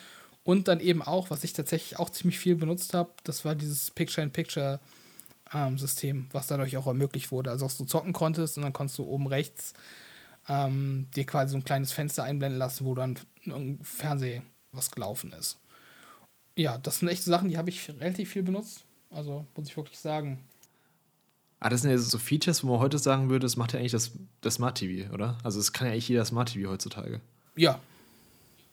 Und 0.43 0.67
dann 0.67 0.79
eben 0.79 1.03
auch, 1.03 1.29
was 1.29 1.43
ich 1.43 1.53
tatsächlich 1.53 1.99
auch 1.99 2.09
ziemlich 2.09 2.39
viel 2.39 2.55
benutzt 2.55 2.95
habe, 2.95 3.11
das 3.23 3.45
war 3.45 3.53
dieses 3.53 3.91
Picture-in-Picture-System, 3.91 6.17
ähm, 6.17 6.25
was 6.31 6.47
dadurch 6.47 6.75
auch 6.77 6.87
ermöglicht 6.87 7.31
wurde. 7.31 7.51
Also, 7.51 7.67
dass 7.67 7.77
du 7.77 7.85
zocken 7.85 8.13
konntest 8.13 8.57
und 8.57 8.63
dann 8.63 8.73
konntest 8.73 8.97
du 8.97 9.03
oben 9.03 9.27
rechts 9.27 9.73
ähm, 10.47 11.05
dir 11.15 11.27
quasi 11.27 11.51
so 11.51 11.57
ein 11.57 11.63
kleines 11.63 11.91
Fenster 11.91 12.23
einblenden 12.23 12.57
lassen, 12.57 12.85
wo 12.85 12.95
dann 12.95 13.19
im 13.45 13.77
Fernsehen 13.83 14.41
was 14.71 14.89
gelaufen 14.89 15.31
ist. 15.33 15.59
Ja, 16.57 16.79
das 16.79 16.97
sind 16.99 17.09
echt 17.09 17.23
Sachen, 17.23 17.49
die 17.49 17.57
habe 17.57 17.69
ich 17.69 17.87
relativ 17.87 18.31
viel 18.31 18.41
benutzt. 18.41 18.83
Also, 19.11 19.45
muss 19.55 19.67
ich 19.67 19.77
wirklich 19.77 19.99
sagen. 19.99 20.39
Ah, 21.59 21.69
das 21.69 21.81
sind 21.81 21.91
ja 21.91 21.97
so 21.97 22.17
Features, 22.17 22.63
wo 22.63 22.71
man 22.71 22.79
heute 22.79 22.97
sagen 22.97 23.29
würde, 23.29 23.45
das 23.45 23.57
macht 23.57 23.73
ja 23.73 23.79
eigentlich 23.79 23.91
das, 23.91 24.11
das 24.41 24.55
Smart 24.55 24.77
TV, 24.77 25.13
oder? 25.13 25.37
Also 25.43 25.59
es 25.59 25.73
kann 25.73 25.87
ja 25.87 25.93
eigentlich 25.93 26.07
jeder 26.07 26.23
Smart 26.23 26.53
TV 26.53 26.69
heutzutage. 26.69 27.19
Ja. 27.55 27.79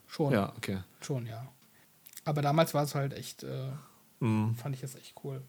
Schon. 0.07 0.31
Ja, 0.31 0.53
okay. 0.55 0.79
Schon, 1.01 1.25
ja. 1.25 1.45
Aber 2.23 2.41
damals 2.41 2.73
war 2.73 2.83
es 2.83 2.95
halt 2.95 3.13
echt, 3.13 3.43
äh, 3.43 3.71
mm. 4.19 4.55
fand 4.55 4.75
ich 4.75 4.81
das 4.81 4.95
echt 4.95 5.15
cool. 5.23 5.41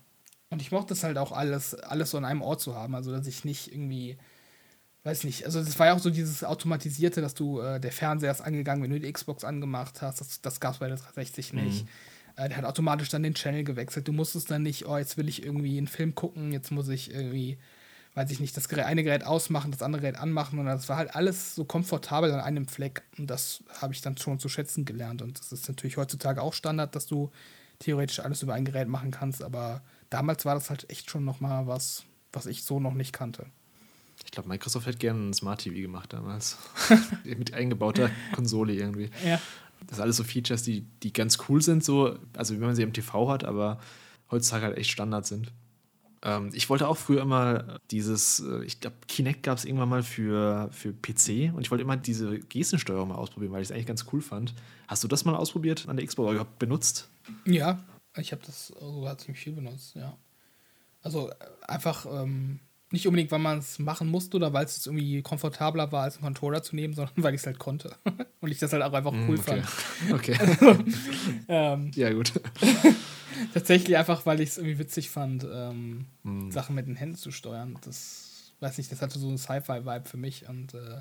Und 0.51 0.63
ich 0.63 0.73
mochte 0.73 0.95
es 0.95 1.05
halt 1.05 1.17
auch 1.17 1.31
alles, 1.31 1.75
alles 1.75 2.11
so 2.11 2.19
an 2.19 2.25
einem 2.25 2.43
Ort 2.43 2.61
zu 2.61 2.75
haben. 2.75 2.95
Also, 2.95 3.13
dass 3.13 3.27
ich 3.27 3.45
nicht 3.45 3.73
irgendwie, 3.73 4.17
weiß 5.05 5.25
nicht, 5.25 5.45
also 5.45 5.63
das 5.63 5.79
war 5.79 5.89
ja 5.89 5.95
auch 5.95 5.99
so 6.01 6.11
dieses 6.11 6.43
Automatisierte, 6.43 7.21
dass 7.21 7.35
du, 7.35 7.61
äh, 7.61 7.79
der 7.79 7.93
Fernseher 7.93 8.33
ist 8.33 8.41
angegangen, 8.41 8.83
wenn 8.83 8.91
du 8.91 8.99
die 8.99 9.13
Xbox 9.13 9.45
angemacht 9.45 10.03
hast. 10.03 10.21
Das, 10.21 10.41
das 10.41 10.59
gab 10.59 10.75
es 10.75 10.79
bei 10.79 10.89
der 10.89 10.97
360 10.97 11.53
nicht. 11.53 11.85
Mm. 11.85 11.89
Äh, 12.39 12.49
der 12.49 12.59
hat 12.59 12.65
automatisch 12.65 13.09
dann 13.09 13.25
den 13.25 13.35
Channel 13.35 13.65
gewechselt. 13.65 14.07
Du 14.07 14.13
musstest 14.13 14.51
dann 14.51 14.63
nicht, 14.63 14.87
oh, 14.87 14.97
jetzt 14.97 15.17
will 15.17 15.29
ich 15.29 15.43
irgendwie 15.43 15.77
einen 15.77 15.89
Film 15.89 16.15
gucken, 16.15 16.53
jetzt 16.53 16.71
muss 16.71 16.89
ich 16.89 17.13
irgendwie, 17.13 17.59
weiß 18.15 18.31
ich 18.31 18.39
nicht, 18.39 18.57
das 18.57 18.73
eine 18.73 19.03
Gerät 19.03 19.25
ausmachen, 19.27 19.73
das 19.73 19.83
andere 19.83 20.03
Gerät 20.03 20.19
anmachen. 20.19 20.59
Und 20.61 20.67
das 20.67 20.89
war 20.89 20.97
halt 20.97 21.17
alles 21.17 21.57
so 21.57 21.65
komfortabel 21.65 22.33
an 22.33 22.41
einem 22.41 22.69
Fleck. 22.69 23.03
Und 23.19 23.29
das 23.29 23.65
habe 23.81 23.93
ich 23.93 24.03
dann 24.03 24.17
schon 24.17 24.39
zu 24.39 24.49
schätzen 24.49 24.85
gelernt. 24.85 25.21
Und 25.21 25.41
das 25.41 25.51
ist 25.51 25.69
natürlich 25.69 25.97
heutzutage 25.97 26.41
auch 26.41 26.55
Standard, 26.55 26.95
dass 26.95 27.07
du 27.07 27.31
theoretisch 27.81 28.21
alles 28.21 28.43
über 28.43 28.55
ein 28.55 28.65
Gerät 28.65 28.87
machen 28.87 29.11
kannst. 29.11 29.43
Aber 29.43 29.83
damals 30.09 30.45
war 30.45 30.55
das 30.55 30.71
halt 30.71 30.89
echt 30.91 31.11
schon 31.11 31.25
nochmal 31.25 31.67
was, 31.67 32.05
was 32.33 32.47
ich 32.47 32.63
so 32.63 32.79
noch 32.79 32.95
nicht 32.95 33.13
kannte. 33.13 33.47
Ich 34.25 34.31
glaube, 34.31 34.49
Microsoft 34.49 34.87
hätte 34.87 34.99
gerne 34.99 35.31
ein 35.31 35.35
Smart 35.35 35.61
TV 35.61 35.77
gemacht 35.77 36.13
damals. 36.13 36.59
Mit 37.25 37.55
eingebauter 37.55 38.11
Konsole 38.35 38.75
irgendwie. 38.75 39.11
Ja. 39.25 39.41
Das 39.87 39.97
sind 39.97 40.03
alles 40.03 40.17
so 40.17 40.25
Features, 40.25 40.63
die, 40.63 40.83
die 41.03 41.13
ganz 41.13 41.39
cool 41.49 41.63
sind, 41.63 41.85
so, 41.85 42.19
also 42.37 42.55
wenn 42.55 42.61
man 42.61 42.75
sie 42.75 42.83
im 42.83 42.93
TV 42.93 43.29
hat, 43.31 43.45
aber 43.45 43.79
heutzutage 44.31 44.67
halt 44.67 44.79
echt 44.79 44.91
Standard 44.91 45.27
sind. 45.27 45.53
Ähm, 46.23 46.51
ich 46.53 46.69
wollte 46.69 46.89
auch 46.89 46.97
früher 46.97 47.23
immer 47.23 47.79
dieses, 47.91 48.41
äh, 48.41 48.65
ich 48.65 48.81
glaube, 48.81 48.97
Kinect 49.07 49.43
gab 49.43 49.59
es 49.59 49.65
irgendwann 49.65 49.89
mal 49.89 50.03
für, 50.03 50.69
für 50.73 50.93
PC 50.93 51.55
und 51.55 51.61
ich 51.61 51.71
wollte 51.71 51.83
immer 51.83 51.97
diese 51.97 52.39
Gestensteuerung 52.41 53.09
mal 53.09 53.15
ausprobieren, 53.15 53.53
weil 53.53 53.63
ich 53.63 53.69
es 53.69 53.73
eigentlich 53.73 53.87
ganz 53.87 54.07
cool 54.13 54.21
fand. 54.21 54.55
Hast 54.89 55.05
du 55.05 55.09
das 55.09 55.25
mal 55.25 55.37
ausprobiert 55.37 55.89
an 55.89 55.97
der 55.97 56.07
Xbox 56.07 56.31
oder 56.31 56.45
benutzt? 56.59 57.09
Ja, 57.47 57.85
ich 58.17 58.33
habe 58.33 58.43
das 58.45 58.69
sogar 58.69 59.17
ziemlich 59.19 59.41
viel 59.41 59.53
benutzt, 59.53 59.95
ja. 59.95 60.17
Also 61.03 61.31
äh, 61.31 61.35
einfach 61.69 62.07
ähm, 62.07 62.61
nicht 62.91 63.07
unbedingt, 63.07 63.31
weil 63.31 63.39
man 63.39 63.59
es 63.59 63.79
machen 63.79 64.09
musste 64.09 64.37
oder 64.39 64.53
weil 64.53 64.65
es 64.65 64.87
irgendwie 64.87 65.21
komfortabler 65.23 65.93
war, 65.93 66.05
als 66.05 66.17
einen 66.17 66.25
Controller 66.25 66.63
zu 66.63 66.75
nehmen, 66.77 66.95
sondern 66.95 67.13
weil 67.23 67.35
ich 67.35 67.41
es 67.43 67.47
halt 67.47 67.59
konnte. 67.59 67.95
und 68.41 68.51
ich 68.51 68.59
das 68.59 68.73
halt 68.73 68.83
auch 68.83 68.93
einfach 68.93 69.13
cool 69.13 69.37
Mm, 69.37 69.41
okay. 69.41 69.63
fand. 69.63 69.69
Okay. 70.13 70.85
Ähm, 71.49 71.91
ja, 71.95 72.11
gut. 72.13 72.33
tatsächlich 73.55 73.97
einfach, 73.97 74.25
weil 74.27 74.41
ich 74.41 74.51
es 74.51 74.59
irgendwie 74.59 74.79
witzig 74.79 75.11
fand, 75.11 75.45
ähm, 75.51 76.07
Hm. 76.25 76.51
Sachen 76.51 76.75
mit 76.75 76.87
den 76.87 76.97
Händen 76.97 77.17
zu 77.17 77.31
steuern. 77.31 77.79
Das, 77.85 78.53
weiß 78.61 78.79
nicht, 78.79 78.91
das 78.91 79.03
hatte 79.03 79.19
so 79.19 79.29
einen 79.29 79.39
Sci-Fi-Vibe 79.39 80.09
für 80.09 80.17
mich 80.17 80.49
und 80.49 80.75
äh, 80.75 81.01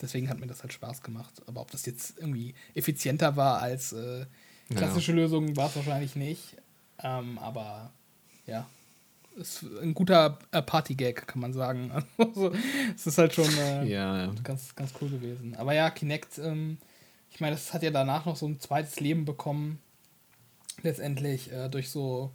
deswegen 0.00 0.28
hat 0.28 0.38
mir 0.40 0.46
das 0.46 0.62
halt 0.62 0.72
Spaß 0.72 1.02
gemacht. 1.02 1.42
Aber 1.46 1.60
ob 1.60 1.70
das 1.70 1.86
jetzt 1.86 2.18
irgendwie 2.18 2.54
effizienter 2.74 3.36
war 3.36 3.60
als 3.60 3.92
äh, 3.92 4.26
klassische 4.74 5.12
Lösungen, 5.12 5.56
war 5.56 5.68
es 5.68 5.76
wahrscheinlich 5.76 6.16
nicht. 6.16 6.56
Ähm, 7.02 7.38
aber 7.38 7.92
ja, 8.46 8.66
ist 9.38 9.64
ein 9.82 9.94
guter 9.94 10.38
äh, 10.52 10.62
Party-Gag, 10.62 11.26
kann 11.26 11.40
man 11.40 11.52
sagen. 11.52 11.92
Also, 12.18 12.52
es 12.94 13.06
ist 13.06 13.18
halt 13.18 13.32
schon 13.34 13.48
äh, 13.58 13.84
Ja, 13.86 14.26
ja. 14.26 14.34
ganz, 14.42 14.74
ganz 14.74 14.92
cool 15.00 15.08
gewesen. 15.10 15.54
Aber 15.56 15.72
ja, 15.74 15.90
Kinect, 15.90 16.38
ähm, 16.38 16.78
ich 17.30 17.40
meine, 17.40 17.54
das 17.56 17.72
hat 17.72 17.82
ja 17.82 17.90
danach 17.90 18.26
noch 18.26 18.36
so 18.36 18.46
ein 18.46 18.60
zweites 18.60 19.00
Leben 19.00 19.24
bekommen. 19.24 19.78
Letztendlich 20.82 21.50
äh, 21.52 21.68
durch 21.68 21.90
so 21.90 22.32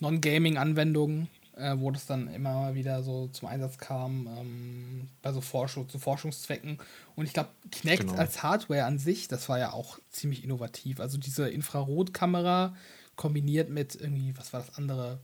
Non-Gaming-Anwendungen, 0.00 1.28
äh, 1.56 1.74
wo 1.78 1.90
das 1.90 2.06
dann 2.06 2.28
immer 2.28 2.74
wieder 2.74 3.02
so 3.02 3.28
zum 3.28 3.48
Einsatz 3.48 3.78
kam, 3.78 4.28
ähm, 4.38 5.08
bei 5.22 5.32
so 5.32 5.40
Forschung, 5.40 5.88
zu 5.88 5.98
Forschungszwecken. 5.98 6.78
Und 7.16 7.24
ich 7.26 7.32
glaube, 7.32 7.50
Kinect 7.70 8.08
Genau. 8.08 8.14
als 8.14 8.42
Hardware 8.42 8.84
an 8.84 8.98
sich, 8.98 9.28
das 9.28 9.48
war 9.48 9.58
ja 9.58 9.72
auch 9.72 9.98
ziemlich 10.10 10.44
innovativ. 10.44 11.00
Also 11.00 11.18
diese 11.18 11.48
Infrarotkamera 11.48 12.74
kombiniert 13.16 13.70
mit 13.70 13.94
irgendwie, 13.96 14.36
was 14.36 14.52
war 14.52 14.60
das 14.60 14.76
andere? 14.76 15.18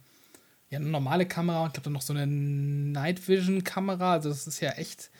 Ja, 0.71 0.79
eine 0.79 0.89
normale 0.89 1.27
Kamera 1.27 1.63
und 1.63 1.69
ich 1.69 1.73
glaube 1.75 1.85
dann 1.85 1.93
noch 1.93 2.03
so 2.03 2.13
eine 2.13 2.27
Night 2.27 3.29
Vision 3.29 3.65
Kamera. 3.65 4.13
Also 4.13 4.29
das 4.29 4.47
ist 4.47 4.61
ja 4.61 4.71
echt 4.73 5.11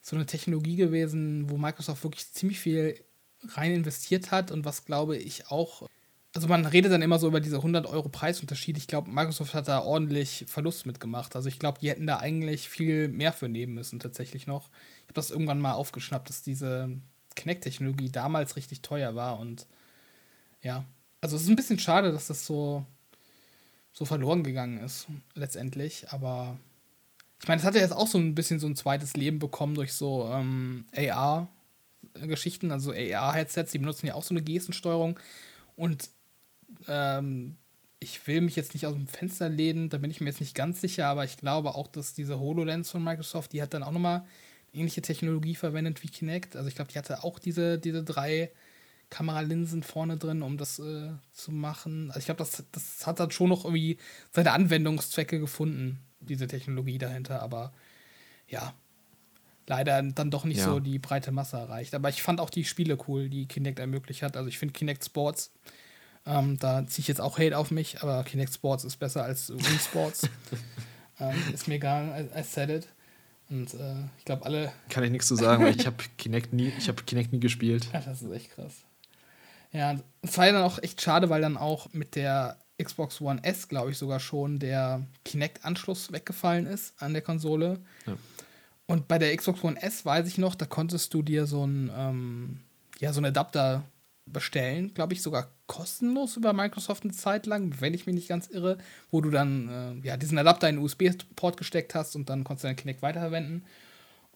so 0.00 0.16
eine 0.16 0.26
Technologie 0.26 0.76
gewesen, 0.76 1.50
wo 1.50 1.58
Microsoft 1.58 2.02
wirklich 2.04 2.32
ziemlich 2.32 2.58
viel 2.60 3.00
rein 3.50 3.72
investiert 3.72 4.30
hat 4.30 4.50
und 4.50 4.64
was 4.64 4.84
glaube 4.84 5.16
ich 5.16 5.48
auch. 5.48 5.86
Also 6.34 6.48
man 6.48 6.66
redet 6.66 6.92
dann 6.92 7.02
immer 7.02 7.18
so 7.18 7.26
über 7.28 7.40
diese 7.40 7.56
100 7.56 7.86
Euro 7.86 8.08
Preisunterschied. 8.08 8.76
Ich 8.76 8.86
glaube, 8.86 9.10
Microsoft 9.10 9.54
hat 9.54 9.68
da 9.68 9.80
ordentlich 9.80 10.44
Verlust 10.48 10.86
mitgemacht. 10.86 11.34
Also 11.36 11.48
ich 11.48 11.58
glaube, 11.58 11.80
die 11.80 11.90
hätten 11.90 12.06
da 12.06 12.18
eigentlich 12.18 12.68
viel 12.68 13.08
mehr 13.08 13.32
für 13.32 13.48
nehmen 13.48 13.74
müssen 13.74 13.98
tatsächlich 13.98 14.46
noch. 14.46 14.68
Ich 15.02 15.04
habe 15.04 15.14
das 15.14 15.30
irgendwann 15.30 15.60
mal 15.60 15.72
aufgeschnappt, 15.72 16.28
dass 16.28 16.42
diese 16.42 16.90
Kinect-Technologie 17.34 18.10
damals 18.10 18.56
richtig 18.56 18.82
teuer 18.82 19.14
war 19.14 19.38
und 19.38 19.66
ja. 20.62 20.84
Also 21.20 21.36
es 21.36 21.42
ist 21.42 21.48
ein 21.48 21.56
bisschen 21.56 21.78
schade, 21.78 22.12
dass 22.12 22.28
das 22.28 22.46
so, 22.46 22.84
so 23.98 24.04
verloren 24.04 24.44
gegangen 24.44 24.78
ist 24.78 25.08
letztendlich, 25.34 26.08
aber 26.10 26.56
ich 27.42 27.48
meine, 27.48 27.58
es 27.58 27.66
hat 27.66 27.74
ja 27.74 27.80
jetzt 27.80 27.92
auch 27.92 28.06
so 28.06 28.16
ein 28.16 28.36
bisschen 28.36 28.60
so 28.60 28.68
ein 28.68 28.76
zweites 28.76 29.14
Leben 29.14 29.40
bekommen 29.40 29.74
durch 29.74 29.92
so 29.92 30.30
ähm, 30.32 30.84
AR-Geschichten, 30.94 32.70
also 32.70 32.92
AR-Headsets, 32.92 33.72
die 33.72 33.78
benutzen 33.78 34.06
ja 34.06 34.14
auch 34.14 34.22
so 34.22 34.34
eine 34.34 34.42
Gestensteuerung. 34.42 35.18
Und 35.74 36.10
ähm, 36.86 37.56
ich 37.98 38.24
will 38.28 38.40
mich 38.40 38.54
jetzt 38.54 38.74
nicht 38.74 38.86
aus 38.86 38.94
dem 38.94 39.08
Fenster 39.08 39.48
lehnen, 39.48 39.88
da 39.88 39.98
bin 39.98 40.12
ich 40.12 40.20
mir 40.20 40.28
jetzt 40.28 40.40
nicht 40.40 40.54
ganz 40.54 40.80
sicher, 40.80 41.08
aber 41.08 41.24
ich 41.24 41.36
glaube 41.36 41.74
auch, 41.74 41.88
dass 41.88 42.14
diese 42.14 42.38
HoloLens 42.38 42.90
von 42.90 43.02
Microsoft, 43.02 43.52
die 43.52 43.62
hat 43.62 43.74
dann 43.74 43.82
auch 43.82 43.90
nochmal 43.90 44.24
ähnliche 44.72 45.02
Technologie 45.02 45.56
verwendet 45.56 46.04
wie 46.04 46.08
Kinect. 46.08 46.54
Also 46.54 46.68
ich 46.68 46.76
glaube, 46.76 46.92
die 46.92 46.98
hatte 46.98 47.24
auch 47.24 47.40
diese, 47.40 47.80
diese 47.80 48.04
drei 48.04 48.52
Kameralinsen 49.10 49.82
vorne 49.82 50.16
drin, 50.16 50.42
um 50.42 50.58
das 50.58 50.78
äh, 50.78 51.10
zu 51.32 51.50
machen. 51.52 52.08
Also 52.08 52.20
ich 52.20 52.24
glaube, 52.26 52.38
das, 52.38 52.62
das 52.72 53.06
hat 53.06 53.20
dann 53.20 53.30
schon 53.30 53.48
noch 53.48 53.64
irgendwie 53.64 53.96
seine 54.32 54.52
Anwendungszwecke 54.52 55.40
gefunden, 55.40 56.00
diese 56.20 56.46
Technologie 56.46 56.98
dahinter, 56.98 57.42
aber 57.42 57.72
ja, 58.48 58.74
leider 59.66 60.02
dann 60.02 60.30
doch 60.30 60.44
nicht 60.44 60.58
Ja. 60.58 60.64
so 60.64 60.80
die 60.80 60.98
breite 60.98 61.30
Masse 61.30 61.56
erreicht. 61.56 61.94
Aber 61.94 62.08
ich 62.08 62.22
fand 62.22 62.40
auch 62.40 62.50
die 62.50 62.64
Spiele 62.64 62.98
cool, 63.06 63.28
die 63.28 63.46
Kinect 63.46 63.78
ermöglicht 63.78 64.22
hat. 64.22 64.36
Also 64.36 64.48
ich 64.48 64.58
finde 64.58 64.72
Kinect 64.72 65.04
Sports, 65.04 65.52
ähm, 66.26 66.58
da 66.58 66.86
ziehe 66.86 67.00
ich 67.02 67.08
jetzt 67.08 67.20
auch 67.20 67.38
Hate 67.38 67.56
auf 67.56 67.70
mich, 67.70 68.02
aber 68.02 68.24
Kinect 68.24 68.52
Sports 68.52 68.84
ist 68.84 68.96
besser 68.96 69.24
als 69.24 69.50
Wii 69.50 69.78
Sports. 69.78 70.28
ähm, 71.20 71.34
ist 71.54 71.68
mir 71.68 71.74
egal, 71.76 72.28
I, 72.34 72.40
I 72.40 72.42
said 72.42 72.70
it. 72.70 72.88
Und 73.50 73.72
äh, 73.72 73.94
ich 74.18 74.26
glaube, 74.26 74.44
alle 74.44 74.70
Kann 74.90 75.04
ich 75.04 75.10
nichts 75.10 75.26
zu 75.28 75.34
sagen, 75.34 75.64
weil 75.64 75.74
ich 75.74 75.86
habe 75.86 75.96
Kinect 76.18 76.52
nie, 76.52 76.70
ich 76.76 76.88
habe 76.88 77.02
Kinect 77.04 77.32
nie 77.32 77.40
gespielt. 77.40 77.88
Ja, 77.94 78.00
das 78.00 78.20
ist 78.20 78.30
echt 78.30 78.50
krass. 78.50 78.84
Ja, 79.72 79.96
es 80.22 80.38
war 80.38 80.46
ja 80.46 80.52
dann 80.52 80.62
auch 80.62 80.78
echt 80.82 81.00
schade, 81.00 81.28
weil 81.30 81.42
dann 81.42 81.56
auch 81.56 81.92
mit 81.92 82.16
der 82.16 82.58
Xbox 82.82 83.20
One 83.20 83.42
S, 83.42 83.68
glaube 83.68 83.90
ich, 83.90 83.98
sogar 83.98 84.20
schon 84.20 84.58
der 84.58 85.06
Kinect-Anschluss 85.24 86.12
weggefallen 86.12 86.66
ist 86.66 86.94
an 87.02 87.12
der 87.12 87.22
Konsole. 87.22 87.80
Ja. 88.06 88.16
Und 88.86 89.08
bei 89.08 89.18
der 89.18 89.36
Xbox 89.36 89.62
One 89.64 89.80
S 89.82 90.04
weiß 90.04 90.26
ich 90.26 90.38
noch, 90.38 90.54
da 90.54 90.64
konntest 90.64 91.12
du 91.12 91.22
dir 91.22 91.46
so 91.46 91.66
ein, 91.66 91.90
ähm, 91.94 92.60
ja, 93.00 93.12
so 93.12 93.18
einen 93.18 93.26
Adapter 93.26 93.84
bestellen, 94.32 94.94
glaube 94.94 95.14
ich, 95.14 95.22
sogar 95.22 95.48
kostenlos 95.66 96.36
über 96.36 96.52
Microsoft 96.52 97.04
eine 97.04 97.12
Zeit 97.12 97.46
lang, 97.46 97.74
wenn 97.80 97.94
ich 97.94 98.06
mich 98.06 98.14
nicht 98.14 98.28
ganz 98.28 98.46
irre, 98.48 98.78
wo 99.10 99.20
du 99.20 99.30
dann 99.30 100.00
äh, 100.02 100.06
ja, 100.06 100.16
diesen 100.16 100.38
Adapter 100.38 100.68
in 100.68 100.76
den 100.76 100.84
USB-Port 100.84 101.56
gesteckt 101.56 101.94
hast 101.94 102.16
und 102.16 102.28
dann 102.30 102.44
konntest 102.44 102.64
du 102.64 102.68
deinen 102.68 102.76
Kinect 102.76 103.02
weiterverwenden. 103.02 103.64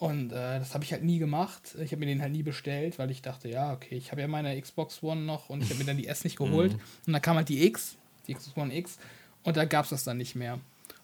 Und 0.03 0.33
äh, 0.33 0.59
das 0.59 0.75
habe 0.75 0.83
ich 0.83 0.93
halt 0.93 1.05
nie 1.05 1.19
gemacht. 1.19 1.77
Ich 1.81 1.93
habe 1.93 2.01
mir 2.01 2.07
den 2.07 2.21
halt 2.23 2.33
nie 2.33 2.43
bestellt, 2.43 2.99
weil 2.99 3.13
ich 3.13 3.23
dachte, 3.23 3.49
ja, 3.49 3.73
okay, 3.73 3.95
ich 3.95 4.11
habe 4.11 4.21
ja 4.21 4.27
meine 4.27 4.61
Xbox 4.61 5.01
One 5.01 5.21
noch 5.21 5.49
und 5.49 5.63
ich 5.63 5.69
habe 5.71 5.79
mir 5.79 5.85
dann 5.85 5.97
die 5.97 6.09
S 6.09 6.25
nicht 6.25 6.37
geholt. 6.39 6.73
Und 7.07 7.13
dann 7.13 7.23
kam 7.23 7.37
halt 7.37 7.49
die 7.49 7.65
X, 7.65 7.95
die 8.27 8.35
Xbox 8.35 8.57
One 8.57 8.75
X, 8.77 8.99
und 9.45 9.57
da 9.57 9.65
gab 9.65 9.85
es 9.85 9.91
das 9.91 10.03
dann 10.03 10.17
nicht 10.17 10.35
mehr. 10.35 10.55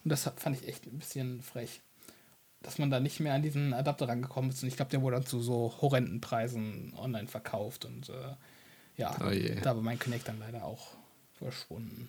Und 0.03 0.11
das 0.11 0.25
fand 0.37 0.57
ich 0.61 0.67
echt 0.67 0.85
ein 0.87 0.99
bisschen 0.99 1.43
frech. 1.43 1.81
Dass 2.61 2.79
man 2.79 2.91
da 2.91 2.99
nicht 2.99 3.21
mehr 3.21 3.35
an 3.35 3.43
diesen 3.43 3.73
Adapter 3.73 4.09
rangekommen 4.09 4.51
ist. 4.51 4.65
Und 4.65 4.69
ich 4.69 4.75
glaube, 4.75 4.91
der 4.91 5.01
wurde 5.01 5.15
dann 5.15 5.27
zu 5.27 5.41
so 5.41 5.73
horrenden 5.81 6.21
Preisen 6.21 6.93
online 6.97 7.29
verkauft. 7.29 7.85
Und 7.85 8.09
äh, 8.09 8.35
ja, 8.97 9.15
Oh 9.25 9.31
je. 9.31 9.61
da 9.63 9.77
war 9.77 9.83
mein 9.83 10.01
Connect 10.01 10.27
dann 10.27 10.41
leider 10.41 10.65
auch 10.65 10.89
verschwunden. 11.35 12.09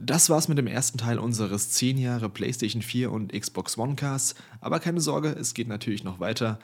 Das 0.00 0.30
war's 0.30 0.46
mit 0.46 0.58
dem 0.58 0.68
ersten 0.68 0.96
Teil 0.96 1.18
unseres 1.18 1.70
10 1.70 1.98
Jahre 1.98 2.28
PlayStation 2.28 2.82
4 2.82 3.10
und 3.10 3.32
Xbox 3.32 3.76
One 3.76 3.96
Casts. 3.96 4.36
Aber 4.60 4.78
keine 4.78 5.00
Sorge, 5.00 5.30
es 5.30 5.54
geht 5.54 5.66
natürlich 5.66 6.04
noch 6.04 6.20
weiter. 6.20 6.60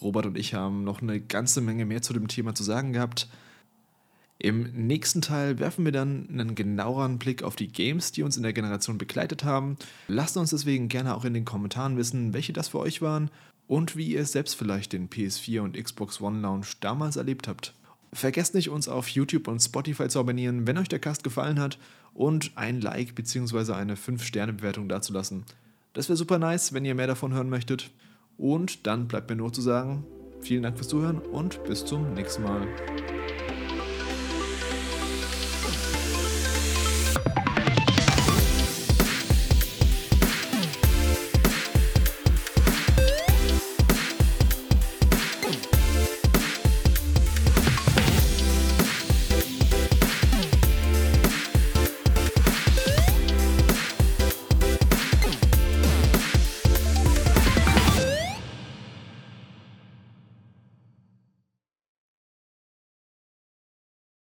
Robert 0.00 0.24
und 0.24 0.38
ich 0.38 0.54
haben 0.54 0.84
noch 0.84 1.02
eine 1.02 1.20
ganze 1.20 1.60
Menge 1.60 1.84
mehr 1.84 2.00
zu 2.00 2.14
dem 2.14 2.28
Thema 2.28 2.54
zu 2.54 2.62
sagen 2.62 2.94
gehabt. 2.94 3.28
Im 4.38 4.86
nächsten 4.86 5.20
Teil 5.20 5.58
werfen 5.58 5.84
wir 5.84 5.92
dann 5.92 6.28
einen 6.32 6.54
genaueren 6.54 7.18
Blick 7.18 7.42
auf 7.42 7.56
die 7.56 7.68
Games, 7.68 8.10
die 8.12 8.22
uns 8.22 8.38
in 8.38 8.42
der 8.42 8.54
Generation 8.54 8.96
begleitet 8.96 9.44
haben. 9.44 9.76
Lasst 10.06 10.38
uns 10.38 10.50
deswegen 10.50 10.88
gerne 10.88 11.14
auch 11.14 11.26
in 11.26 11.34
den 11.34 11.44
Kommentaren 11.44 11.98
wissen, 11.98 12.32
welche 12.32 12.54
das 12.54 12.68
für 12.68 12.78
euch 12.78 13.02
waren 13.02 13.30
und 13.66 13.96
wie 13.96 14.12
ihr 14.12 14.24
selbst 14.24 14.54
vielleicht 14.54 14.94
den 14.94 15.10
PS4 15.10 15.60
und 15.60 15.76
Xbox 15.76 16.22
One 16.22 16.40
Launch 16.40 16.80
damals 16.80 17.16
erlebt 17.16 17.48
habt. 17.48 17.74
Vergesst 18.14 18.54
nicht, 18.54 18.70
uns 18.70 18.88
auf 18.88 19.08
YouTube 19.08 19.46
und 19.48 19.60
Spotify 19.60 20.08
zu 20.08 20.20
abonnieren, 20.20 20.66
wenn 20.66 20.78
euch 20.78 20.88
der 20.88 21.00
Cast 21.00 21.22
gefallen 21.22 21.60
hat 21.60 21.76
und 22.18 22.50
ein 22.56 22.80
Like 22.80 23.14
bzw. 23.14 23.74
eine 23.74 23.94
5-Sterne-Bewertung 23.94 24.88
dazulassen. 24.88 25.44
Das 25.92 26.08
wäre 26.08 26.16
super 26.16 26.40
nice, 26.40 26.72
wenn 26.72 26.84
ihr 26.84 26.96
mehr 26.96 27.06
davon 27.06 27.32
hören 27.32 27.48
möchtet. 27.48 27.90
Und 28.36 28.88
dann 28.88 29.06
bleibt 29.06 29.30
mir 29.30 29.36
nur 29.36 29.52
zu 29.52 29.60
sagen, 29.60 30.04
vielen 30.40 30.64
Dank 30.64 30.76
fürs 30.76 30.88
Zuhören 30.88 31.18
und 31.18 31.62
bis 31.64 31.84
zum 31.84 32.14
nächsten 32.14 32.42
Mal. 32.42 32.66